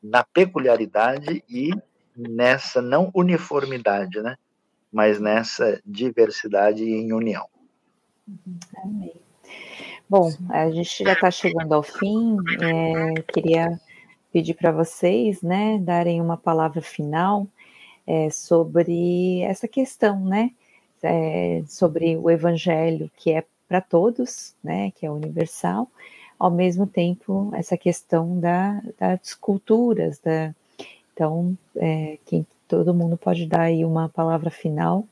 na 0.00 0.22
peculiaridade 0.22 1.42
e 1.48 1.72
nessa 2.16 2.80
não 2.80 3.10
uniformidade, 3.12 4.22
né? 4.22 4.36
Mas 4.92 5.18
nessa 5.18 5.82
diversidade 5.84 6.84
em 6.84 7.12
união. 7.12 7.48
Amém. 8.76 9.23
Bom, 10.08 10.30
a 10.50 10.70
gente 10.70 11.02
já 11.02 11.12
está 11.12 11.30
chegando 11.30 11.72
ao 11.72 11.82
fim. 11.82 12.36
É, 12.60 13.22
queria 13.32 13.80
pedir 14.32 14.54
para 14.54 14.72
vocês, 14.72 15.42
né, 15.42 15.78
darem 15.78 16.20
uma 16.20 16.36
palavra 16.36 16.82
final 16.82 17.46
é, 18.04 18.28
sobre 18.30 19.42
essa 19.42 19.68
questão, 19.68 20.18
né, 20.24 20.50
é, 21.02 21.62
sobre 21.68 22.16
o 22.16 22.28
Evangelho 22.28 23.08
que 23.16 23.32
é 23.32 23.44
para 23.68 23.80
todos, 23.80 24.54
né, 24.62 24.90
que 24.90 25.06
é 25.06 25.10
universal, 25.10 25.88
ao 26.36 26.50
mesmo 26.50 26.86
tempo 26.86 27.50
essa 27.54 27.76
questão 27.76 28.38
da, 28.40 28.82
das 28.98 29.34
culturas, 29.34 30.18
da, 30.18 30.52
então 31.12 31.56
é, 31.76 32.18
quem, 32.26 32.44
todo 32.66 32.92
mundo 32.92 33.16
pode 33.16 33.46
dar 33.46 33.62
aí 33.62 33.84
uma 33.84 34.08
palavra 34.08 34.50
final 34.50 35.06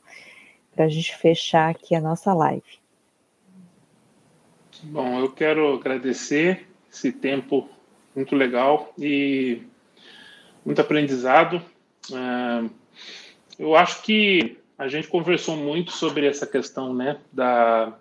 para 0.75 0.85
a 0.85 0.89
gente 0.89 1.15
fechar 1.15 1.69
aqui 1.69 1.95
a 1.95 2.01
nossa 2.01 2.33
live. 2.33 2.82
Bom, 4.85 5.17
eu 5.17 5.31
quero 5.31 5.75
agradecer 5.75 6.67
esse 6.91 7.09
tempo 7.09 7.69
muito 8.13 8.35
legal 8.35 8.93
e 8.99 9.61
muito 10.65 10.81
aprendizado. 10.81 11.61
Uh, 12.11 12.69
eu 13.57 13.77
acho 13.77 14.03
que 14.03 14.57
a 14.77 14.89
gente 14.89 15.07
conversou 15.07 15.55
muito 15.55 15.93
sobre 15.93 16.27
essa 16.27 16.45
questão, 16.45 16.93
né, 16.93 17.17
da 17.31 17.97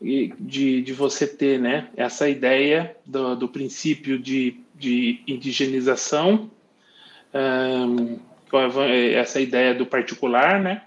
de, 0.00 0.82
de 0.82 0.92
você 0.92 1.26
ter, 1.26 1.58
né, 1.58 1.88
essa 1.96 2.28
ideia 2.28 2.96
do, 3.04 3.34
do 3.36 3.48
princípio 3.48 4.18
de, 4.18 4.60
de 4.74 5.22
indigenização, 5.26 6.50
um, 7.34 8.18
essa 9.14 9.40
ideia 9.40 9.74
do 9.74 9.86
particular, 9.86 10.60
né, 10.60 10.84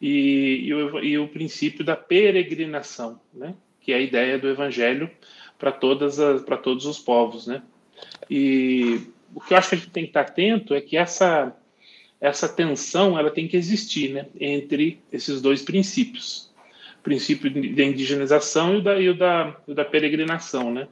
e, 0.00 0.64
e, 0.64 0.74
o, 0.74 0.98
e 0.98 1.18
o 1.18 1.28
princípio 1.28 1.84
da 1.84 1.96
peregrinação, 1.96 3.20
né, 3.32 3.54
que 3.82 3.92
é 3.92 3.96
a 3.96 4.00
ideia 4.00 4.38
do 4.38 4.48
evangelho 4.48 5.10
para 5.58 5.72
todas 5.72 6.18
para 6.42 6.56
todos 6.56 6.86
os 6.86 6.98
povos, 6.98 7.46
né. 7.46 7.62
E 8.30 9.00
o 9.34 9.40
que 9.40 9.54
eu 9.54 9.58
acho 9.58 9.70
que 9.70 9.74
a 9.74 9.78
gente 9.78 9.90
tem 9.90 10.04
que 10.04 10.10
estar 10.10 10.22
atento 10.22 10.74
é 10.74 10.80
que 10.80 10.96
essa 10.96 11.54
essa 12.22 12.48
tensão 12.48 13.18
ela 13.18 13.32
tem 13.32 13.48
que 13.48 13.56
existir 13.56 14.10
né, 14.10 14.26
entre 14.38 15.02
esses 15.12 15.42
dois 15.42 15.60
princípios. 15.60 16.52
O 17.00 17.02
princípio 17.02 17.50
da 17.74 17.82
indigenização 17.82 18.74
e 18.74 18.78
o 18.78 18.80
da, 18.80 19.00
e 19.00 19.08
o 19.08 19.14
da, 19.14 19.56
o 19.66 19.74
da 19.74 19.84
peregrinação. 19.84 20.72
Né? 20.72 20.86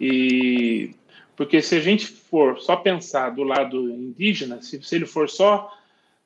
E, 0.00 0.90
porque 1.36 1.62
se 1.62 1.76
a 1.76 1.80
gente 1.80 2.08
for 2.08 2.58
só 2.58 2.74
pensar 2.74 3.30
do 3.30 3.44
lado 3.44 3.88
indígena, 3.88 4.60
se, 4.60 4.82
se 4.82 4.96
ele 4.96 5.06
for 5.06 5.30
só 5.30 5.72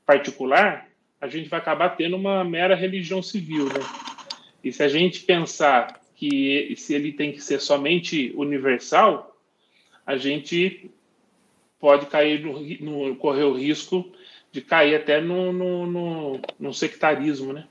particular, 0.07 0.89
a 1.21 1.29
gente 1.29 1.51
vai 1.51 1.61
acabar 1.61 1.91
tendo 1.91 2.17
uma 2.17 2.43
mera 2.43 2.75
religião 2.75 3.23
civil. 3.23 3.67
Né? 3.67 3.81
E 4.63 4.73
se 4.73 4.83
a 4.83 4.89
gente 4.89 5.21
pensar 5.21 6.01
que 6.15 6.75
se 6.77 6.95
ele 6.95 7.13
tem 7.13 7.33
que 7.33 7.41
ser 7.41 7.61
somente 7.61 8.33
universal, 8.37 9.37
a 10.07 10.17
gente 10.17 10.91
pode 11.81 12.07
cair 12.07 12.45
no, 12.45 12.61
no 13.09 13.17
correr 13.17 13.45
o 13.45 13.55
risco 13.55 14.13
de 14.53 14.61
cair 14.61 14.95
até 14.95 15.21
no, 15.21 15.53
no, 15.53 15.87
no, 15.87 16.41
no 16.61 16.73
sectarismo, 16.75 17.53
né? 17.53 17.67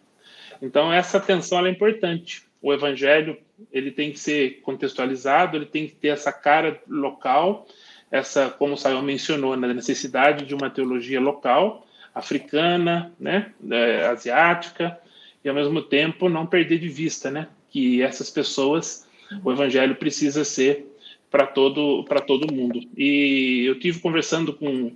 Então 0.61 0.91
essa 0.91 1.19
tensão 1.19 1.65
é 1.65 1.69
importante. 1.69 2.43
O 2.61 2.73
evangelho 2.73 3.37
ele 3.71 3.91
tem 3.91 4.11
que 4.11 4.19
ser 4.19 4.61
contextualizado, 4.61 5.57
ele 5.57 5.65
tem 5.65 5.87
que 5.87 5.95
ter 5.95 6.09
essa 6.09 6.31
cara 6.31 6.81
local, 6.87 7.67
essa, 8.11 8.49
como 8.49 8.73
o 8.73 8.77
Sayão 8.77 9.01
mencionou, 9.01 9.55
na 9.55 9.67
né, 9.67 9.73
necessidade 9.73 10.45
de 10.45 10.53
uma 10.53 10.69
teologia 10.69 11.19
local, 11.19 11.87
africana, 12.13 13.13
né, 13.19 13.53
é, 13.69 14.05
asiática, 14.07 14.99
e 15.43 15.49
ao 15.49 15.55
mesmo 15.55 15.81
tempo 15.81 16.29
não 16.29 16.45
perder 16.45 16.79
de 16.79 16.87
vista, 16.87 17.31
né, 17.31 17.47
que 17.69 18.01
essas 18.01 18.29
pessoas, 18.29 19.07
o 19.43 19.51
evangelho 19.51 19.95
precisa 19.95 20.43
ser 20.43 20.87
para 21.29 21.47
todo 21.47 22.03
para 22.03 22.19
todo 22.19 22.53
mundo. 22.53 22.81
E 22.97 23.63
eu 23.65 23.79
tive 23.79 23.99
conversando 23.99 24.53
com 24.53 24.91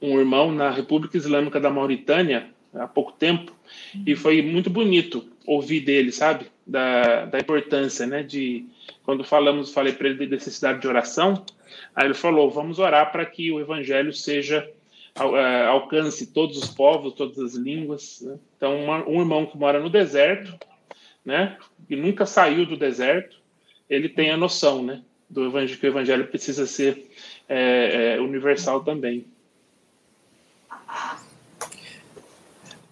um 0.00 0.18
irmão 0.18 0.52
na 0.52 0.70
República 0.70 1.16
Islâmica 1.16 1.58
da 1.58 1.70
Mauritânia 1.70 2.48
há 2.74 2.86
pouco 2.86 3.12
tempo 3.12 3.52
e 4.06 4.14
foi 4.14 4.42
muito 4.42 4.70
bonito 4.70 5.26
ouvir 5.46 5.80
dele, 5.80 6.12
sabe, 6.12 6.46
da, 6.66 7.24
da 7.26 7.38
importância, 7.38 8.06
né, 8.06 8.22
de 8.22 8.66
quando 9.02 9.24
falamos, 9.24 9.72
falei 9.72 9.92
para 9.92 10.08
ele 10.08 10.18
de 10.18 10.26
necessidade 10.26 10.80
de 10.80 10.86
oração, 10.86 11.44
aí 11.96 12.06
ele 12.06 12.14
falou, 12.14 12.50
vamos 12.50 12.78
orar 12.78 13.10
para 13.10 13.26
que 13.26 13.50
o 13.50 13.58
evangelho 13.58 14.12
seja 14.12 14.68
alcance 15.14 16.26
todos 16.26 16.56
os 16.56 16.68
povos, 16.68 17.14
todas 17.14 17.38
as 17.38 17.54
línguas. 17.54 18.20
Né? 18.22 18.38
Então, 18.56 18.76
uma, 18.82 19.06
um 19.08 19.20
irmão 19.20 19.46
que 19.46 19.58
mora 19.58 19.80
no 19.80 19.90
deserto, 19.90 20.58
né, 21.24 21.58
e 21.88 21.96
nunca 21.96 22.24
saiu 22.26 22.66
do 22.66 22.76
deserto, 22.76 23.40
ele 23.88 24.08
tem 24.08 24.30
a 24.30 24.36
noção, 24.36 24.82
né, 24.82 25.02
do 25.28 25.46
evangelho, 25.46 25.78
que 25.78 25.86
o 25.86 25.90
evangelho 25.90 26.26
precisa 26.28 26.66
ser 26.66 27.10
é, 27.48 28.14
é, 28.14 28.20
universal 28.20 28.82
também. 28.82 29.26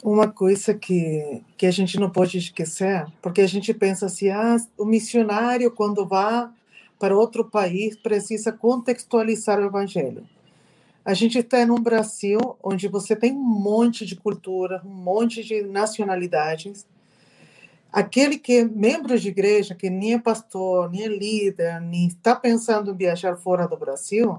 Uma 0.02 0.28
coisa 0.28 0.74
que, 0.74 1.42
que 1.56 1.66
a 1.66 1.70
gente 1.70 1.98
não 1.98 2.08
pode 2.08 2.38
esquecer, 2.38 3.06
porque 3.20 3.40
a 3.40 3.46
gente 3.46 3.74
pensa 3.74 4.06
assim, 4.06 4.28
ah, 4.30 4.56
o 4.76 4.84
missionário 4.84 5.70
quando 5.70 6.06
vai 6.06 6.48
para 6.98 7.16
outro 7.16 7.44
país 7.44 7.96
precisa 7.96 8.52
contextualizar 8.52 9.58
o 9.58 9.66
evangelho. 9.66 10.24
A 11.08 11.14
gente 11.14 11.38
está 11.38 11.62
em 11.62 11.70
um 11.70 11.80
Brasil 11.80 12.38
onde 12.62 12.86
você 12.86 13.16
tem 13.16 13.32
um 13.32 13.42
monte 13.42 14.04
de 14.04 14.14
cultura, 14.14 14.82
um 14.84 14.90
monte 14.90 15.42
de 15.42 15.62
nacionalidades, 15.62 16.86
aquele 17.90 18.36
que 18.36 18.58
é 18.58 18.64
membro 18.64 19.18
de 19.18 19.28
igreja, 19.28 19.74
que 19.74 19.88
nem 19.88 20.12
é 20.12 20.18
pastor, 20.18 20.90
nem 20.90 21.04
é 21.04 21.08
líder, 21.08 21.80
nem 21.80 22.08
está 22.08 22.36
pensando 22.36 22.90
em 22.90 22.94
viajar 22.94 23.36
fora 23.36 23.66
do 23.66 23.74
Brasil, 23.74 24.38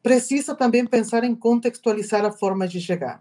precisa 0.00 0.54
também 0.54 0.86
pensar 0.86 1.24
em 1.24 1.34
contextualizar 1.34 2.24
a 2.24 2.30
forma 2.30 2.68
de 2.68 2.80
chegar. 2.80 3.20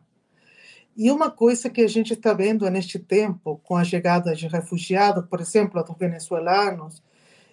E 0.96 1.10
uma 1.10 1.32
coisa 1.32 1.72
que 1.72 1.82
a 1.82 1.90
gente 1.90 2.14
está 2.14 2.34
vendo 2.34 2.70
neste 2.70 3.00
tempo, 3.00 3.60
com 3.64 3.76
a 3.76 3.84
chegada 3.84 4.36
de 4.36 4.48
refugiados, 4.48 5.26
por 5.26 5.42
exemplo, 5.42 5.84
dos 5.84 5.98
venezuelanos 5.98 7.02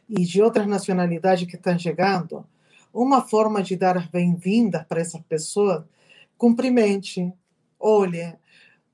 e 0.06 0.26
de 0.26 0.42
outras 0.42 0.66
nacionalidades 0.66 1.48
que 1.48 1.56
estão 1.56 1.78
chegando, 1.78 2.44
uma 2.92 3.22
forma 3.22 3.62
de 3.62 3.76
dar 3.76 3.96
as 3.96 4.06
bem-vindas 4.06 4.84
para 4.84 5.00
essas 5.00 5.20
pessoas, 5.22 5.84
cumprimente, 6.36 7.32
olhe, 7.78 8.36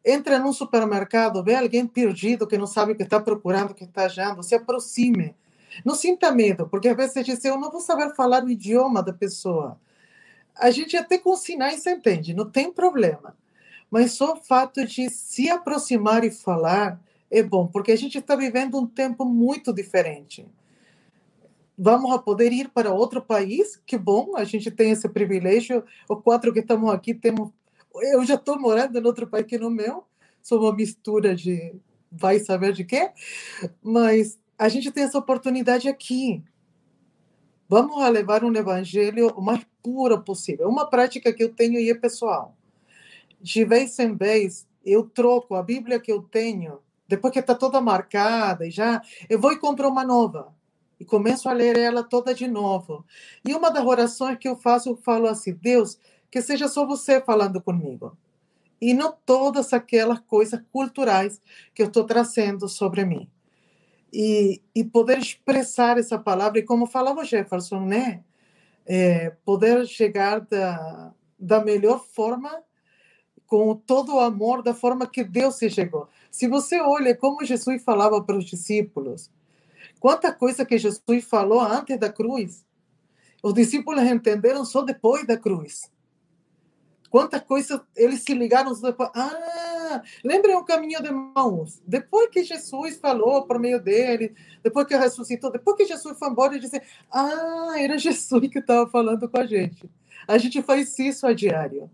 Entra 0.09 0.39
num 0.39 0.53
supermercado, 0.53 1.43
vê 1.43 1.57
alguém 1.57 1.85
perdido 1.85 2.47
que 2.47 2.57
não 2.57 2.69
sabe 2.69 2.93
o 2.93 2.95
que 2.95 3.03
está 3.03 3.19
procurando, 3.19 3.73
o 3.73 3.75
que 3.75 3.83
está 3.83 4.07
achando, 4.07 4.41
se 4.41 4.55
aproxime. 4.55 5.35
Não 5.85 5.97
sinta 5.97 6.31
medo, 6.31 6.69
porque 6.69 6.89
às 6.89 6.97
vezes 6.97 7.27
diz, 7.27 7.45
eu 7.45 7.59
não 7.59 7.73
vou 7.73 7.81
saber 7.81 8.15
falar 8.15 8.45
o 8.45 8.49
idioma 8.49 9.03
da 9.03 9.13
pessoa. 9.13 9.81
A 10.55 10.71
gente 10.71 10.97
até 10.97 11.19
com 11.19 11.35
sinais 11.35 11.85
entende, 11.85 12.33
não 12.33 12.49
tem 12.49 12.73
problema. 12.73 13.37
Mas 13.91 14.13
só 14.13 14.35
o 14.35 14.37
fato 14.37 14.87
de 14.87 15.11
se 15.11 15.51
aproximar 15.51 16.23
e 16.23 16.31
falar 16.31 17.01
é 17.29 17.43
bom, 17.43 17.67
porque 17.67 17.91
a 17.91 17.97
gente 17.97 18.17
está 18.19 18.37
vivendo 18.37 18.79
um 18.79 18.87
tempo 18.87 19.25
muito 19.25 19.73
diferente. 19.73 20.47
Vamos 21.79 22.17
poder 22.23 22.53
ir 22.53 22.71
para 22.71 22.93
outro 22.93 23.21
país, 23.21 23.81
que 23.87 23.99
bom, 23.99 24.37
a 24.37 24.45
gente 24.45 24.71
tem 24.71 24.91
esse 24.91 25.09
privilégio. 25.09 25.85
Os 26.09 26.23
quatro 26.23 26.53
que 26.53 26.61
estamos 26.61 26.91
aqui 26.91 27.15
temos 27.15 27.51
eu 28.03 28.25
já 28.25 28.35
estou 28.35 28.59
morando 28.59 28.99
em 28.99 29.05
outro 29.05 29.27
país 29.27 29.47
que 29.47 29.59
no 29.59 29.71
meu, 29.71 30.05
sou 30.43 30.61
uma 30.61 30.75
mistura 30.75 31.35
de 31.35 31.75
vai 32.11 32.39
saber 32.39 32.73
de 32.73 32.85
quê, 32.85 33.11
mas 33.83 34.39
a 34.59 34.69
gente 34.69 34.91
tem 34.91 35.05
essa 35.05 35.19
oportunidade 35.19 35.89
aqui. 35.89 36.43
Vamos 37.69 37.97
levar 38.11 38.45
um 38.45 38.55
evangelho 38.55 39.29
o 39.37 39.43
mais 39.43 39.67
puro 39.83 40.23
possível. 40.23 40.69
Uma 40.69 40.89
prática 40.89 41.33
que 41.33 41.43
eu 41.43 41.53
tenho 41.53 41.81
e 41.81 41.91
é 41.91 41.95
pessoal. 41.95 42.57
De 43.41 43.65
vez 43.65 43.99
em 43.99 44.15
vez, 44.15 44.67
eu 44.85 45.03
troco 45.03 45.55
a 45.55 45.63
Bíblia 45.63 46.01
que 46.01 46.13
eu 46.13 46.23
tenho, 46.23 46.79
depois 47.09 47.33
que 47.33 47.41
está 47.41 47.55
toda 47.55 47.81
marcada, 47.81 48.67
e 48.67 48.71
já 48.71 49.03
eu 49.29 49.39
vou 49.39 49.53
e 49.53 49.59
compro 49.59 49.89
uma 49.89 50.05
nova. 50.05 50.55
E 50.99 51.05
começo 51.05 51.49
a 51.49 51.53
ler 51.53 51.77
ela 51.77 52.03
toda 52.03 52.35
de 52.35 52.49
novo. 52.49 53.05
E 53.47 53.55
uma 53.55 53.71
das 53.71 53.85
orações 53.85 54.39
que 54.39 54.49
eu 54.49 54.57
faço, 54.57 54.91
eu 54.91 54.97
falo 54.97 55.27
assim: 55.27 55.55
Deus, 55.55 55.99
que 56.31 56.41
seja 56.41 56.69
só 56.69 56.87
você 56.87 57.21
falando 57.21 57.61
comigo. 57.61 58.17
E 58.81 58.93
não 58.93 59.15
todas 59.25 59.73
aquelas 59.73 60.21
coisas 60.21 60.61
culturais 60.73 61.41
que 61.75 61.83
eu 61.83 61.87
estou 61.87 62.05
trazendo 62.05 62.69
sobre 62.69 63.05
mim 63.05 63.29
e, 64.13 64.63
e 64.75 64.85
poder 64.85 65.19
expressar 65.19 65.99
essa 65.99 66.19
palavra, 66.19 66.59
e 66.59 66.63
como 66.63 66.87
falava 66.87 67.25
Jefferson, 67.25 67.81
né? 67.81 68.25
É, 68.87 69.31
poder 69.45 69.87
chegar 69.87 70.41
da, 70.41 71.13
da 71.39 71.63
melhor 71.63 72.05
forma, 72.15 72.63
com 73.47 73.75
todo 73.75 74.15
o 74.15 74.21
amor, 74.21 74.63
da 74.63 74.73
forma 74.73 75.07
que 75.07 75.23
Deus 75.23 75.57
se 75.57 75.69
chegou. 75.69 76.09
Se 76.31 76.49
você 76.49 76.81
olha 76.81 77.15
como 77.15 77.45
Jesus 77.45 77.83
falava 77.83 78.23
para 78.23 78.39
os 78.39 78.45
discípulos, 78.45 79.31
quanta 80.01 80.33
coisa 80.33 80.65
que 80.65 80.79
Jesus 80.79 81.25
falou 81.25 81.61
antes 81.61 81.99
da 81.99 82.13
cruz, 82.13 82.65
os 83.43 83.55
discípulos 83.55 84.03
entenderam 84.03 84.65
só 84.65 84.83
depois 84.83 85.27
da 85.27 85.37
cruz. 85.37 85.91
Quantas 87.11 87.41
coisas 87.43 87.81
eles 87.95 88.23
se 88.23 88.35
ligaram 88.35 88.73
depois. 88.75 89.11
Ah, 89.15 90.03
lembrem 90.25 90.57
o 90.57 90.65
caminho 90.65 91.03
de 91.03 91.11
mãos. 91.11 91.81
Depois 91.87 92.29
que 92.29 92.45
Jesus 92.45 92.97
falou 92.97 93.47
por 93.47 93.59
meio 93.59 93.81
dele, 93.81 94.35
depois 94.63 94.87
que 94.87 94.97
ressuscitou, 94.97 95.51
depois 95.51 95.77
que 95.77 95.87
Jesus 95.87 96.19
foi 96.19 96.29
embora, 96.29 96.57
e 96.57 96.61
disse: 96.61 96.81
Ah, 97.11 97.75
era 97.79 97.97
Jesus 97.99 98.49
que 98.49 98.59
estava 98.59 98.89
falando 98.91 99.29
com 99.29 99.39
a 99.39 99.47
gente. 99.47 99.89
A 100.27 100.37
gente 100.39 100.61
faz 100.63 100.99
isso 100.99 101.27
a 101.27 101.33
diário. 101.33 101.91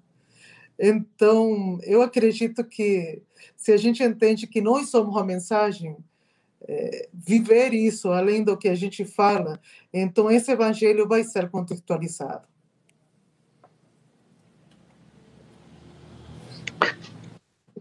Então, 0.78 1.78
eu 1.82 2.02
acredito 2.02 2.64
que 2.64 3.22
se 3.56 3.72
a 3.72 3.76
gente 3.76 4.02
entende 4.02 4.46
que 4.46 4.60
nós 4.60 4.88
somos 4.88 5.16
a 5.16 5.22
mensagem, 5.24 5.96
é, 6.68 7.08
viver 7.12 7.72
isso 7.72 8.10
além 8.10 8.44
do 8.44 8.56
que 8.56 8.68
a 8.68 8.74
gente 8.74 9.04
fala, 9.04 9.60
então 9.92 10.30
esse 10.30 10.50
evangelho 10.50 11.06
vai 11.08 11.24
ser 11.24 11.50
contextualizado. 11.50 12.46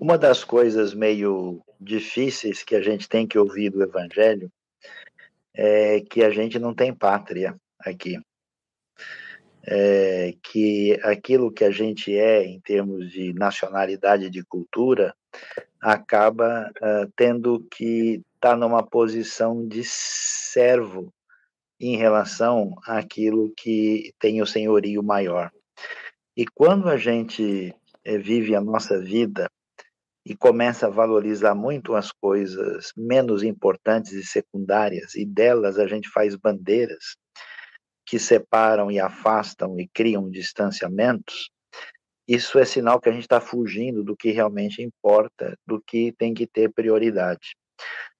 Uma 0.01 0.17
das 0.17 0.43
coisas 0.43 0.95
meio 0.95 1.61
difíceis 1.79 2.63
que 2.63 2.75
a 2.75 2.81
gente 2.81 3.07
tem 3.07 3.27
que 3.27 3.37
ouvir 3.37 3.69
do 3.69 3.83
Evangelho 3.83 4.51
é 5.53 6.01
que 6.01 6.23
a 6.23 6.31
gente 6.31 6.57
não 6.57 6.73
tem 6.73 6.91
pátria 6.91 7.55
aqui. 7.79 8.19
É 9.63 10.33
que 10.41 10.99
aquilo 11.03 11.51
que 11.51 11.63
a 11.63 11.69
gente 11.69 12.17
é 12.17 12.43
em 12.43 12.59
termos 12.61 13.11
de 13.11 13.31
nacionalidade 13.33 14.27
de 14.31 14.43
cultura 14.43 15.15
acaba 15.79 16.71
uh, 16.77 17.11
tendo 17.15 17.59
que 17.69 18.23
estar 18.41 18.51
tá 18.51 18.57
numa 18.57 18.81
posição 18.81 19.67
de 19.67 19.83
servo 19.83 21.13
em 21.79 21.95
relação 21.95 22.75
àquilo 22.87 23.53
que 23.55 24.11
tem 24.19 24.41
o 24.41 24.47
senhorio 24.47 25.03
maior. 25.03 25.51
E 26.35 26.45
quando 26.47 26.89
a 26.89 26.97
gente 26.97 27.71
eh, 28.03 28.17
vive 28.17 28.55
a 28.55 28.61
nossa 28.61 28.99
vida 28.99 29.47
e 30.25 30.35
começa 30.35 30.87
a 30.87 30.89
valorizar 30.89 31.53
muito 31.53 31.93
as 31.93 32.11
coisas 32.11 32.91
menos 32.97 33.43
importantes 33.43 34.11
e 34.13 34.23
secundárias, 34.23 35.13
e 35.13 35.23
delas 35.23 35.77
a 35.77 35.85
gente 35.85 36.09
faz 36.09 36.35
bandeiras 36.35 37.15
que 38.07 38.17
separam 38.17 38.89
e 38.89 38.99
afastam 38.99 39.79
e 39.79 39.87
criam 39.87 40.29
distanciamentos, 40.29 41.51
isso 42.27 42.57
é 42.57 42.65
sinal 42.65 42.99
que 42.99 43.09
a 43.09 43.11
gente 43.11 43.23
está 43.23 43.39
fugindo 43.39 44.03
do 44.03 44.15
que 44.15 44.31
realmente 44.31 44.81
importa, 44.81 45.55
do 45.65 45.81
que 45.81 46.11
tem 46.17 46.33
que 46.33 46.47
ter 46.47 46.71
prioridade. 46.71 47.55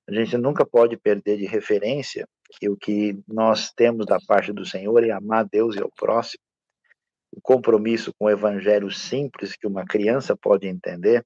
A 0.09 0.13
gente 0.13 0.37
nunca 0.37 0.65
pode 0.65 0.97
perder 0.97 1.37
de 1.37 1.45
referência 1.45 2.27
que 2.59 2.69
o 2.69 2.75
que 2.75 3.17
nós 3.27 3.71
temos 3.71 4.05
da 4.05 4.19
parte 4.27 4.51
do 4.51 4.65
Senhor 4.65 5.03
é 5.03 5.11
amar 5.11 5.47
Deus 5.49 5.75
e 5.75 5.81
ao 5.81 5.91
próximo, 5.95 6.43
o 7.31 7.39
compromisso 7.41 8.13
com 8.17 8.25
o 8.25 8.29
evangelho 8.29 8.91
simples 8.91 9.55
que 9.55 9.65
uma 9.65 9.85
criança 9.85 10.35
pode 10.35 10.67
entender, 10.67 11.25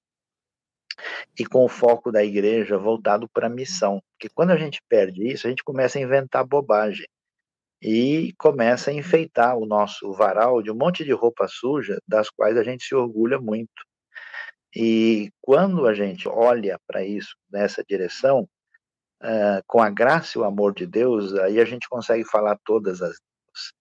e 1.37 1.45
com 1.45 1.65
o 1.65 1.69
foco 1.69 2.11
da 2.11 2.23
igreja 2.23 2.77
voltado 2.77 3.27
para 3.29 3.47
a 3.47 3.49
missão. 3.49 4.01
Porque 4.13 4.33
quando 4.33 4.51
a 4.51 4.57
gente 4.57 4.81
perde 4.87 5.27
isso, 5.27 5.47
a 5.47 5.49
gente 5.49 5.63
começa 5.63 5.97
a 5.97 6.01
inventar 6.01 6.45
bobagem 6.45 7.07
e 7.81 8.33
começa 8.37 8.89
a 8.89 8.93
enfeitar 8.93 9.57
o 9.57 9.65
nosso 9.65 10.11
varal 10.13 10.61
de 10.61 10.71
um 10.71 10.75
monte 10.75 11.03
de 11.03 11.11
roupa 11.11 11.47
suja, 11.47 11.99
das 12.07 12.29
quais 12.29 12.57
a 12.57 12.63
gente 12.63 12.85
se 12.85 12.95
orgulha 12.95 13.39
muito. 13.39 13.83
E 14.75 15.31
quando 15.41 15.85
a 15.85 15.93
gente 15.93 16.27
olha 16.27 16.79
para 16.87 17.03
isso 17.05 17.35
nessa 17.51 17.83
direção, 17.83 18.47
uh, 19.25 19.63
com 19.67 19.81
a 19.81 19.89
graça 19.89 20.37
e 20.37 20.41
o 20.41 20.43
amor 20.43 20.73
de 20.73 20.85
Deus, 20.85 21.33
aí 21.33 21.59
a 21.59 21.65
gente 21.65 21.89
consegue 21.89 22.23
falar 22.23 22.57
todas 22.63 23.01
as 23.01 23.17
línguas. 23.17 23.73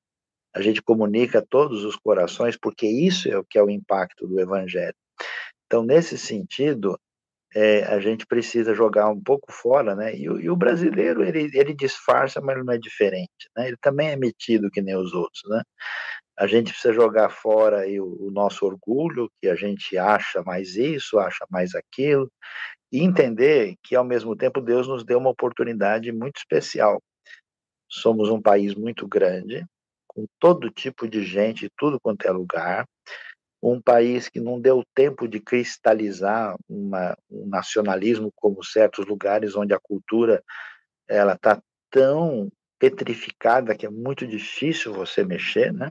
A 0.57 0.63
gente 0.63 0.83
comunica 0.83 1.43
todos 1.43 1.85
os 1.85 1.97
corações, 1.97 2.57
porque 2.57 2.87
isso 2.87 3.29
é 3.29 3.37
o 3.37 3.45
que 3.45 3.59
é 3.59 3.63
o 3.63 3.71
impacto 3.71 4.27
do 4.27 4.41
Evangelho. 4.41 4.97
Então, 5.67 5.85
nesse 5.85 6.17
sentido, 6.17 6.99
é, 7.55 7.85
a 7.85 8.01
gente 8.01 8.27
precisa 8.27 8.75
jogar 8.75 9.09
um 9.09 9.21
pouco 9.21 9.53
fora, 9.53 9.95
né? 9.95 10.15
E, 10.15 10.25
e, 10.25 10.51
o 10.51 10.57
brasileiro 10.57 11.25
ele, 11.25 11.51
ele 11.55 11.75
disfarça, 11.75 12.41
mas 12.41 12.65
não 12.65 12.73
é 12.73 12.79
diferente, 12.79 13.49
né? 13.57 13.69
Ele 13.69 13.77
também 13.81 14.11
é 14.11 14.17
metido 14.17 14.71
que 14.71 14.83
nem 14.83 14.97
os 14.97 15.13
outros, 15.13 15.43
né? 15.49 15.63
A 16.37 16.49
gente 16.49 16.73
precisa 16.73 16.93
jogar 16.93 17.31
fora 17.31 17.87
o, 18.01 18.27
o 18.27 18.31
nosso 18.33 18.67
orgulho, 18.67 19.31
que 19.41 19.49
a 19.49 19.55
gente 19.55 19.97
acha 19.97 20.43
mais 20.43 20.75
isso, 20.75 21.19
acha 21.19 21.47
mais 21.49 21.75
aquilo, 21.77 22.29
e 22.95 23.03
entender 23.03 23.75
que 23.83 23.97
ao 23.97 24.05
mesmo 24.05 24.37
tempo 24.37 24.61
Deus 24.61 24.87
nos 24.87 25.05
deu 25.05 25.19
uma 25.19 25.31
oportunidade 25.31 26.13
muito 26.13 26.37
especial. 26.37 27.03
Somos 27.91 28.31
um 28.31 28.41
país 28.41 28.73
muito 28.77 29.05
grande, 29.09 29.67
com 30.07 30.27
todo 30.39 30.71
tipo 30.71 31.09
de 31.09 31.25
gente, 31.25 31.69
tudo 31.77 31.99
quanto 32.01 32.25
é 32.25 32.31
lugar 32.31 32.87
um 33.61 33.81
país 33.81 34.29
que 34.29 34.39
não 34.39 34.61
deu 34.61 34.85
tempo 34.95 35.27
de 35.27 35.41
cristalizar 35.41 36.55
uma, 36.69 37.17
um 37.31 37.47
nacionalismo 37.47 38.31
como 38.37 38.63
certos 38.63 39.07
lugares 39.07 39.57
onde 39.57 39.73
a 39.73 39.81
cultura 39.81 40.45
ela 41.09 41.33
está 41.33 41.61
tão 41.91 42.53
petrificada 42.79 43.75
que 43.75 43.87
é 43.87 43.91
muito 43.91 44.27
difícil 44.27 44.93
você 44.93 45.25
mexer, 45.25 45.73
né? 45.73 45.91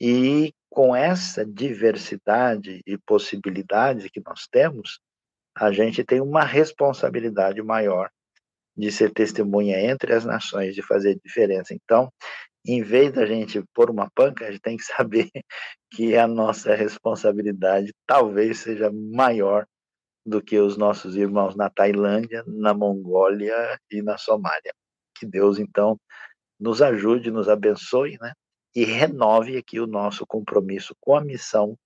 E 0.00 0.52
com 0.68 0.94
essa 0.94 1.46
diversidade 1.46 2.82
e 2.84 2.98
possibilidades 2.98 4.10
que 4.10 4.20
nós 4.20 4.48
temos, 4.50 5.00
a 5.58 5.72
gente 5.72 6.04
tem 6.04 6.20
uma 6.20 6.44
responsabilidade 6.44 7.60
maior 7.62 8.10
de 8.76 8.92
ser 8.92 9.12
testemunha 9.12 9.80
entre 9.80 10.14
as 10.14 10.24
nações, 10.24 10.74
de 10.74 10.82
fazer 10.82 11.18
diferença. 11.24 11.74
Então, 11.74 12.12
em 12.64 12.82
vez 12.82 13.12
da 13.12 13.26
gente 13.26 13.62
pôr 13.74 13.90
uma 13.90 14.08
panca, 14.14 14.46
a 14.46 14.52
gente 14.52 14.60
tem 14.60 14.76
que 14.76 14.84
saber 14.84 15.28
que 15.90 16.16
a 16.16 16.28
nossa 16.28 16.74
responsabilidade 16.74 17.92
talvez 18.06 18.58
seja 18.60 18.90
maior 18.92 19.66
do 20.24 20.40
que 20.40 20.58
os 20.58 20.76
nossos 20.76 21.16
irmãos 21.16 21.56
na 21.56 21.68
Tailândia, 21.68 22.44
na 22.46 22.72
Mongólia 22.72 23.78
e 23.90 24.00
na 24.02 24.16
Somália. 24.16 24.72
Que 25.16 25.26
Deus, 25.26 25.58
então, 25.58 25.98
nos 26.60 26.80
ajude, 26.82 27.30
nos 27.30 27.48
abençoe, 27.48 28.16
né? 28.20 28.32
E 28.76 28.84
renove 28.84 29.56
aqui 29.56 29.80
o 29.80 29.86
nosso 29.86 30.26
compromisso 30.26 30.94
com 31.00 31.16
a 31.16 31.20
missão, 31.20 31.76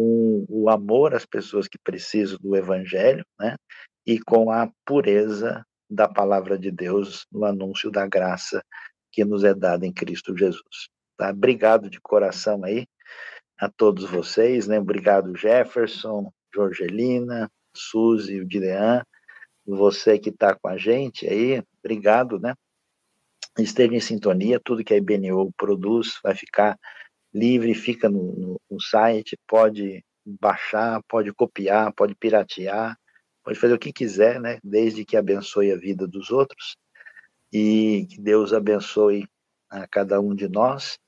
com 0.00 0.46
o 0.48 0.70
amor 0.70 1.14
às 1.14 1.26
pessoas 1.26 1.68
que 1.68 1.78
precisam 1.78 2.38
do 2.40 2.56
Evangelho, 2.56 3.22
né? 3.38 3.54
E 4.06 4.18
com 4.18 4.50
a 4.50 4.70
pureza 4.86 5.62
da 5.90 6.08
palavra 6.08 6.58
de 6.58 6.70
Deus 6.70 7.26
no 7.30 7.44
anúncio 7.44 7.90
da 7.90 8.06
graça 8.06 8.64
que 9.12 9.26
nos 9.26 9.44
é 9.44 9.52
dada 9.52 9.86
em 9.86 9.92
Cristo 9.92 10.34
Jesus. 10.34 10.88
Tá? 11.18 11.28
Obrigado 11.30 11.90
de 11.90 12.00
coração 12.00 12.64
aí 12.64 12.86
a 13.58 13.68
todos 13.68 14.08
vocês, 14.08 14.66
né? 14.66 14.80
Obrigado 14.80 15.36
Jefferson, 15.36 16.32
Jorgelina, 16.54 17.50
Suzy, 17.76 18.40
o 18.40 18.48
Dilean, 18.48 19.02
você 19.66 20.18
que 20.18 20.30
está 20.30 20.54
com 20.54 20.68
a 20.68 20.78
gente 20.78 21.28
aí, 21.28 21.62
obrigado, 21.84 22.40
né? 22.40 22.54
Esteja 23.58 23.94
em 23.94 24.00
sintonia, 24.00 24.58
tudo 24.64 24.82
que 24.82 24.94
a 24.94 24.96
IBNU 24.96 25.52
produz 25.58 26.18
vai 26.22 26.34
ficar 26.34 26.78
livre, 27.32 27.74
fica 27.74 28.08
no, 28.08 28.32
no, 28.32 28.60
no 28.70 28.80
site, 28.80 29.38
pode 29.46 30.04
baixar, 30.24 31.02
pode 31.08 31.32
copiar, 31.32 31.92
pode 31.92 32.14
piratear, 32.14 32.96
pode 33.42 33.58
fazer 33.58 33.74
o 33.74 33.78
que 33.78 33.92
quiser, 33.92 34.40
né? 34.40 34.58
Desde 34.62 35.04
que 35.04 35.16
abençoe 35.16 35.72
a 35.72 35.76
vida 35.76 36.06
dos 36.06 36.30
outros 36.30 36.76
e 37.52 38.06
que 38.08 38.20
Deus 38.20 38.52
abençoe 38.52 39.26
a 39.68 39.86
cada 39.86 40.20
um 40.20 40.34
de 40.34 40.48
nós 40.48 40.98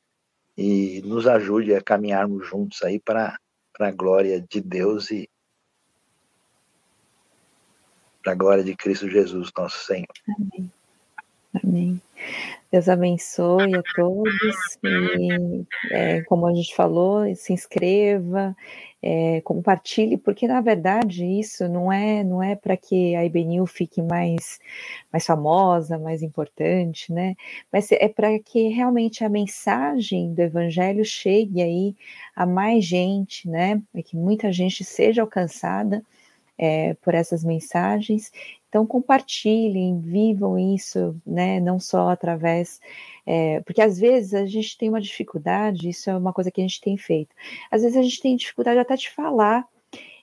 e 0.56 1.00
nos 1.04 1.26
ajude 1.26 1.74
a 1.74 1.82
caminharmos 1.82 2.46
juntos 2.46 2.82
aí 2.82 3.00
para 3.00 3.38
a 3.78 3.90
glória 3.90 4.40
de 4.40 4.60
Deus 4.60 5.10
e 5.10 5.28
para 8.22 8.32
a 8.32 8.36
glória 8.36 8.62
de 8.62 8.76
Cristo 8.76 9.08
Jesus, 9.08 9.50
nosso 9.56 9.84
Senhor. 9.84 10.06
Amém. 10.28 10.70
Amém. 11.54 12.00
Deus 12.70 12.88
abençoe 12.88 13.74
a 13.74 13.82
todos 13.94 14.78
e, 14.82 15.64
é, 15.90 16.22
como 16.22 16.46
a 16.46 16.54
gente 16.54 16.74
falou, 16.74 17.24
se 17.36 17.52
inscreva, 17.52 18.56
é, 19.02 19.40
compartilhe, 19.42 20.16
porque 20.16 20.48
na 20.48 20.60
verdade 20.62 21.24
isso 21.26 21.68
não 21.68 21.92
é 21.92 22.24
não 22.24 22.42
é 22.42 22.56
para 22.56 22.76
que 22.76 23.14
a 23.16 23.24
IBNU 23.26 23.66
fique 23.66 24.00
mais 24.00 24.58
mais 25.12 25.26
famosa, 25.26 25.98
mais 25.98 26.22
importante, 26.22 27.12
né? 27.12 27.34
Mas 27.70 27.92
é 27.92 28.08
para 28.08 28.38
que 28.38 28.68
realmente 28.68 29.24
a 29.24 29.28
mensagem 29.28 30.32
do 30.32 30.40
Evangelho 30.40 31.04
chegue 31.04 31.60
aí 31.60 31.94
a 32.34 32.46
mais 32.46 32.84
gente, 32.84 33.48
né? 33.48 33.82
Para 33.92 34.02
que 34.02 34.16
muita 34.16 34.50
gente 34.52 34.84
seja 34.84 35.20
alcançada 35.22 36.02
é, 36.58 36.94
por 37.02 37.14
essas 37.14 37.44
mensagens 37.44 38.30
então, 38.72 38.86
compartilhem, 38.86 40.00
vivam 40.00 40.58
isso, 40.58 41.14
né? 41.26 41.60
Não 41.60 41.78
só 41.78 42.08
através. 42.08 42.80
É, 43.26 43.60
porque 43.60 43.82
às 43.82 43.98
vezes 43.98 44.32
a 44.32 44.46
gente 44.46 44.78
tem 44.78 44.88
uma 44.88 45.00
dificuldade, 45.00 45.90
isso 45.90 46.08
é 46.08 46.16
uma 46.16 46.32
coisa 46.32 46.50
que 46.50 46.58
a 46.58 46.64
gente 46.64 46.80
tem 46.80 46.96
feito. 46.96 47.36
Às 47.70 47.82
vezes 47.82 47.98
a 47.98 48.02
gente 48.02 48.22
tem 48.22 48.34
dificuldade 48.34 48.78
até 48.78 48.96
de 48.96 49.10
falar. 49.10 49.68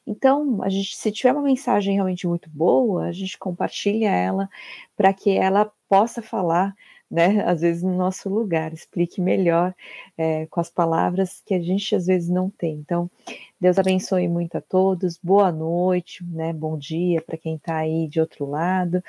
Então, 0.06 0.64
a 0.64 0.70
gente, 0.70 0.96
se 0.98 1.12
tiver 1.12 1.32
uma 1.32 1.44
mensagem 1.44 1.94
realmente 1.94 2.28
muito 2.28 2.50
boa, 2.50 3.06
a 3.06 3.12
gente 3.12 3.38
compartilha 3.38 4.10
ela 4.10 4.50
para 4.98 5.14
que 5.14 5.30
ela 5.38 5.72
possa 5.88 6.20
falar 6.20 6.74
né, 7.10 7.44
às 7.46 7.62
vezes 7.62 7.82
no 7.82 7.96
nosso 7.96 8.30
lugar, 8.30 8.72
explique 8.74 9.20
melhor 9.20 9.74
é, 10.18 10.46
com 10.48 10.60
as 10.60 10.70
palavras 10.70 11.42
que 11.46 11.54
a 11.54 11.60
gente 11.60 11.96
às 11.96 12.06
vezes 12.06 12.30
não 12.30 12.50
tem. 12.50 12.76
Então, 12.76 13.10
Deus 13.60 13.78
abençoe 13.80 14.28
muito 14.28 14.58
a 14.58 14.62
todos, 14.62 15.20
boa 15.22 15.52
noite, 15.52 16.24
né, 16.24 16.54
bom 16.54 16.78
dia 16.78 17.22
para 17.22 17.38
quem 17.38 17.56
está 17.56 17.78
aí 17.78 18.08
de 18.08 18.20
outro 18.20 18.46
lado, 18.46 19.04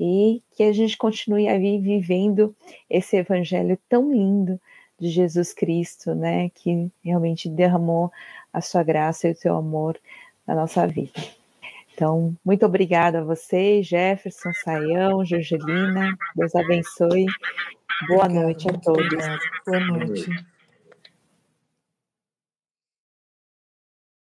e 0.00 0.42
que 0.56 0.62
a 0.62 0.72
gente 0.72 0.96
continue 0.96 1.48
aí 1.48 1.78
vivendo 1.78 2.54
esse 2.88 3.16
evangelho 3.16 3.78
tão 3.88 4.10
lindo 4.10 4.60
de 4.98 5.08
Jesus 5.08 5.52
Cristo, 5.52 6.14
né, 6.14 6.48
que 6.50 6.90
realmente 7.04 7.48
derramou 7.48 8.10
a 8.52 8.60
sua 8.60 8.82
graça 8.82 9.28
e 9.28 9.32
o 9.32 9.36
seu 9.36 9.56
amor 9.56 9.98
na 10.46 10.54
nossa 10.54 10.86
vida. 10.86 11.41
Então, 11.94 12.34
muito 12.44 12.64
obrigada 12.64 13.20
a 13.20 13.24
vocês, 13.24 13.86
Jefferson, 13.86 14.50
Saião, 14.64 15.24
Jorgelina. 15.24 16.16
Deus 16.34 16.54
abençoe. 16.54 17.26
Boa 18.08 18.28
noite 18.28 18.68
a 18.68 18.72
todos. 18.72 19.24
Boa 19.66 19.80
noite. 19.80 20.51